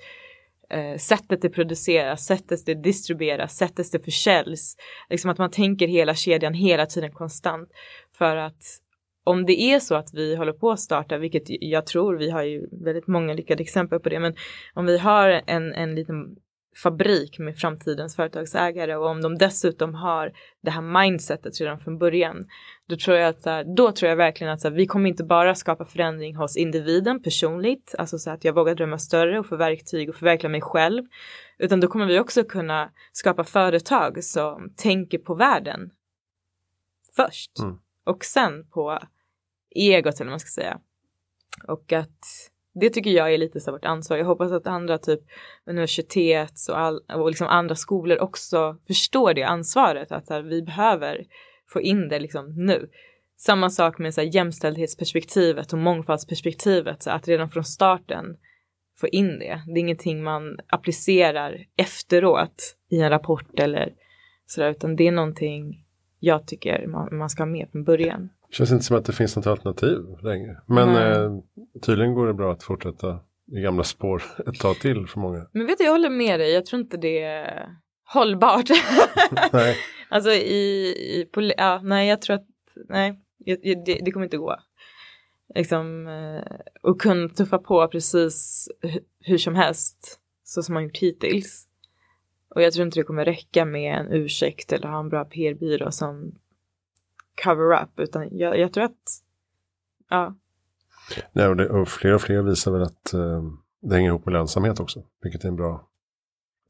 eh, 0.72 0.98
sättet 0.98 1.42
det 1.42 1.50
produceras, 1.50 2.26
sättet 2.26 2.66
det 2.66 2.74
distribueras, 2.74 3.58
sättet 3.58 3.92
det 3.92 4.00
försäljs. 4.00 4.76
Liksom 5.10 5.32
att 5.32 5.38
man 5.38 5.52
tänker 5.52 5.88
hela 5.88 6.16
kedjan 6.16 6.54
hela 6.54 6.86
tiden 6.86 7.12
konstant. 7.12 7.70
För 8.18 8.36
att 8.36 8.64
om 9.24 9.46
det 9.46 9.62
är 9.62 9.80
så 9.80 9.96
att 9.96 10.10
vi 10.14 10.36
håller 10.36 10.54
på 10.54 10.72
att 10.72 10.80
starta, 10.80 11.18
vilket 11.18 11.44
jag 11.48 11.86
tror, 11.86 12.16
vi 12.18 12.30
har 12.30 12.44
ju 12.44 12.68
väldigt 12.72 13.08
många 13.08 13.34
lyckade 13.34 13.64
exempel 13.64 14.00
på 14.00 14.10
det, 14.10 14.20
men 14.20 14.36
om 14.74 14.86
vi 14.86 14.98
har 14.98 15.42
en, 15.48 15.74
en 15.74 15.96
liten 15.96 16.36
fabrik 16.76 17.40
med 17.40 17.58
framtidens 17.58 18.16
företagsägare 18.16 18.96
och 18.96 19.08
om 19.08 19.22
de 19.22 19.38
dessutom 19.38 19.96
har 19.96 20.32
det 20.62 20.72
här 20.72 20.82
mindsetet 20.82 21.62
redan 21.62 21.80
från 21.80 21.98
början, 21.98 22.46
då 22.88 22.98
tror 22.98 23.18
jag 23.18 23.30
att 23.30 23.68
då 23.78 23.92
tror 23.92 24.10
jag 24.10 24.16
verkligen 24.16 24.54
att 24.54 24.64
här, 24.64 24.72
vi 24.72 24.88
kommer 24.88 25.10
inte 25.10 25.24
bara 25.24 25.56
skapa 25.56 25.86
förändring 25.86 26.36
hos 26.36 26.58
individen 26.58 27.24
personligt, 27.24 27.96
alltså 27.98 28.18
så 28.18 28.30
att 28.30 28.44
jag 28.44 28.54
vågar 28.54 28.76
drömma 28.76 28.98
större 28.98 29.40
och 29.40 29.46
få 29.46 29.56
verktyg 29.56 30.10
och 30.10 30.16
förverkliga 30.16 30.50
mig 30.50 30.62
själv, 30.62 31.04
utan 31.58 31.80
då 31.80 31.88
kommer 31.88 32.06
vi 32.06 32.20
också 32.20 32.44
kunna 32.44 32.92
skapa 33.12 33.44
företag 33.44 34.24
som 34.24 34.74
tänker 34.78 35.18
på 35.18 35.36
världen 35.36 35.92
först 37.16 37.60
mm. 37.60 37.80
och 38.06 38.26
sen 38.26 38.68
på 38.70 39.00
egot 39.76 40.16
eller 40.16 40.26
vad 40.26 40.32
man 40.32 40.40
ska 40.40 40.62
säga. 40.62 40.80
Och 41.68 41.94
att 41.94 42.51
det 42.74 42.90
tycker 42.90 43.12
jag 43.12 43.34
är 43.34 43.38
lite 43.38 43.60
så 43.60 43.72
vårt 43.72 43.86
ansvar. 43.86 44.18
Jag 44.18 44.26
hoppas 44.26 44.52
att 44.52 44.68
andra 44.68 44.98
typ 44.98 45.20
universitet 45.66 46.54
och, 46.70 46.80
all, 46.80 47.00
och 47.00 47.28
liksom 47.28 47.48
andra 47.48 47.76
skolor 47.76 48.20
också 48.20 48.78
förstår 48.88 49.34
det 49.34 49.44
ansvaret 49.44 50.12
att 50.12 50.30
här, 50.30 50.42
vi 50.42 50.62
behöver 50.62 51.26
få 51.74 51.82
in 51.82 52.10
det 52.10 52.20
liksom 52.20 52.56
nu. 52.56 52.90
Samma 53.38 53.70
sak 53.70 53.98
med 53.98 54.14
så 54.14 54.22
här, 54.22 54.36
jämställdhetsperspektivet 54.36 55.74
och 55.74 55.80
mångfaldsperspektivet, 55.80 57.04
så 57.04 57.10
att 57.10 57.28
redan 57.28 57.50
från 57.50 57.64
starten 57.64 58.26
få 59.00 59.08
in 59.08 59.40
det. 59.40 59.62
Det 59.66 59.72
är 59.72 59.78
ingenting 59.78 60.24
man 60.24 60.60
applicerar 60.68 61.66
efteråt 61.78 62.76
i 62.90 63.02
en 63.02 63.10
rapport 63.10 63.60
eller 63.60 63.94
sådär, 64.46 64.70
utan 64.70 64.96
det 64.96 65.08
är 65.08 65.12
någonting 65.12 65.86
jag 66.20 66.48
tycker 66.48 66.88
man, 66.88 67.18
man 67.18 67.30
ska 67.30 67.42
ha 67.44 67.48
med 67.48 67.70
från 67.72 67.84
början. 67.84 68.30
Känns 68.52 68.72
inte 68.72 68.84
som 68.84 68.98
att 68.98 69.06
det 69.06 69.14
finns 69.14 69.36
något 69.36 69.48
alternativ 69.48 70.00
längre. 70.24 70.62
Men 70.66 70.96
eh, 70.96 71.44
tydligen 71.82 72.14
går 72.14 72.28
det 72.28 72.34
bra 72.34 72.52
att 72.52 72.64
fortsätta 72.64 73.20
i 73.52 73.62
gamla 73.62 73.84
spår 73.84 74.24
ett 74.48 74.60
tag 74.60 74.80
till 74.80 75.08
för 75.08 75.20
många. 75.20 75.48
Men 75.52 75.66
vet 75.66 75.78
du, 75.78 75.84
jag 75.84 75.92
håller 75.92 76.10
med 76.10 76.40
dig. 76.40 76.54
Jag 76.54 76.66
tror 76.66 76.82
inte 76.82 76.98
det 76.98 77.24
är 77.24 77.70
hållbart. 78.14 78.70
nej. 79.54 79.76
Alltså 80.10 80.32
i, 80.32 80.88
i 80.88 81.28
ja, 81.58 81.82
nej 81.84 82.10
jag 82.10 82.22
tror 82.22 82.36
att, 82.36 82.48
nej, 82.90 83.20
det, 83.86 84.00
det 84.06 84.12
kommer 84.12 84.26
inte 84.26 84.38
gå. 84.38 84.56
Liksom, 85.56 86.08
eh, 86.08 86.60
och 86.82 87.02
kunna 87.02 87.30
tuffa 87.30 87.58
på 87.58 87.88
precis 87.88 88.68
hur 89.20 89.38
som 89.38 89.56
helst, 89.56 90.20
så 90.44 90.64
som 90.64 90.74
man 90.74 90.84
gjort 90.84 90.98
hittills. 90.98 91.68
Och 92.56 92.62
jag 92.62 92.74
tror 92.74 92.86
inte 92.86 93.00
det 93.00 93.04
kommer 93.04 93.26
räcka 93.26 93.66
med 93.66 94.00
en 94.00 94.12
ursäkt 94.12 94.74
eller 94.74 94.88
ha 94.88 95.00
en 95.00 95.10
bra 95.10 95.26
PR-byrå 95.26 95.92
som 95.92 96.32
cover-up 97.44 98.00
utan 98.00 98.38
jag, 98.38 98.60
jag, 98.60 98.74
tror 98.74 98.84
att, 98.84 99.02
ja. 100.10 100.36
Nej, 101.32 101.48
och, 101.48 101.56
det, 101.56 101.70
och 101.70 101.88
fler 101.88 102.14
och 102.14 102.22
fler 102.22 102.42
visar 102.42 102.72
väl 102.72 102.82
att 102.82 103.14
uh, 103.14 103.44
det 103.82 103.96
hänger 103.96 104.10
ihop 104.10 104.26
med 104.26 104.34
lönsamhet 104.34 104.80
också, 104.80 105.04
vilket 105.22 105.44
är 105.44 105.48
en 105.48 105.56
bra, 105.56 105.88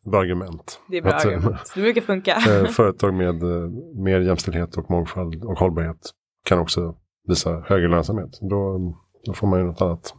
bra 0.05 0.20
argument. 0.20 0.82
Det 0.89 0.97
är 0.97 1.01
bra 1.01 1.12
att, 1.14 1.26
eh, 1.26 1.32
argument, 1.32 1.72
det 1.76 1.82
brukar 1.82 2.01
funka. 2.01 2.38
Eh, 2.49 2.66
företag 2.70 3.14
med 3.14 3.43
uh, 3.43 3.70
mer 3.95 4.20
jämställdhet 4.20 4.78
och 4.78 4.91
mångfald 4.91 5.43
och 5.43 5.59
hållbarhet 5.59 6.12
kan 6.43 6.59
också 6.59 6.95
visa 7.28 7.59
högre 7.59 7.88
lönsamhet. 7.88 8.39
Då, 8.41 8.80
då 9.26 9.34
får 9.34 9.47
man 9.47 9.59
ju 9.59 9.66
något 9.66 9.82
annat 9.82 10.14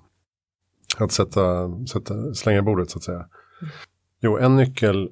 att 0.98 1.12
sätta, 1.12 1.70
sätta, 1.86 2.34
slänga 2.34 2.62
bordet 2.62 2.90
så 2.90 2.98
att 2.98 3.04
säga. 3.04 3.18
Mm. 3.18 3.72
Jo, 4.20 4.38
en 4.38 4.56
nyckel 4.56 5.10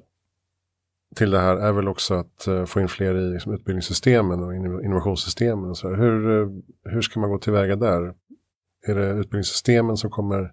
till 1.15 1.31
det 1.31 1.39
här 1.39 1.55
är 1.55 1.71
väl 1.71 1.87
också 1.87 2.13
att 2.13 2.45
uh, 2.47 2.65
få 2.65 2.81
in 2.81 2.87
fler 2.87 3.15
i 3.15 3.33
liksom, 3.33 3.53
utbildningssystemen 3.53 4.43
och 4.43 4.55
innovationssystemen. 4.55 5.69
Och 5.69 5.77
så 5.77 5.89
hur, 5.89 6.29
uh, 6.29 6.61
hur 6.83 7.01
ska 7.01 7.19
man 7.19 7.29
gå 7.29 7.37
tillväga 7.37 7.75
där? 7.75 8.13
Är 8.87 8.95
det 8.95 9.09
utbildningssystemen 9.09 9.97
som 9.97 10.09
kommer 10.09 10.51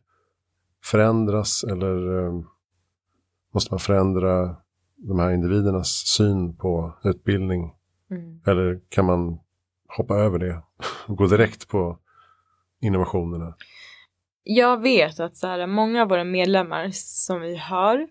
förändras 0.84 1.64
eller 1.64 2.09
uh, 2.09 2.44
måste 3.54 3.72
man 3.72 3.78
förändra 3.78 4.56
de 4.96 5.18
här 5.18 5.30
individernas 5.30 5.88
syn 5.88 6.56
på 6.56 6.98
utbildning? 7.04 7.72
Mm. 8.11 8.40
Eller 8.46 8.80
kan 8.88 9.04
man 9.04 9.38
hoppa 9.96 10.16
över 10.16 10.38
det 10.38 10.62
och 11.06 11.16
gå 11.16 11.26
direkt 11.26 11.68
på 11.68 11.98
innovationerna? 12.80 13.54
Jag 14.42 14.82
vet 14.82 15.20
att 15.20 15.36
så 15.36 15.46
här, 15.46 15.66
många 15.66 16.02
av 16.02 16.09
våra 16.09 16.24
medlemmar 16.24 16.90
som 16.92 17.40
vi 17.40 17.56
har 17.56 18.09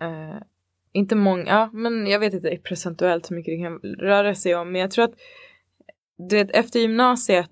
Eh, 0.00 0.42
inte 0.92 1.16
många, 1.16 1.44
ja, 1.46 1.70
men 1.72 2.06
jag 2.06 2.20
vet 2.20 2.34
inte 2.34 2.56
procentuellt 2.56 3.30
hur 3.30 3.36
mycket 3.36 3.58
det 3.58 3.62
kan 3.62 3.78
röra 3.78 4.34
sig 4.34 4.54
om, 4.54 4.72
men 4.72 4.80
jag 4.80 4.90
tror 4.90 5.04
att 5.04 5.14
det, 6.30 6.40
efter 6.40 6.80
gymnasiet 6.80 7.50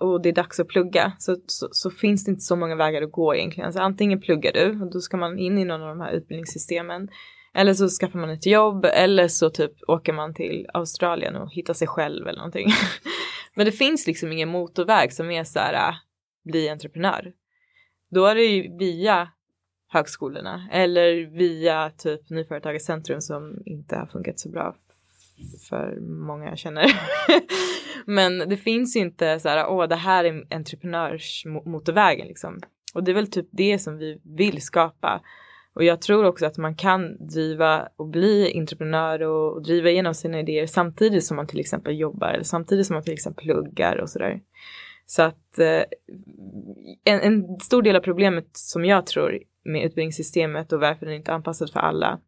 och 0.00 0.22
det 0.22 0.28
är 0.28 0.32
dags 0.32 0.60
att 0.60 0.68
plugga 0.68 1.12
så, 1.18 1.36
så, 1.46 1.68
så, 1.72 1.90
finns 1.90 2.24
det 2.24 2.30
inte 2.30 2.40
så 2.40 2.56
många 2.56 2.76
vägar 2.76 3.02
att 3.02 3.12
gå 3.12 3.34
egentligen. 3.34 3.72
Så 3.72 3.80
antingen 3.80 4.20
pluggar 4.20 4.52
du 4.52 4.82
och 4.82 4.92
då 4.92 5.00
ska 5.00 5.16
man 5.16 5.38
in 5.38 5.58
i 5.58 5.64
någon 5.64 5.82
av 5.82 5.88
de 5.88 6.00
här 6.00 6.12
utbildningssystemen. 6.12 7.08
Eller 7.54 7.74
så 7.74 7.88
skaffar 7.88 8.18
man 8.18 8.30
ett 8.30 8.46
jobb 8.46 8.84
eller 8.84 9.28
så 9.28 9.50
typ 9.50 9.72
åker 9.88 10.12
man 10.12 10.34
till 10.34 10.66
Australien 10.74 11.36
och 11.36 11.52
hittar 11.52 11.74
sig 11.74 11.88
själv 11.88 12.28
eller 12.28 12.38
någonting. 12.38 12.68
Men 13.54 13.66
det 13.66 13.72
finns 13.72 14.06
liksom 14.06 14.32
ingen 14.32 14.48
motorväg 14.48 15.12
som 15.12 15.30
är 15.30 15.44
så 15.44 15.58
här, 15.58 15.88
äh, 15.88 15.94
bli 16.44 16.68
entreprenör. 16.68 17.32
Då 18.10 18.26
är 18.26 18.34
det 18.34 18.44
ju 18.44 18.76
via 18.78 19.28
högskolorna 19.94 20.68
eller 20.72 21.26
via 21.26 21.90
typ 21.90 22.30
Nyföretagarcentrum 22.30 23.20
som 23.20 23.62
inte 23.66 23.96
har 23.96 24.06
funkat 24.06 24.38
så 24.38 24.48
bra 24.48 24.74
för 25.68 26.00
många 26.00 26.48
jag 26.48 26.58
känner. 26.58 26.86
Men 28.06 28.38
det 28.38 28.56
finns 28.56 28.96
inte 28.96 29.40
så 29.40 29.48
här, 29.48 29.66
åh 29.68 29.88
det 29.88 29.96
här 29.96 30.24
är 30.24 30.46
entreprenörsmotorvägen 30.50 32.26
liksom. 32.26 32.60
Och 32.94 33.04
det 33.04 33.12
är 33.12 33.14
väl 33.14 33.30
typ 33.30 33.48
det 33.50 33.78
som 33.78 33.98
vi 33.98 34.20
vill 34.24 34.62
skapa. 34.62 35.20
Och 35.74 35.84
jag 35.84 36.00
tror 36.00 36.24
också 36.24 36.46
att 36.46 36.58
man 36.58 36.74
kan 36.74 37.26
driva 37.26 37.88
och 37.96 38.08
bli 38.08 38.58
entreprenör 38.58 39.22
och, 39.22 39.62
driva 39.62 39.90
igenom 39.90 40.14
sina 40.14 40.40
idéer 40.40 40.66
samtidigt 40.66 41.24
som 41.24 41.36
man 41.36 41.46
till 41.46 41.60
exempel 41.60 41.98
jobbar 41.98 42.28
eller 42.28 42.44
samtidigt 42.44 42.86
som 42.86 42.94
man 42.94 43.02
till 43.02 43.12
exempel 43.12 43.44
pluggar 43.44 43.96
och 43.96 44.10
sådär. 44.10 44.40
Så 45.06 45.22
att 45.22 45.58
eh, 45.58 45.82
en, 47.04 47.20
en, 47.20 47.60
stor 47.60 47.82
del 47.82 47.96
av 47.96 48.00
problemet 48.00 48.48
som 48.52 48.84
jag 48.84 49.06
tror 49.06 49.38
med 49.64 49.84
utbildningssystemet 49.84 50.72
och 50.72 50.80
varför 50.80 51.06
den 51.06 51.14
inte 51.14 51.30
är 51.30 51.34
anpassad 51.34 51.70
för 51.70 51.80
alla 51.80 52.20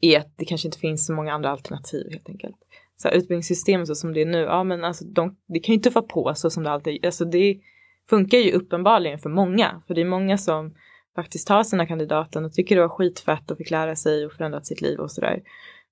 är 0.00 0.18
att 0.18 0.32
det 0.36 0.44
kanske 0.44 0.68
inte 0.68 0.78
finns 0.78 1.06
så 1.06 1.12
många 1.12 1.32
andra 1.32 1.50
alternativ 1.50 2.06
helt 2.10 2.28
enkelt. 2.28 2.56
Så 2.96 3.08
här, 3.08 3.14
utbildningssystemet 3.14 3.88
så 3.88 3.94
som 3.94 4.12
det 4.12 4.22
är 4.22 4.26
nu, 4.26 4.38
ja 4.38 4.64
men 4.64 4.84
alltså 4.84 5.04
de, 5.04 5.36
det 5.46 5.58
kan 5.58 5.74
ju 5.74 5.80
tuffa 5.80 6.02
på 6.02 6.34
så 6.34 6.50
som 6.50 6.62
det 6.62 6.70
alltid, 6.70 7.06
alltså 7.06 7.24
det 7.24 7.60
funkar 8.08 8.38
ju 8.38 8.52
uppenbarligen 8.52 9.18
för 9.18 9.30
många, 9.30 9.82
för 9.86 9.94
det 9.94 10.00
är 10.00 10.04
många 10.04 10.38
som 10.38 10.74
faktiskt 11.14 11.48
tar 11.48 11.62
sina 11.62 11.86
kandidaten 11.86 12.44
och 12.44 12.52
tycker 12.52 12.76
det 12.76 12.82
var 12.82 12.88
skitfett 12.88 13.50
och 13.50 13.58
fick 13.58 13.70
lära 13.70 13.96
sig 13.96 14.26
och 14.26 14.32
förändrat 14.32 14.66
sitt 14.66 14.80
liv 14.80 14.98
och 14.98 15.10
sådär. 15.10 15.42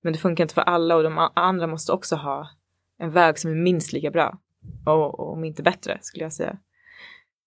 Men 0.01 0.13
det 0.13 0.19
funkar 0.19 0.43
inte 0.43 0.53
för 0.53 0.61
alla 0.61 0.95
och 0.95 1.03
de 1.03 1.29
andra 1.33 1.67
måste 1.67 1.91
också 1.91 2.15
ha 2.15 2.49
en 2.97 3.11
väg 3.11 3.39
som 3.39 3.51
är 3.51 3.55
minst 3.55 3.93
lika 3.93 4.11
bra. 4.11 4.39
Och, 4.85 5.19
och 5.19 5.33
om 5.33 5.43
inte 5.43 5.63
bättre 5.63 5.97
skulle 6.01 6.25
jag 6.25 6.33
säga. 6.33 6.57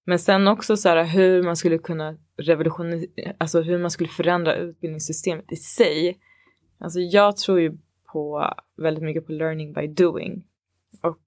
Men 0.09 0.19
sen 0.19 0.49
också 0.49 0.77
så 0.77 0.89
här 0.89 1.05
hur 1.05 1.43
man 1.43 1.57
skulle 1.57 1.79
kunna 1.79 2.17
revolutionera, 2.37 3.07
alltså 3.39 3.61
hur 3.61 3.79
man 3.79 3.91
skulle 3.91 4.09
förändra 4.09 4.57
utbildningssystemet 4.57 5.53
i 5.53 5.57
sig. 5.57 6.19
Alltså 6.79 7.01
jag 7.01 7.37
tror 7.37 7.61
ju 7.61 7.79
på 8.13 8.55
väldigt 8.77 9.05
mycket 9.05 9.27
på 9.27 9.33
learning 9.33 9.73
by 9.73 9.87
doing. 9.87 10.45
Och 11.03 11.25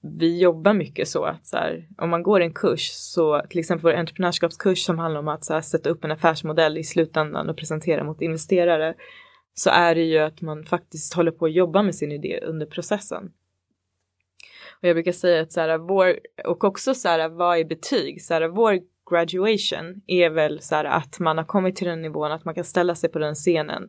vi 0.00 0.40
jobbar 0.40 0.72
mycket 0.72 1.08
så 1.08 1.24
att 1.24 1.46
så 1.46 1.56
här, 1.56 1.88
om 1.98 2.10
man 2.10 2.22
går 2.22 2.40
en 2.40 2.52
kurs 2.52 2.90
så 2.90 3.42
till 3.50 3.58
exempel 3.58 3.82
vår 3.82 3.94
entreprenörskapskurs 3.98 4.84
som 4.84 4.98
handlar 4.98 5.20
om 5.20 5.28
att 5.28 5.44
så 5.44 5.54
här, 5.54 5.60
sätta 5.60 5.90
upp 5.90 6.04
en 6.04 6.10
affärsmodell 6.10 6.78
i 6.78 6.84
slutändan 6.84 7.48
och 7.48 7.56
presentera 7.56 8.04
mot 8.04 8.22
investerare 8.22 8.94
så 9.54 9.70
är 9.70 9.94
det 9.94 10.04
ju 10.04 10.18
att 10.18 10.40
man 10.40 10.64
faktiskt 10.64 11.14
håller 11.14 11.30
på 11.30 11.44
att 11.44 11.52
jobba 11.52 11.82
med 11.82 11.94
sin 11.94 12.12
idé 12.12 12.40
under 12.42 12.66
processen. 12.66 13.32
Och 14.84 14.88
jag 14.88 14.96
brukar 14.96 15.12
säga 15.12 15.42
att 15.42 15.52
så 15.52 15.60
här, 15.60 15.78
vår, 15.78 16.18
och 16.44 16.64
också 16.64 16.94
så 16.94 17.08
här, 17.08 17.28
vad 17.28 17.58
är 17.58 17.64
betyg? 17.64 18.22
Så 18.22 18.34
här, 18.34 18.48
vår 18.48 18.80
graduation 19.10 20.02
är 20.06 20.30
väl 20.30 20.60
så 20.60 20.74
här 20.74 20.84
att 20.84 21.20
man 21.20 21.38
har 21.38 21.44
kommit 21.44 21.76
till 21.76 21.86
den 21.86 22.02
nivån 22.02 22.32
att 22.32 22.44
man 22.44 22.54
kan 22.54 22.64
ställa 22.64 22.94
sig 22.94 23.10
på 23.10 23.18
den 23.18 23.34
scenen 23.34 23.88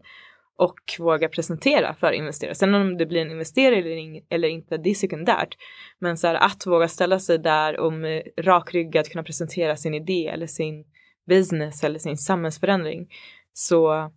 och 0.58 0.80
våga 1.00 1.30
presentera 1.30 1.94
för 1.94 2.12
investerare. 2.12 2.56
Sen 2.56 2.76
om 2.76 2.98
det 2.98 3.06
blir 3.06 3.22
en 3.22 3.32
investerare 3.32 3.76
eller, 3.76 4.22
eller 4.30 4.48
inte, 4.48 4.78
det 4.78 4.90
är 4.90 4.94
sekundärt. 4.94 5.58
Men 6.00 6.18
så 6.18 6.28
här, 6.28 6.36
att 6.36 6.66
våga 6.66 6.88
ställa 6.88 7.20
sig 7.20 7.38
där 7.38 7.80
och 7.80 7.94
med 7.94 8.24
rakryggad 8.38 9.10
kunna 9.10 9.24
presentera 9.24 9.78
sin 9.78 9.94
idé 9.94 10.28
eller 10.28 10.48
sin 10.48 10.86
business 11.28 11.84
eller 11.84 12.00
sin 12.00 12.18
samhällsförändring. 12.18 13.08
Så 13.54 14.12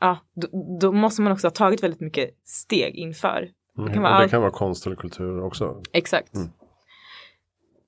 ja, 0.00 0.18
då, 0.34 0.78
då 0.80 0.92
måste 0.92 1.22
man 1.22 1.32
också 1.32 1.46
ha 1.46 1.52
tagit 1.52 1.82
väldigt 1.82 2.00
mycket 2.00 2.30
steg 2.44 2.94
inför. 2.94 3.50
Det 3.84 3.92
kan, 3.92 3.98
mm, 3.98 4.12
vara, 4.12 4.22
det 4.22 4.28
kan 4.28 4.40
vara 4.40 4.50
konst 4.50 4.86
eller 4.86 4.96
kultur 4.96 5.44
också. 5.44 5.82
Exakt. 5.92 6.34
Mm. 6.34 6.48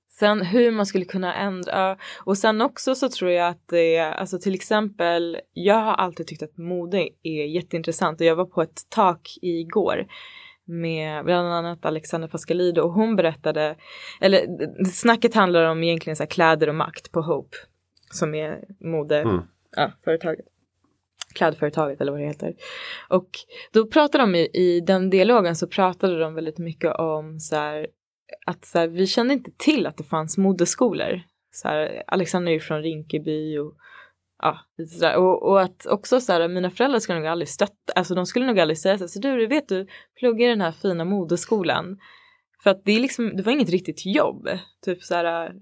Sen 0.09 0.43
hur 0.43 0.71
man 0.71 0.87
skulle 0.87 1.05
kunna 1.05 1.35
ändra 1.35 1.97
och 2.25 2.39
sen 2.39 2.61
också 2.61 2.95
så 2.95 3.09
tror 3.09 3.31
jag 3.31 3.49
att 3.49 3.69
det 3.69 3.97
är 3.97 4.13
alltså 4.13 4.39
till 4.39 4.55
exempel 4.55 5.39
jag 5.53 5.75
har 5.75 5.95
alltid 5.95 6.27
tyckt 6.27 6.43
att 6.43 6.57
mode 6.57 7.09
är 7.23 7.47
jätteintressant 7.47 8.21
och 8.21 8.27
jag 8.27 8.37
var 8.37 8.45
på 8.45 8.63
ett 8.63 8.81
tak 8.89 9.39
igår 9.43 10.07
med 10.65 11.25
bland 11.25 11.49
annat 11.49 11.87
Alexander 11.87 12.29
Pascalido 12.29 12.83
och 12.83 12.93
hon 12.93 13.17
berättade 13.17 13.77
eller 14.21 14.47
snacket 14.85 15.35
handlar 15.35 15.65
om 15.65 15.83
egentligen 15.83 16.17
så 16.17 16.27
kläder 16.27 16.69
och 16.69 16.75
makt 16.75 17.13
på 17.13 17.21
Hope 17.21 17.57
som 18.11 18.35
är 18.35 18.65
mode 18.81 19.21
mm. 19.21 19.43
ja, 19.77 19.93
företaget 20.05 20.47
klädföretaget 21.33 22.01
eller 22.01 22.13
vad 22.13 22.21
det 22.21 22.27
heter. 22.27 22.55
Och 23.09 23.29
då 23.73 23.87
pratade 23.87 24.25
de 24.25 24.35
i, 24.35 24.51
i 24.55 24.81
den 24.81 25.11
dialogen 25.11 25.57
så 25.57 25.67
pratade 25.67 26.19
de 26.19 26.35
väldigt 26.35 26.59
mycket 26.59 26.95
om 26.95 27.41
så 27.41 27.57
här, 27.57 27.87
att 28.47 28.65
så 28.65 28.79
här, 28.79 28.89
vi 28.89 29.07
kände 29.07 29.35
inte 29.35 29.51
till 29.59 29.87
att 29.87 29.97
det 29.97 30.05
fanns 30.05 30.39
modeskolor. 30.39 31.23
Så 31.51 31.69
här, 31.69 32.03
Alexander 32.07 32.53
är 32.53 32.55
ju 32.55 32.61
från 32.61 32.83
Rinkeby 32.83 33.59
och 33.59 33.75
ja, 34.43 34.59
lite 34.79 34.91
sådär. 34.91 35.17
Och, 35.17 35.43
och 35.43 35.61
att 35.61 35.87
också 35.87 36.21
så 36.21 36.33
här, 36.33 36.49
mina 36.49 36.71
föräldrar 36.71 36.99
skulle 36.99 37.19
nog 37.19 37.29
aldrig 37.29 37.49
stötta, 37.49 37.93
alltså 37.95 38.15
de 38.15 38.27
skulle 38.27 38.47
nog 38.47 38.61
aldrig 38.61 38.79
säga 38.79 38.99
så 38.99 39.05
här, 39.05 39.09
så 39.09 39.19
du 39.19 39.47
vet 39.47 39.69
du, 39.69 39.87
plugga 40.19 40.47
i 40.47 40.49
den 40.49 40.61
här 40.61 40.73
fina 40.73 41.05
modeskolan. 41.05 41.99
För 42.63 42.71
att 42.71 42.85
det 42.85 42.93
är 42.93 43.01
liksom, 43.01 43.37
det 43.37 43.43
var 43.43 43.53
inget 43.53 43.71
riktigt 43.71 44.07
jobb. 44.07 44.49
Typ 44.85 45.03
så 45.03 45.15
här, 45.15 45.53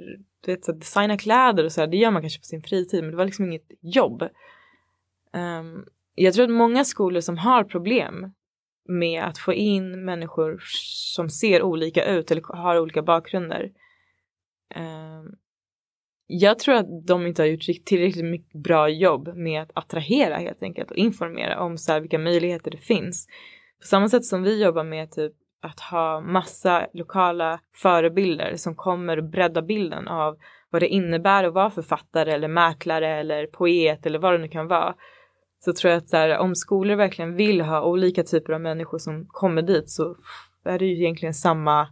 du 0.45 0.53
vet 0.53 0.65
så 0.65 0.73
här, 0.73 0.79
designa 0.79 1.19
kläder 1.19 1.65
och 1.65 1.73
så 1.73 1.81
här, 1.81 1.89
det 1.89 1.97
gör 1.97 2.11
man 2.11 2.23
kanske 2.23 2.41
på 2.41 2.45
sin 2.45 2.63
fritid 2.63 3.03
men 3.03 3.11
det 3.11 3.17
var 3.17 3.25
liksom 3.25 3.45
inget 3.45 3.69
jobb. 3.81 4.23
Um, 5.35 5.85
jag 6.15 6.35
tror 6.35 6.45
att 6.45 6.51
många 6.51 6.85
skolor 6.85 7.21
som 7.21 7.39
har 7.39 7.65
problem 7.65 8.33
med 8.89 9.25
att 9.25 9.39
få 9.39 9.53
in 9.53 10.05
människor 10.05 10.59
som 11.15 11.31
ser 11.31 11.63
olika 11.63 12.05
ut 12.05 12.31
eller 12.31 12.43
har 12.57 12.79
olika 12.81 13.03
bakgrunder. 13.03 13.71
Um, 14.77 15.37
jag 16.27 16.59
tror 16.59 16.75
att 16.75 17.07
de 17.07 17.27
inte 17.27 17.43
har 17.43 17.47
gjort 17.47 17.85
tillräckligt 17.85 18.25
mycket 18.25 18.63
bra 18.63 18.89
jobb 18.89 19.37
med 19.37 19.63
att 19.63 19.71
attrahera 19.75 20.37
helt 20.37 20.63
enkelt 20.63 20.91
och 20.91 20.97
informera 20.97 21.61
om 21.61 21.79
så 21.79 21.93
här, 21.93 22.01
vilka 22.01 22.19
möjligheter 22.19 22.71
det 22.71 22.79
finns. 22.79 23.27
På 23.81 23.87
samma 23.87 24.09
sätt 24.09 24.25
som 24.25 24.43
vi 24.43 24.63
jobbar 24.63 24.85
med 24.85 25.11
typ 25.11 25.33
att 25.63 25.81
ha 25.81 26.21
massa 26.21 26.87
lokala 26.93 27.61
förebilder 27.75 28.57
som 28.57 28.75
kommer 28.75 29.17
och 29.17 29.25
bredda 29.25 29.63
bilden 29.63 30.09
av 30.09 30.37
vad 30.71 30.83
det 30.83 30.89
innebär 30.89 31.45
att 31.45 31.55
vara 31.55 31.71
författare 31.71 32.33
eller 32.33 32.49
mäklare 32.49 33.21
eller 33.21 33.47
poet 33.47 34.07
eller 34.07 34.19
vad 34.19 34.33
det 34.33 34.39
nu 34.39 34.49
kan 34.49 34.69
vara 34.69 34.95
så 35.65 35.73
tror 35.73 35.91
jag 35.91 35.99
att 35.99 36.09
så 36.09 36.17
här, 36.17 36.39
om 36.39 36.55
skolor 36.55 36.97
verkligen 36.97 37.35
vill 37.35 37.61
ha 37.61 37.83
olika 37.83 38.23
typer 38.23 38.53
av 38.53 38.61
människor 38.61 38.99
som 38.99 39.27
kommer 39.29 39.63
dit 39.63 39.91
så 39.91 40.17
är 40.65 40.79
det 40.79 40.85
ju 40.85 40.97
egentligen 40.97 41.35
samma 41.35 41.89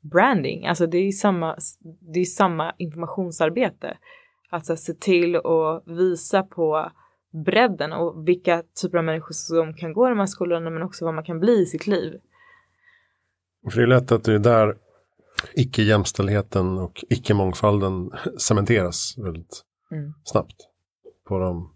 branding, 0.00 0.66
alltså 0.66 0.86
det 0.86 0.98
är 0.98 1.12
samma, 1.12 1.56
det 2.00 2.20
är 2.20 2.24
samma 2.24 2.74
informationsarbete. 2.78 3.96
Att 4.50 4.78
se 4.78 4.94
till 4.94 5.36
att 5.36 5.82
visa 5.86 6.42
på 6.42 6.90
bredden 7.44 7.92
och 7.92 8.28
vilka 8.28 8.62
typer 8.82 8.98
av 8.98 9.04
människor 9.04 9.32
som 9.32 9.74
kan 9.74 9.92
gå 9.92 10.06
i 10.06 10.08
de 10.08 10.18
här 10.18 10.26
skolorna 10.26 10.70
men 10.70 10.82
också 10.82 11.04
vad 11.04 11.14
man 11.14 11.24
kan 11.24 11.40
bli 11.40 11.62
i 11.62 11.66
sitt 11.66 11.86
liv. 11.86 12.20
För 13.70 13.76
det 13.76 13.82
är 13.82 13.86
lätt 13.86 14.12
att 14.12 14.24
det 14.24 14.34
är 14.34 14.38
där 14.38 14.76
icke-jämställdheten 15.54 16.78
och 16.78 17.04
icke-mångfalden 17.08 18.10
cementeras 18.38 19.14
väldigt 19.18 19.62
mm. 19.90 20.14
snabbt 20.24 20.56
på 21.28 21.38
de 21.38 21.74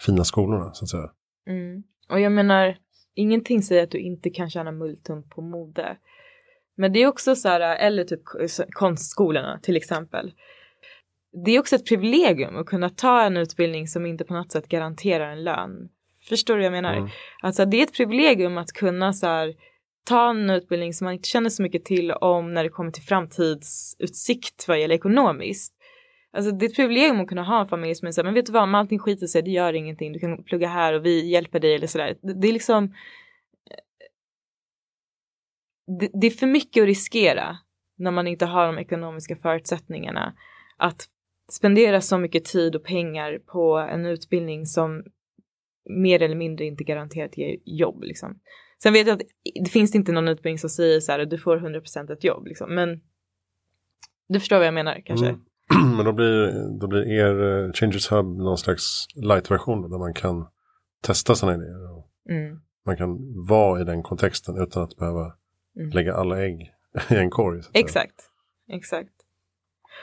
fina 0.00 0.24
skolorna 0.24 0.74
så 0.74 0.84
att 0.84 0.88
säga. 0.88 1.10
Mm. 1.46 1.82
Och 2.08 2.20
jag 2.20 2.32
menar, 2.32 2.76
ingenting 3.14 3.62
säger 3.62 3.82
att 3.82 3.90
du 3.90 3.98
inte 3.98 4.30
kan 4.30 4.50
tjäna 4.50 4.72
multum 4.72 5.28
på 5.28 5.42
mode. 5.42 5.96
Men 6.76 6.92
det 6.92 7.02
är 7.02 7.06
också 7.06 7.36
så 7.36 7.48
här, 7.48 7.76
eller 7.76 8.04
typ 8.04 8.22
konstskolorna 8.70 9.60
till 9.62 9.76
exempel. 9.76 10.32
Det 11.44 11.50
är 11.50 11.60
också 11.60 11.76
ett 11.76 11.86
privilegium 11.86 12.56
att 12.56 12.66
kunna 12.66 12.90
ta 12.90 13.22
en 13.22 13.36
utbildning 13.36 13.88
som 13.88 14.06
inte 14.06 14.24
på 14.24 14.34
något 14.34 14.52
sätt 14.52 14.68
garanterar 14.68 15.30
en 15.30 15.44
lön. 15.44 15.88
Förstår 16.28 16.54
du 16.54 16.60
vad 16.60 16.66
jag 16.66 16.72
menar? 16.72 16.96
Mm. 16.96 17.08
Alltså 17.42 17.64
det 17.64 17.76
är 17.76 17.82
ett 17.82 17.96
privilegium 17.96 18.58
att 18.58 18.72
kunna 18.72 19.12
så 19.12 19.26
här, 19.26 19.54
ta 20.04 20.30
en 20.30 20.50
utbildning 20.50 20.94
som 20.94 21.04
man 21.04 21.14
inte 21.14 21.28
känner 21.28 21.50
så 21.50 21.62
mycket 21.62 21.84
till 21.84 22.12
om 22.12 22.54
när 22.54 22.64
det 22.64 22.70
kommer 22.70 22.90
till 22.90 23.02
framtidsutsikt 23.02 24.68
vad 24.68 24.80
gäller 24.80 24.94
ekonomiskt. 24.94 25.73
Alltså 26.34 26.52
det 26.52 26.66
är 26.66 26.70
ett 26.70 26.76
privilegium 26.76 27.20
att 27.20 27.28
kunna 27.28 27.42
ha 27.42 27.60
en 27.60 27.66
familj 27.66 27.94
som 27.94 28.08
är 28.08 28.12
så 28.12 28.20
här, 28.20 28.24
men 28.24 28.34
vet 28.34 28.46
du 28.46 28.52
vad, 28.52 28.62
om 28.62 28.74
allting 28.74 28.98
skiter 28.98 29.26
sig, 29.26 29.42
det 29.42 29.50
gör 29.50 29.72
ingenting, 29.72 30.12
du 30.12 30.18
kan 30.18 30.44
plugga 30.44 30.68
här 30.68 30.92
och 30.92 31.06
vi 31.06 31.30
hjälper 31.30 31.60
dig 31.60 31.74
eller 31.74 31.86
sådär. 31.86 32.18
Det, 32.22 32.34
det 32.40 32.48
är 32.48 32.52
liksom 32.52 32.84
eh, 32.84 33.76
det, 36.00 36.10
det, 36.20 36.26
är 36.26 36.30
för 36.30 36.46
mycket 36.46 36.82
att 36.82 36.86
riskera 36.86 37.58
när 37.96 38.10
man 38.10 38.26
inte 38.26 38.46
har 38.46 38.66
de 38.66 38.78
ekonomiska 38.78 39.36
förutsättningarna 39.36 40.34
att 40.76 41.08
spendera 41.50 42.00
så 42.00 42.18
mycket 42.18 42.44
tid 42.44 42.76
och 42.76 42.84
pengar 42.84 43.38
på 43.38 43.76
en 43.78 44.06
utbildning 44.06 44.66
som 44.66 45.04
mer 45.90 46.22
eller 46.22 46.36
mindre 46.36 46.64
inte 46.64 46.84
garanterat 46.84 47.38
ger 47.38 47.56
jobb. 47.64 48.02
Liksom. 48.02 48.40
Sen 48.82 48.92
vet 48.92 49.06
jag 49.06 49.14
att 49.14 49.28
det 49.64 49.70
finns 49.70 49.94
inte 49.94 50.12
någon 50.12 50.28
utbildning 50.28 50.58
som 50.58 50.70
säger 50.70 51.00
så 51.00 51.12
här, 51.12 51.24
du 51.24 51.38
får 51.38 51.56
100% 51.56 52.12
ett 52.12 52.24
jobb, 52.24 52.46
liksom. 52.46 52.74
men 52.74 53.00
du 54.28 54.40
förstår 54.40 54.56
vad 54.56 54.66
jag 54.66 54.74
menar 54.74 55.02
kanske. 55.06 55.26
Mm. 55.26 55.44
Men 55.96 56.04
då 56.04 56.12
blir, 56.12 56.78
då 56.80 56.86
blir 56.86 57.08
er 57.08 57.42
uh, 57.42 57.72
Changers 57.72 58.12
Hub 58.12 58.26
någon 58.26 58.58
slags 58.58 59.06
light-version 59.14 59.90
där 59.90 59.98
man 59.98 60.14
kan 60.14 60.46
testa 61.02 61.34
sina 61.34 61.54
idéer. 61.54 61.98
Och 61.98 62.10
mm. 62.30 62.60
Man 62.86 62.96
kan 62.96 63.18
vara 63.48 63.80
i 63.80 63.84
den 63.84 64.02
kontexten 64.02 64.62
utan 64.62 64.82
att 64.82 64.96
behöva 64.96 65.32
mm. 65.76 65.90
lägga 65.90 66.14
alla 66.14 66.42
ägg 66.44 66.72
i 67.10 67.14
en 67.14 67.30
korg. 67.30 67.62
Exakt, 67.72 68.30
exakt. 68.68 69.10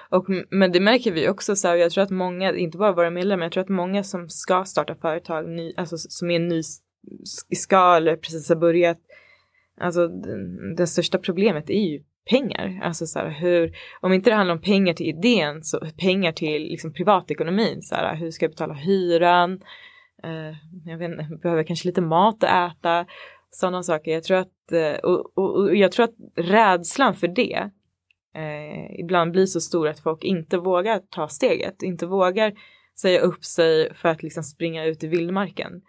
Och, 0.09 0.25
men 0.49 0.71
det 0.71 0.79
märker 0.79 1.11
vi 1.11 1.29
också 1.29 1.55
så 1.55 1.67
här, 1.67 1.75
jag 1.75 1.91
tror 1.91 2.03
att 2.03 2.09
många, 2.09 2.55
inte 2.55 2.77
bara 2.77 2.91
våra 2.91 3.09
medlemmar, 3.09 3.45
jag 3.45 3.51
tror 3.51 3.63
att 3.63 3.69
många 3.69 4.03
som 4.03 4.29
ska 4.29 4.65
starta 4.65 4.95
företag, 4.95 5.49
ny, 5.49 5.73
alltså 5.77 5.97
som 5.97 6.31
är 6.31 6.39
ny 6.39 6.61
ska 7.55 7.95
eller 7.95 8.15
precis 8.15 8.49
har 8.49 8.55
börjat, 8.55 8.97
alltså 9.77 10.07
det 10.77 10.87
största 10.87 11.17
problemet 11.17 11.69
är 11.69 11.91
ju 11.91 12.03
pengar. 12.29 12.79
Alltså 12.83 13.05
så 13.05 13.19
här, 13.19 13.29
hur, 13.29 13.77
om 14.01 14.13
inte 14.13 14.29
det 14.29 14.35
handlar 14.35 14.55
om 14.55 14.61
pengar 14.61 14.93
till 14.93 15.09
idén 15.09 15.63
så 15.63 15.79
pengar 15.97 16.31
till 16.31 16.61
liksom 16.61 16.93
privatekonomin. 16.93 17.81
Så 17.81 17.95
här, 17.95 18.15
hur 18.15 18.31
ska 18.31 18.45
jag 18.45 18.51
betala 18.51 18.73
hyran? 18.73 19.61
Eh, 20.23 20.55
jag 20.85 20.97
vet, 20.97 21.41
behöver 21.41 21.63
kanske 21.63 21.87
lite 21.87 22.01
mat 22.01 22.43
att 22.43 22.77
äta. 22.77 23.05
Sådana 23.49 23.83
saker. 23.83 24.11
Jag 24.11 24.23
tror 24.23 24.37
att, 24.37 24.71
eh, 24.71 24.93
och, 24.93 25.37
och, 25.37 25.55
och, 25.55 25.75
jag 25.75 25.91
tror 25.91 26.03
att 26.03 26.15
rädslan 26.35 27.15
för 27.15 27.27
det 27.27 27.69
eh, 28.35 28.99
ibland 28.99 29.31
blir 29.31 29.45
så 29.45 29.61
stor 29.61 29.87
att 29.87 29.99
folk 29.99 30.23
inte 30.23 30.57
vågar 30.57 30.99
ta 30.99 31.27
steget, 31.27 31.83
inte 31.83 32.05
vågar 32.05 32.53
säga 33.01 33.19
upp 33.19 33.45
sig 33.45 33.93
för 33.93 34.09
att 34.09 34.23
liksom 34.23 34.43
springa 34.43 34.85
ut 34.85 35.03
i 35.03 35.07
vildmarken. 35.07 35.81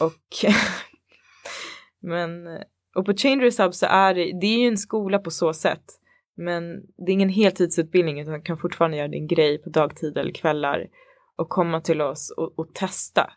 Och 0.00 0.44
men 2.00 2.46
eh, 2.46 2.62
och 2.94 3.06
på 3.06 3.16
Changers 3.16 3.58
Hub 3.58 3.74
så 3.74 3.86
är 3.86 4.14
det, 4.14 4.38
det 4.40 4.46
är 4.46 4.58
ju 4.58 4.68
en 4.68 4.78
skola 4.78 5.18
på 5.18 5.30
så 5.30 5.52
sätt. 5.52 5.84
Men 6.36 6.82
det 6.96 7.10
är 7.10 7.14
ingen 7.14 7.28
heltidsutbildning 7.28 8.20
utan 8.20 8.42
kan 8.42 8.58
fortfarande 8.58 8.96
göra 8.96 9.08
din 9.08 9.26
grej 9.26 9.58
på 9.58 9.70
dagtid 9.70 10.18
eller 10.18 10.32
kvällar. 10.32 10.86
Och 11.36 11.48
komma 11.48 11.80
till 11.80 12.00
oss 12.00 12.34
och, 12.36 12.58
och 12.58 12.74
testa. 12.74 13.32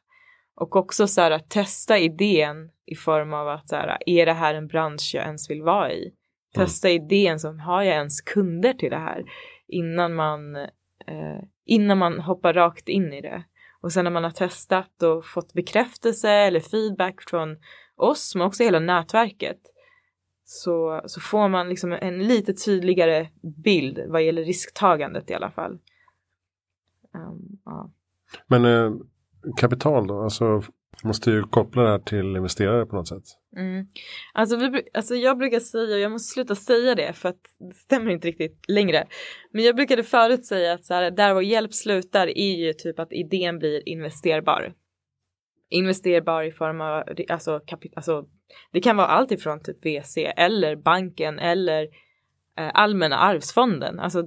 Och 0.56 0.76
också 0.76 1.08
så 1.08 1.22
här 1.22 1.32
att 1.32 1.50
testa 1.50 1.98
idén 1.98 2.70
i 2.86 2.96
form 2.96 3.34
av 3.34 3.48
att 3.48 3.70
så 3.70 3.76
här, 3.76 3.98
är 4.06 4.26
det 4.26 4.34
här 4.34 4.54
en 4.54 4.68
bransch 4.68 5.12
jag 5.14 5.26
ens 5.26 5.50
vill 5.50 5.62
vara 5.62 5.94
i? 5.94 6.14
Testa 6.56 6.90
mm. 6.90 7.04
idén 7.04 7.40
som 7.40 7.60
har 7.60 7.84
jag 7.84 7.96
ens 7.96 8.22
kunder 8.22 8.74
till 8.74 8.90
det 8.90 8.98
här? 8.98 9.24
Innan 9.68 10.16
man, 10.16 10.56
eh, 10.56 11.42
innan 11.66 11.98
man 11.98 12.20
hoppar 12.20 12.54
rakt 12.54 12.90
in 12.90 13.14
i 13.14 13.22
det. 13.22 13.44
Och 13.82 13.92
sen 13.92 14.04
när 14.04 14.12
man 14.12 14.24
har 14.24 14.32
testat 14.32 15.04
och 15.04 15.26
fått 15.26 15.54
bekräftelse 15.54 16.30
eller 16.30 16.60
feedback 16.60 17.22
från 17.30 17.58
oss 17.98 18.36
men 18.36 18.48
också 18.48 18.64
hela 18.64 18.80
nätverket 18.80 19.60
så, 20.46 21.02
så 21.06 21.22
får 21.22 21.50
man 21.50 21.70
liksom 21.70 21.92
en 21.92 22.20
lite 22.20 22.54
tydligare 22.54 23.28
bild 23.64 24.00
vad 24.08 24.24
gäller 24.24 24.44
risktagandet 24.44 25.30
i 25.30 25.34
alla 25.34 25.52
fall. 25.52 25.80
Um, 27.14 27.60
ja. 27.66 27.92
Men 28.48 28.66
eh, 28.66 28.92
kapital 29.58 30.08
då, 30.08 30.24
alltså 30.24 30.64
Måste 31.04 31.32
ju 31.32 31.44
koppla 31.44 31.84
det 31.84 31.90
här 31.90 32.00
till 32.00 32.36
investerare 32.36 32.86
på 32.86 32.96
något 32.96 33.08
sätt. 33.08 33.24
Mm. 33.58 33.88
Alltså, 34.34 34.56
vi, 34.56 34.84
alltså 34.94 35.16
jag 35.16 35.38
brukar 35.38 35.60
säga, 35.60 35.98
jag 35.98 36.12
måste 36.12 36.34
sluta 36.34 36.56
säga 36.56 36.96
det 36.96 37.14
för 37.14 37.30
att 37.30 37.42
det 37.60 37.76
stämmer 37.76 38.12
inte 38.12 38.28
riktigt 38.28 38.66
längre. 38.68 39.08
Men 39.52 39.64
jag 39.64 39.76
brukade 39.76 40.04
förut 40.04 40.46
säga 40.46 40.74
att 40.74 40.86
så 40.86 40.94
här, 40.94 41.12
där 41.12 41.34
vår 41.34 41.44
hjälp 41.44 41.74
slutar 41.74 42.28
är 42.28 42.56
ju 42.56 42.74
typ 42.74 43.00
att 43.00 43.14
idén 43.14 43.60
blir 43.60 43.90
investerbar. 43.90 44.74
Investerbar 45.70 46.44
i 46.44 46.52
form 46.52 46.82
av, 46.82 47.04
alltså, 47.30 47.60
kapit, 47.60 47.94
alltså 47.96 48.26
det 48.72 48.82
kan 48.82 48.98
vara 48.98 49.08
allt 49.08 49.32
ifrån 49.32 49.64
typ 49.64 49.86
VC 49.86 50.18
eller 50.18 50.76
banken 50.76 51.40
eller 51.40 51.84
eh, 52.58 52.72
allmänna 52.74 53.18
arvsfonden. 53.18 54.00
Alltså 54.00 54.26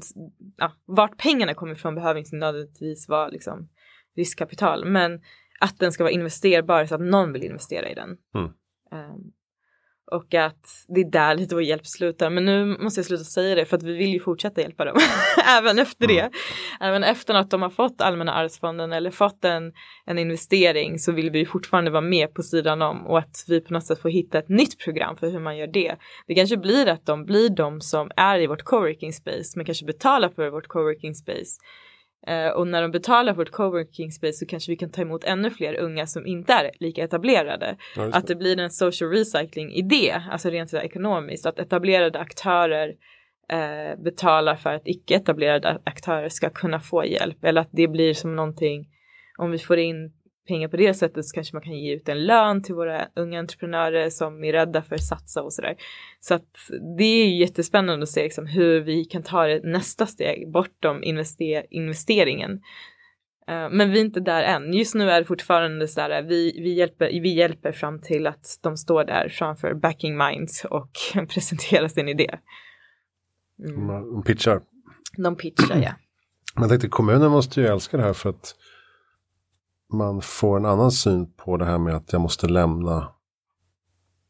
ja, 0.57 0.73
vart 0.85 1.17
pengarna 1.23 1.55
kommer 1.55 1.73
ifrån 1.73 1.95
behöver 1.95 2.21
inte 2.21 2.37
nödvändigtvis 2.37 3.09
vara 3.09 3.29
liksom 3.29 3.69
riskkapital 4.17 4.85
men 4.85 5.21
att 5.61 5.79
den 5.79 5.93
ska 5.93 6.05
vara 6.05 6.13
investerbar 6.13 6.87
så 6.87 6.95
att 6.95 7.01
någon 7.01 7.33
vill 7.33 7.45
investera 7.45 7.89
i 7.89 7.95
den. 7.95 8.17
Mm. 8.35 8.51
Um, 8.93 9.33
och 10.11 10.35
att 10.35 10.85
det 10.89 11.01
är 11.01 11.11
där 11.11 11.35
lite 11.35 11.55
vår 11.55 11.63
hjälp 11.63 11.87
slutar. 11.87 12.31
Men 12.31 12.45
nu 12.45 12.65
måste 12.65 12.99
jag 12.99 13.07
sluta 13.07 13.25
säga 13.25 13.55
det 13.55 13.65
för 13.65 13.77
att 13.77 13.83
vi 13.83 13.93
vill 13.93 14.13
ju 14.13 14.21
fortsätta 14.21 14.61
hjälpa 14.61 14.85
dem. 14.85 14.97
Även 15.59 15.79
efter 15.79 16.07
det. 16.07 16.21
Mm. 16.21 16.33
Även 16.81 17.05
efter 17.05 17.35
att 17.35 17.51
de 17.51 17.63
har 17.63 17.71
fått 17.71 18.01
Allmänna 18.01 18.33
arvsfonden 18.33 18.93
eller 18.93 19.11
fått 19.11 19.45
en, 19.45 19.73
en 20.07 20.19
investering 20.19 20.99
så 20.99 21.13
vill 21.13 21.31
vi 21.31 21.47
fortfarande 21.47 21.91
vara 21.91 22.01
med 22.01 22.35
på 22.35 22.43
sidan 22.43 22.83
om 22.83 23.07
och 23.07 23.19
att 23.19 23.45
vi 23.49 23.61
på 23.61 23.73
något 23.73 23.87
sätt 23.87 24.03
får 24.03 24.09
hitta 24.11 24.39
ett 24.39 24.49
nytt 24.49 24.79
program 24.79 25.17
för 25.17 25.31
hur 25.31 25.41
man 25.41 25.57
gör 25.57 25.67
det. 25.67 25.97
Det 26.27 26.35
kanske 26.35 26.57
blir 26.57 26.89
att 26.89 27.07
de 27.07 27.25
blir 27.25 27.51
de 27.51 27.81
som 27.81 28.11
är 28.17 28.39
i 28.39 28.47
vårt 28.47 28.63
coworking 28.63 29.13
space 29.13 29.53
men 29.57 29.65
kanske 29.67 29.87
betalar 29.87 30.29
för 30.29 30.51
vårt 30.51 30.67
coworking 30.67 31.15
space 31.15 31.61
och 32.55 32.67
när 32.67 32.83
de 32.83 32.91
betalar 32.91 33.35
för 33.35 33.43
ett 33.43 33.51
coworking 33.51 34.13
space 34.13 34.33
så 34.33 34.47
kanske 34.47 34.73
vi 34.73 34.77
kan 34.77 34.91
ta 34.91 35.03
emot 35.03 35.25
ännu 35.25 35.51
fler 35.51 35.81
unga 35.81 36.07
som 36.07 36.27
inte 36.27 36.53
är 36.53 36.71
lika 36.81 37.05
etablerade. 37.05 37.77
Ja, 37.97 38.11
att 38.13 38.27
det 38.27 38.35
blir 38.35 38.59
en 38.59 38.71
social 38.71 39.11
recycling 39.11 39.73
idé, 39.73 40.23
alltså 40.31 40.51
rent 40.51 40.75
ekonomiskt, 40.75 41.47
att 41.47 41.59
etablerade 41.59 42.19
aktörer 42.19 42.89
uh, 43.53 44.03
betalar 44.03 44.57
för 44.57 44.75
att 44.75 44.83
icke 44.85 45.15
etablerade 45.15 45.81
aktörer 45.85 46.29
ska 46.29 46.51
kunna 46.51 46.81
få 46.81 47.05
hjälp. 47.05 47.45
Eller 47.45 47.61
att 47.61 47.71
det 47.73 47.89
blir 47.89 48.15
som 48.15 48.37
någonting, 48.37 48.89
om 49.39 49.51
vi 49.51 49.59
får 49.59 49.79
in 49.79 50.13
pengar 50.49 50.69
på 50.69 50.77
det 50.77 50.95
sättet 50.95 51.27
så 51.27 51.35
kanske 51.35 51.57
man 51.57 51.63
kan 51.63 51.79
ge 51.79 51.95
ut 51.95 52.09
en 52.09 52.27
lön 52.27 52.63
till 52.63 52.75
våra 52.75 53.09
unga 53.17 53.39
entreprenörer 53.39 54.11
som 54.11 54.45
är 54.45 54.53
rädda 54.53 54.83
för 54.83 54.95
att 54.95 55.05
satsa 55.05 55.43
och 55.43 55.53
sådär. 55.53 55.77
Så 56.21 56.35
att 56.35 56.57
det 56.99 57.05
är 57.05 57.29
jättespännande 57.29 58.03
att 58.03 58.09
se 58.09 58.23
liksom 58.23 58.47
hur 58.47 58.81
vi 58.81 59.05
kan 59.05 59.23
ta 59.23 59.47
det 59.47 59.61
nästa 59.65 60.07
steg 60.07 60.53
bortom 60.53 61.03
invester 61.03 61.67
investeringen. 61.71 62.51
Uh, 63.51 63.71
men 63.71 63.91
vi 63.91 63.99
är 63.99 64.05
inte 64.05 64.21
där 64.21 64.43
än. 64.43 64.73
Just 64.73 64.95
nu 64.95 65.11
är 65.11 65.21
det 65.21 65.27
fortfarande 65.27 65.89
så 65.89 66.01
här, 66.01 66.23
vi, 66.23 66.61
vi, 66.63 66.75
hjälper, 66.75 67.07
vi 67.07 67.35
hjälper 67.35 67.73
fram 67.73 68.01
till 68.01 68.27
att 68.27 68.59
de 68.61 68.77
står 68.77 69.05
där 69.05 69.29
framför 69.29 69.75
backing 69.75 70.17
minds 70.17 70.65
och 70.65 70.91
presenterar 71.29 71.89
sin 71.89 72.09
idé. 72.09 72.39
Mm. 73.65 73.87
De 73.87 74.23
pitchar. 74.23 74.61
De 75.17 75.37
pitchar, 75.37 75.77
ja. 75.77 75.95
Men 76.55 76.63
jag 76.63 76.71
tänkte 76.71 76.89
kommunen 76.89 77.31
måste 77.31 77.61
ju 77.61 77.67
älska 77.67 77.97
det 77.97 78.03
här 78.03 78.13
för 78.13 78.31
att 78.31 78.55
man 79.93 80.21
får 80.23 80.57
en 80.57 80.67
annan 80.67 80.93
syn 80.93 81.33
på 81.33 81.57
det 81.57 81.65
här 81.65 81.79
med 81.79 81.95
att 81.95 82.13
jag 82.13 82.23
måste 82.23 82.49
lämna 82.49 83.13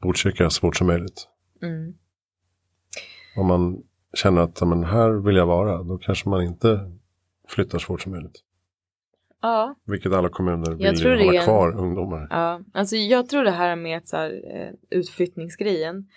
Botkyrka 0.02 0.50
så 0.50 0.60
fort 0.60 0.76
som 0.76 0.86
möjligt. 0.86 1.28
Mm. 1.62 1.94
Om 3.36 3.46
man 3.46 3.82
känner 4.14 4.42
att 4.42 4.68
men 4.68 4.84
här 4.84 5.10
vill 5.10 5.36
jag 5.36 5.46
vara, 5.46 5.82
då 5.82 5.98
kanske 5.98 6.28
man 6.28 6.42
inte 6.42 6.92
flyttar 7.48 7.78
så 7.78 7.86
fort 7.86 8.02
som 8.02 8.12
möjligt. 8.12 8.44
Ja. 9.42 9.74
Vilket 9.86 10.12
alla 10.12 10.28
kommuner 10.28 10.70
vill 10.70 11.20
ju 11.20 11.26
hålla 11.26 11.42
kvar 11.42 11.76
ungdomar. 11.76 12.26
Ja, 12.30 12.60
alltså 12.72 12.96
jag 12.96 13.28
tror 13.28 13.44
det 13.44 13.50
här 13.50 13.76
med 13.76 14.08
så 14.08 14.16
här, 14.16 14.30
eh, 14.30 14.98
utflyttningsgrejen 14.98 16.08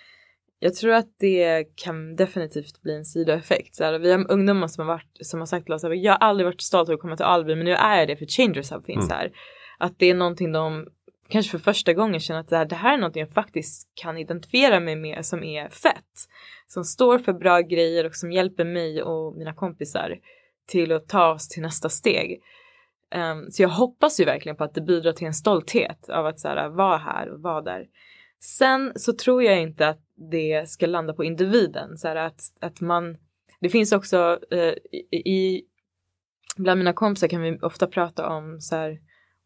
jag 0.64 0.74
tror 0.74 0.92
att 0.92 1.18
det 1.18 1.64
kan 1.74 2.16
definitivt 2.16 2.82
bli 2.82 2.96
en 2.96 3.04
sidoeffekt. 3.04 3.74
Så 3.74 3.84
här, 3.84 3.98
vi 3.98 4.12
har 4.12 4.32
ungdomar 4.32 4.68
som 4.68 4.86
har, 4.86 4.94
varit, 4.94 5.18
som 5.20 5.40
har 5.40 5.46
sagt 5.46 5.64
till 5.64 5.74
oss 5.74 5.84
att 5.84 6.02
jag 6.02 6.12
har 6.12 6.18
aldrig 6.18 6.46
varit 6.46 6.62
stolt 6.62 6.88
över 6.88 6.94
att 6.94 7.00
komma 7.00 7.16
till 7.16 7.24
Alby 7.24 7.54
men 7.54 7.64
nu 7.64 7.72
är 7.72 7.98
jag 7.98 8.08
det 8.08 8.16
för 8.16 8.26
Changers 8.26 8.72
Hub 8.72 8.84
finns 8.84 9.04
mm. 9.04 9.16
här. 9.16 9.32
Att 9.78 9.98
det 9.98 10.10
är 10.10 10.14
någonting 10.14 10.52
de 10.52 10.86
kanske 11.28 11.50
för 11.50 11.58
första 11.58 11.92
gången 11.92 12.20
känner 12.20 12.40
att 12.40 12.48
det 12.48 12.56
här, 12.56 12.64
det 12.64 12.74
här 12.74 12.94
är 12.94 12.98
någonting 12.98 13.20
jag 13.20 13.32
faktiskt 13.32 13.88
kan 13.94 14.18
identifiera 14.18 14.80
mig 14.80 14.96
med 14.96 15.26
som 15.26 15.44
är 15.44 15.68
fett. 15.68 16.28
Som 16.66 16.84
står 16.84 17.18
för 17.18 17.32
bra 17.32 17.60
grejer 17.60 18.06
och 18.06 18.14
som 18.14 18.32
hjälper 18.32 18.64
mig 18.64 19.02
och 19.02 19.36
mina 19.36 19.54
kompisar 19.54 20.18
till 20.66 20.92
att 20.92 21.08
ta 21.08 21.32
oss 21.32 21.48
till 21.48 21.62
nästa 21.62 21.88
steg. 21.88 22.42
Um, 23.14 23.50
så 23.50 23.62
jag 23.62 23.68
hoppas 23.68 24.20
ju 24.20 24.24
verkligen 24.24 24.56
på 24.56 24.64
att 24.64 24.74
det 24.74 24.80
bidrar 24.80 25.12
till 25.12 25.26
en 25.26 25.34
stolthet 25.34 26.08
av 26.08 26.26
att 26.26 26.40
så 26.40 26.48
här, 26.48 26.68
vara 26.68 26.98
här 26.98 27.30
och 27.30 27.40
vara 27.40 27.62
där. 27.62 27.86
Sen 28.40 28.92
så 28.96 29.12
tror 29.12 29.42
jag 29.42 29.60
inte 29.60 29.88
att 29.88 30.03
det 30.16 30.68
ska 30.68 30.86
landa 30.86 31.14
på 31.14 31.24
individen. 31.24 31.98
Så 31.98 32.08
att, 32.08 32.40
att 32.60 32.80
man, 32.80 33.16
det 33.60 33.68
finns 33.68 33.92
också 33.92 34.38
eh, 34.50 34.74
i, 35.12 35.62
bland 36.56 36.78
mina 36.78 36.92
kompisar 36.92 37.28
kan 37.28 37.42
vi 37.42 37.58
ofta 37.62 37.86
prata 37.86 38.28
om 38.28 38.60
så 38.60 38.76
här, 38.76 38.98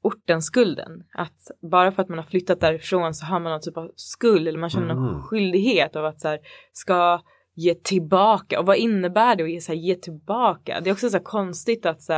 ortenskulden. 0.02 1.04
Att 1.14 1.50
bara 1.70 1.92
för 1.92 2.02
att 2.02 2.08
man 2.08 2.18
har 2.18 2.24
flyttat 2.24 2.60
därifrån 2.60 3.14
så 3.14 3.26
har 3.26 3.40
man 3.40 3.52
någon 3.52 3.60
typ 3.60 3.76
av 3.76 3.92
skuld 3.96 4.48
eller 4.48 4.58
man 4.58 4.70
känner 4.70 4.90
mm. 4.90 5.04
någon 5.04 5.22
skyldighet 5.22 5.96
av 5.96 6.04
att 6.04 6.20
så 6.20 6.28
här, 6.28 6.38
ska 6.72 7.20
ge 7.54 7.74
tillbaka. 7.74 8.60
Och 8.60 8.66
vad 8.66 8.76
innebär 8.76 9.36
det 9.36 9.42
att 9.42 9.50
ge, 9.50 9.60
så 9.60 9.72
här, 9.72 9.78
ge 9.78 9.94
tillbaka? 9.94 10.80
Det 10.80 10.90
är 10.90 10.94
också 10.94 11.10
så 11.10 11.20
konstigt 11.20 11.86
att 11.86 12.02
så 12.02 12.12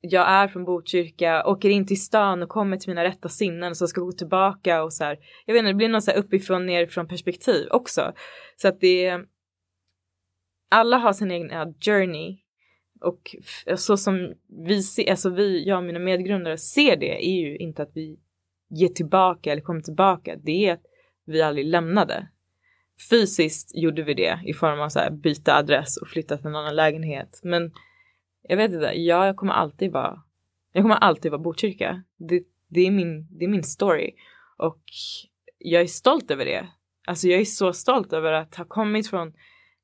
jag 0.00 0.28
är 0.28 0.48
från 0.48 0.64
Botkyrka, 0.64 1.44
åker 1.46 1.68
in 1.68 1.86
till 1.86 2.02
stan 2.02 2.42
och 2.42 2.48
kommer 2.48 2.76
till 2.76 2.88
mina 2.88 3.04
rätta 3.04 3.28
sinnen 3.28 3.74
så 3.74 3.86
ska 3.86 4.00
gå 4.00 4.12
tillbaka 4.12 4.82
och 4.82 4.92
så 4.92 5.04
här. 5.04 5.18
Jag 5.46 5.54
vet 5.54 5.58
inte, 5.58 5.70
det 5.70 5.74
blir 5.74 5.88
något 5.88 6.04
så 6.04 6.10
här 6.10 6.18
uppifrån 6.18 6.66
nerifrån 6.66 7.08
perspektiv 7.08 7.68
också. 7.70 8.12
Så 8.56 8.68
att 8.68 8.80
det 8.80 9.20
alla 10.70 10.96
har 10.96 11.12
sin 11.12 11.30
egen 11.30 11.74
journey 11.80 12.38
och 13.00 13.36
så 13.76 13.96
som 13.96 14.34
vi 14.66 14.82
ser, 14.82 15.10
alltså 15.10 15.30
vi, 15.30 15.68
jag 15.68 15.78
och 15.78 15.84
mina 15.84 15.98
medgrundare 15.98 16.58
ser 16.58 16.96
det 16.96 17.26
är 17.26 17.40
ju 17.40 17.56
inte 17.56 17.82
att 17.82 17.90
vi 17.94 18.18
ger 18.70 18.88
tillbaka 18.88 19.52
eller 19.52 19.62
kommer 19.62 19.80
tillbaka. 19.80 20.36
Det 20.36 20.66
är 20.68 20.72
att 20.72 20.82
vi 21.26 21.42
aldrig 21.42 21.66
lämnade. 21.66 22.28
Fysiskt 23.10 23.70
gjorde 23.74 24.02
vi 24.02 24.14
det 24.14 24.40
i 24.46 24.54
form 24.54 24.80
av 24.80 24.88
så 24.88 24.98
här 24.98 25.10
byta 25.10 25.56
adress 25.56 25.96
och 25.96 26.08
flytta 26.08 26.36
till 26.36 26.46
en 26.46 26.56
annan 26.56 26.76
lägenhet. 26.76 27.40
Men 27.42 27.72
jag 28.48 28.56
vet 28.56 28.72
inte, 28.72 28.86
jag 28.86 29.36
kommer 29.36 29.52
alltid 29.52 29.92
vara, 29.92 30.22
jag 30.72 30.84
kommer 30.84 30.94
alltid 30.94 31.30
vara 31.30 31.42
Botkyrka. 31.42 32.02
Det, 32.16 32.42
det, 32.68 32.80
är 32.80 32.90
min, 32.90 33.38
det 33.38 33.44
är 33.44 33.48
min 33.48 33.64
story 33.64 34.14
och 34.58 34.82
jag 35.58 35.82
är 35.82 35.86
stolt 35.86 36.30
över 36.30 36.44
det. 36.44 36.68
Alltså 37.06 37.28
jag 37.28 37.40
är 37.40 37.44
så 37.44 37.72
stolt 37.72 38.12
över 38.12 38.32
att 38.32 38.54
ha 38.54 38.64
kommit 38.64 39.10
från 39.10 39.28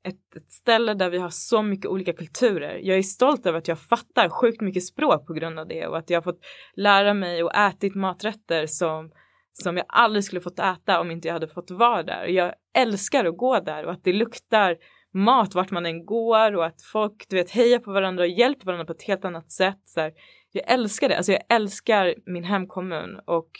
ett, 0.04 0.36
ett, 0.36 0.50
ställe 0.50 0.94
där 0.94 1.10
vi 1.10 1.18
har 1.18 1.30
så 1.30 1.62
mycket 1.62 1.86
olika 1.86 2.12
kulturer. 2.12 2.80
Jag 2.82 2.98
är 2.98 3.02
stolt 3.02 3.46
över 3.46 3.58
att 3.58 3.68
jag 3.68 3.78
fattar 3.78 4.28
sjukt 4.28 4.60
mycket 4.60 4.84
språk 4.84 5.26
på 5.26 5.32
grund 5.32 5.58
av 5.58 5.68
det 5.68 5.86
och 5.86 5.98
att 5.98 6.10
jag 6.10 6.16
har 6.16 6.22
fått 6.22 6.40
lära 6.76 7.14
mig 7.14 7.42
och 7.42 7.54
ätit 7.54 7.94
maträtter 7.94 8.66
som, 8.66 9.10
som 9.52 9.76
jag 9.76 9.86
aldrig 9.88 10.24
skulle 10.24 10.40
fått 10.40 10.58
äta 10.58 11.00
om 11.00 11.10
inte 11.10 11.28
jag 11.28 11.32
hade 11.32 11.48
fått 11.48 11.70
vara 11.70 12.02
där. 12.02 12.26
Jag 12.26 12.54
älskar 12.74 13.24
att 13.24 13.36
gå 13.36 13.60
där 13.60 13.84
och 13.84 13.92
att 13.92 14.04
det 14.04 14.12
luktar 14.12 14.76
mat 15.14 15.54
vart 15.54 15.70
man 15.70 15.86
än 15.86 16.06
går 16.06 16.56
och 16.56 16.66
att 16.66 16.82
folk 16.82 17.28
du 17.28 17.36
vet 17.36 17.50
hejar 17.50 17.78
på 17.78 17.92
varandra 17.92 18.22
och 18.22 18.28
hjälper 18.28 18.66
varandra 18.66 18.84
på 18.84 18.92
ett 18.92 19.02
helt 19.02 19.24
annat 19.24 19.50
sätt. 19.50 19.80
Så 19.84 20.00
här, 20.00 20.12
jag 20.52 20.72
älskar 20.72 21.08
det, 21.08 21.16
alltså 21.16 21.32
jag 21.32 21.42
älskar 21.48 22.14
min 22.26 22.44
hemkommun 22.44 23.20
och 23.26 23.50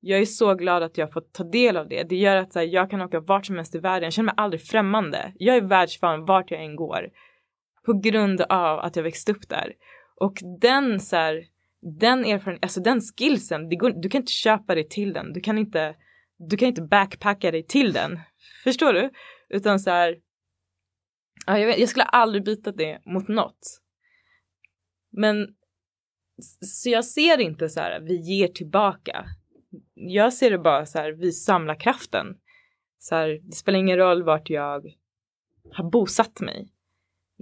jag 0.00 0.20
är 0.20 0.24
så 0.24 0.54
glad 0.54 0.82
att 0.82 0.98
jag 0.98 1.12
fått 1.12 1.32
ta 1.32 1.44
del 1.44 1.76
av 1.76 1.88
det. 1.88 2.02
Det 2.02 2.16
gör 2.16 2.36
att 2.36 2.52
så 2.52 2.58
här, 2.58 2.66
jag 2.66 2.90
kan 2.90 3.02
åka 3.02 3.20
vart 3.20 3.46
som 3.46 3.56
helst 3.56 3.74
i 3.74 3.78
världen. 3.78 4.04
Jag 4.06 4.12
känner 4.12 4.26
mig 4.26 4.34
aldrig 4.36 4.62
främmande. 4.62 5.32
Jag 5.36 5.56
är 5.56 5.60
världsvan 5.60 6.24
vart 6.24 6.50
jag 6.50 6.64
än 6.64 6.76
går. 6.76 7.08
På 7.86 7.92
grund 7.92 8.40
av 8.40 8.78
att 8.78 8.96
jag 8.96 9.02
växte 9.02 9.32
upp 9.32 9.48
där. 9.48 9.72
Och 10.16 10.38
den 10.60 11.00
så 11.00 11.16
här, 11.16 11.44
den 12.00 12.18
erfarenheten, 12.18 12.58
alltså 12.62 12.80
den 12.80 13.00
skillsen, 13.00 13.78
går, 13.78 13.90
du 13.90 14.08
kan 14.08 14.20
inte 14.20 14.32
köpa 14.32 14.74
dig 14.74 14.88
till 14.88 15.12
den. 15.12 15.32
Du 15.32 15.40
kan 15.40 15.58
inte, 15.58 15.94
du 16.38 16.56
kan 16.56 16.68
inte 16.68 16.82
backpacka 16.82 17.50
dig 17.50 17.66
till 17.66 17.92
den. 17.92 18.20
Förstår 18.64 18.92
du? 18.92 19.10
Utan 19.48 19.80
så 19.80 19.90
här, 19.90 20.16
Ja, 21.46 21.58
jag, 21.58 21.66
vet, 21.66 21.78
jag 21.78 21.88
skulle 21.88 22.04
aldrig 22.04 22.44
byta 22.44 22.72
det 22.72 23.00
mot 23.06 23.28
något. 23.28 23.80
Men 25.10 25.54
så 26.60 26.90
jag 26.90 27.04
ser 27.04 27.40
inte 27.40 27.68
så 27.68 27.80
här, 27.80 28.00
vi 28.00 28.16
ger 28.16 28.48
tillbaka. 28.48 29.24
Jag 29.94 30.32
ser 30.32 30.50
det 30.50 30.58
bara 30.58 30.86
så 30.86 30.98
här, 30.98 31.12
vi 31.12 31.32
samlar 31.32 31.74
kraften. 31.74 32.26
Så 32.98 33.14
här, 33.14 33.40
det 33.42 33.52
spelar 33.52 33.78
ingen 33.78 33.96
roll 33.96 34.22
vart 34.22 34.50
jag 34.50 34.94
har 35.72 35.90
bosatt 35.90 36.40
mig. 36.40 36.72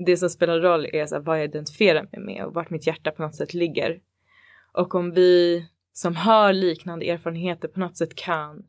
Det 0.07 0.17
som 0.17 0.31
spelar 0.31 0.61
roll 0.61 0.87
är 0.93 1.07
så 1.07 1.15
här, 1.15 1.23
vad 1.23 1.39
jag 1.39 1.45
identifierar 1.45 2.09
mig 2.13 2.21
med 2.21 2.45
och 2.45 2.55
vart 2.55 2.71
mitt 2.71 2.87
hjärta 2.87 3.11
på 3.11 3.23
något 3.23 3.37
sätt 3.37 3.55
ligger. 3.55 4.01
Och 4.73 4.95
om 4.95 5.13
vi 5.13 5.65
som 5.93 6.17
har 6.17 6.53
liknande 6.53 7.11
erfarenheter 7.11 7.69
på 7.69 7.81
något 7.81 7.97
sätt 7.97 8.15
kan 8.15 8.67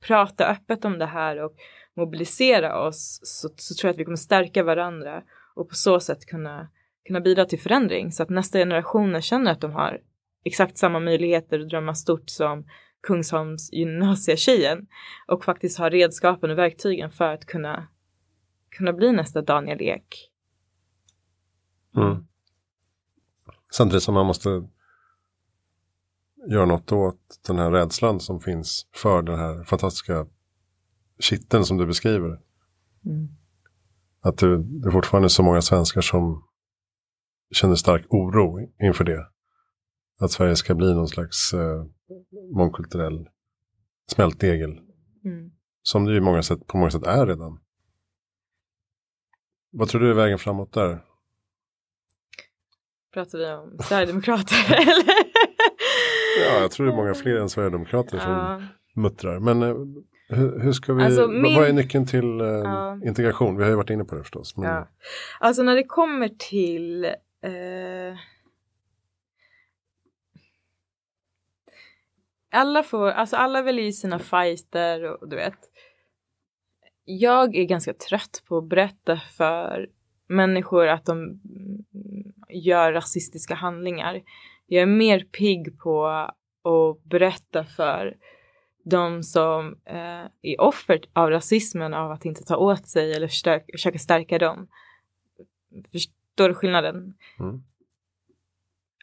prata 0.00 0.46
öppet 0.46 0.84
om 0.84 0.98
det 0.98 1.06
här 1.06 1.36
och 1.36 1.54
mobilisera 1.96 2.86
oss 2.86 3.20
så, 3.22 3.48
så 3.56 3.74
tror 3.74 3.88
jag 3.88 3.94
att 3.94 4.00
vi 4.00 4.04
kommer 4.04 4.16
stärka 4.16 4.62
varandra 4.62 5.22
och 5.54 5.68
på 5.68 5.74
så 5.74 6.00
sätt 6.00 6.26
kunna, 6.26 6.68
kunna 7.06 7.20
bidra 7.20 7.44
till 7.44 7.60
förändring 7.60 8.12
så 8.12 8.22
att 8.22 8.30
nästa 8.30 8.58
generationer 8.58 9.20
känner 9.20 9.52
att 9.52 9.60
de 9.60 9.72
har 9.72 10.00
exakt 10.44 10.78
samma 10.78 11.00
möjligheter 11.00 11.60
att 11.60 11.68
drömma 11.68 11.94
stort 11.94 12.30
som 12.30 12.64
Kungsholms 13.02 13.72
gymnasietjejen 13.72 14.86
och 15.26 15.44
faktiskt 15.44 15.78
ha 15.78 15.90
redskapen 15.90 16.50
och 16.50 16.58
verktygen 16.58 17.10
för 17.10 17.32
att 17.32 17.46
kunna, 17.46 17.88
kunna 18.70 18.92
bli 18.92 19.12
nästa 19.12 19.42
Daniel 19.42 19.82
Ek. 19.82 20.30
Mm. 21.96 22.26
Samtidigt 23.72 24.02
som 24.02 24.14
man 24.14 24.26
måste 24.26 24.68
göra 26.48 26.66
något 26.66 26.92
åt 26.92 27.40
den 27.46 27.58
här 27.58 27.70
rädslan 27.70 28.20
som 28.20 28.40
finns 28.40 28.86
för 28.92 29.22
den 29.22 29.38
här 29.38 29.64
fantastiska 29.64 30.26
kitteln 31.22 31.64
som 31.64 31.76
du 31.76 31.86
beskriver. 31.86 32.40
Mm. 33.06 33.28
Att 34.20 34.38
det, 34.38 34.62
det 34.62 34.88
är 34.88 34.92
fortfarande 34.92 35.28
så 35.28 35.42
många 35.42 35.62
svenskar 35.62 36.00
som 36.00 36.48
känner 37.54 37.74
stark 37.74 38.06
oro 38.08 38.60
inför 38.82 39.04
det. 39.04 39.26
Att 40.20 40.32
Sverige 40.32 40.56
ska 40.56 40.74
bli 40.74 40.94
någon 40.94 41.08
slags 41.08 41.52
eh, 41.54 41.84
mångkulturell 42.54 43.28
smältdegel. 44.06 44.80
Mm. 45.24 45.50
Som 45.82 46.04
det 46.04 46.14
ju 46.14 46.20
många 46.20 46.42
sätt, 46.42 46.66
på 46.66 46.76
många 46.76 46.90
sätt 46.90 47.06
är 47.06 47.26
redan. 47.26 47.60
Vad 49.70 49.88
tror 49.88 50.00
du 50.00 50.10
är 50.10 50.14
vägen 50.14 50.38
framåt 50.38 50.72
där? 50.72 51.04
Pratar 53.14 53.38
vi 53.38 53.52
om 53.52 53.78
Sverigedemokrater 53.82 54.56
eller? 54.74 55.04
ja, 56.46 56.60
jag 56.60 56.70
tror 56.70 56.86
det 56.86 56.92
är 56.92 56.96
många 56.96 57.14
fler 57.14 57.36
än 57.36 57.48
Sverigedemokrater 57.48 58.16
ja. 58.16 58.22
som 58.92 59.02
muttrar. 59.02 59.40
Men 59.40 59.62
eh, 59.62 59.74
hur, 60.32 60.60
hur, 60.60 60.72
ska 60.72 60.94
vi, 60.94 61.04
alltså, 61.04 61.28
min... 61.28 61.56
vad 61.56 61.68
är 61.68 61.72
nyckeln 61.72 62.06
till 62.06 62.40
eh, 62.40 62.46
ja. 62.46 62.98
integration? 63.04 63.56
Vi 63.56 63.62
har 63.62 63.70
ju 63.70 63.76
varit 63.76 63.90
inne 63.90 64.04
på 64.04 64.14
det 64.14 64.20
förstås. 64.20 64.56
Men... 64.56 64.68
Ja. 64.68 64.88
Alltså 65.40 65.62
när 65.62 65.76
det 65.76 65.84
kommer 65.84 66.28
till 66.28 67.04
eh... 67.04 68.16
alla 72.50 72.82
får, 72.82 73.10
alltså 73.10 73.36
alla 73.36 73.62
väljer 73.62 73.92
sina 73.92 74.18
fighter 74.18 75.04
och 75.04 75.28
du 75.28 75.36
vet. 75.36 75.58
Jag 77.04 77.56
är 77.56 77.64
ganska 77.64 77.94
trött 77.94 78.42
på 78.48 78.58
att 78.58 78.68
berätta 78.68 79.16
för 79.16 79.88
människor 80.28 80.88
att 80.88 81.04
de 81.04 81.40
gör 82.48 82.92
rasistiska 82.92 83.54
handlingar. 83.54 84.22
Jag 84.66 84.82
är 84.82 84.86
mer 84.86 85.20
pigg 85.20 85.78
på 85.78 86.06
att 86.06 87.04
berätta 87.04 87.64
för 87.64 88.16
de 88.84 89.22
som 89.22 89.78
eh, 89.84 90.26
är 90.42 90.60
offer 90.60 91.00
av 91.12 91.30
rasismen 91.30 91.94
av 91.94 92.10
att 92.10 92.24
inte 92.24 92.44
ta 92.44 92.56
åt 92.56 92.88
sig 92.88 93.14
eller 93.14 93.28
försöka, 93.28 93.64
försöka 93.72 93.98
stärka 93.98 94.38
dem. 94.38 94.68
Förstår 95.92 96.48
du 96.48 96.54
skillnaden? 96.54 97.14
Mm. 97.38 97.62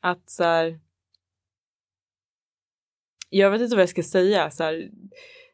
Att 0.02 0.30
så 0.30 0.44
här, 0.44 0.80
jag 3.30 3.52
vet 3.52 3.62
inte 3.62 3.76
vad 3.76 3.82
jag 3.82 3.90
ska 3.90 4.04
säga. 4.04 4.52
Så 4.52 4.64
här, 4.64 4.90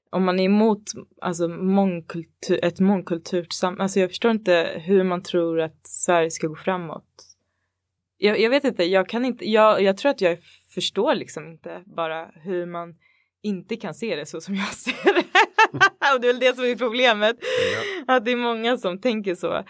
om 0.09 0.23
man 0.23 0.39
är 0.39 0.43
emot 0.43 0.84
alltså, 1.21 1.47
mångkultur, 1.47 2.65
ett 2.65 2.80
mångkulturt 2.80 3.53
samhälle, 3.53 3.84
alltså 3.84 3.99
jag 3.99 4.09
förstår 4.09 4.32
inte 4.32 4.82
hur 4.86 5.03
man 5.03 5.23
tror 5.23 5.61
att 5.61 5.88
Sverige 5.88 6.32
ska 6.32 6.47
gå 6.47 6.55
framåt. 6.55 7.36
Jag, 8.17 8.39
jag 8.39 8.49
vet 8.49 8.63
inte, 8.63 8.84
jag 8.84 9.09
kan 9.09 9.26
inte, 9.26 9.49
jag, 9.49 9.82
jag 9.82 9.97
tror 9.97 10.09
att 10.09 10.21
jag 10.21 10.39
förstår 10.69 11.15
liksom 11.15 11.47
inte 11.47 11.84
bara 11.86 12.32
hur 12.34 12.65
man 12.65 12.95
inte 13.46 13.76
kan 13.76 13.93
se 13.93 14.16
det 14.16 14.26
så 14.26 14.41
som 14.41 14.56
jag 14.56 14.68
ser 14.68 15.14
det. 15.14 15.26
och 16.16 16.22
det 16.22 16.28
är 16.28 16.34
väl 16.34 16.39
det 16.39 16.56
som 16.56 16.66
är 16.66 16.76
problemet. 16.76 17.36
Ja. 18.08 18.16
Att 18.16 18.26
det 18.26 18.32
är 18.32 18.36
många 18.36 18.78
som 18.78 19.02
tänker 19.02 19.36
så. 19.36 19.64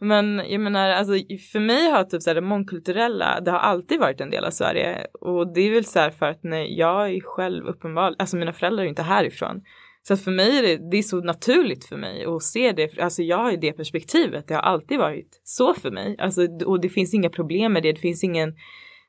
Men 0.00 0.42
jag 0.48 0.60
menar, 0.60 0.90
alltså 0.90 1.12
för 1.52 1.60
mig 1.60 1.90
har 1.90 2.04
typ 2.04 2.22
så 2.22 2.30
här, 2.30 2.34
det 2.34 2.40
mångkulturella, 2.40 3.40
det 3.40 3.50
har 3.50 3.58
alltid 3.58 4.00
varit 4.00 4.20
en 4.20 4.30
del 4.30 4.44
av 4.44 4.50
Sverige. 4.50 5.06
Och 5.20 5.54
det 5.54 5.60
är 5.60 5.70
väl 5.70 5.84
så 5.84 5.98
här 5.98 6.10
för 6.10 6.26
att 6.26 6.42
när 6.42 6.78
jag 6.78 7.10
är 7.10 7.20
själv 7.20 7.66
uppenbar, 7.66 8.14
alltså 8.18 8.36
mina 8.36 8.52
föräldrar 8.52 8.84
är 8.84 8.88
inte 8.88 9.02
härifrån. 9.02 9.62
Så 10.02 10.14
att 10.14 10.20
för 10.20 10.30
mig 10.30 10.58
är 10.58 10.62
det, 10.62 10.90
det 10.90 10.96
är 10.96 11.02
så 11.02 11.20
naturligt 11.20 11.84
för 11.84 11.96
mig 11.96 12.24
att 12.24 12.42
se 12.42 12.72
det, 12.72 12.98
alltså 12.98 13.22
jag 13.22 13.36
har 13.36 13.50
ju 13.50 13.56
det 13.56 13.72
perspektivet, 13.72 14.48
det 14.48 14.54
har 14.54 14.62
alltid 14.62 14.98
varit 14.98 15.40
så 15.44 15.74
för 15.74 15.90
mig. 15.90 16.16
Alltså, 16.18 16.42
och 16.66 16.80
det 16.80 16.88
finns 16.88 17.14
inga 17.14 17.30
problem 17.30 17.72
med 17.72 17.82
det, 17.82 17.92
det 17.92 18.00
finns 18.00 18.24
ingen 18.24 18.54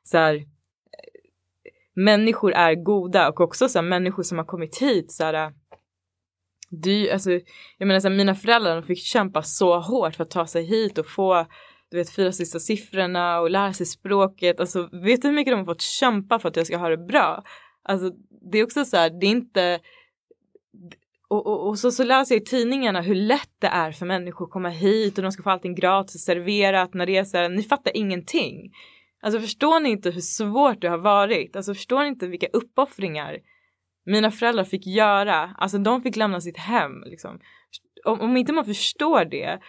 så 0.02 0.18
här, 0.18 0.42
människor 1.94 2.52
är 2.52 2.74
goda 2.74 3.28
och 3.28 3.40
också 3.40 3.68
så 3.68 3.78
här, 3.78 3.88
människor 3.88 4.22
som 4.22 4.38
har 4.38 4.44
kommit 4.44 4.78
hit 4.78 5.12
så 5.12 5.24
här, 5.24 5.34
äh, 5.34 5.50
du, 6.70 7.10
alltså, 7.10 7.30
jag 7.78 7.86
menar 7.86 8.00
så 8.00 8.08
här, 8.08 8.16
mina 8.16 8.34
föräldrar 8.34 8.74
de 8.74 8.82
fick 8.82 8.98
kämpa 8.98 9.42
så 9.42 9.80
hårt 9.80 10.14
för 10.14 10.22
att 10.22 10.30
ta 10.30 10.46
sig 10.46 10.64
hit 10.64 10.98
och 10.98 11.06
få 11.06 11.46
du 11.90 11.96
vet 11.96 12.10
fyra 12.10 12.32
sista 12.32 12.58
siffrorna 12.58 13.40
och 13.40 13.50
lära 13.50 13.72
sig 13.72 13.86
språket. 13.86 14.60
Alltså 14.60 14.88
vet 14.92 15.22
du 15.22 15.28
hur 15.28 15.34
mycket 15.34 15.52
de 15.52 15.56
har 15.56 15.64
fått 15.64 15.82
kämpa 15.82 16.38
för 16.38 16.48
att 16.48 16.56
jag 16.56 16.66
ska 16.66 16.76
ha 16.76 16.88
det 16.88 16.96
bra? 16.96 17.44
Alltså 17.82 18.10
det 18.52 18.58
är 18.58 18.64
också 18.64 18.84
så 18.84 18.96
här, 18.96 19.10
det 19.10 19.26
är 19.26 19.30
inte 19.30 19.80
och, 21.28 21.46
och, 21.46 21.68
och, 21.68 21.78
så, 21.78 21.90
så 21.90 22.04
läser 22.04 22.34
jag 22.34 22.42
i 22.42 22.44
tidningarna 22.44 23.00
hur 23.00 23.14
lätt 23.14 23.50
det 23.58 23.66
är 23.66 23.92
för 23.92 24.06
människor 24.06 24.44
att 24.44 24.50
komma 24.50 24.68
hit 24.68 25.18
och 25.18 25.22
de 25.22 25.32
ska 25.32 25.42
få 25.42 25.50
allting 25.50 25.74
gratis 25.74 26.24
serverat 26.24 26.94
när 26.94 27.06
det 27.06 27.16
är 27.16 27.24
så 27.24 27.36
här, 27.36 27.48
ni 27.48 27.62
fattar 27.62 27.96
ingenting. 27.96 28.72
Alltså 29.24 29.40
förstår 29.40 29.80
ni 29.80 29.90
inte 29.90 30.10
hur 30.10 30.20
svårt 30.20 30.80
det 30.80 30.88
har 30.88 30.98
varit? 30.98 31.56
Alltså 31.56 31.74
förstår 31.74 32.02
ni 32.02 32.08
inte 32.08 32.26
vilka 32.26 32.46
uppoffringar 32.52 33.38
mina 34.06 34.30
föräldrar 34.30 34.64
fick 34.64 34.86
göra? 34.86 35.54
Alltså 35.58 35.78
de 35.78 36.02
fick 36.02 36.16
lämna 36.16 36.40
sitt 36.40 36.58
hem 36.58 37.02
liksom. 37.04 37.38
Om, 38.04 38.20
om 38.20 38.36
inte 38.36 38.52
man 38.52 38.64
förstår 38.64 39.24
det 39.24 39.60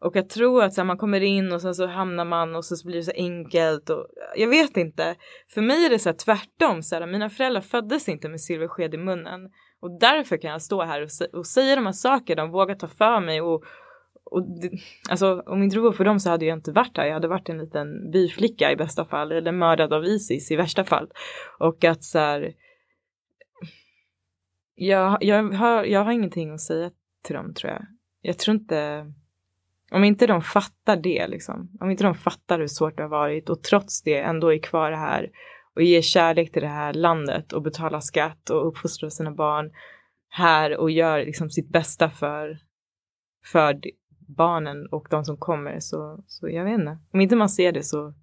och 0.00 0.16
jag 0.16 0.28
tror 0.28 0.64
att 0.64 0.74
så 0.74 0.80
här, 0.80 0.86
man 0.86 0.98
kommer 0.98 1.20
in 1.20 1.52
och 1.52 1.62
sen 1.62 1.74
så 1.74 1.86
hamnar 1.86 2.24
man 2.24 2.56
och 2.56 2.64
så 2.64 2.86
blir 2.86 2.96
det 2.96 3.02
så 3.02 3.12
enkelt 3.14 3.90
och 3.90 4.06
jag 4.36 4.48
vet 4.48 4.76
inte. 4.76 5.16
För 5.54 5.62
mig 5.62 5.86
är 5.86 5.90
det 5.90 5.98
så 5.98 6.08
här 6.08 6.16
tvärtom. 6.16 6.82
Så 6.82 6.94
här, 6.94 7.06
mina 7.06 7.30
föräldrar 7.30 7.60
föddes 7.60 8.08
inte 8.08 8.28
med 8.28 8.40
silversked 8.40 8.94
i 8.94 8.98
munnen 8.98 9.40
och 9.80 10.00
därför 10.00 10.36
kan 10.36 10.50
jag 10.50 10.62
stå 10.62 10.82
här 10.82 11.02
och, 11.02 11.38
och 11.38 11.46
säga 11.46 11.76
de 11.76 11.86
här 11.86 11.92
sakerna 11.92 12.42
och 12.42 12.50
våga 12.50 12.74
ta 12.74 12.88
för 12.88 13.20
mig 13.20 13.40
och, 13.40 13.64
och 14.30 14.60
det, 14.60 14.70
alltså 15.10 15.42
om 15.46 15.62
inte 15.62 15.76
det 15.76 15.80
var 15.80 15.92
för 15.92 16.04
dem 16.04 16.20
så 16.20 16.30
hade 16.30 16.44
jag 16.44 16.58
inte 16.58 16.72
varit 16.72 16.96
här. 16.96 17.06
Jag 17.06 17.14
hade 17.14 17.28
varit 17.28 17.48
en 17.48 17.58
liten 17.58 18.10
byflicka 18.10 18.72
i 18.72 18.76
bästa 18.76 19.04
fall 19.04 19.32
eller 19.32 19.52
mördad 19.52 19.92
av 19.92 20.04
Isis 20.04 20.50
i 20.50 20.56
värsta 20.56 20.84
fall. 20.84 21.08
Och 21.58 21.84
att 21.84 22.04
så 22.04 22.18
här, 22.18 22.52
jag, 24.74 25.18
jag, 25.20 25.42
har, 25.42 25.84
jag 25.84 26.04
har 26.04 26.12
ingenting 26.12 26.50
att 26.50 26.60
säga 26.60 26.90
till 27.22 27.36
dem 27.36 27.54
tror 27.54 27.72
jag. 27.72 27.86
Jag 28.20 28.38
tror 28.38 28.56
inte, 28.56 29.12
om 29.90 30.04
inte 30.04 30.26
de 30.26 30.42
fattar 30.42 30.96
det 30.96 31.28
liksom, 31.28 31.70
om 31.80 31.90
inte 31.90 32.04
de 32.04 32.14
fattar 32.14 32.58
hur 32.58 32.66
svårt 32.66 32.96
det 32.96 33.02
har 33.02 33.10
varit 33.10 33.50
och 33.50 33.62
trots 33.62 34.02
det 34.02 34.18
ändå 34.18 34.52
är 34.52 34.58
kvar 34.58 34.92
här 34.92 35.30
och 35.74 35.82
ger 35.82 36.02
kärlek 36.02 36.52
till 36.52 36.62
det 36.62 36.68
här 36.68 36.92
landet 36.92 37.52
och 37.52 37.62
betalar 37.62 38.00
skatt 38.00 38.50
och 38.50 38.68
uppfostrar 38.68 39.08
sina 39.08 39.30
barn 39.30 39.70
här 40.28 40.76
och 40.76 40.90
gör 40.90 41.18
liksom 41.24 41.50
sitt 41.50 41.68
bästa 41.68 42.10
för, 42.10 42.58
för 43.52 43.80
barnen 44.28 44.86
och 44.86 45.06
de 45.10 45.24
som 45.24 45.36
kommer 45.36 45.80
så, 45.80 46.24
så 46.26 46.48
jag 46.48 46.64
vet 46.64 46.78
inte. 46.78 46.98
Om 47.12 47.20
inte 47.20 47.36
man 47.36 47.48
ser 47.48 47.72
det 47.72 47.82
så, 47.82 48.14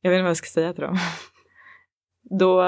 jag 0.00 0.10
vet 0.10 0.16
inte 0.16 0.22
vad 0.22 0.30
jag 0.30 0.36
ska 0.36 0.46
säga 0.46 0.72
till 0.72 0.82
dem. 0.82 0.98
Då, 2.38 2.62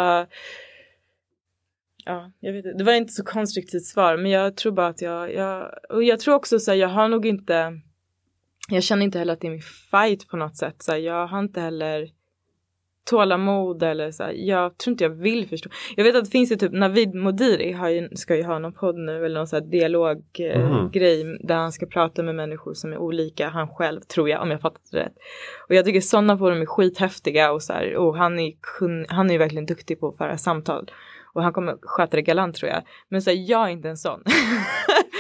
ja, 2.05 2.32
jag 2.40 2.52
vet 2.52 2.64
inte. 2.64 2.78
Det 2.78 2.84
var 2.84 2.92
inte 2.92 3.12
så 3.12 3.24
konstruktivt 3.24 3.84
svar, 3.84 4.16
men 4.16 4.30
jag 4.30 4.57
tror 4.57 4.72
bara 4.72 4.86
att 4.86 5.02
jag, 5.02 5.34
jag 5.34 5.70
och 5.88 6.05
jag 6.05 6.20
tror 6.20 6.34
också 6.34 6.59
så 6.59 6.70
här, 6.70 6.78
jag 6.78 6.88
har 6.88 7.09
nog 7.09 7.26
inte, 7.26 7.80
jag 8.68 8.82
känner 8.82 9.05
inte 9.05 9.18
heller 9.18 9.32
att 9.32 9.40
det 9.40 9.46
är 9.46 9.50
min 9.50 9.62
fight 9.90 10.28
på 10.28 10.36
något 10.36 10.57
sätt. 10.57 10.82
Så 10.82 10.92
här, 10.92 10.98
jag 10.98 11.26
har 11.26 11.38
inte 11.38 11.61
heller 11.61 12.11
tålamod 13.05 13.82
eller 13.82 14.11
så 14.11 14.22
här, 14.22 14.32
jag 14.32 14.78
tror 14.78 14.92
inte 14.92 15.05
jag 15.05 15.11
vill 15.11 15.48
förstå. 15.48 15.70
Jag 15.96 16.05
vet 16.05 16.16
att 16.16 16.24
det 16.24 16.30
finns 16.30 16.52
ju 16.52 16.57
typ 16.57 16.72
Navid 16.72 17.14
Modiri 17.14 17.72
har 17.72 17.88
ju, 17.88 18.09
ska 18.16 18.36
ju 18.36 18.42
ha 18.42 18.59
någon 18.59 18.72
podd 18.72 18.96
nu 18.96 19.24
eller 19.24 19.40
någon 19.40 19.46
så 19.46 19.57
här 19.57 19.62
dialoggrej 19.62 21.22
mm. 21.22 21.38
där 21.40 21.55
han 21.55 21.72
ska 21.72 21.86
prata 21.86 22.22
med 22.22 22.34
människor 22.34 22.74
som 22.74 22.92
är 22.92 22.98
olika 22.98 23.48
han 23.48 23.68
själv 23.68 24.00
tror 24.00 24.28
jag 24.28 24.42
om 24.42 24.50
jag 24.50 24.61
fattat 24.61 24.88
det 24.92 24.98
rätt. 24.98 25.14
Och 25.68 25.74
jag 25.74 25.84
tycker 25.84 26.00
sådana 26.00 26.38
forum 26.38 26.62
är 26.62 26.66
skithäftiga 26.66 27.52
och 27.52 27.62
så 27.62 27.72
här, 27.72 27.96
och 27.96 28.16
han 28.16 28.38
är, 28.38 28.52
han 29.12 29.30
är 29.30 29.38
verkligen 29.38 29.66
duktig 29.66 30.00
på 30.00 30.09
att 30.09 30.16
föra 30.16 30.38
samtal. 30.38 30.90
Och 31.34 31.42
han 31.42 31.52
kommer 31.52 31.76
sköta 31.82 32.16
det 32.16 32.22
galant 32.22 32.57
tror 32.57 32.70
jag. 32.70 32.82
Men 33.09 33.22
så 33.22 33.30
här, 33.30 33.50
jag 33.50 33.66
är 33.66 33.68
inte 33.68 33.88
en 33.88 33.96
sån. 33.96 34.22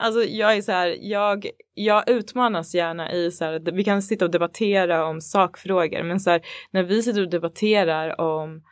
Alltså 0.00 0.22
jag 0.22 0.56
är 0.56 0.62
så 0.62 0.72
här, 0.72 0.96
jag, 1.00 1.46
jag 1.74 2.10
utmanas 2.10 2.74
gärna 2.74 3.12
i 3.12 3.30
så 3.30 3.44
här, 3.44 3.72
vi 3.72 3.84
kan 3.84 4.02
sitta 4.02 4.24
och 4.24 4.30
debattera 4.30 5.06
om 5.06 5.20
sakfrågor, 5.20 6.02
men 6.02 6.20
så 6.20 6.30
här, 6.30 6.42
när 6.70 6.82
vi 6.82 7.02
sitter 7.02 7.22
och 7.22 7.30
debatterar 7.30 8.20
om 8.20 8.62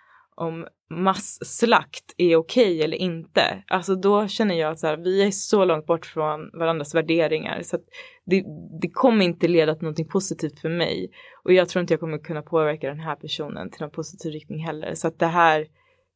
om 0.40 0.66
masslakt 0.90 2.14
är 2.16 2.36
okej 2.36 2.64
okay 2.64 2.82
eller 2.82 2.96
inte. 2.96 3.64
Alltså 3.66 3.94
då 3.94 4.28
känner 4.28 4.54
jag 4.54 4.72
att 4.72 4.78
så 4.78 4.86
här, 4.86 4.96
vi 4.96 5.22
är 5.22 5.30
så 5.30 5.64
långt 5.64 5.86
bort 5.86 6.06
från 6.06 6.50
varandras 6.58 6.94
värderingar 6.94 7.62
så 7.62 7.76
att 7.76 7.82
det, 8.26 8.44
det 8.80 8.90
kommer 8.90 9.24
inte 9.24 9.48
leda 9.48 9.74
till 9.74 9.82
någonting 9.82 10.08
positivt 10.08 10.60
för 10.60 10.68
mig. 10.68 11.10
Och 11.44 11.52
jag 11.52 11.68
tror 11.68 11.80
inte 11.80 11.92
jag 11.92 12.00
kommer 12.00 12.18
kunna 12.18 12.42
påverka 12.42 12.88
den 12.88 13.00
här 13.00 13.16
personen 13.16 13.70
till 13.70 13.80
någon 13.80 13.90
positiv 13.90 14.32
riktning 14.32 14.58
heller. 14.58 14.94
Så 14.94 15.08
att 15.08 15.18
det 15.18 15.26
här 15.26 15.66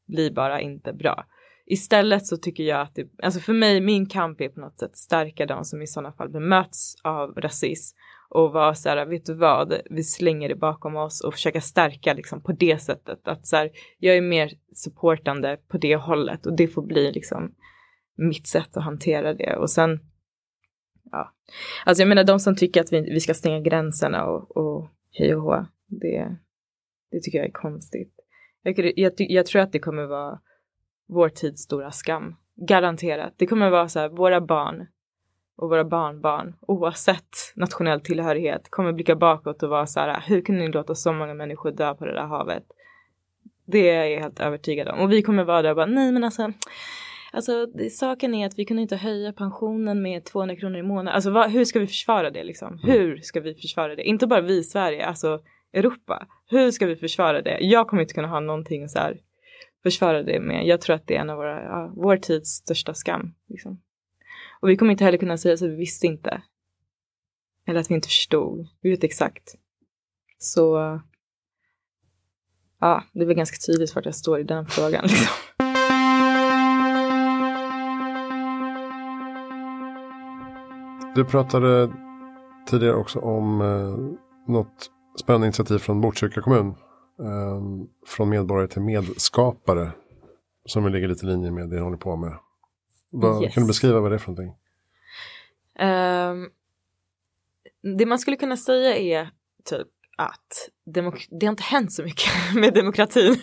blir 0.08 0.30
bara 0.30 0.60
inte 0.60 0.92
bra. 0.92 1.24
Istället 1.66 2.26
så 2.26 2.36
tycker 2.36 2.64
jag 2.64 2.80
att 2.80 2.94
det, 2.94 3.08
alltså 3.22 3.40
för 3.40 3.52
mig, 3.52 3.80
min 3.80 4.06
kamp 4.06 4.40
är 4.40 4.48
på 4.48 4.60
något 4.60 4.78
sätt 4.78 4.96
stärka 4.96 5.46
de 5.46 5.64
som 5.64 5.82
i 5.82 5.86
sådana 5.86 6.12
fall 6.12 6.28
bemöts 6.28 6.94
av 7.04 7.34
rasism 7.34 7.96
och 8.34 8.52
vara 8.52 8.74
så 8.74 8.88
här, 8.88 9.06
vet 9.06 9.26
du 9.26 9.34
vad, 9.34 9.80
vi 9.90 10.02
slänger 10.02 10.48
det 10.48 10.54
bakom 10.54 10.96
oss 10.96 11.20
och 11.24 11.34
försöka 11.34 11.60
stärka 11.60 12.14
liksom 12.14 12.42
på 12.42 12.52
det 12.52 12.82
sättet. 12.82 13.28
Att 13.28 13.46
så 13.46 13.56
här, 13.56 13.70
jag 13.98 14.16
är 14.16 14.22
mer 14.22 14.52
supportande 14.74 15.58
på 15.68 15.78
det 15.78 15.96
hållet 15.96 16.46
och 16.46 16.56
det 16.56 16.68
får 16.68 16.82
bli 16.82 17.12
liksom 17.12 17.54
mitt 18.16 18.46
sätt 18.46 18.76
att 18.76 18.84
hantera 18.84 19.34
det. 19.34 19.56
Och 19.56 19.70
sen, 19.70 20.00
ja, 21.10 21.34
alltså 21.86 22.02
jag 22.02 22.08
menar 22.08 22.24
de 22.24 22.40
som 22.40 22.56
tycker 22.56 22.80
att 22.80 22.92
vi, 22.92 23.00
vi 23.00 23.20
ska 23.20 23.34
stänga 23.34 23.60
gränserna 23.60 24.24
och, 24.24 24.56
och 24.56 24.88
hej 25.10 25.34
och 25.34 25.42
hå, 25.42 25.66
det, 25.86 26.36
det 27.10 27.20
tycker 27.20 27.38
jag 27.38 27.46
är 27.46 27.52
konstigt. 27.52 28.14
Jag, 28.62 28.98
jag, 28.98 29.12
jag 29.16 29.46
tror 29.46 29.62
att 29.62 29.72
det 29.72 29.78
kommer 29.78 30.06
vara 30.06 30.40
vår 31.08 31.28
tids 31.28 31.62
stora 31.62 31.90
skam. 31.90 32.36
Garanterat. 32.56 33.34
Det 33.36 33.46
kommer 33.46 33.70
vara 33.70 33.88
så 33.88 34.00
här, 34.00 34.08
våra 34.08 34.40
barn 34.40 34.86
och 35.56 35.68
våra 35.68 35.84
barnbarn, 35.84 36.54
oavsett 36.60 37.52
nationell 37.54 38.00
tillhörighet, 38.00 38.70
kommer 38.70 38.92
blicka 38.92 39.16
bakåt 39.16 39.62
och 39.62 39.68
vara 39.68 39.86
så 39.86 40.00
här, 40.00 40.24
hur 40.26 40.40
kunde 40.40 40.60
ni 40.60 40.72
låta 40.72 40.94
så 40.94 41.12
många 41.12 41.34
människor 41.34 41.70
dö 41.70 41.94
på 41.94 42.04
det 42.04 42.12
där 42.12 42.26
havet? 42.26 42.64
Det 43.66 43.90
är 43.90 44.04
jag 44.04 44.20
helt 44.20 44.40
övertygad 44.40 44.88
om. 44.88 45.00
Och 45.00 45.12
vi 45.12 45.22
kommer 45.22 45.44
vara 45.44 45.62
där 45.62 45.70
och 45.70 45.76
bara, 45.76 45.86
nej 45.86 46.12
men 46.12 46.24
alltså, 46.24 46.52
alltså 47.32 47.66
det, 47.66 47.90
saken 47.90 48.34
är 48.34 48.46
att 48.46 48.58
vi 48.58 48.64
kunde 48.64 48.82
inte 48.82 48.96
höja 48.96 49.32
pensionen 49.32 50.02
med 50.02 50.24
200 50.24 50.56
kronor 50.56 50.78
i 50.78 50.82
månaden. 50.82 51.14
Alltså 51.14 51.30
vad, 51.30 51.50
hur 51.50 51.64
ska 51.64 51.78
vi 51.78 51.86
försvara 51.86 52.30
det 52.30 52.44
liksom? 52.44 52.68
Mm. 52.68 52.90
Hur 52.90 53.16
ska 53.16 53.40
vi 53.40 53.54
försvara 53.54 53.94
det? 53.94 54.02
Inte 54.02 54.26
bara 54.26 54.40
vi 54.40 54.58
i 54.58 54.64
Sverige, 54.64 55.06
alltså 55.06 55.40
Europa. 55.72 56.26
Hur 56.46 56.70
ska 56.70 56.86
vi 56.86 56.96
försvara 56.96 57.42
det? 57.42 57.58
Jag 57.60 57.88
kommer 57.88 58.02
inte 58.02 58.14
kunna 58.14 58.28
ha 58.28 58.40
någonting 58.40 58.88
så 58.88 58.98
här 58.98 59.20
försvara 59.82 60.22
det 60.22 60.40
med. 60.40 60.66
Jag 60.66 60.80
tror 60.80 60.96
att 60.96 61.06
det 61.06 61.16
är 61.16 61.20
en 61.20 61.30
av 61.30 61.36
våra, 61.36 61.62
ja, 61.62 61.92
vår 61.96 62.16
tids 62.16 62.50
största 62.50 62.94
skam. 62.94 63.34
Liksom. 63.48 63.82
Och 64.60 64.68
vi 64.68 64.76
kommer 64.76 64.92
inte 64.92 65.04
heller 65.04 65.18
kunna 65.18 65.38
säga 65.38 65.56
så 65.56 65.66
vi 65.66 65.76
visste 65.76 66.06
inte. 66.06 66.42
Eller 67.66 67.80
att 67.80 67.90
vi 67.90 67.94
inte 67.94 68.08
förstod. 68.08 68.68
Vi 68.80 68.90
vet 68.90 69.04
exakt. 69.04 69.54
Så 70.38 71.00
ja, 72.80 73.04
det 73.12 73.20
är 73.20 73.26
väl 73.26 73.36
ganska 73.36 73.56
tydligt 73.72 73.94
vart 73.94 74.04
jag 74.04 74.14
står 74.14 74.40
i 74.40 74.42
den 74.42 74.66
frågan. 74.66 75.02
Liksom. 75.08 75.26
Du 81.14 81.24
pratade 81.24 81.92
tidigare 82.66 82.94
också 82.94 83.18
om 83.18 83.60
eh, 83.60 84.52
något 84.52 84.90
spännande 85.20 85.46
initiativ 85.46 85.78
från 85.78 86.00
Botkyrka 86.00 86.40
kommun. 86.40 86.74
Eh, 87.18 87.62
från 88.06 88.28
medborgare 88.28 88.68
till 88.68 88.82
medskapare. 88.82 89.92
Som 90.64 90.88
ligger 90.88 91.08
lite 91.08 91.26
i 91.26 91.28
linje 91.28 91.50
med 91.50 91.68
det 91.68 91.76
ni 91.76 91.82
håller 91.82 91.96
på 91.96 92.16
med. 92.16 92.38
Vad, 93.10 93.42
yes. 93.42 93.54
Kan 93.54 93.62
du 93.62 93.66
beskriva 93.66 94.00
vad 94.00 94.10
det 94.10 94.16
är 94.16 94.18
för 94.18 94.32
någonting? 94.32 94.56
Um, 95.80 96.50
det 97.98 98.06
man 98.06 98.18
skulle 98.18 98.36
kunna 98.36 98.56
säga 98.56 98.96
är 98.96 99.30
typ 99.64 99.88
att 100.16 100.68
det 100.84 101.00
har 101.46 101.50
inte 101.50 101.62
hänt 101.62 101.92
så 101.92 102.02
mycket 102.02 102.30
med 102.54 102.74
demokratin. 102.74 103.36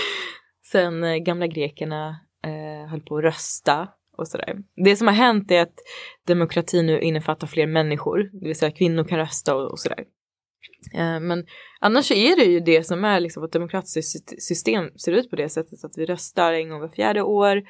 Sen 0.72 1.04
eh, 1.04 1.16
gamla 1.16 1.46
grekerna 1.46 2.20
eh, 2.44 2.90
höll 2.90 3.00
på 3.00 3.16
att 3.16 3.24
rösta 3.24 3.88
och 4.16 4.28
sådär. 4.28 4.58
Det 4.84 4.96
som 4.96 5.06
har 5.06 5.14
hänt 5.14 5.50
är 5.50 5.62
att 5.62 5.78
demokrati 6.26 6.82
nu 6.82 7.00
innefattar 7.00 7.46
fler 7.46 7.66
människor, 7.66 8.30
det 8.32 8.46
vill 8.46 8.58
säga 8.58 8.70
kvinnor 8.70 9.04
kan 9.04 9.18
rösta 9.18 9.54
och, 9.54 9.70
och 9.70 9.78
sådär. 9.78 10.04
Eh, 10.94 11.20
men 11.20 11.46
annars 11.80 12.04
så 12.04 12.14
är 12.14 12.36
det 12.36 12.44
ju 12.44 12.60
det 12.60 12.86
som 12.86 13.04
är 13.04 13.20
liksom 13.20 13.40
vårt 13.40 13.52
demokratiska 13.52 14.02
system 14.38 14.90
ser 14.96 15.12
ut 15.12 15.30
på 15.30 15.36
det 15.36 15.48
sättet 15.48 15.84
att 15.84 15.98
vi 15.98 16.06
röstar 16.06 16.52
en 16.52 16.68
gång 16.68 16.80
var 16.80 16.88
fjärde 16.88 17.22
år 17.22 17.62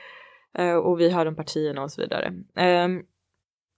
eh, 0.58 0.74
och 0.74 1.00
vi 1.00 1.10
har 1.10 1.24
de 1.24 1.36
partierna 1.36 1.82
och 1.82 1.92
så 1.92 2.02
vidare. 2.02 2.26
Eh, 2.56 2.88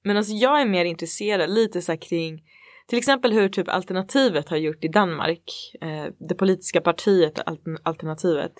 men 0.05 0.17
alltså 0.17 0.33
jag 0.33 0.61
är 0.61 0.67
mer 0.67 0.85
intresserad 0.85 1.51
lite 1.51 1.83
så 1.83 1.93
här 1.93 1.97
kring 1.97 2.43
till 2.87 2.99
exempel 2.99 3.33
hur 3.33 3.49
typ 3.49 3.69
alternativet 3.69 4.49
har 4.49 4.57
gjort 4.57 4.85
i 4.85 4.89
Danmark. 4.89 5.43
Det 6.29 6.35
politiska 6.35 6.81
partiet 6.81 7.39
alternativet. 7.83 8.53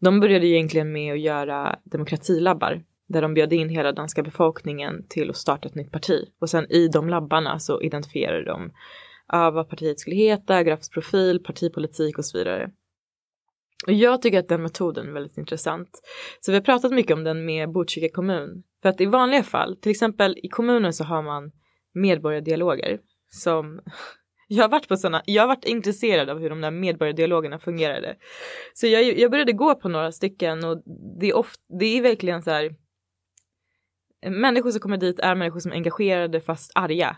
De 0.00 0.20
började 0.20 0.46
egentligen 0.46 0.92
med 0.92 1.12
att 1.12 1.20
göra 1.20 1.78
demokratilabbar 1.84 2.82
där 3.12 3.22
de 3.22 3.34
bjöd 3.34 3.52
in 3.52 3.68
hela 3.68 3.92
danska 3.92 4.22
befolkningen 4.22 5.06
till 5.08 5.30
att 5.30 5.36
starta 5.36 5.68
ett 5.68 5.74
nytt 5.74 5.92
parti. 5.92 6.28
Och 6.40 6.50
sen 6.50 6.72
i 6.72 6.88
de 6.88 7.08
labbarna 7.08 7.58
så 7.58 7.82
identifierade 7.82 8.44
de 8.44 8.72
av 9.32 9.54
vad 9.54 9.68
partiet 9.68 10.00
skulle 10.00 10.16
heta, 10.16 10.62
grafsprofil, 10.62 11.42
partipolitik 11.42 12.18
och 12.18 12.24
så 12.24 12.38
vidare. 12.38 12.70
Och 13.86 13.92
jag 13.92 14.22
tycker 14.22 14.38
att 14.38 14.48
den 14.48 14.62
metoden 14.62 15.08
är 15.08 15.12
väldigt 15.12 15.38
intressant. 15.38 16.02
Så 16.40 16.52
vi 16.52 16.58
har 16.58 16.64
pratat 16.64 16.92
mycket 16.92 17.12
om 17.12 17.24
den 17.24 17.44
med 17.44 17.72
Botkyrka 17.72 18.14
kommun. 18.14 18.62
För 18.82 18.88
att 18.88 19.00
i 19.00 19.06
vanliga 19.06 19.42
fall, 19.42 19.76
till 19.76 19.90
exempel 19.90 20.38
i 20.42 20.48
kommunen 20.48 20.92
så 20.92 21.04
har 21.04 21.22
man 21.22 21.52
medborgardialoger 21.94 22.98
som 23.28 23.80
jag 24.48 24.64
har 24.64 24.68
varit 24.68 24.88
på 24.88 24.96
sådana, 24.96 25.22
jag 25.26 25.42
har 25.42 25.48
varit 25.48 25.64
intresserad 25.64 26.30
av 26.30 26.38
hur 26.38 26.50
de 26.50 26.60
där 26.60 26.70
medborgardialogerna 26.70 27.58
fungerade. 27.58 28.16
Så 28.74 28.86
jag, 28.86 29.18
jag 29.18 29.30
började 29.30 29.52
gå 29.52 29.74
på 29.74 29.88
några 29.88 30.12
stycken 30.12 30.64
och 30.64 30.82
det 31.20 31.28
är, 31.28 31.36
ofta, 31.36 31.62
det 31.80 31.98
är 31.98 32.02
verkligen 32.02 32.42
så 32.42 32.50
här 32.50 32.74
människor 34.26 34.70
som 34.70 34.80
kommer 34.80 34.96
dit 34.96 35.18
är 35.18 35.34
människor 35.34 35.60
som 35.60 35.72
är 35.72 35.76
engagerade 35.76 36.40
fast 36.40 36.72
arga. 36.74 37.16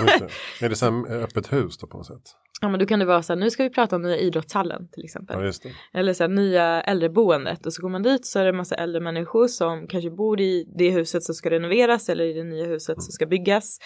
Det. 0.00 0.28
Är 0.64 0.68
det 0.68 0.76
så 0.76 0.90
här 0.90 1.22
öppet 1.22 1.52
hus 1.52 1.78
då 1.78 1.86
på 1.86 1.96
något 1.96 2.06
sätt? 2.06 2.22
Ja 2.60 2.68
men 2.68 2.80
då 2.80 2.86
kan 2.86 2.98
det 2.98 3.04
vara 3.04 3.22
så 3.22 3.32
här, 3.32 3.40
nu 3.40 3.50
ska 3.50 3.62
vi 3.62 3.70
prata 3.70 3.96
om 3.96 4.02
nya 4.02 4.16
idrottshallen 4.16 4.88
till 4.88 5.04
exempel. 5.04 5.44
Ja, 5.44 5.70
Eller 5.94 6.12
så 6.12 6.22
här, 6.22 6.28
nya 6.28 6.80
äldreboendet 6.80 7.66
och 7.66 7.72
så 7.72 7.82
går 7.82 7.88
man 7.88 8.02
dit 8.02 8.26
så 8.26 8.38
är 8.38 8.44
det 8.44 8.48
en 8.48 8.56
massa 8.56 8.74
äldre 8.74 9.00
människor 9.00 9.48
som 9.48 9.86
kanske 9.86 10.10
bor 10.10 10.40
i 10.40 10.66
det 10.78 10.90
huset 10.90 11.22
som 11.22 11.34
ska 11.34 11.50
renoveras 11.50 12.08
eller 12.08 12.24
i 12.24 12.32
det 12.32 12.44
nya 12.44 12.64
huset 12.64 12.96
mm. 12.96 13.00
som 13.00 13.12
ska 13.12 13.26
byggas. 13.26 13.78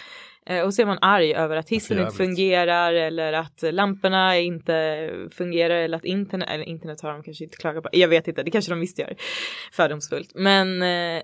Eh, 0.45 0.61
och 0.61 0.73
så 0.73 0.81
är 0.81 0.85
man 0.85 0.97
arg 1.01 1.33
över 1.33 1.55
att 1.55 1.69
hissen 1.69 1.99
inte 1.99 2.11
fungerar 2.11 2.93
eller 2.93 3.33
att 3.33 3.61
lamporna 3.61 4.37
inte 4.39 5.09
fungerar 5.31 5.75
eller 5.75 5.97
att 5.97 6.05
internet, 6.05 6.49
eller 6.51 6.65
internet 6.65 7.01
har 7.01 7.13
de 7.13 7.23
kanske 7.23 7.43
inte 7.43 7.57
klagat 7.57 7.83
på. 7.83 7.89
Jag 7.91 8.07
vet 8.07 8.27
inte, 8.27 8.43
det 8.43 8.51
kanske 8.51 8.71
de 8.71 8.79
visst 8.79 8.99
gör. 8.99 9.15
Fördomsfullt. 9.71 10.31
Men 10.35 10.81
eh, 10.81 11.21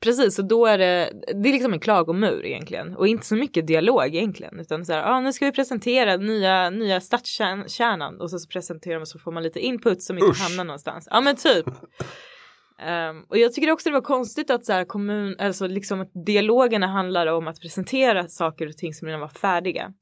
Precis, 0.00 0.38
och 0.38 0.44
då 0.44 0.66
är 0.66 0.78
det, 0.78 1.12
det 1.42 1.48
är 1.48 1.52
liksom 1.52 1.72
en 1.72 1.80
klagomur 1.80 2.46
egentligen 2.46 2.96
och 2.96 3.08
inte 3.08 3.26
så 3.26 3.36
mycket 3.36 3.66
dialog 3.66 4.06
egentligen 4.06 4.60
utan 4.60 4.84
så 4.84 4.92
här, 4.92 5.02
ah, 5.02 5.20
nu 5.20 5.32
ska 5.32 5.46
vi 5.46 5.52
presentera 5.52 6.16
nya, 6.16 6.70
nya 6.70 7.00
stadskärnan 7.00 8.20
och 8.20 8.30
så, 8.30 8.38
så 8.38 8.48
presenterar 8.48 8.98
man 8.98 9.06
så 9.06 9.18
får 9.18 9.32
man 9.32 9.42
lite 9.42 9.60
input 9.60 10.02
som 10.02 10.18
inte 10.18 10.30
Usch. 10.30 10.42
hamnar 10.42 10.64
någonstans. 10.64 11.08
Ja 11.10 11.20
men 11.20 11.36
typ. 11.36 11.66
um, 11.68 13.24
och 13.28 13.38
jag 13.38 13.52
tycker 13.52 13.70
också 13.70 13.88
det 13.88 13.92
var 13.92 14.00
konstigt 14.00 14.50
att 14.50 14.66
så 14.66 14.72
här 14.72 14.84
kommun, 14.84 15.36
alltså 15.38 15.66
liksom 15.66 16.00
att 16.00 16.10
dialogerna 16.26 16.86
handlar 16.86 17.26
om 17.26 17.48
att 17.48 17.60
presentera 17.60 18.28
saker 18.28 18.66
och 18.66 18.76
ting 18.76 18.94
som 18.94 19.06
redan 19.06 19.20
var 19.20 19.28
färdiga. 19.28 19.92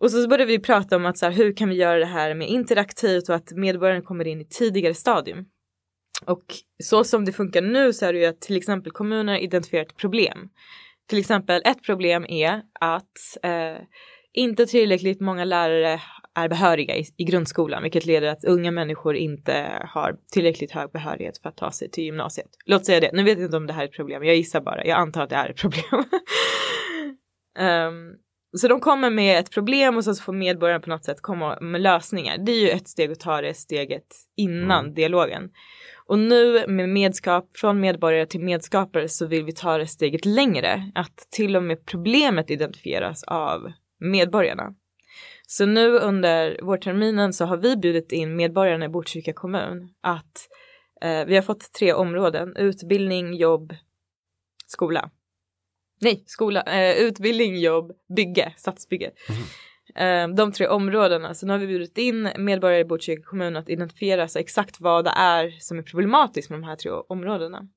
Och 0.00 0.10
så 0.10 0.28
började 0.28 0.52
vi 0.52 0.58
prata 0.58 0.96
om 0.96 1.06
att 1.06 1.18
så 1.18 1.26
här, 1.26 1.32
hur 1.32 1.56
kan 1.56 1.68
vi 1.68 1.74
göra 1.74 1.98
det 1.98 2.06
här 2.06 2.34
med 2.34 2.48
interaktivt 2.48 3.28
och 3.28 3.34
att 3.34 3.52
medborgaren 3.52 4.02
kommer 4.02 4.26
in 4.26 4.40
i 4.40 4.44
tidigare 4.44 4.94
stadium. 4.94 5.44
Och 6.26 6.44
så 6.84 7.04
som 7.04 7.24
det 7.24 7.32
funkar 7.32 7.62
nu 7.62 7.92
så 7.92 8.06
är 8.06 8.12
det 8.12 8.18
ju 8.18 8.26
att 8.26 8.40
till 8.40 8.56
exempel 8.56 8.92
kommuner 8.92 9.38
identifierar 9.38 9.84
ett 9.84 9.96
problem. 9.96 10.48
Till 11.08 11.18
exempel 11.18 11.62
ett 11.64 11.82
problem 11.82 12.26
är 12.28 12.62
att 12.80 13.38
eh, 13.42 13.76
inte 14.32 14.66
tillräckligt 14.66 15.20
många 15.20 15.44
lärare 15.44 16.00
är 16.34 16.48
behöriga 16.48 16.96
i, 16.96 17.04
i 17.16 17.24
grundskolan, 17.24 17.82
vilket 17.82 18.06
leder 18.06 18.28
att 18.28 18.44
unga 18.44 18.70
människor 18.70 19.16
inte 19.16 19.86
har 19.88 20.16
tillräckligt 20.32 20.70
hög 20.70 20.92
behörighet 20.92 21.38
för 21.38 21.48
att 21.48 21.56
ta 21.56 21.70
sig 21.70 21.90
till 21.90 22.04
gymnasiet. 22.04 22.48
Låt 22.64 22.86
säga 22.86 23.00
det, 23.00 23.10
nu 23.12 23.22
vet 23.22 23.38
jag 23.38 23.46
inte 23.46 23.56
om 23.56 23.66
det 23.66 23.72
här 23.72 23.82
är 23.82 23.88
ett 23.88 23.96
problem, 23.96 24.24
jag 24.24 24.36
gissar 24.36 24.60
bara, 24.60 24.86
jag 24.86 24.98
antar 24.98 25.22
att 25.22 25.30
det 25.30 25.36
är 25.36 25.50
ett 25.50 25.60
problem. 25.60 26.04
um, 27.58 28.16
så 28.58 28.68
de 28.68 28.80
kommer 28.80 29.10
med 29.10 29.38
ett 29.38 29.50
problem 29.50 29.96
och 29.96 30.04
så 30.04 30.14
får 30.14 30.32
medborgarna 30.32 30.80
på 30.80 30.90
något 30.90 31.04
sätt 31.04 31.20
komma 31.20 31.60
med 31.60 31.80
lösningar. 31.80 32.38
Det 32.38 32.52
är 32.52 32.60
ju 32.60 32.68
ett 32.68 32.88
steg 32.88 33.12
att 33.12 33.20
ta 33.20 33.40
det 33.40 33.54
steget 33.54 34.06
innan 34.36 34.84
mm. 34.84 34.94
dialogen. 34.94 35.50
Och 36.06 36.18
nu 36.18 36.66
med 36.66 36.88
medskap 36.88 37.50
från 37.54 37.80
medborgare 37.80 38.26
till 38.26 38.40
medskapare 38.40 39.08
så 39.08 39.26
vill 39.26 39.44
vi 39.44 39.52
ta 39.52 39.78
det 39.78 39.86
steget 39.86 40.24
längre. 40.24 40.90
Att 40.94 41.26
till 41.30 41.56
och 41.56 41.62
med 41.62 41.86
problemet 41.86 42.50
identifieras 42.50 43.24
av 43.24 43.72
medborgarna. 44.00 44.74
Så 45.46 45.66
nu 45.66 45.98
under 45.98 46.58
vårterminen 46.62 47.32
så 47.32 47.44
har 47.44 47.56
vi 47.56 47.76
bjudit 47.76 48.12
in 48.12 48.36
medborgarna 48.36 48.84
i 48.84 48.88
Botkyrka 48.88 49.32
kommun 49.32 49.94
att 50.00 50.48
eh, 51.02 51.24
vi 51.24 51.34
har 51.34 51.42
fått 51.42 51.72
tre 51.72 51.92
områden, 51.92 52.56
utbildning, 52.56 53.34
jobb, 53.34 53.74
skola. 54.66 55.10
Nej, 56.00 56.24
skola, 56.26 56.62
eh, 56.62 56.96
utbildning, 56.96 57.56
jobb, 57.56 57.92
bygge, 58.16 58.52
stadsbygge. 58.56 59.10
Mm. 59.28 59.42
Eh, 59.94 60.28
de 60.28 60.52
tre 60.52 60.68
områdena. 60.68 61.34
Så 61.34 61.46
nu 61.46 61.52
har 61.52 61.58
vi 61.58 61.66
bjudit 61.66 61.98
in 61.98 62.28
medborgare 62.36 62.80
i 62.80 62.84
Botkyrka 62.84 63.22
kommun 63.22 63.56
att 63.56 63.68
identifiera 63.68 64.28
så 64.28 64.38
exakt 64.38 64.80
vad 64.80 65.04
det 65.04 65.12
är 65.16 65.50
som 65.60 65.78
är 65.78 65.82
problematiskt 65.82 66.50
med 66.50 66.60
de 66.60 66.64
här 66.64 66.76
tre 66.76 66.90
områdena. 66.90 67.68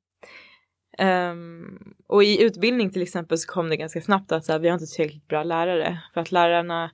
Um, 0.99 1.95
och 2.07 2.23
i 2.23 2.43
utbildning 2.43 2.91
till 2.91 3.01
exempel 3.01 3.37
så 3.37 3.51
kom 3.51 3.69
det 3.69 3.77
ganska 3.77 4.01
snabbt 4.01 4.31
att 4.31 4.45
så 4.45 4.51
här, 4.51 4.59
vi 4.59 4.67
har 4.67 4.73
inte 4.73 4.95
tillräckligt 4.95 5.27
bra 5.27 5.43
lärare 5.43 5.99
för 6.13 6.21
att 6.21 6.31
lärarna 6.31 6.91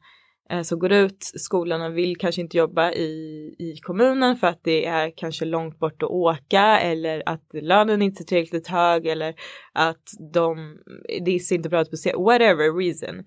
eh, 0.49 0.61
som 0.61 0.80
går 0.80 0.91
ut 0.91 1.17
skolorna 1.19 1.89
vill 1.89 2.17
kanske 2.17 2.41
inte 2.41 2.57
jobba 2.57 2.91
i, 2.91 3.55
i 3.59 3.76
kommunen 3.82 4.36
för 4.36 4.47
att 4.47 4.63
det 4.63 4.86
är 4.86 5.13
kanske 5.17 5.45
långt 5.45 5.80
bort 5.80 6.03
att 6.03 6.09
åka 6.09 6.80
eller 6.80 7.24
att 7.26 7.49
lönen 7.53 8.01
inte 8.01 8.24
är 8.24 8.26
tillräckligt 8.26 8.67
hög 8.67 9.07
eller 9.07 9.36
att 9.74 10.03
de, 10.34 10.78
det 11.26 11.39
ser 11.39 11.55
inte 11.55 11.69
bra 11.69 11.82
ut 11.82 11.89
på 11.89 11.97
se, 11.97 12.13
whatever 12.15 12.78
reason. 12.78 13.26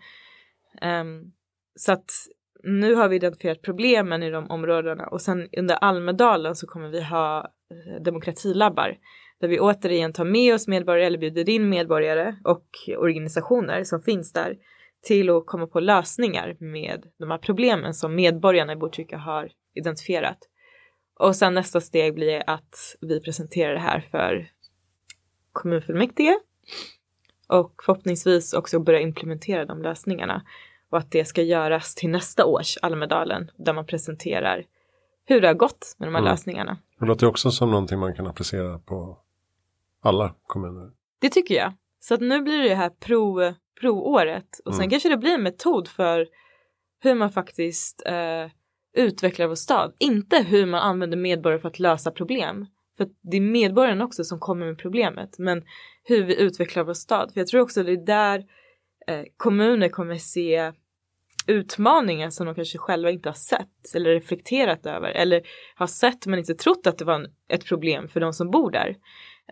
Um, 0.82 1.32
så 1.76 1.92
att 1.92 2.10
nu 2.62 2.94
har 2.94 3.08
vi 3.08 3.16
identifierat 3.16 3.62
problemen 3.62 4.22
i 4.22 4.30
de 4.30 4.50
områdena 4.50 5.06
och 5.06 5.20
sen 5.20 5.48
under 5.58 5.74
Almedalen 5.74 6.56
så 6.56 6.66
kommer 6.66 6.88
vi 6.88 7.02
ha 7.02 7.38
eh, 7.38 8.02
demokratilabbar 8.02 8.96
där 9.40 9.48
vi 9.48 9.60
återigen 9.60 10.12
tar 10.12 10.24
med 10.24 10.54
oss 10.54 10.68
medborgare 10.68 11.06
eller 11.06 11.18
bjuder 11.18 11.48
in 11.48 11.68
medborgare 11.68 12.36
och 12.44 12.66
organisationer 12.98 13.84
som 13.84 14.00
finns 14.00 14.32
där 14.32 14.56
till 15.02 15.30
att 15.30 15.46
komma 15.46 15.66
på 15.66 15.80
lösningar 15.80 16.56
med 16.58 17.04
de 17.18 17.30
här 17.30 17.38
problemen 17.38 17.94
som 17.94 18.14
medborgarna 18.14 18.72
i 18.72 18.76
Botkyrka 18.76 19.18
har 19.18 19.50
identifierat. 19.74 20.38
Och 21.20 21.36
sen 21.36 21.54
nästa 21.54 21.80
steg 21.80 22.14
blir 22.14 22.42
att 22.46 22.96
vi 23.00 23.20
presenterar 23.20 23.74
det 23.74 23.80
här 23.80 24.00
för 24.00 24.50
kommunfullmäktige 25.52 26.38
och 27.48 27.74
förhoppningsvis 27.86 28.52
också 28.52 28.80
börja 28.80 29.00
implementera 29.00 29.64
de 29.64 29.82
lösningarna 29.82 30.42
och 30.94 31.00
att 31.00 31.10
det 31.10 31.24
ska 31.24 31.42
göras 31.42 31.94
till 31.94 32.10
nästa 32.10 32.44
års 32.44 32.78
Almedalen 32.82 33.50
där 33.56 33.72
man 33.72 33.86
presenterar 33.86 34.64
hur 35.24 35.40
det 35.40 35.46
har 35.46 35.54
gått 35.54 35.96
med 35.98 36.08
de 36.08 36.14
här 36.14 36.22
mm. 36.22 36.30
lösningarna. 36.30 36.78
Det 36.98 37.06
låter 37.06 37.26
också 37.26 37.50
som 37.50 37.70
någonting 37.70 37.98
man 37.98 38.14
kan 38.14 38.26
applicera 38.26 38.78
på 38.78 39.18
alla 40.02 40.34
kommuner. 40.46 40.90
Det 41.20 41.28
tycker 41.28 41.54
jag. 41.54 41.72
Så 42.00 42.14
att 42.14 42.20
nu 42.20 42.42
blir 42.42 42.62
det 42.62 42.74
här 42.74 42.90
prov, 42.90 43.54
provåret 43.80 44.60
och 44.64 44.72
sen 44.72 44.80
mm. 44.80 44.90
kanske 44.90 45.08
det 45.08 45.16
blir 45.16 45.34
en 45.34 45.42
metod 45.42 45.88
för 45.88 46.28
hur 47.00 47.14
man 47.14 47.30
faktiskt 47.30 48.02
eh, 48.06 48.50
utvecklar 48.92 49.46
vår 49.46 49.54
stad. 49.54 49.94
Inte 49.98 50.38
hur 50.38 50.66
man 50.66 50.80
använder 50.80 51.16
medborgare 51.16 51.60
för 51.60 51.68
att 51.68 51.78
lösa 51.78 52.10
problem. 52.10 52.66
För 52.96 53.08
det 53.22 53.36
är 53.36 53.40
medborgarna 53.40 54.04
också 54.04 54.24
som 54.24 54.40
kommer 54.40 54.66
med 54.66 54.78
problemet. 54.78 55.38
Men 55.38 55.64
hur 56.04 56.24
vi 56.24 56.40
utvecklar 56.40 56.84
vår 56.84 56.94
stad. 56.94 57.30
För 57.32 57.40
jag 57.40 57.46
tror 57.46 57.60
också 57.60 57.82
det 57.82 57.92
är 57.92 58.06
där 58.06 58.44
eh, 59.06 59.24
kommuner 59.36 59.88
kommer 59.88 60.16
se 60.16 60.72
utmaningar 61.46 62.30
som 62.30 62.46
de 62.46 62.54
kanske 62.54 62.78
själva 62.78 63.10
inte 63.10 63.28
har 63.28 63.34
sett 63.34 63.94
eller 63.94 64.10
reflekterat 64.10 64.86
över 64.86 65.10
eller 65.10 65.42
har 65.74 65.86
sett 65.86 66.26
men 66.26 66.38
inte 66.38 66.54
trott 66.54 66.86
att 66.86 66.98
det 66.98 67.04
var 67.04 67.14
en, 67.14 67.26
ett 67.48 67.64
problem 67.64 68.08
för 68.08 68.20
de 68.20 68.32
som 68.32 68.50
bor 68.50 68.70
där. 68.70 68.96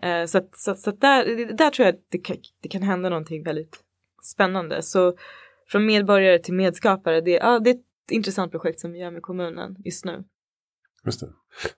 Eh, 0.01 0.25
så 0.25 0.37
att, 0.37 0.57
så, 0.57 0.75
så 0.75 0.89
att 0.89 1.01
där, 1.01 1.53
där 1.53 1.69
tror 1.69 1.85
jag 1.85 1.95
att 1.95 2.01
det 2.09 2.17
kan, 2.17 2.37
det 2.61 2.69
kan 2.69 2.83
hända 2.83 3.09
någonting 3.09 3.43
väldigt 3.43 3.79
spännande. 4.23 4.81
Så 4.81 5.13
från 5.67 5.85
medborgare 5.85 6.39
till 6.39 6.53
medskapare, 6.53 7.21
det, 7.21 7.31
ja, 7.31 7.59
det 7.59 7.69
är 7.69 7.75
ett 7.75 8.11
intressant 8.11 8.51
projekt 8.51 8.79
som 8.79 8.91
vi 8.91 8.99
gör 8.99 9.11
med 9.11 9.21
kommunen 9.21 9.75
just 9.85 10.05
nu. 10.05 10.23
Just 11.05 11.19
det. 11.19 11.29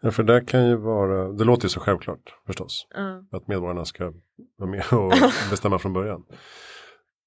Ja, 0.02 0.12
för 0.12 0.24
det 0.24 0.42
kan 0.42 0.68
ju 0.68 0.76
vara, 0.76 1.32
det 1.32 1.44
låter 1.44 1.66
ju 1.66 1.70
så 1.70 1.80
självklart 1.80 2.40
förstås. 2.46 2.88
Uh. 2.98 3.18
Att 3.32 3.48
medborgarna 3.48 3.86
ska 3.86 4.14
vara 4.58 4.70
med 4.70 4.84
och 4.92 5.14
bestämma 5.50 5.80
från 5.80 5.94
början. 5.94 6.24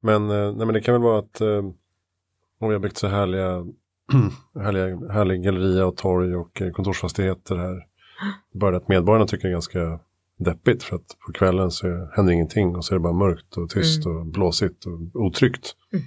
Men, 0.03 0.31
eh, 0.31 0.53
nej, 0.53 0.67
men 0.67 0.73
det 0.73 0.81
kan 0.81 0.95
väl 0.95 1.03
vara 1.03 1.19
att 1.19 1.41
om 2.59 2.69
vi 2.69 2.75
har 2.75 2.81
byggt 2.81 2.97
så 2.97 3.09
härliga, 3.09 3.67
härliga, 4.55 5.13
härliga 5.13 5.39
galleria 5.39 5.87
och 5.87 5.97
torg 5.97 6.37
och 6.37 6.63
eh, 6.63 6.71
kontorsfastigheter 6.71 7.57
här. 7.57 7.87
Bara 8.55 8.77
att 8.77 8.89
medborgarna 8.89 9.27
tycker 9.27 9.43
det 9.43 9.51
är 9.51 9.53
ganska 9.53 10.01
deppigt 10.39 10.83
för 10.83 10.97
att 10.97 11.17
på 11.27 11.33
kvällen 11.33 11.71
så 11.71 12.11
händer 12.13 12.33
ingenting 12.33 12.77
och 12.77 12.85
så 12.85 12.95
är 12.95 12.99
det 12.99 13.03
bara 13.03 13.13
mörkt 13.13 13.57
och 13.57 13.71
tyst 13.71 14.07
mm. 14.07 14.19
och 14.19 14.27
blåsigt 14.27 14.87
och 14.87 15.23
otryggt. 15.23 15.75
Mm. 15.93 16.05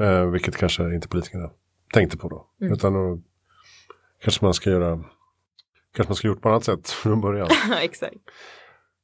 Eh, 0.00 0.30
vilket 0.30 0.56
kanske 0.56 0.94
inte 0.94 1.08
politikerna 1.08 1.50
tänkte 1.92 2.16
på 2.16 2.28
då. 2.28 2.46
Mm. 2.60 2.72
Utan 2.72 2.92
då 2.92 3.20
kanske 4.22 4.44
man 4.44 4.54
ska 4.54 4.70
göra 4.70 5.04
Kanske 5.96 6.10
man 6.10 6.16
ska 6.16 6.28
gjort 6.28 6.42
på 6.42 6.48
annat 6.48 6.64
sätt 6.64 6.88
från 7.02 7.20
början. 7.20 7.48
Exakt. 7.82 8.16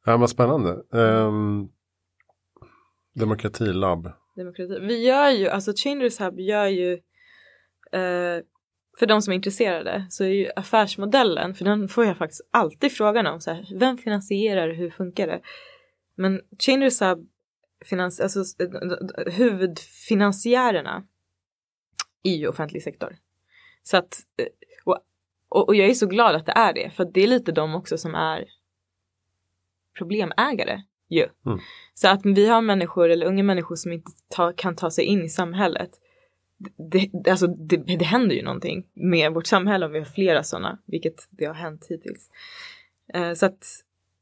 Ja, 0.04 0.16
vad 0.16 0.30
spännande. 0.30 0.82
Um, 0.90 1.68
demokratilab. 3.14 4.12
Demokrati. 4.36 4.78
Vi 4.80 5.06
gör 5.06 5.30
ju, 5.30 5.48
alltså 5.48 5.72
Changers 5.76 6.20
Hub 6.20 6.40
gör 6.40 6.66
ju 6.66 6.92
eh, 7.92 8.42
för 8.98 9.06
de 9.06 9.22
som 9.22 9.30
är 9.30 9.34
intresserade 9.34 10.06
så 10.10 10.24
är 10.24 10.28
ju 10.28 10.50
affärsmodellen, 10.56 11.54
för 11.54 11.64
den 11.64 11.88
får 11.88 12.04
jag 12.04 12.16
faktiskt 12.16 12.48
alltid 12.50 12.92
frågan 12.92 13.26
om, 13.26 13.40
så 13.40 13.50
här, 13.50 13.78
vem 13.78 13.98
finansierar 13.98 14.74
hur 14.74 14.90
funkar 14.90 15.26
det? 15.26 15.40
Men 16.14 16.40
Changers 16.58 17.00
Hub, 17.00 17.28
finans, 17.84 18.20
alltså, 18.20 18.62
eh, 18.62 19.32
huvudfinansiärerna 19.32 21.06
är 22.22 22.36
ju 22.36 22.48
offentlig 22.48 22.82
sektor. 22.82 23.16
Så 23.82 23.96
att, 23.96 24.18
eh, 24.36 24.46
och, 24.84 25.68
och, 25.68 25.74
jag 25.74 25.90
är 25.90 25.94
så 25.94 26.06
glad 26.06 26.34
att 26.34 26.46
det 26.46 26.52
är 26.52 26.72
det, 26.72 26.90
för 26.90 27.04
det 27.04 27.22
är 27.22 27.26
lite 27.26 27.52
de 27.52 27.74
också 27.74 27.98
som 27.98 28.14
är 28.14 28.44
problemägare 29.98 30.82
ju. 31.14 31.28
Mm. 31.46 31.58
Så 31.94 32.08
att 32.08 32.20
vi 32.24 32.46
har 32.46 32.60
människor 32.60 33.10
eller 33.10 33.26
unga 33.26 33.42
människor 33.42 33.76
som 33.76 33.92
inte 33.92 34.12
ta, 34.28 34.52
kan 34.52 34.76
ta 34.76 34.90
sig 34.90 35.04
in 35.04 35.24
i 35.24 35.28
samhället 35.28 35.90
det, 36.90 37.30
alltså 37.30 37.46
det, 37.46 37.76
det 37.76 38.04
händer 38.04 38.36
ju 38.36 38.42
någonting 38.42 38.86
med 38.94 39.32
vårt 39.32 39.46
samhälle 39.46 39.86
om 39.86 39.92
vi 39.92 39.98
har 39.98 40.06
flera 40.06 40.42
sådana, 40.42 40.78
vilket 40.86 41.28
det 41.30 41.44
har 41.44 41.54
hänt 41.54 41.86
hittills. 41.88 42.30
Eh, 43.14 43.32
så 43.32 43.46
att 43.46 43.64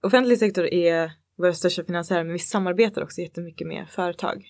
offentlig 0.03 0.39
sektor 0.39 0.67
är 0.67 1.13
våra 1.37 1.53
största 1.53 1.85
finansiärer, 1.85 2.25
men 2.25 2.33
vi 2.33 2.39
samarbetar 2.39 3.03
också 3.03 3.21
jättemycket 3.21 3.67
med 3.67 3.89
företag. 3.89 4.49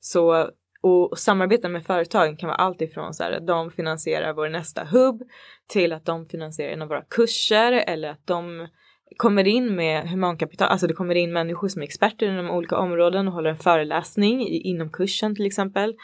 Så 0.00 0.50
och, 0.80 1.12
och 1.12 1.18
samarbeta 1.18 1.68
med 1.68 1.84
företagen 1.84 2.36
kan 2.36 2.46
vara 2.46 2.56
allt 2.56 2.82
ifrån 2.82 3.14
så 3.14 3.22
här 3.22 3.32
att 3.32 3.46
de 3.46 3.70
finansierar 3.70 4.32
vår 4.32 4.48
nästa 4.48 4.84
hubb 4.84 5.22
till 5.66 5.92
att 5.92 6.04
de 6.04 6.26
finansierar 6.26 6.72
en 6.72 6.82
av 6.82 6.88
våra 6.88 7.02
kurser 7.02 7.72
eller 7.72 8.08
att 8.08 8.26
de 8.26 8.68
kommer 9.16 9.46
in 9.46 9.76
med 9.76 10.08
humankapital, 10.08 10.68
alltså 10.68 10.86
det 10.86 10.94
kommer 10.94 11.14
in 11.14 11.32
människor 11.32 11.68
som 11.68 11.82
är 11.82 11.86
experter 11.86 12.26
inom 12.26 12.50
olika 12.50 12.76
områden 12.76 13.28
och 13.28 13.34
håller 13.34 13.50
en 13.50 13.56
föreläsning 13.56 14.42
i, 14.42 14.60
inom 14.60 14.92
kursen 14.92 15.34
till 15.34 15.46
exempel. 15.46 15.94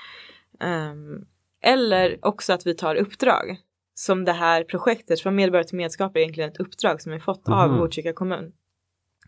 Um, 0.61 1.27
eller 1.63 2.19
också 2.23 2.53
att 2.53 2.67
vi 2.67 2.75
tar 2.75 2.95
uppdrag. 2.95 3.57
Som 3.95 4.25
det 4.25 4.33
här 4.33 4.65
projektet 4.65 5.21
från 5.21 5.35
medborgare 5.35 5.69
till 5.69 5.77
medskapare 5.77 6.21
är 6.21 6.23
egentligen 6.23 6.51
ett 6.51 6.61
uppdrag 6.61 7.03
som 7.03 7.13
vi 7.13 7.19
fått 7.19 7.49
mm. 7.49 7.59
av 7.59 7.71
mhm. 7.71 7.79
Botkyrka 7.79 8.13
kommun. 8.13 8.53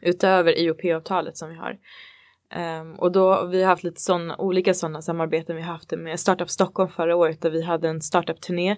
Utöver 0.03 0.59
IOP-avtalet 0.59 1.37
som 1.37 1.49
vi 1.49 1.55
har. 1.55 1.79
Um, 2.81 2.95
och 2.95 3.12
då 3.12 3.47
vi 3.47 3.62
har 3.62 3.68
haft 3.68 3.85
lite 3.85 4.01
sådana 4.01 4.37
olika 4.37 4.75
sådana 4.75 5.03
samarbeten. 5.03 5.57
Vi 5.57 5.62
har 5.62 5.72
haft 5.72 5.91
det 5.91 5.97
med 5.97 6.20
Startup 6.20 6.51
Stockholm 6.51 6.91
förra 6.91 7.16
året 7.16 7.43
där 7.43 7.51
vi 7.51 7.62
hade 7.62 7.89
en 7.89 8.01
startup-turné. 8.01 8.77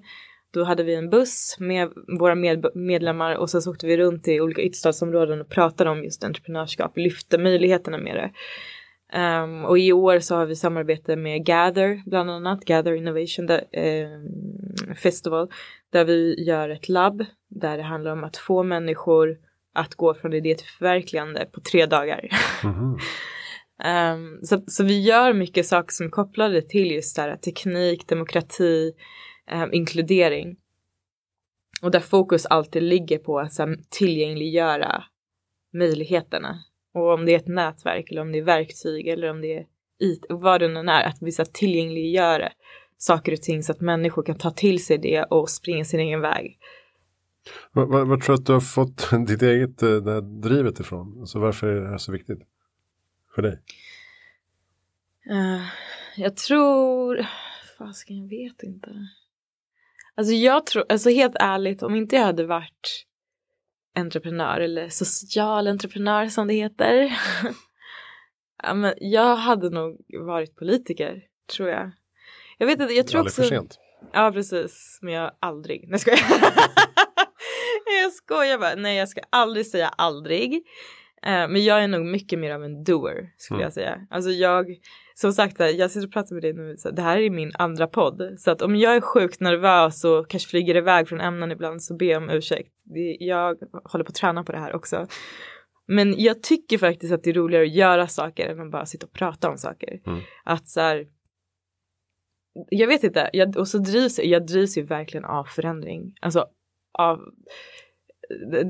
Då 0.56 0.64
hade 0.64 0.82
vi 0.82 0.94
en 0.94 1.10
buss 1.10 1.56
med 1.58 1.92
våra 2.18 2.34
med 2.34 2.66
medlemmar 2.74 3.34
och 3.34 3.50
så, 3.50 3.60
så 3.60 3.70
åkte 3.70 3.86
vi 3.86 3.96
runt 3.96 4.28
i 4.28 4.40
olika 4.40 4.62
ytterstadsområden 4.62 5.40
och 5.40 5.48
pratade 5.48 5.90
om 5.90 6.04
just 6.04 6.24
entreprenörskap, 6.24 6.96
lyfte 6.96 7.38
möjligheterna 7.38 7.98
med 7.98 8.16
det. 8.16 8.30
Um, 9.18 9.64
och 9.64 9.78
i 9.78 9.92
år 9.92 10.18
så 10.18 10.36
har 10.36 10.46
vi 10.46 10.56
samarbete 10.56 11.16
med 11.16 11.46
Gather, 11.46 12.02
bland 12.06 12.30
annat 12.30 12.64
Gather 12.64 12.92
Innovation 12.92 13.46
där, 13.46 13.64
eh, 13.72 14.94
Festival, 15.02 15.50
där 15.90 16.04
vi 16.04 16.44
gör 16.44 16.68
ett 16.68 16.88
labb 16.88 17.24
där 17.48 17.76
det 17.76 17.82
handlar 17.82 18.12
om 18.12 18.24
att 18.24 18.36
få 18.36 18.62
människor 18.62 19.36
att 19.74 19.94
gå 19.94 20.14
från 20.14 20.32
idé 20.32 20.54
till 20.54 20.68
förverkligande 20.78 21.46
på 21.52 21.60
tre 21.60 21.86
dagar. 21.86 22.28
Mm 22.64 22.98
um, 23.84 24.38
så, 24.42 24.62
så 24.66 24.84
vi 24.84 25.00
gör 25.00 25.32
mycket 25.32 25.66
saker 25.66 25.92
som 25.92 26.06
är 26.06 26.10
kopplade 26.10 26.62
till 26.62 26.90
just 26.90 27.16
där 27.16 27.36
teknik, 27.36 28.08
demokrati, 28.08 28.92
um, 29.52 29.72
inkludering. 29.72 30.56
Och 31.82 31.90
där 31.90 32.00
fokus 32.00 32.46
alltid 32.46 32.82
ligger 32.82 33.18
på 33.18 33.38
att 33.40 33.58
här, 33.58 33.84
tillgängliggöra 33.88 35.04
möjligheterna 35.72 36.64
och 36.94 37.14
om 37.14 37.26
det 37.26 37.32
är 37.32 37.36
ett 37.36 37.48
nätverk 37.48 38.10
eller 38.10 38.20
om 38.20 38.32
det 38.32 38.38
är 38.38 38.42
verktyg 38.42 39.08
eller 39.08 39.30
om 39.30 39.40
det 39.40 39.56
är 39.58 39.66
IT, 39.98 40.26
vad 40.28 40.60
det 40.60 40.66
än 40.66 40.88
är, 40.88 41.02
att 41.04 41.18
vi 41.20 41.32
ska 41.32 41.44
tillgängliggöra 41.44 42.52
saker 42.98 43.32
och 43.32 43.42
ting 43.42 43.62
så 43.62 43.72
att 43.72 43.80
människor 43.80 44.22
kan 44.22 44.38
ta 44.38 44.50
till 44.50 44.84
sig 44.84 44.98
det 44.98 45.22
och 45.22 45.50
springa 45.50 45.84
sin 45.84 46.00
egen 46.00 46.20
väg. 46.20 46.58
Vad, 47.72 47.88
vad, 47.88 48.08
vad 48.08 48.22
tror 48.22 48.36
du 48.36 48.40
att 48.40 48.46
du 48.46 48.52
har 48.52 48.60
fått 48.60 49.10
ditt 49.26 49.42
eget 49.42 49.82
eh, 49.82 49.96
det 49.96 50.20
drivet 50.20 50.80
ifrån? 50.80 51.20
Alltså 51.20 51.38
varför 51.38 51.66
är 51.66 51.80
det 51.80 51.88
här 51.88 51.98
så 51.98 52.12
viktigt 52.12 52.40
för 53.34 53.42
dig? 53.42 53.58
Uh, 55.30 55.66
jag 56.16 56.36
tror, 56.36 57.26
fasken 57.78 58.16
jag 58.16 58.28
vet 58.28 58.62
inte. 58.62 58.90
Alltså 60.16 60.32
jag 60.32 60.66
tror, 60.66 60.84
alltså 60.88 61.10
helt 61.10 61.36
ärligt, 61.40 61.82
om 61.82 61.94
inte 61.94 62.16
jag 62.16 62.22
hade 62.22 62.46
varit 62.46 63.06
entreprenör 63.96 64.60
eller 64.60 64.88
social 64.88 65.66
entreprenör 65.66 66.26
som 66.26 66.46
det 66.46 66.54
heter. 66.54 67.18
ja, 68.62 68.74
men 68.74 68.94
jag 68.96 69.36
hade 69.36 69.70
nog 69.70 70.00
varit 70.26 70.56
politiker, 70.56 71.22
tror 71.56 71.68
jag. 71.68 71.90
Jag 72.58 72.66
vet 72.66 72.80
inte, 72.80 72.94
jag 72.94 73.06
tror 73.06 73.20
också... 73.20 73.42
för 73.42 73.48
sent. 73.48 73.78
Ja, 74.12 74.32
precis. 74.32 74.98
Men 75.02 75.14
jag 75.14 75.30
aldrig. 75.40 75.88
Nej, 75.88 75.98
ska 75.98 76.10
jag 76.10 76.20
Jag 78.02 78.12
skojar 78.12 78.58
bara. 78.58 78.74
Nej, 78.74 78.96
jag 78.96 79.08
ska 79.08 79.20
aldrig 79.30 79.66
säga 79.66 79.88
aldrig. 79.88 80.62
Uh, 81.26 81.48
men 81.48 81.64
jag 81.64 81.84
är 81.84 81.88
nog 81.88 82.06
mycket 82.06 82.38
mer 82.38 82.54
av 82.54 82.64
en 82.64 82.84
doer, 82.84 83.32
skulle 83.36 83.56
mm. 83.56 83.64
jag 83.64 83.72
säga. 83.72 84.06
Alltså 84.10 84.30
jag, 84.30 84.66
som 85.14 85.32
sagt, 85.32 85.60
jag 85.60 85.90
sitter 85.90 86.06
och 86.06 86.12
pratar 86.12 86.34
med 86.34 86.42
dig 86.42 86.52
nu, 86.52 86.76
så 86.76 86.90
det 86.90 87.02
här 87.02 87.18
är 87.18 87.30
min 87.30 87.52
andra 87.54 87.86
podd. 87.86 88.34
Så 88.38 88.50
att 88.50 88.62
om 88.62 88.76
jag 88.76 88.96
är 88.96 89.00
sjukt 89.00 89.40
nervös 89.40 90.04
och 90.04 90.30
kanske 90.30 90.50
flyger 90.50 90.76
iväg 90.76 91.08
från 91.08 91.20
ämnen 91.20 91.52
ibland 91.52 91.82
så 91.82 91.96
jag 92.00 92.22
om 92.22 92.30
ursäkt. 92.30 92.72
Jag 93.18 93.56
håller 93.84 94.04
på 94.04 94.08
att 94.08 94.14
träna 94.14 94.44
på 94.44 94.52
det 94.52 94.58
här 94.58 94.76
också. 94.76 95.06
Men 95.86 96.14
jag 96.18 96.42
tycker 96.42 96.78
faktiskt 96.78 97.12
att 97.12 97.24
det 97.24 97.30
är 97.30 97.34
roligare 97.34 97.64
att 97.64 97.74
göra 97.74 98.06
saker 98.06 98.48
än 98.48 98.60
att 98.60 98.70
bara 98.70 98.86
sitta 98.86 99.06
och 99.06 99.12
prata 99.12 99.50
om 99.50 99.58
saker. 99.58 100.00
Mm. 100.06 100.20
Att 100.44 100.68
så 100.68 100.80
här, 100.80 101.06
jag 102.70 102.86
vet 102.86 103.04
inte, 103.04 103.30
jag, 103.32 103.56
och 103.56 103.68
så 103.68 103.78
drivs 103.78 104.18
jag 104.18 104.46
drivs 104.46 104.78
ju 104.78 104.82
verkligen 104.82 105.24
av 105.24 105.44
förändring. 105.44 106.14
Alltså 106.20 106.46
av 106.98 107.20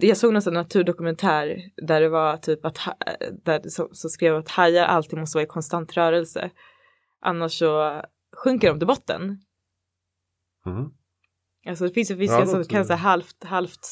jag 0.01 0.17
såg 0.17 0.33
någon 0.33 0.55
naturdokumentär 0.55 1.71
där 1.77 2.01
det 2.01 2.09
var 2.09 2.37
typ 2.37 2.65
att 2.65 2.79
där 3.45 3.69
så, 3.69 3.89
så 3.93 4.09
skrev 4.09 4.37
att 4.37 4.49
hajar 4.49 4.85
alltid 4.85 5.19
måste 5.19 5.37
vara 5.37 5.45
i 5.45 5.47
konstant 5.47 5.97
rörelse. 5.97 6.51
Annars 7.21 7.59
så 7.59 8.03
sjunker 8.37 8.69
de 8.69 8.79
till 8.79 8.87
botten. 8.87 9.23
Mm. 10.67 10.91
Alltså 11.69 11.87
det 11.87 11.93
finns 11.93 12.11
ju 12.11 12.17
fiskar 12.17 12.41
ja, 12.41 12.47
som 12.47 12.65
kan 12.65 12.85
säga 12.85 12.97
halvt, 12.97 13.45
halvt, 13.45 13.89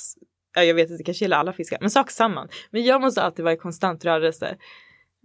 ja, 0.55 0.62
jag 0.62 0.75
vet 0.75 0.91
inte, 0.91 1.01
det 1.01 1.05
kanske 1.05 1.25
gäller 1.25 1.37
alla 1.37 1.53
fiskar, 1.53 1.79
men 1.81 1.91
sak 1.91 2.11
samman. 2.11 2.49
Men 2.71 2.85
jag 2.85 3.01
måste 3.01 3.23
alltid 3.23 3.45
vara 3.45 3.55
i 3.55 3.59
konstant 3.59 4.05
rörelse. 4.05 4.57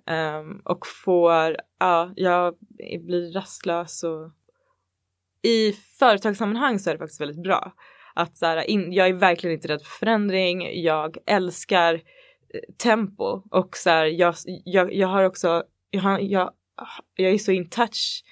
Um, 0.09 0.61
och 0.65 0.87
får, 0.87 1.57
ja, 1.79 2.11
jag 2.15 2.55
blir 3.05 3.33
rastlös 3.33 4.03
och 4.03 4.31
i 5.41 5.73
företagssammanhang 5.73 6.79
så 6.79 6.89
är 6.89 6.93
det 6.93 6.99
faktiskt 6.99 7.21
väldigt 7.21 7.43
bra. 7.43 7.73
Att 8.15 8.37
så 8.37 8.45
här, 8.45 8.69
in, 8.69 8.93
jag 8.93 9.07
är 9.07 9.13
verkligen 9.13 9.55
inte 9.55 9.67
rädd 9.67 9.81
för 9.81 9.99
förändring, 9.99 10.83
jag 10.83 11.17
älskar 11.25 11.93
eh, 11.93 11.99
tempo 12.83 13.41
och 13.51 13.77
så 13.77 13.89
här, 13.89 14.05
jag, 14.05 14.35
jag, 14.65 14.93
jag 14.93 15.07
har 15.07 15.23
också, 15.23 15.63
jag, 15.89 16.01
har, 16.01 16.19
jag, 16.19 16.51
jag 17.15 17.31
är 17.31 17.37
så 17.37 17.51
in 17.51 17.69
touch 17.69 18.23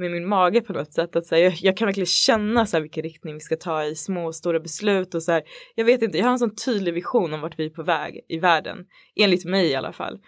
med 0.00 0.10
min 0.10 0.28
mage 0.28 0.60
på 0.60 0.72
något 0.72 0.92
sätt. 0.92 1.16
Att 1.16 1.26
så 1.26 1.34
här, 1.34 1.42
jag, 1.42 1.52
jag, 1.60 1.76
kan 1.76 1.86
verkligen 1.86 2.06
känna 2.06 2.66
så 2.66 2.76
här, 2.76 2.82
vilken 2.82 3.02
riktning 3.02 3.34
vi 3.34 3.40
ska 3.40 3.56
ta 3.56 3.84
i 3.84 3.94
små 3.94 4.26
och 4.26 4.34
stora 4.34 4.60
beslut 4.60 5.14
och 5.14 5.22
så 5.22 5.32
här, 5.32 5.42
jag 5.74 5.84
vet 5.84 6.02
inte, 6.02 6.18
jag 6.18 6.24
har 6.24 6.32
en 6.32 6.38
sån 6.38 6.54
tydlig 6.54 6.94
vision 6.94 7.34
om 7.34 7.40
vart 7.40 7.58
vi 7.58 7.66
är 7.66 7.70
på 7.70 7.82
väg 7.82 8.20
i 8.28 8.38
världen, 8.38 8.86
enligt 9.16 9.44
mig 9.44 9.66
i 9.66 9.74
alla 9.74 9.92
fall. 9.92 10.18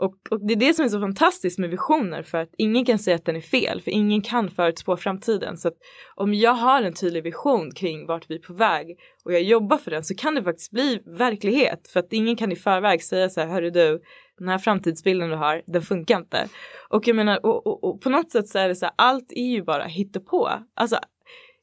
Och, 0.00 0.14
och, 0.30 0.46
det 0.46 0.54
är 0.54 0.56
det 0.56 0.74
som 0.74 0.84
är 0.84 0.88
så 0.88 1.00
fantastiskt 1.00 1.58
med 1.58 1.70
visioner 1.70 2.22
för 2.22 2.38
att 2.38 2.54
ingen 2.58 2.84
kan 2.84 2.98
säga 2.98 3.16
att 3.16 3.24
den 3.24 3.36
är 3.36 3.40
fel 3.40 3.80
för 3.80 3.90
ingen 3.90 4.22
kan 4.22 4.50
förutspå 4.50 4.96
framtiden. 4.96 5.56
Så 5.56 5.68
att 5.68 5.74
om 6.14 6.34
jag 6.34 6.54
har 6.54 6.82
en 6.82 6.92
tydlig 6.92 7.22
vision 7.22 7.70
kring 7.74 8.06
vart 8.06 8.30
vi 8.30 8.34
är 8.34 8.38
på 8.38 8.52
väg 8.52 8.98
och 9.24 9.32
jag 9.32 9.42
jobbar 9.42 9.76
för 9.76 9.90
den 9.90 10.04
så 10.04 10.14
kan 10.14 10.34
det 10.34 10.42
faktiskt 10.42 10.70
bli 10.70 11.00
verklighet 11.06 11.88
för 11.92 12.00
att 12.00 12.12
ingen 12.12 12.36
kan 12.36 12.52
i 12.52 12.56
förväg 12.56 13.02
säga 13.02 13.28
så 13.28 13.40
här, 13.40 13.48
hörru 13.48 13.70
du, 13.70 14.00
den 14.38 14.48
här 14.48 14.58
framtidsbilden 14.58 15.28
du 15.28 15.36
har, 15.36 15.62
den 15.66 15.82
funkar 15.82 16.16
inte. 16.16 16.48
Och 16.88 17.08
jag 17.08 17.16
menar, 17.16 17.46
och, 17.46 17.66
och, 17.66 17.84
och 17.84 18.00
på 18.00 18.10
något 18.10 18.30
sätt 18.30 18.48
så 18.48 18.58
är 18.58 18.68
det 18.68 18.74
så 18.74 18.86
här, 18.86 18.94
allt 18.98 19.32
är 19.32 19.50
ju 19.50 19.62
bara 19.62 19.84
hittepå. 19.84 20.50
Alltså 20.74 20.96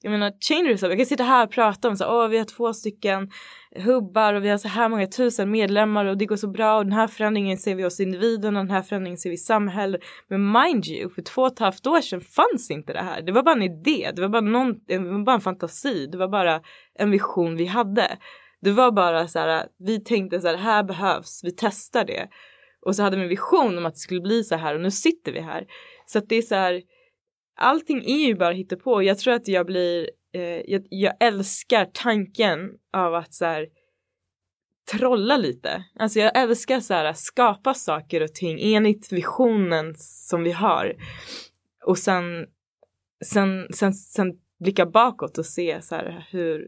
jag 0.07 0.11
menar 0.11 0.33
changers, 0.49 0.81
jag 0.81 0.97
kan 0.97 1.05
sitta 1.05 1.23
här 1.23 1.45
och 1.45 1.51
prata 1.51 1.87
om 1.87 1.95
så 1.95 2.05
åh 2.05 2.27
vi 2.27 2.37
har 2.37 2.45
två 2.45 2.73
stycken 2.73 3.29
hubbar 3.75 4.33
och 4.33 4.43
vi 4.43 4.49
har 4.49 4.57
så 4.57 4.67
här 4.67 4.89
många 4.89 5.07
tusen 5.07 5.51
medlemmar 5.51 6.05
och 6.05 6.17
det 6.17 6.25
går 6.25 6.35
så 6.35 6.47
bra 6.47 6.77
och 6.77 6.83
den 6.83 6.93
här 6.93 7.07
förändringen 7.07 7.57
ser 7.57 7.75
vi 7.75 7.83
hos 7.83 7.99
individen 7.99 8.55
och 8.55 8.63
den 8.63 8.71
här 8.71 8.81
förändringen 8.81 9.17
ser 9.17 9.29
vi 9.29 9.35
i 9.35 9.37
samhället. 9.37 10.01
Men 10.27 10.51
mind 10.51 10.87
you, 10.87 11.09
för 11.09 11.21
två 11.21 11.41
och 11.41 11.51
ett 11.51 11.59
halvt 11.59 11.87
år 11.87 12.01
sedan 12.01 12.21
fanns 12.21 12.71
inte 12.71 12.93
det 12.93 13.01
här. 13.01 13.21
Det 13.21 13.31
var 13.31 13.43
bara 13.43 13.55
en 13.55 13.61
idé, 13.61 14.11
det 14.15 14.21
var 14.21 14.29
bara, 14.29 14.41
någon, 14.41 14.75
det 14.87 14.97
var 14.97 15.23
bara 15.25 15.35
en 15.35 15.41
fantasi, 15.41 16.07
det 16.11 16.17
var 16.17 16.27
bara 16.27 16.61
en 16.99 17.11
vision 17.11 17.55
vi 17.55 17.65
hade. 17.65 18.17
Det 18.61 18.71
var 18.71 18.91
bara 18.91 19.27
så 19.27 19.39
här, 19.39 19.65
vi 19.79 20.03
tänkte 20.03 20.41
så 20.41 20.47
här, 20.47 20.53
det 20.53 20.63
här 20.63 20.83
behövs, 20.83 21.41
vi 21.43 21.51
testar 21.51 22.05
det. 22.05 22.27
Och 22.85 22.95
så 22.95 23.03
hade 23.03 23.17
vi 23.17 23.23
en 23.23 23.29
vision 23.29 23.77
om 23.77 23.85
att 23.85 23.93
det 23.93 23.99
skulle 23.99 24.21
bli 24.21 24.43
så 24.43 24.55
här 24.55 24.75
och 24.75 24.81
nu 24.81 24.91
sitter 24.91 25.31
vi 25.31 25.39
här. 25.39 25.65
Så 26.05 26.17
att 26.17 26.29
det 26.29 26.35
är 26.35 26.41
så 26.41 26.55
här, 26.55 26.81
allting 27.57 28.03
är 28.05 28.27
ju 28.27 28.35
bara 28.35 28.77
på. 28.83 29.03
Jag 29.03 29.17
tror 29.17 29.33
att 29.33 29.47
jag 29.47 29.65
blir, 29.65 30.09
eh, 30.33 30.41
jag, 30.41 30.87
jag, 30.89 31.13
älskar 31.19 31.85
tanken 31.93 32.71
av 32.93 33.15
att 33.15 33.33
så 33.33 33.45
här, 33.45 33.67
trolla 34.91 35.37
lite. 35.37 35.83
Alltså 35.99 36.19
jag 36.19 36.37
älskar 36.37 36.79
så 36.79 36.93
här 36.93 37.13
skapa 37.13 37.73
saker 37.73 38.23
och 38.23 38.33
ting 38.33 38.59
enligt 38.61 39.11
visionen 39.11 39.95
som 39.97 40.43
vi 40.43 40.51
har. 40.51 40.95
Och 41.85 41.97
sen, 41.97 42.45
sen, 43.25 43.67
sen, 43.73 43.93
sen 43.93 44.33
blicka 44.59 44.85
bakåt 44.85 45.37
och 45.37 45.45
se 45.45 45.81
så 45.81 45.95
här 45.95 46.27
hur, 46.31 46.67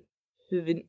hur 0.49 0.61
vi 0.61 0.83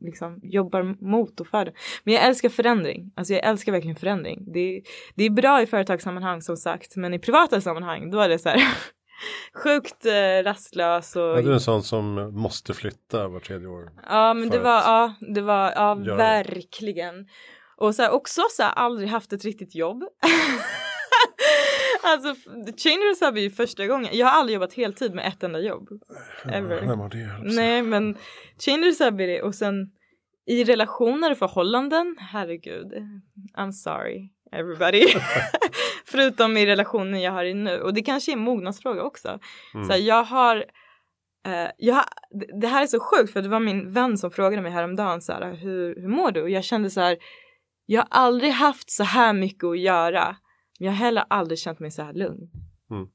liksom 0.00 0.40
jobbar 0.42 0.82
mot 1.10 1.40
och 1.40 1.46
för 1.46 1.64
det. 1.64 1.72
Men 2.04 2.14
jag 2.14 2.24
älskar 2.24 2.48
förändring. 2.48 3.12
Alltså 3.14 3.34
jag 3.34 3.44
älskar 3.44 3.72
verkligen 3.72 3.96
förändring. 3.96 4.52
Det, 4.52 4.82
det 5.14 5.24
är 5.24 5.30
bra 5.30 5.62
i 5.62 5.66
företagssammanhang 5.66 6.42
som 6.42 6.56
sagt, 6.56 6.96
men 6.96 7.14
i 7.14 7.18
privata 7.18 7.60
sammanhang 7.60 8.10
då 8.10 8.20
är 8.20 8.28
det 8.28 8.38
så 8.38 8.48
här 8.48 8.60
sjukt 9.54 10.06
eh, 10.06 10.42
rastlös. 10.44 11.16
Och... 11.16 11.38
Är 11.38 11.42
du 11.42 11.52
en 11.52 11.60
sån 11.60 11.82
som 11.82 12.14
måste 12.40 12.74
flytta 12.74 13.28
var 13.28 13.40
tredje 13.40 13.68
år? 13.68 13.92
Ja 14.08 14.34
men 14.34 14.48
det 14.48 14.58
var, 14.58 14.80
ja, 14.80 15.14
det 15.20 15.40
var, 15.40 15.72
ja 15.76 15.94
verkligen. 15.94 17.28
Och 17.76 17.94
så 17.94 18.02
här, 18.02 18.10
också 18.10 18.42
så 18.50 18.62
här, 18.62 18.72
aldrig 18.72 19.08
haft 19.08 19.32
ett 19.32 19.44
riktigt 19.44 19.74
jobb. 19.74 20.04
alltså 22.02 22.34
Changers 22.76 23.34
vi 23.34 23.40
ju 23.40 23.50
första 23.50 23.86
gången, 23.86 24.10
jag 24.12 24.26
har 24.26 24.40
aldrig 24.40 24.54
jobbat 24.54 24.74
heltid 24.74 25.14
med 25.14 25.26
ett 25.26 25.42
enda 25.42 25.60
jobb. 25.60 25.88
Ever. 26.52 26.82
Har 26.82 27.08
det? 27.08 27.54
Nej 27.54 27.82
men 27.82 28.16
Changers 28.58 29.00
vi 29.00 29.26
det 29.26 29.42
och 29.42 29.54
sen 29.54 29.90
i 30.46 30.64
relationer 30.64 31.30
och 31.30 31.38
förhållanden, 31.38 32.16
herregud, 32.18 32.92
I'm 33.56 33.72
sorry 33.72 34.30
everybody. 34.52 35.06
Förutom 36.08 36.56
i 36.56 36.66
relationen 36.66 37.20
jag 37.20 37.32
har 37.32 37.44
i 37.44 37.54
nu. 37.54 37.80
Och 37.80 37.94
det 37.94 38.02
kanske 38.02 38.32
är 38.32 38.36
en 38.36 38.42
mognadsfråga 38.42 39.02
också. 39.02 39.38
Mm. 39.74 39.86
Så 39.86 39.92
här, 39.92 40.00
jag 40.00 40.24
har 40.24 40.64
Uh, 41.46 41.70
jag, 41.78 42.04
det 42.60 42.66
här 42.66 42.82
är 42.82 42.86
så 42.86 43.00
sjukt 43.00 43.32
för 43.32 43.42
det 43.42 43.48
var 43.48 43.60
min 43.60 43.92
vän 43.92 44.18
som 44.18 44.30
frågade 44.30 44.62
mig 44.62 44.72
häromdagen 44.72 45.20
så 45.20 45.32
här, 45.32 45.54
hur, 45.54 46.00
hur 46.00 46.08
mår 46.08 46.30
du? 46.30 46.42
Och 46.42 46.50
jag 46.50 46.64
kände 46.64 46.90
så 46.90 47.00
här, 47.00 47.18
jag 47.86 48.00
har 48.00 48.08
aldrig 48.10 48.52
haft 48.52 48.90
så 48.90 49.04
här 49.04 49.32
mycket 49.32 49.64
att 49.64 49.78
göra. 49.78 50.36
Men 50.78 50.86
jag 50.86 50.92
har 50.92 50.96
heller 50.96 51.24
aldrig 51.30 51.58
känt 51.58 51.80
mig 51.80 51.90
så 51.90 52.02
här 52.02 52.12
lugn. 52.12 52.50
Mm. 52.90 53.08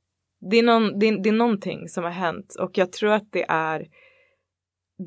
Det, 0.49 0.57
är 0.57 0.63
någon, 0.63 0.99
det, 0.99 1.23
det, 1.23 1.29
är 1.29 1.33
någonting 1.33 1.87
som 1.87 2.03
har 2.03 2.11
hänt 2.11 2.55
och 2.59 2.77
jag 2.77 2.91
tror 2.91 3.11
att 3.11 3.31
det 3.31 3.45
är 3.49 3.87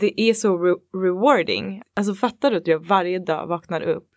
det 0.01 0.21
är 0.21 0.35
så 0.35 0.59
re 0.59 0.75
rewarding. 0.93 1.83
Alltså 1.97 2.15
fattar 2.15 2.51
du 2.51 2.57
att 2.57 2.67
jag 2.67 2.87
varje 2.87 3.19
dag 3.19 3.47
vaknar 3.47 3.81
upp 3.81 4.09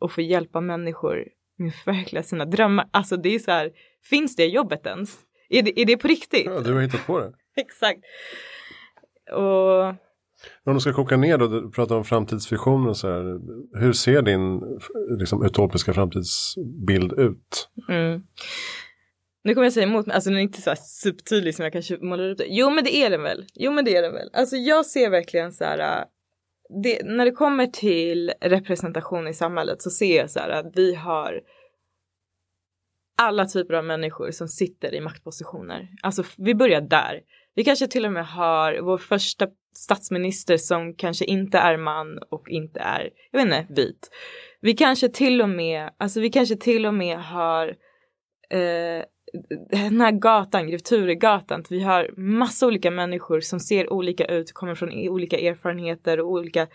och 0.00 0.12
får 0.12 0.24
hjälpa 0.24 0.60
människor 0.60 1.28
med 1.58 1.74
förverkliga 1.74 2.22
sina 2.22 2.44
drömmar. 2.44 2.88
Alltså 2.90 3.16
det 3.16 3.34
är 3.34 3.38
så 3.38 3.50
här, 3.50 3.70
finns 4.10 4.36
det 4.36 4.46
jobbet 4.46 4.86
ens? 4.86 5.18
Är 5.48 5.62
det, 5.62 5.80
är 5.80 5.84
det 5.84 5.96
på 5.96 6.08
riktigt? 6.08 6.46
Ja, 6.46 6.60
du 6.60 6.74
har 6.74 6.80
hittat 6.80 7.06
på 7.06 7.20
det. 7.20 7.32
Exakt. 7.56 8.00
Och... 9.32 10.06
Om 10.64 10.74
du 10.74 10.80
ska 10.80 10.92
koka 10.92 11.16
ner 11.16 11.38
då, 11.38 11.46
du 11.46 11.70
pratar 11.70 11.96
om 11.96 12.04
framtidsvisioner 12.04 12.92
så 12.92 13.08
här. 13.08 13.40
Hur 13.80 13.92
ser 13.92 14.22
din 14.22 14.60
liksom, 15.18 15.44
utopiska 15.44 15.92
framtidsbild 15.92 17.12
ut? 17.12 17.68
Mm. 17.88 18.22
Nu 19.44 19.54
kommer 19.54 19.64
jag 19.64 19.72
säga 19.72 19.86
emot 19.86 20.06
mig, 20.06 20.14
alltså 20.14 20.30
den 20.30 20.38
är 20.38 20.42
inte 20.42 20.62
så 20.62 20.70
här 20.70 20.78
supertydlig 20.80 21.54
som 21.54 21.62
jag 21.62 21.72
kanske 21.72 21.98
målar 22.00 22.30
upp 22.30 22.38
det. 22.38 22.46
Jo 22.48 22.70
men 22.70 22.84
det 22.84 22.96
är 22.96 23.10
den 23.10 23.22
väl. 23.22 23.44
Jo 23.54 23.72
men 23.72 23.84
det 23.84 23.96
är 23.96 24.02
den 24.02 24.12
väl. 24.12 24.30
Alltså 24.32 24.56
jag 24.56 24.86
ser 24.86 25.10
verkligen 25.10 25.52
så 25.52 25.64
här 25.64 26.04
det, 26.82 27.00
när 27.04 27.24
det 27.24 27.30
kommer 27.30 27.66
till 27.66 28.32
representation 28.40 29.28
i 29.28 29.34
samhället 29.34 29.82
så 29.82 29.90
ser 29.90 30.16
jag 30.16 30.30
så 30.30 30.40
här 30.40 30.48
att 30.48 30.72
vi 30.76 30.94
har 30.94 31.40
alla 33.16 33.46
typer 33.46 33.74
av 33.74 33.84
människor 33.84 34.30
som 34.30 34.48
sitter 34.48 34.94
i 34.94 35.00
maktpositioner. 35.00 35.88
Alltså 36.02 36.24
vi 36.36 36.54
börjar 36.54 36.80
där. 36.80 37.20
Vi 37.54 37.64
kanske 37.64 37.86
till 37.86 38.06
och 38.06 38.12
med 38.12 38.26
har 38.26 38.78
vår 38.80 38.98
första 38.98 39.48
statsminister 39.76 40.56
som 40.56 40.94
kanske 40.94 41.24
inte 41.24 41.58
är 41.58 41.76
man 41.76 42.18
och 42.30 42.48
inte 42.48 42.80
är, 42.80 43.10
jag 43.30 43.38
vet 43.38 43.46
inte, 43.46 43.82
vit. 43.82 44.10
Vi 44.60 44.72
kanske 44.72 45.08
till 45.08 45.42
och 45.42 45.48
med, 45.48 45.90
alltså 45.96 46.20
vi 46.20 46.30
kanske 46.30 46.56
till 46.56 46.86
och 46.86 46.94
med 46.94 47.18
har 47.18 47.68
eh, 48.50 49.04
den 49.70 50.00
här 50.00 50.12
gatan, 50.12 50.66
Grevturegatan, 50.66 51.64
vi 51.70 51.80
har 51.80 52.10
massa 52.16 52.66
olika 52.66 52.90
människor 52.90 53.40
som 53.40 53.60
ser 53.60 53.92
olika 53.92 54.24
ut, 54.24 54.52
kommer 54.52 54.74
från 54.74 55.08
olika 55.08 55.38
erfarenheter 55.38 56.20
och 56.20 56.30
olika 56.30 56.66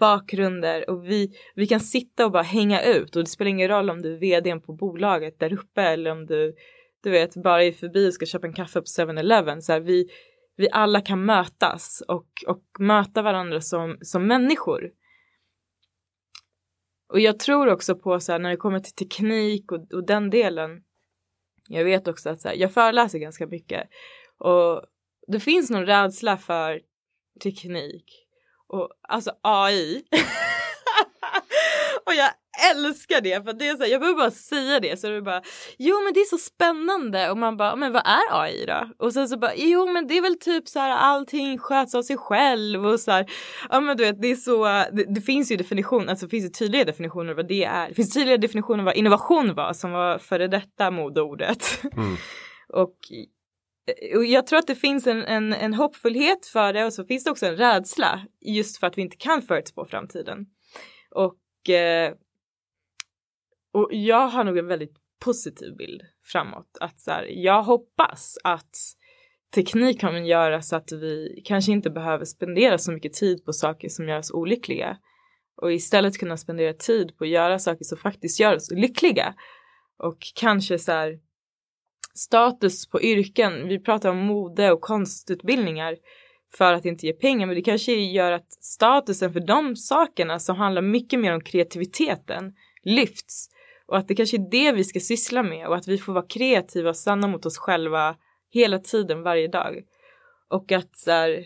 bakgrunder 0.00 0.90
och 0.90 1.04
vi, 1.04 1.32
vi 1.54 1.66
kan 1.66 1.80
sitta 1.80 2.24
och 2.24 2.32
bara 2.32 2.42
hänga 2.42 2.82
ut 2.82 3.16
och 3.16 3.22
det 3.22 3.30
spelar 3.30 3.48
ingen 3.48 3.68
roll 3.68 3.90
om 3.90 4.02
du 4.02 4.14
är 4.14 4.18
vdn 4.18 4.60
på 4.60 4.72
bolaget 4.72 5.38
där 5.38 5.52
uppe 5.52 5.82
eller 5.82 6.10
om 6.10 6.26
du, 6.26 6.54
du 7.02 7.10
vet, 7.10 7.34
bara 7.34 7.64
är 7.64 7.72
förbi 7.72 8.08
och 8.08 8.14
ska 8.14 8.26
köpa 8.26 8.46
en 8.46 8.52
kaffe 8.52 8.80
på 8.80 8.84
7-Eleven. 8.84 9.62
Så 9.62 9.72
här, 9.72 9.80
vi, 9.80 10.08
vi 10.56 10.68
alla 10.72 11.00
kan 11.00 11.24
mötas 11.24 12.02
och, 12.08 12.28
och 12.46 12.62
möta 12.78 13.22
varandra 13.22 13.60
som, 13.60 13.98
som 14.00 14.26
människor. 14.26 14.90
Och 17.08 17.20
jag 17.20 17.38
tror 17.38 17.68
också 17.68 17.94
på 17.94 18.20
så 18.20 18.32
här, 18.32 18.38
när 18.38 18.50
det 18.50 18.56
kommer 18.56 18.80
till 18.80 18.94
teknik 18.94 19.72
och, 19.72 19.92
och 19.92 20.06
den 20.06 20.30
delen 20.30 20.82
jag 21.68 21.84
vet 21.84 22.08
också 22.08 22.30
att 22.30 22.40
så 22.40 22.48
här, 22.48 22.56
jag 22.56 22.72
föreläser 22.72 23.18
ganska 23.18 23.46
mycket 23.46 23.88
och 24.38 24.82
det 25.26 25.40
finns 25.40 25.70
någon 25.70 25.86
rädsla 25.86 26.36
för 26.36 26.80
teknik 27.42 28.26
och 28.66 28.90
alltså 29.02 29.32
AI. 29.42 30.02
och 32.06 32.14
jag 32.14 32.30
älskar 32.72 33.20
det 33.20 33.44
för 33.44 33.52
det 33.52 33.68
är 33.68 33.76
så 33.76 33.82
här, 33.82 33.90
jag 33.90 34.00
behöver 34.00 34.18
bara 34.18 34.30
säga 34.30 34.80
det 34.80 35.00
så 35.00 35.08
det 35.08 35.16
är 35.16 35.20
bara 35.20 35.42
jo 35.78 36.04
men 36.04 36.12
det 36.14 36.20
är 36.20 36.24
så 36.24 36.38
spännande 36.38 37.30
och 37.30 37.38
man 37.38 37.56
bara 37.56 37.76
men 37.76 37.92
vad 37.92 38.02
är 38.06 38.42
AI 38.42 38.66
då? 38.66 38.90
Och 38.98 39.12
sen 39.12 39.28
så 39.28 39.38
bara 39.38 39.54
jo 39.56 39.92
men 39.92 40.06
det 40.06 40.18
är 40.18 40.22
väl 40.22 40.38
typ 40.38 40.68
så 40.68 40.78
här 40.78 40.90
allting 40.90 41.58
sköts 41.58 41.94
av 41.94 42.02
sig 42.02 42.16
själv 42.16 42.86
och 42.86 43.00
så 43.00 43.10
här 43.10 43.26
ja 43.70 43.80
men 43.80 43.96
du 43.96 44.04
vet 44.04 44.22
det 44.22 44.28
är 44.28 44.36
så 44.36 44.64
det, 44.64 45.14
det 45.14 45.20
finns 45.20 45.52
ju 45.52 45.56
definition 45.56 46.08
alltså 46.08 46.26
det 46.26 46.30
finns 46.30 46.44
ju 46.44 46.48
tydliga 46.48 46.84
definitioner 46.84 47.34
vad 47.34 47.48
det 47.48 47.64
är. 47.64 47.88
Det 47.88 47.94
finns 47.94 48.14
tydliga 48.14 48.36
definitioner 48.36 48.84
vad 48.84 48.94
innovation 48.94 49.54
var 49.54 49.72
som 49.72 49.92
var 49.92 50.18
före 50.18 50.48
detta 50.48 50.90
modeordet. 50.90 51.82
Mm. 51.96 52.16
och 52.72 52.96
och 54.14 54.24
jag 54.24 54.46
tror 54.46 54.58
att 54.58 54.66
det 54.66 54.74
finns 54.74 55.06
en, 55.06 55.22
en, 55.22 55.52
en 55.52 55.74
hoppfullhet 55.74 56.46
för 56.46 56.72
det 56.72 56.84
och 56.84 56.92
så 56.92 57.04
finns 57.04 57.24
det 57.24 57.30
också 57.30 57.46
en 57.46 57.56
rädsla 57.56 58.20
just 58.40 58.76
för 58.76 58.86
att 58.86 58.98
vi 58.98 59.02
inte 59.02 59.16
kan 59.16 59.42
förutspå 59.42 59.84
framtiden. 59.84 60.46
Och, 61.10 61.70
eh, 61.70 62.12
och 63.76 63.88
jag 63.90 64.28
har 64.28 64.44
nog 64.44 64.58
en 64.58 64.66
väldigt 64.66 64.96
positiv 65.24 65.76
bild 65.76 66.02
framåt. 66.24 66.78
Att 66.80 67.00
så 67.00 67.10
här, 67.10 67.26
jag 67.28 67.62
hoppas 67.62 68.38
att 68.44 68.76
teknik 69.54 70.00
kommer 70.00 70.20
göra 70.20 70.62
så 70.62 70.76
att 70.76 70.92
vi 70.92 71.42
kanske 71.44 71.72
inte 71.72 71.90
behöver 71.90 72.24
spendera 72.24 72.78
så 72.78 72.92
mycket 72.92 73.12
tid 73.12 73.44
på 73.44 73.52
saker 73.52 73.88
som 73.88 74.08
gör 74.08 74.18
oss 74.18 74.30
olyckliga 74.30 74.96
och 75.62 75.72
istället 75.72 76.18
kunna 76.18 76.36
spendera 76.36 76.72
tid 76.72 77.16
på 77.18 77.24
att 77.24 77.30
göra 77.30 77.58
saker 77.58 77.84
som 77.84 77.98
faktiskt 77.98 78.40
gör 78.40 78.56
oss 78.56 78.70
lyckliga. 78.70 79.34
Och 79.98 80.18
kanske 80.34 80.78
så 80.78 80.92
här 80.92 81.18
status 82.14 82.88
på 82.88 83.02
yrken. 83.02 83.68
Vi 83.68 83.78
pratar 83.78 84.10
om 84.10 84.18
mode 84.18 84.72
och 84.72 84.80
konstutbildningar 84.80 85.96
för 86.56 86.72
att 86.72 86.84
inte 86.84 87.06
ge 87.06 87.12
pengar, 87.12 87.46
men 87.46 87.56
det 87.56 87.62
kanske 87.62 87.92
gör 87.92 88.32
att 88.32 88.52
statusen 88.52 89.32
för 89.32 89.40
de 89.40 89.76
sakerna 89.76 90.38
som 90.38 90.56
handlar 90.56 90.82
mycket 90.82 91.20
mer 91.20 91.34
om 91.34 91.40
kreativiteten 91.40 92.54
lyfts 92.82 93.55
och 93.86 93.98
att 93.98 94.08
det 94.08 94.14
kanske 94.14 94.36
är 94.36 94.50
det 94.50 94.72
vi 94.72 94.84
ska 94.84 95.00
syssla 95.00 95.42
med 95.42 95.66
och 95.68 95.76
att 95.76 95.88
vi 95.88 95.98
får 95.98 96.12
vara 96.12 96.26
kreativa 96.26 96.88
och 96.88 96.96
sanna 96.96 97.28
mot 97.28 97.46
oss 97.46 97.58
själva 97.58 98.16
hela 98.50 98.78
tiden 98.78 99.22
varje 99.22 99.48
dag. 99.48 99.82
Och 100.48 100.72
att 100.72 100.96
så 100.96 101.10
här, 101.10 101.44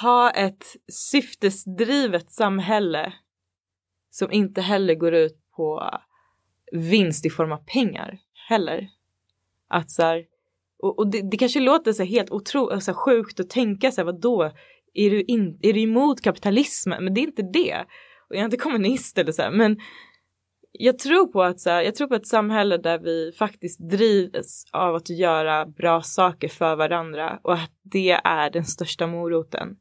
ha 0.00 0.30
ett 0.30 0.64
syftesdrivet 0.92 2.30
samhälle 2.30 3.12
som 4.10 4.32
inte 4.32 4.60
heller 4.60 4.94
går 4.94 5.14
ut 5.14 5.38
på 5.56 5.90
vinst 6.72 7.26
i 7.26 7.30
form 7.30 7.52
av 7.52 7.64
pengar 7.66 8.18
heller. 8.48 8.88
Att 9.68 9.90
så 9.90 10.02
här, 10.02 10.24
och, 10.78 10.98
och 10.98 11.10
det, 11.10 11.30
det, 11.30 11.36
kanske 11.36 11.60
låter 11.60 11.92
så 11.92 12.02
helt 12.02 12.30
otro, 12.30 12.80
så 12.80 12.94
sjukt 12.94 13.40
att 13.40 13.50
tänka 13.50 13.90
så 13.90 14.00
här, 14.00 14.06
vadå, 14.06 14.52
är 14.94 15.10
du, 15.10 15.22
in, 15.22 15.58
är 15.62 15.72
du 15.72 15.80
emot 15.80 16.20
kapitalismen? 16.20 17.04
Men 17.04 17.14
det 17.14 17.20
är 17.20 17.22
inte 17.22 17.50
det. 17.52 17.84
Och 18.28 18.36
jag 18.36 18.40
är 18.40 18.44
inte 18.44 18.56
kommunist 18.56 19.18
eller 19.18 19.32
så 19.32 19.42
här, 19.42 19.50
men 19.50 19.78
jag 20.80 20.98
tror 20.98 21.26
på 21.26 21.42
att 21.42 21.60
så 21.60 21.70
här, 21.70 21.82
jag 21.82 21.94
tror 21.94 22.08
på 22.08 22.14
ett 22.14 22.26
samhälle 22.26 22.76
där 22.76 22.98
vi 22.98 23.32
faktiskt 23.38 23.80
drivs 23.80 24.64
av 24.72 24.94
att 24.94 25.10
göra 25.10 25.66
bra 25.66 26.02
saker 26.02 26.48
för 26.48 26.76
varandra 26.76 27.40
och 27.42 27.54
att 27.54 27.72
det 27.82 28.10
är 28.24 28.50
den 28.50 28.64
största 28.64 29.06
moroten. 29.06 29.76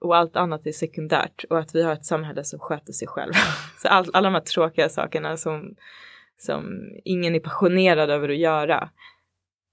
Och 0.00 0.16
allt 0.16 0.36
annat 0.36 0.66
är 0.66 0.72
sekundärt 0.72 1.44
och 1.50 1.58
att 1.58 1.74
vi 1.74 1.82
har 1.82 1.92
ett 1.92 2.04
samhälle 2.04 2.44
som 2.44 2.58
sköter 2.58 2.92
sig 2.92 3.08
själv. 3.08 3.32
Så 3.82 3.88
all, 3.88 4.10
alla 4.12 4.26
de 4.26 4.34
här 4.34 4.40
tråkiga 4.40 4.88
sakerna 4.88 5.36
som, 5.36 5.76
som 6.38 6.64
ingen 7.04 7.34
är 7.34 7.40
passionerad 7.40 8.10
över 8.10 8.28
att 8.28 8.38
göra. 8.38 8.90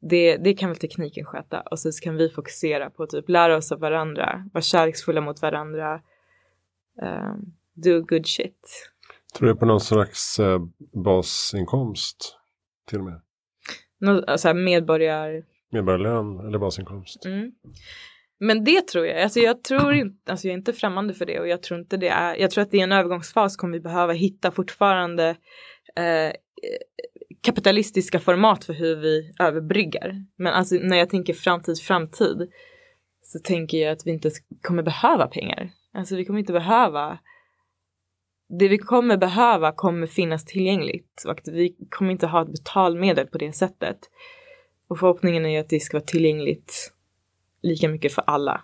Det, 0.01 0.37
det 0.37 0.53
kan 0.53 0.69
väl 0.69 0.77
tekniken 0.77 1.25
sköta 1.25 1.61
och 1.61 1.79
så 1.79 1.91
kan 2.01 2.15
vi 2.15 2.29
fokusera 2.29 2.89
på 2.89 3.03
att 3.03 3.09
typ 3.09 3.29
lära 3.29 3.57
oss 3.57 3.71
av 3.71 3.79
varandra, 3.79 4.49
vara 4.53 4.61
kärleksfulla 4.61 5.21
mot 5.21 5.41
varandra, 5.41 6.01
um, 7.01 7.53
do 7.73 8.01
good 8.01 8.27
shit. 8.27 8.92
Tror 9.33 9.47
du 9.47 9.55
på 9.55 9.65
någon 9.65 9.81
slags 9.81 10.39
eh, 10.39 10.59
basinkomst 11.03 12.37
till 12.89 12.99
och 12.99 13.05
med? 13.05 13.21
Nå, 13.99 14.23
alltså 14.27 14.53
medborgar... 14.53 15.43
Medborgarlön 15.71 16.47
eller 16.47 16.59
basinkomst? 16.59 17.25
Mm. 17.25 17.51
Men 18.39 18.63
det 18.63 18.87
tror 18.87 19.05
jag, 19.07 19.21
alltså 19.21 19.39
jag 19.39 19.63
tror 19.63 19.93
inte, 19.93 20.31
alltså 20.31 20.47
jag 20.47 20.53
är 20.53 20.57
inte 20.57 20.73
främmande 20.73 21.13
för 21.13 21.25
det 21.25 21.39
och 21.39 21.47
jag 21.47 21.63
tror 21.63 21.79
inte 21.79 21.97
det 21.97 22.07
är, 22.07 22.35
jag 22.35 22.51
tror 22.51 22.61
att 22.61 22.73
i 22.73 22.79
en 22.79 22.91
övergångsfas 22.91 23.57
kommer 23.57 23.73
vi 23.73 23.79
behöva 23.79 24.13
hitta 24.13 24.51
fortfarande 24.51 25.29
eh, 25.95 26.33
kapitalistiska 27.41 28.19
format 28.19 28.65
för 28.65 28.73
hur 28.73 28.95
vi 28.95 29.31
överbryggar. 29.39 30.25
Men 30.37 30.53
alltså 30.53 30.75
när 30.75 30.97
jag 30.97 31.09
tänker 31.09 31.33
framtid, 31.33 31.79
framtid 31.79 32.51
så 33.21 33.39
tänker 33.39 33.77
jag 33.77 33.91
att 33.91 34.05
vi 34.05 34.11
inte 34.11 34.31
kommer 34.61 34.83
behöva 34.83 35.27
pengar. 35.27 35.71
Alltså 35.93 36.15
vi 36.15 36.25
kommer 36.25 36.39
inte 36.39 36.53
behöva 36.53 37.19
det 38.59 38.67
vi 38.67 38.77
kommer 38.77 39.17
behöva 39.17 39.71
kommer 39.71 40.07
finnas 40.07 40.45
tillgängligt 40.45 41.23
och 41.25 41.39
att 41.39 41.47
vi 41.47 41.75
kommer 41.89 42.11
inte 42.11 42.27
ha 42.27 42.41
ett 42.41 42.51
betalmedel 42.51 43.27
på 43.27 43.37
det 43.37 43.53
sättet. 43.53 43.97
Och 44.87 44.99
förhoppningen 44.99 45.45
är 45.45 45.59
att 45.59 45.69
det 45.69 45.79
ska 45.79 45.97
vara 45.97 46.05
tillgängligt 46.05 46.93
lika 47.61 47.89
mycket 47.89 48.13
för 48.13 48.23
alla. 48.27 48.61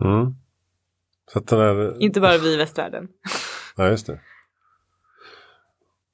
Mm. 0.00 0.34
Där... 1.48 2.02
Inte 2.02 2.20
bara 2.20 2.38
vi 2.38 2.54
i 2.54 2.56
västvärlden. 2.56 3.08
Ja, 3.78 3.88
just 3.88 4.06
det. 4.06 4.20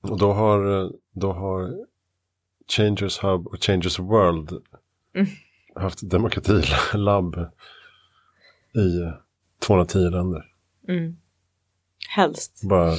Och 0.01 0.19
då 0.19 0.33
har, 0.33 0.91
då 1.13 1.33
har 1.33 1.87
Changers 2.77 3.23
Hub 3.23 3.47
och 3.47 3.65
Changers 3.65 3.99
World 3.99 4.51
mm. 5.15 5.27
haft 5.75 6.11
demokratilabb 6.11 7.37
i 8.75 9.13
210 9.67 9.99
länder. 9.99 10.45
Mm. 10.89 11.17
Helst. 12.17 12.63
Bara 12.69 12.97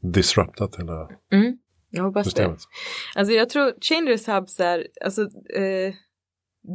disruptat 0.00 0.76
hela 0.76 1.08
mm. 1.32 1.58
Jag 1.90 2.04
hoppas 2.04 2.24
systemet. 2.24 2.58
det. 2.58 3.18
Alltså 3.18 3.34
jag 3.34 3.48
tror 3.48 3.74
Changers 3.80 4.28
Hubs 4.28 4.60
är, 4.60 4.86
alltså 5.04 5.22
eh, 5.56 5.94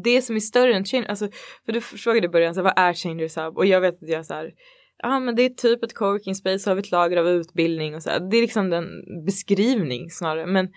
det 0.04 0.22
som 0.22 0.36
är 0.36 0.40
större 0.40 0.76
än 0.76 0.86
Changers, 0.86 1.10
alltså 1.10 1.30
för 1.66 1.72
du 1.72 1.82
frågade 1.82 2.26
i 2.26 2.30
början 2.30 2.56
så 2.56 2.62
vad 2.62 2.74
är 2.76 2.94
Changers 2.94 3.38
Hub? 3.38 3.58
Och 3.58 3.66
jag 3.66 3.82
vet 3.82 4.04
att 4.04 4.10
jag 4.10 4.26
så 4.26 4.34
här, 4.34 4.54
ja 4.98 5.16
ah, 5.16 5.20
men 5.20 5.36
det 5.36 5.44
är 5.44 5.50
typ 5.50 5.84
ett 5.84 5.94
coworking 5.94 6.36
space, 6.36 6.60
så 6.60 6.70
har 6.70 6.76
vi 6.76 6.80
ett 6.80 6.92
lager 6.92 7.18
av 7.18 7.28
utbildning 7.28 7.96
och 7.96 8.04
så 8.04 8.10
här. 8.10 8.20
Det 8.20 8.38
är 8.38 8.42
liksom 8.42 8.70
den 8.70 8.86
beskrivning 9.26 10.10
snarare. 10.10 10.46
Men 10.46 10.70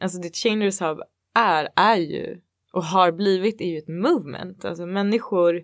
alltså 0.00 0.18
det 0.18 0.36
Changers 0.36 0.80
Hub 0.80 0.98
är, 1.34 1.68
är 1.76 1.96
ju 1.96 2.40
och 2.72 2.84
har 2.84 3.12
blivit 3.12 3.60
är 3.60 3.68
ju 3.68 3.78
ett 3.78 3.88
movement. 3.88 4.64
Alltså 4.64 4.86
människor 4.86 5.62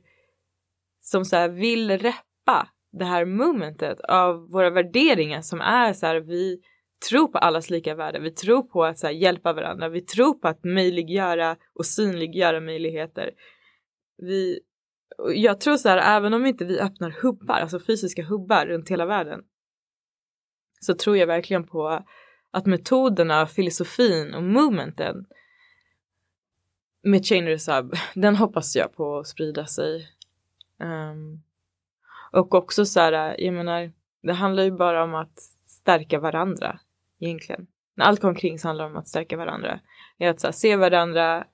som 1.00 1.24
så 1.24 1.36
här 1.36 1.48
vill 1.48 1.90
reppa 1.90 2.68
det 2.92 3.04
här 3.04 3.24
momentet 3.24 4.00
av 4.00 4.50
våra 4.50 4.70
värderingar 4.70 5.42
som 5.42 5.60
är 5.60 5.92
så 5.92 6.06
här 6.06 6.20
vi 6.20 6.60
tror 7.08 7.28
på 7.28 7.38
allas 7.38 7.70
lika 7.70 7.94
värde, 7.94 8.20
vi 8.20 8.30
tror 8.30 8.62
på 8.62 8.84
att 8.84 8.98
så 8.98 9.06
här, 9.06 9.14
hjälpa 9.14 9.52
varandra, 9.52 9.88
vi 9.88 10.00
tror 10.00 10.34
på 10.34 10.48
att 10.48 10.64
möjliggöra 10.64 11.56
och 11.74 11.86
synliggöra 11.86 12.60
möjligheter. 12.60 13.30
Vi, 14.16 14.60
jag 15.34 15.60
tror 15.60 15.76
så 15.76 15.88
här, 15.88 16.16
även 16.16 16.34
om 16.34 16.46
inte 16.46 16.64
vi 16.64 16.80
öppnar 16.80 17.10
hubbar, 17.22 17.54
alltså 17.54 17.80
fysiska 17.80 18.24
hubbar 18.24 18.66
runt 18.66 18.88
hela 18.88 19.06
världen, 19.06 19.40
så 20.80 20.94
tror 20.94 21.16
jag 21.16 21.26
verkligen 21.26 21.66
på 21.66 22.04
att 22.50 22.66
metoderna, 22.66 23.46
filosofin 23.46 24.34
och 24.34 24.42
movementen 24.42 25.26
med 27.02 27.26
Changers 27.26 27.68
Hub, 27.68 27.94
den 28.14 28.36
hoppas 28.36 28.76
jag 28.76 28.92
på 28.92 29.18
att 29.18 29.26
sprida 29.26 29.66
sig. 29.66 30.08
Um, 30.78 31.42
och 32.32 32.54
också 32.54 32.84
så 32.84 33.00
här, 33.00 33.40
jag 33.40 33.54
menar, 33.54 33.92
det 34.22 34.32
handlar 34.32 34.62
ju 34.62 34.70
bara 34.70 35.04
om 35.04 35.14
att 35.14 35.38
stärka 35.66 36.20
varandra 36.20 36.80
egentligen. 37.20 37.66
När 37.94 38.04
allt 38.04 38.24
omkring 38.24 38.58
så 38.58 38.68
handlar 38.68 38.84
det 38.84 38.90
om 38.90 38.96
att 38.96 39.08
stärka 39.08 39.36
varandra. 39.36 39.80
Det 40.18 40.24
är 40.24 40.30
att 40.30 40.42
här, 40.42 40.52
se 40.52 40.76
varandra, 40.76 41.46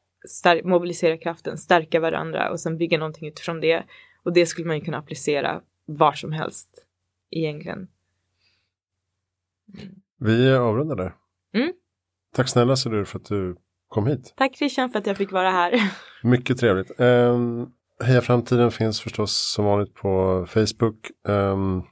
mobilisera 0.64 1.16
kraften, 1.16 1.58
stärka 1.58 2.00
varandra 2.00 2.50
och 2.50 2.60
sen 2.60 2.78
bygga 2.78 2.98
någonting 2.98 3.28
utifrån 3.28 3.60
det. 3.60 3.84
Och 4.22 4.32
det 4.32 4.46
skulle 4.46 4.66
man 4.66 4.76
ju 4.76 4.84
kunna 4.84 4.98
applicera 4.98 5.62
var 5.84 6.12
som 6.12 6.32
helst 6.32 6.86
egentligen. 7.30 7.88
Mm. 9.78 9.94
Vi 10.18 10.54
avrundar 10.54 10.96
där. 10.96 11.14
Mm. 11.54 11.72
Tack 12.34 12.48
snälla 12.48 12.76
Sedur 12.76 13.04
för 13.04 13.18
att 13.18 13.24
du 13.24 13.56
kom 13.88 14.06
hit. 14.06 14.34
Tack 14.36 14.56
Christian 14.56 14.90
för 14.90 14.98
att 14.98 15.06
jag 15.06 15.16
fick 15.16 15.32
vara 15.32 15.50
här. 15.50 15.92
Mycket 16.22 16.58
trevligt. 16.58 17.00
Um, 17.00 17.72
Heja 18.04 18.20
Framtiden 18.20 18.70
finns 18.70 19.00
förstås 19.00 19.52
som 19.54 19.64
vanligt 19.64 19.94
på 19.94 20.46
Facebook. 20.48 21.10
Um, 21.28 21.82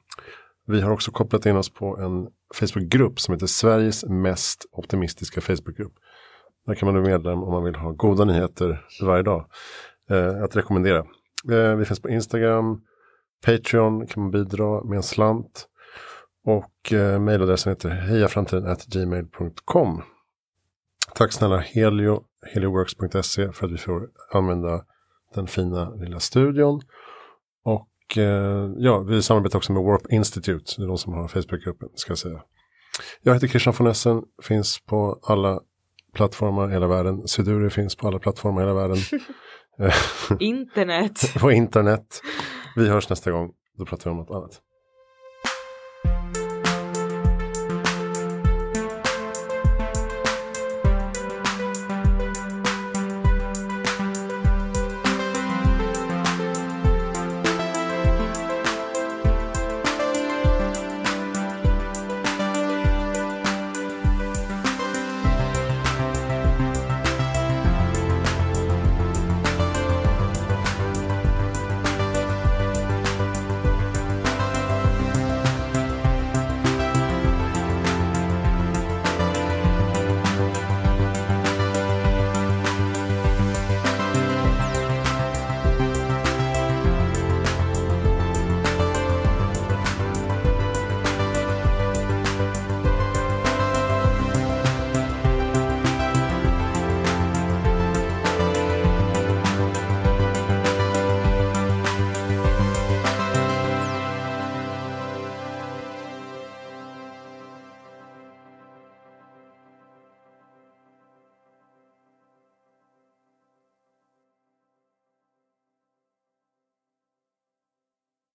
vi 0.66 0.81
har 0.81 0.90
också 0.90 1.10
kopplat 1.10 1.47
in 1.47 1.56
oss 1.56 1.70
på 1.70 1.98
en 1.98 2.28
Facebookgrupp 2.55 3.20
som 3.20 3.35
heter 3.35 3.47
Sveriges 3.47 4.05
mest 4.05 4.66
optimistiska 4.72 5.40
Facebookgrupp. 5.40 5.93
Där 6.66 6.74
kan 6.74 6.93
man 6.93 7.02
bli 7.02 7.12
medlem 7.12 7.43
om 7.43 7.52
man 7.52 7.64
vill 7.64 7.74
ha 7.74 7.90
goda 7.90 8.24
nyheter 8.24 8.86
varje 9.02 9.22
dag. 9.22 9.47
Uh, 10.10 10.43
att 10.43 10.56
rekommendera. 10.56 11.05
Uh, 11.51 11.76
vi 11.76 11.85
finns 11.85 12.01
på 12.01 12.09
Instagram, 12.09 12.81
Patreon 13.47 14.06
kan 14.06 14.22
man 14.22 14.31
bidra 14.31 14.85
med 14.85 14.97
en 14.97 15.02
slant. 15.02 15.68
Och 16.47 16.93
eh, 16.93 17.14
uh, 17.14 17.20
mejladressen 17.20 17.72
heter 17.72 17.89
hejaframtiden.gmail.com. 17.89 20.02
Tack 21.14 21.32
snälla 21.32 21.59
Helio, 21.59 22.22
helioworks.se 22.47 23.52
för 23.52 23.66
att 23.66 23.72
vi 23.72 23.78
får 23.78 24.09
använda 24.32 24.85
den 25.35 25.47
fina 25.47 25.94
lilla 25.94 26.20
studion. 26.20 26.81
Och 27.65 28.19
eh, 28.19 28.70
ja, 28.77 28.98
vi 28.98 29.23
samarbetar 29.23 29.59
också 29.59 29.73
med 29.73 29.82
Warp 29.82 30.12
Institute, 30.12 30.74
det 30.77 30.82
är 30.82 30.86
de 30.86 30.98
som 30.98 31.12
har 31.12 31.28
Facebookgruppen 31.28 31.89
ska 31.94 32.11
jag 32.11 32.19
säga. 32.19 32.43
Jag 33.23 33.35
heter 33.35 33.48
Christian 33.48 33.74
von 33.78 33.86
Essen, 33.86 34.23
finns 34.43 34.81
på 34.81 35.20
alla 35.23 35.61
plattformar 36.15 36.69
i 36.69 36.73
hela 36.73 36.86
världen. 36.86 37.28
Siduri 37.28 37.70
finns 37.70 37.97
på 37.97 38.09
alla 38.09 38.19
plattformar 38.19 38.62
i 38.62 38.65
hela 38.65 38.74
världen. 38.74 38.98
internet. 40.40 41.35
på 41.40 41.52
internet. 41.52 42.20
Vi 42.77 42.89
hörs 42.89 43.09
nästa 43.09 43.31
gång, 43.31 43.52
då 43.78 43.85
pratar 43.85 44.05
vi 44.05 44.11
om 44.11 44.16
något 44.16 44.31
annat. 44.31 44.61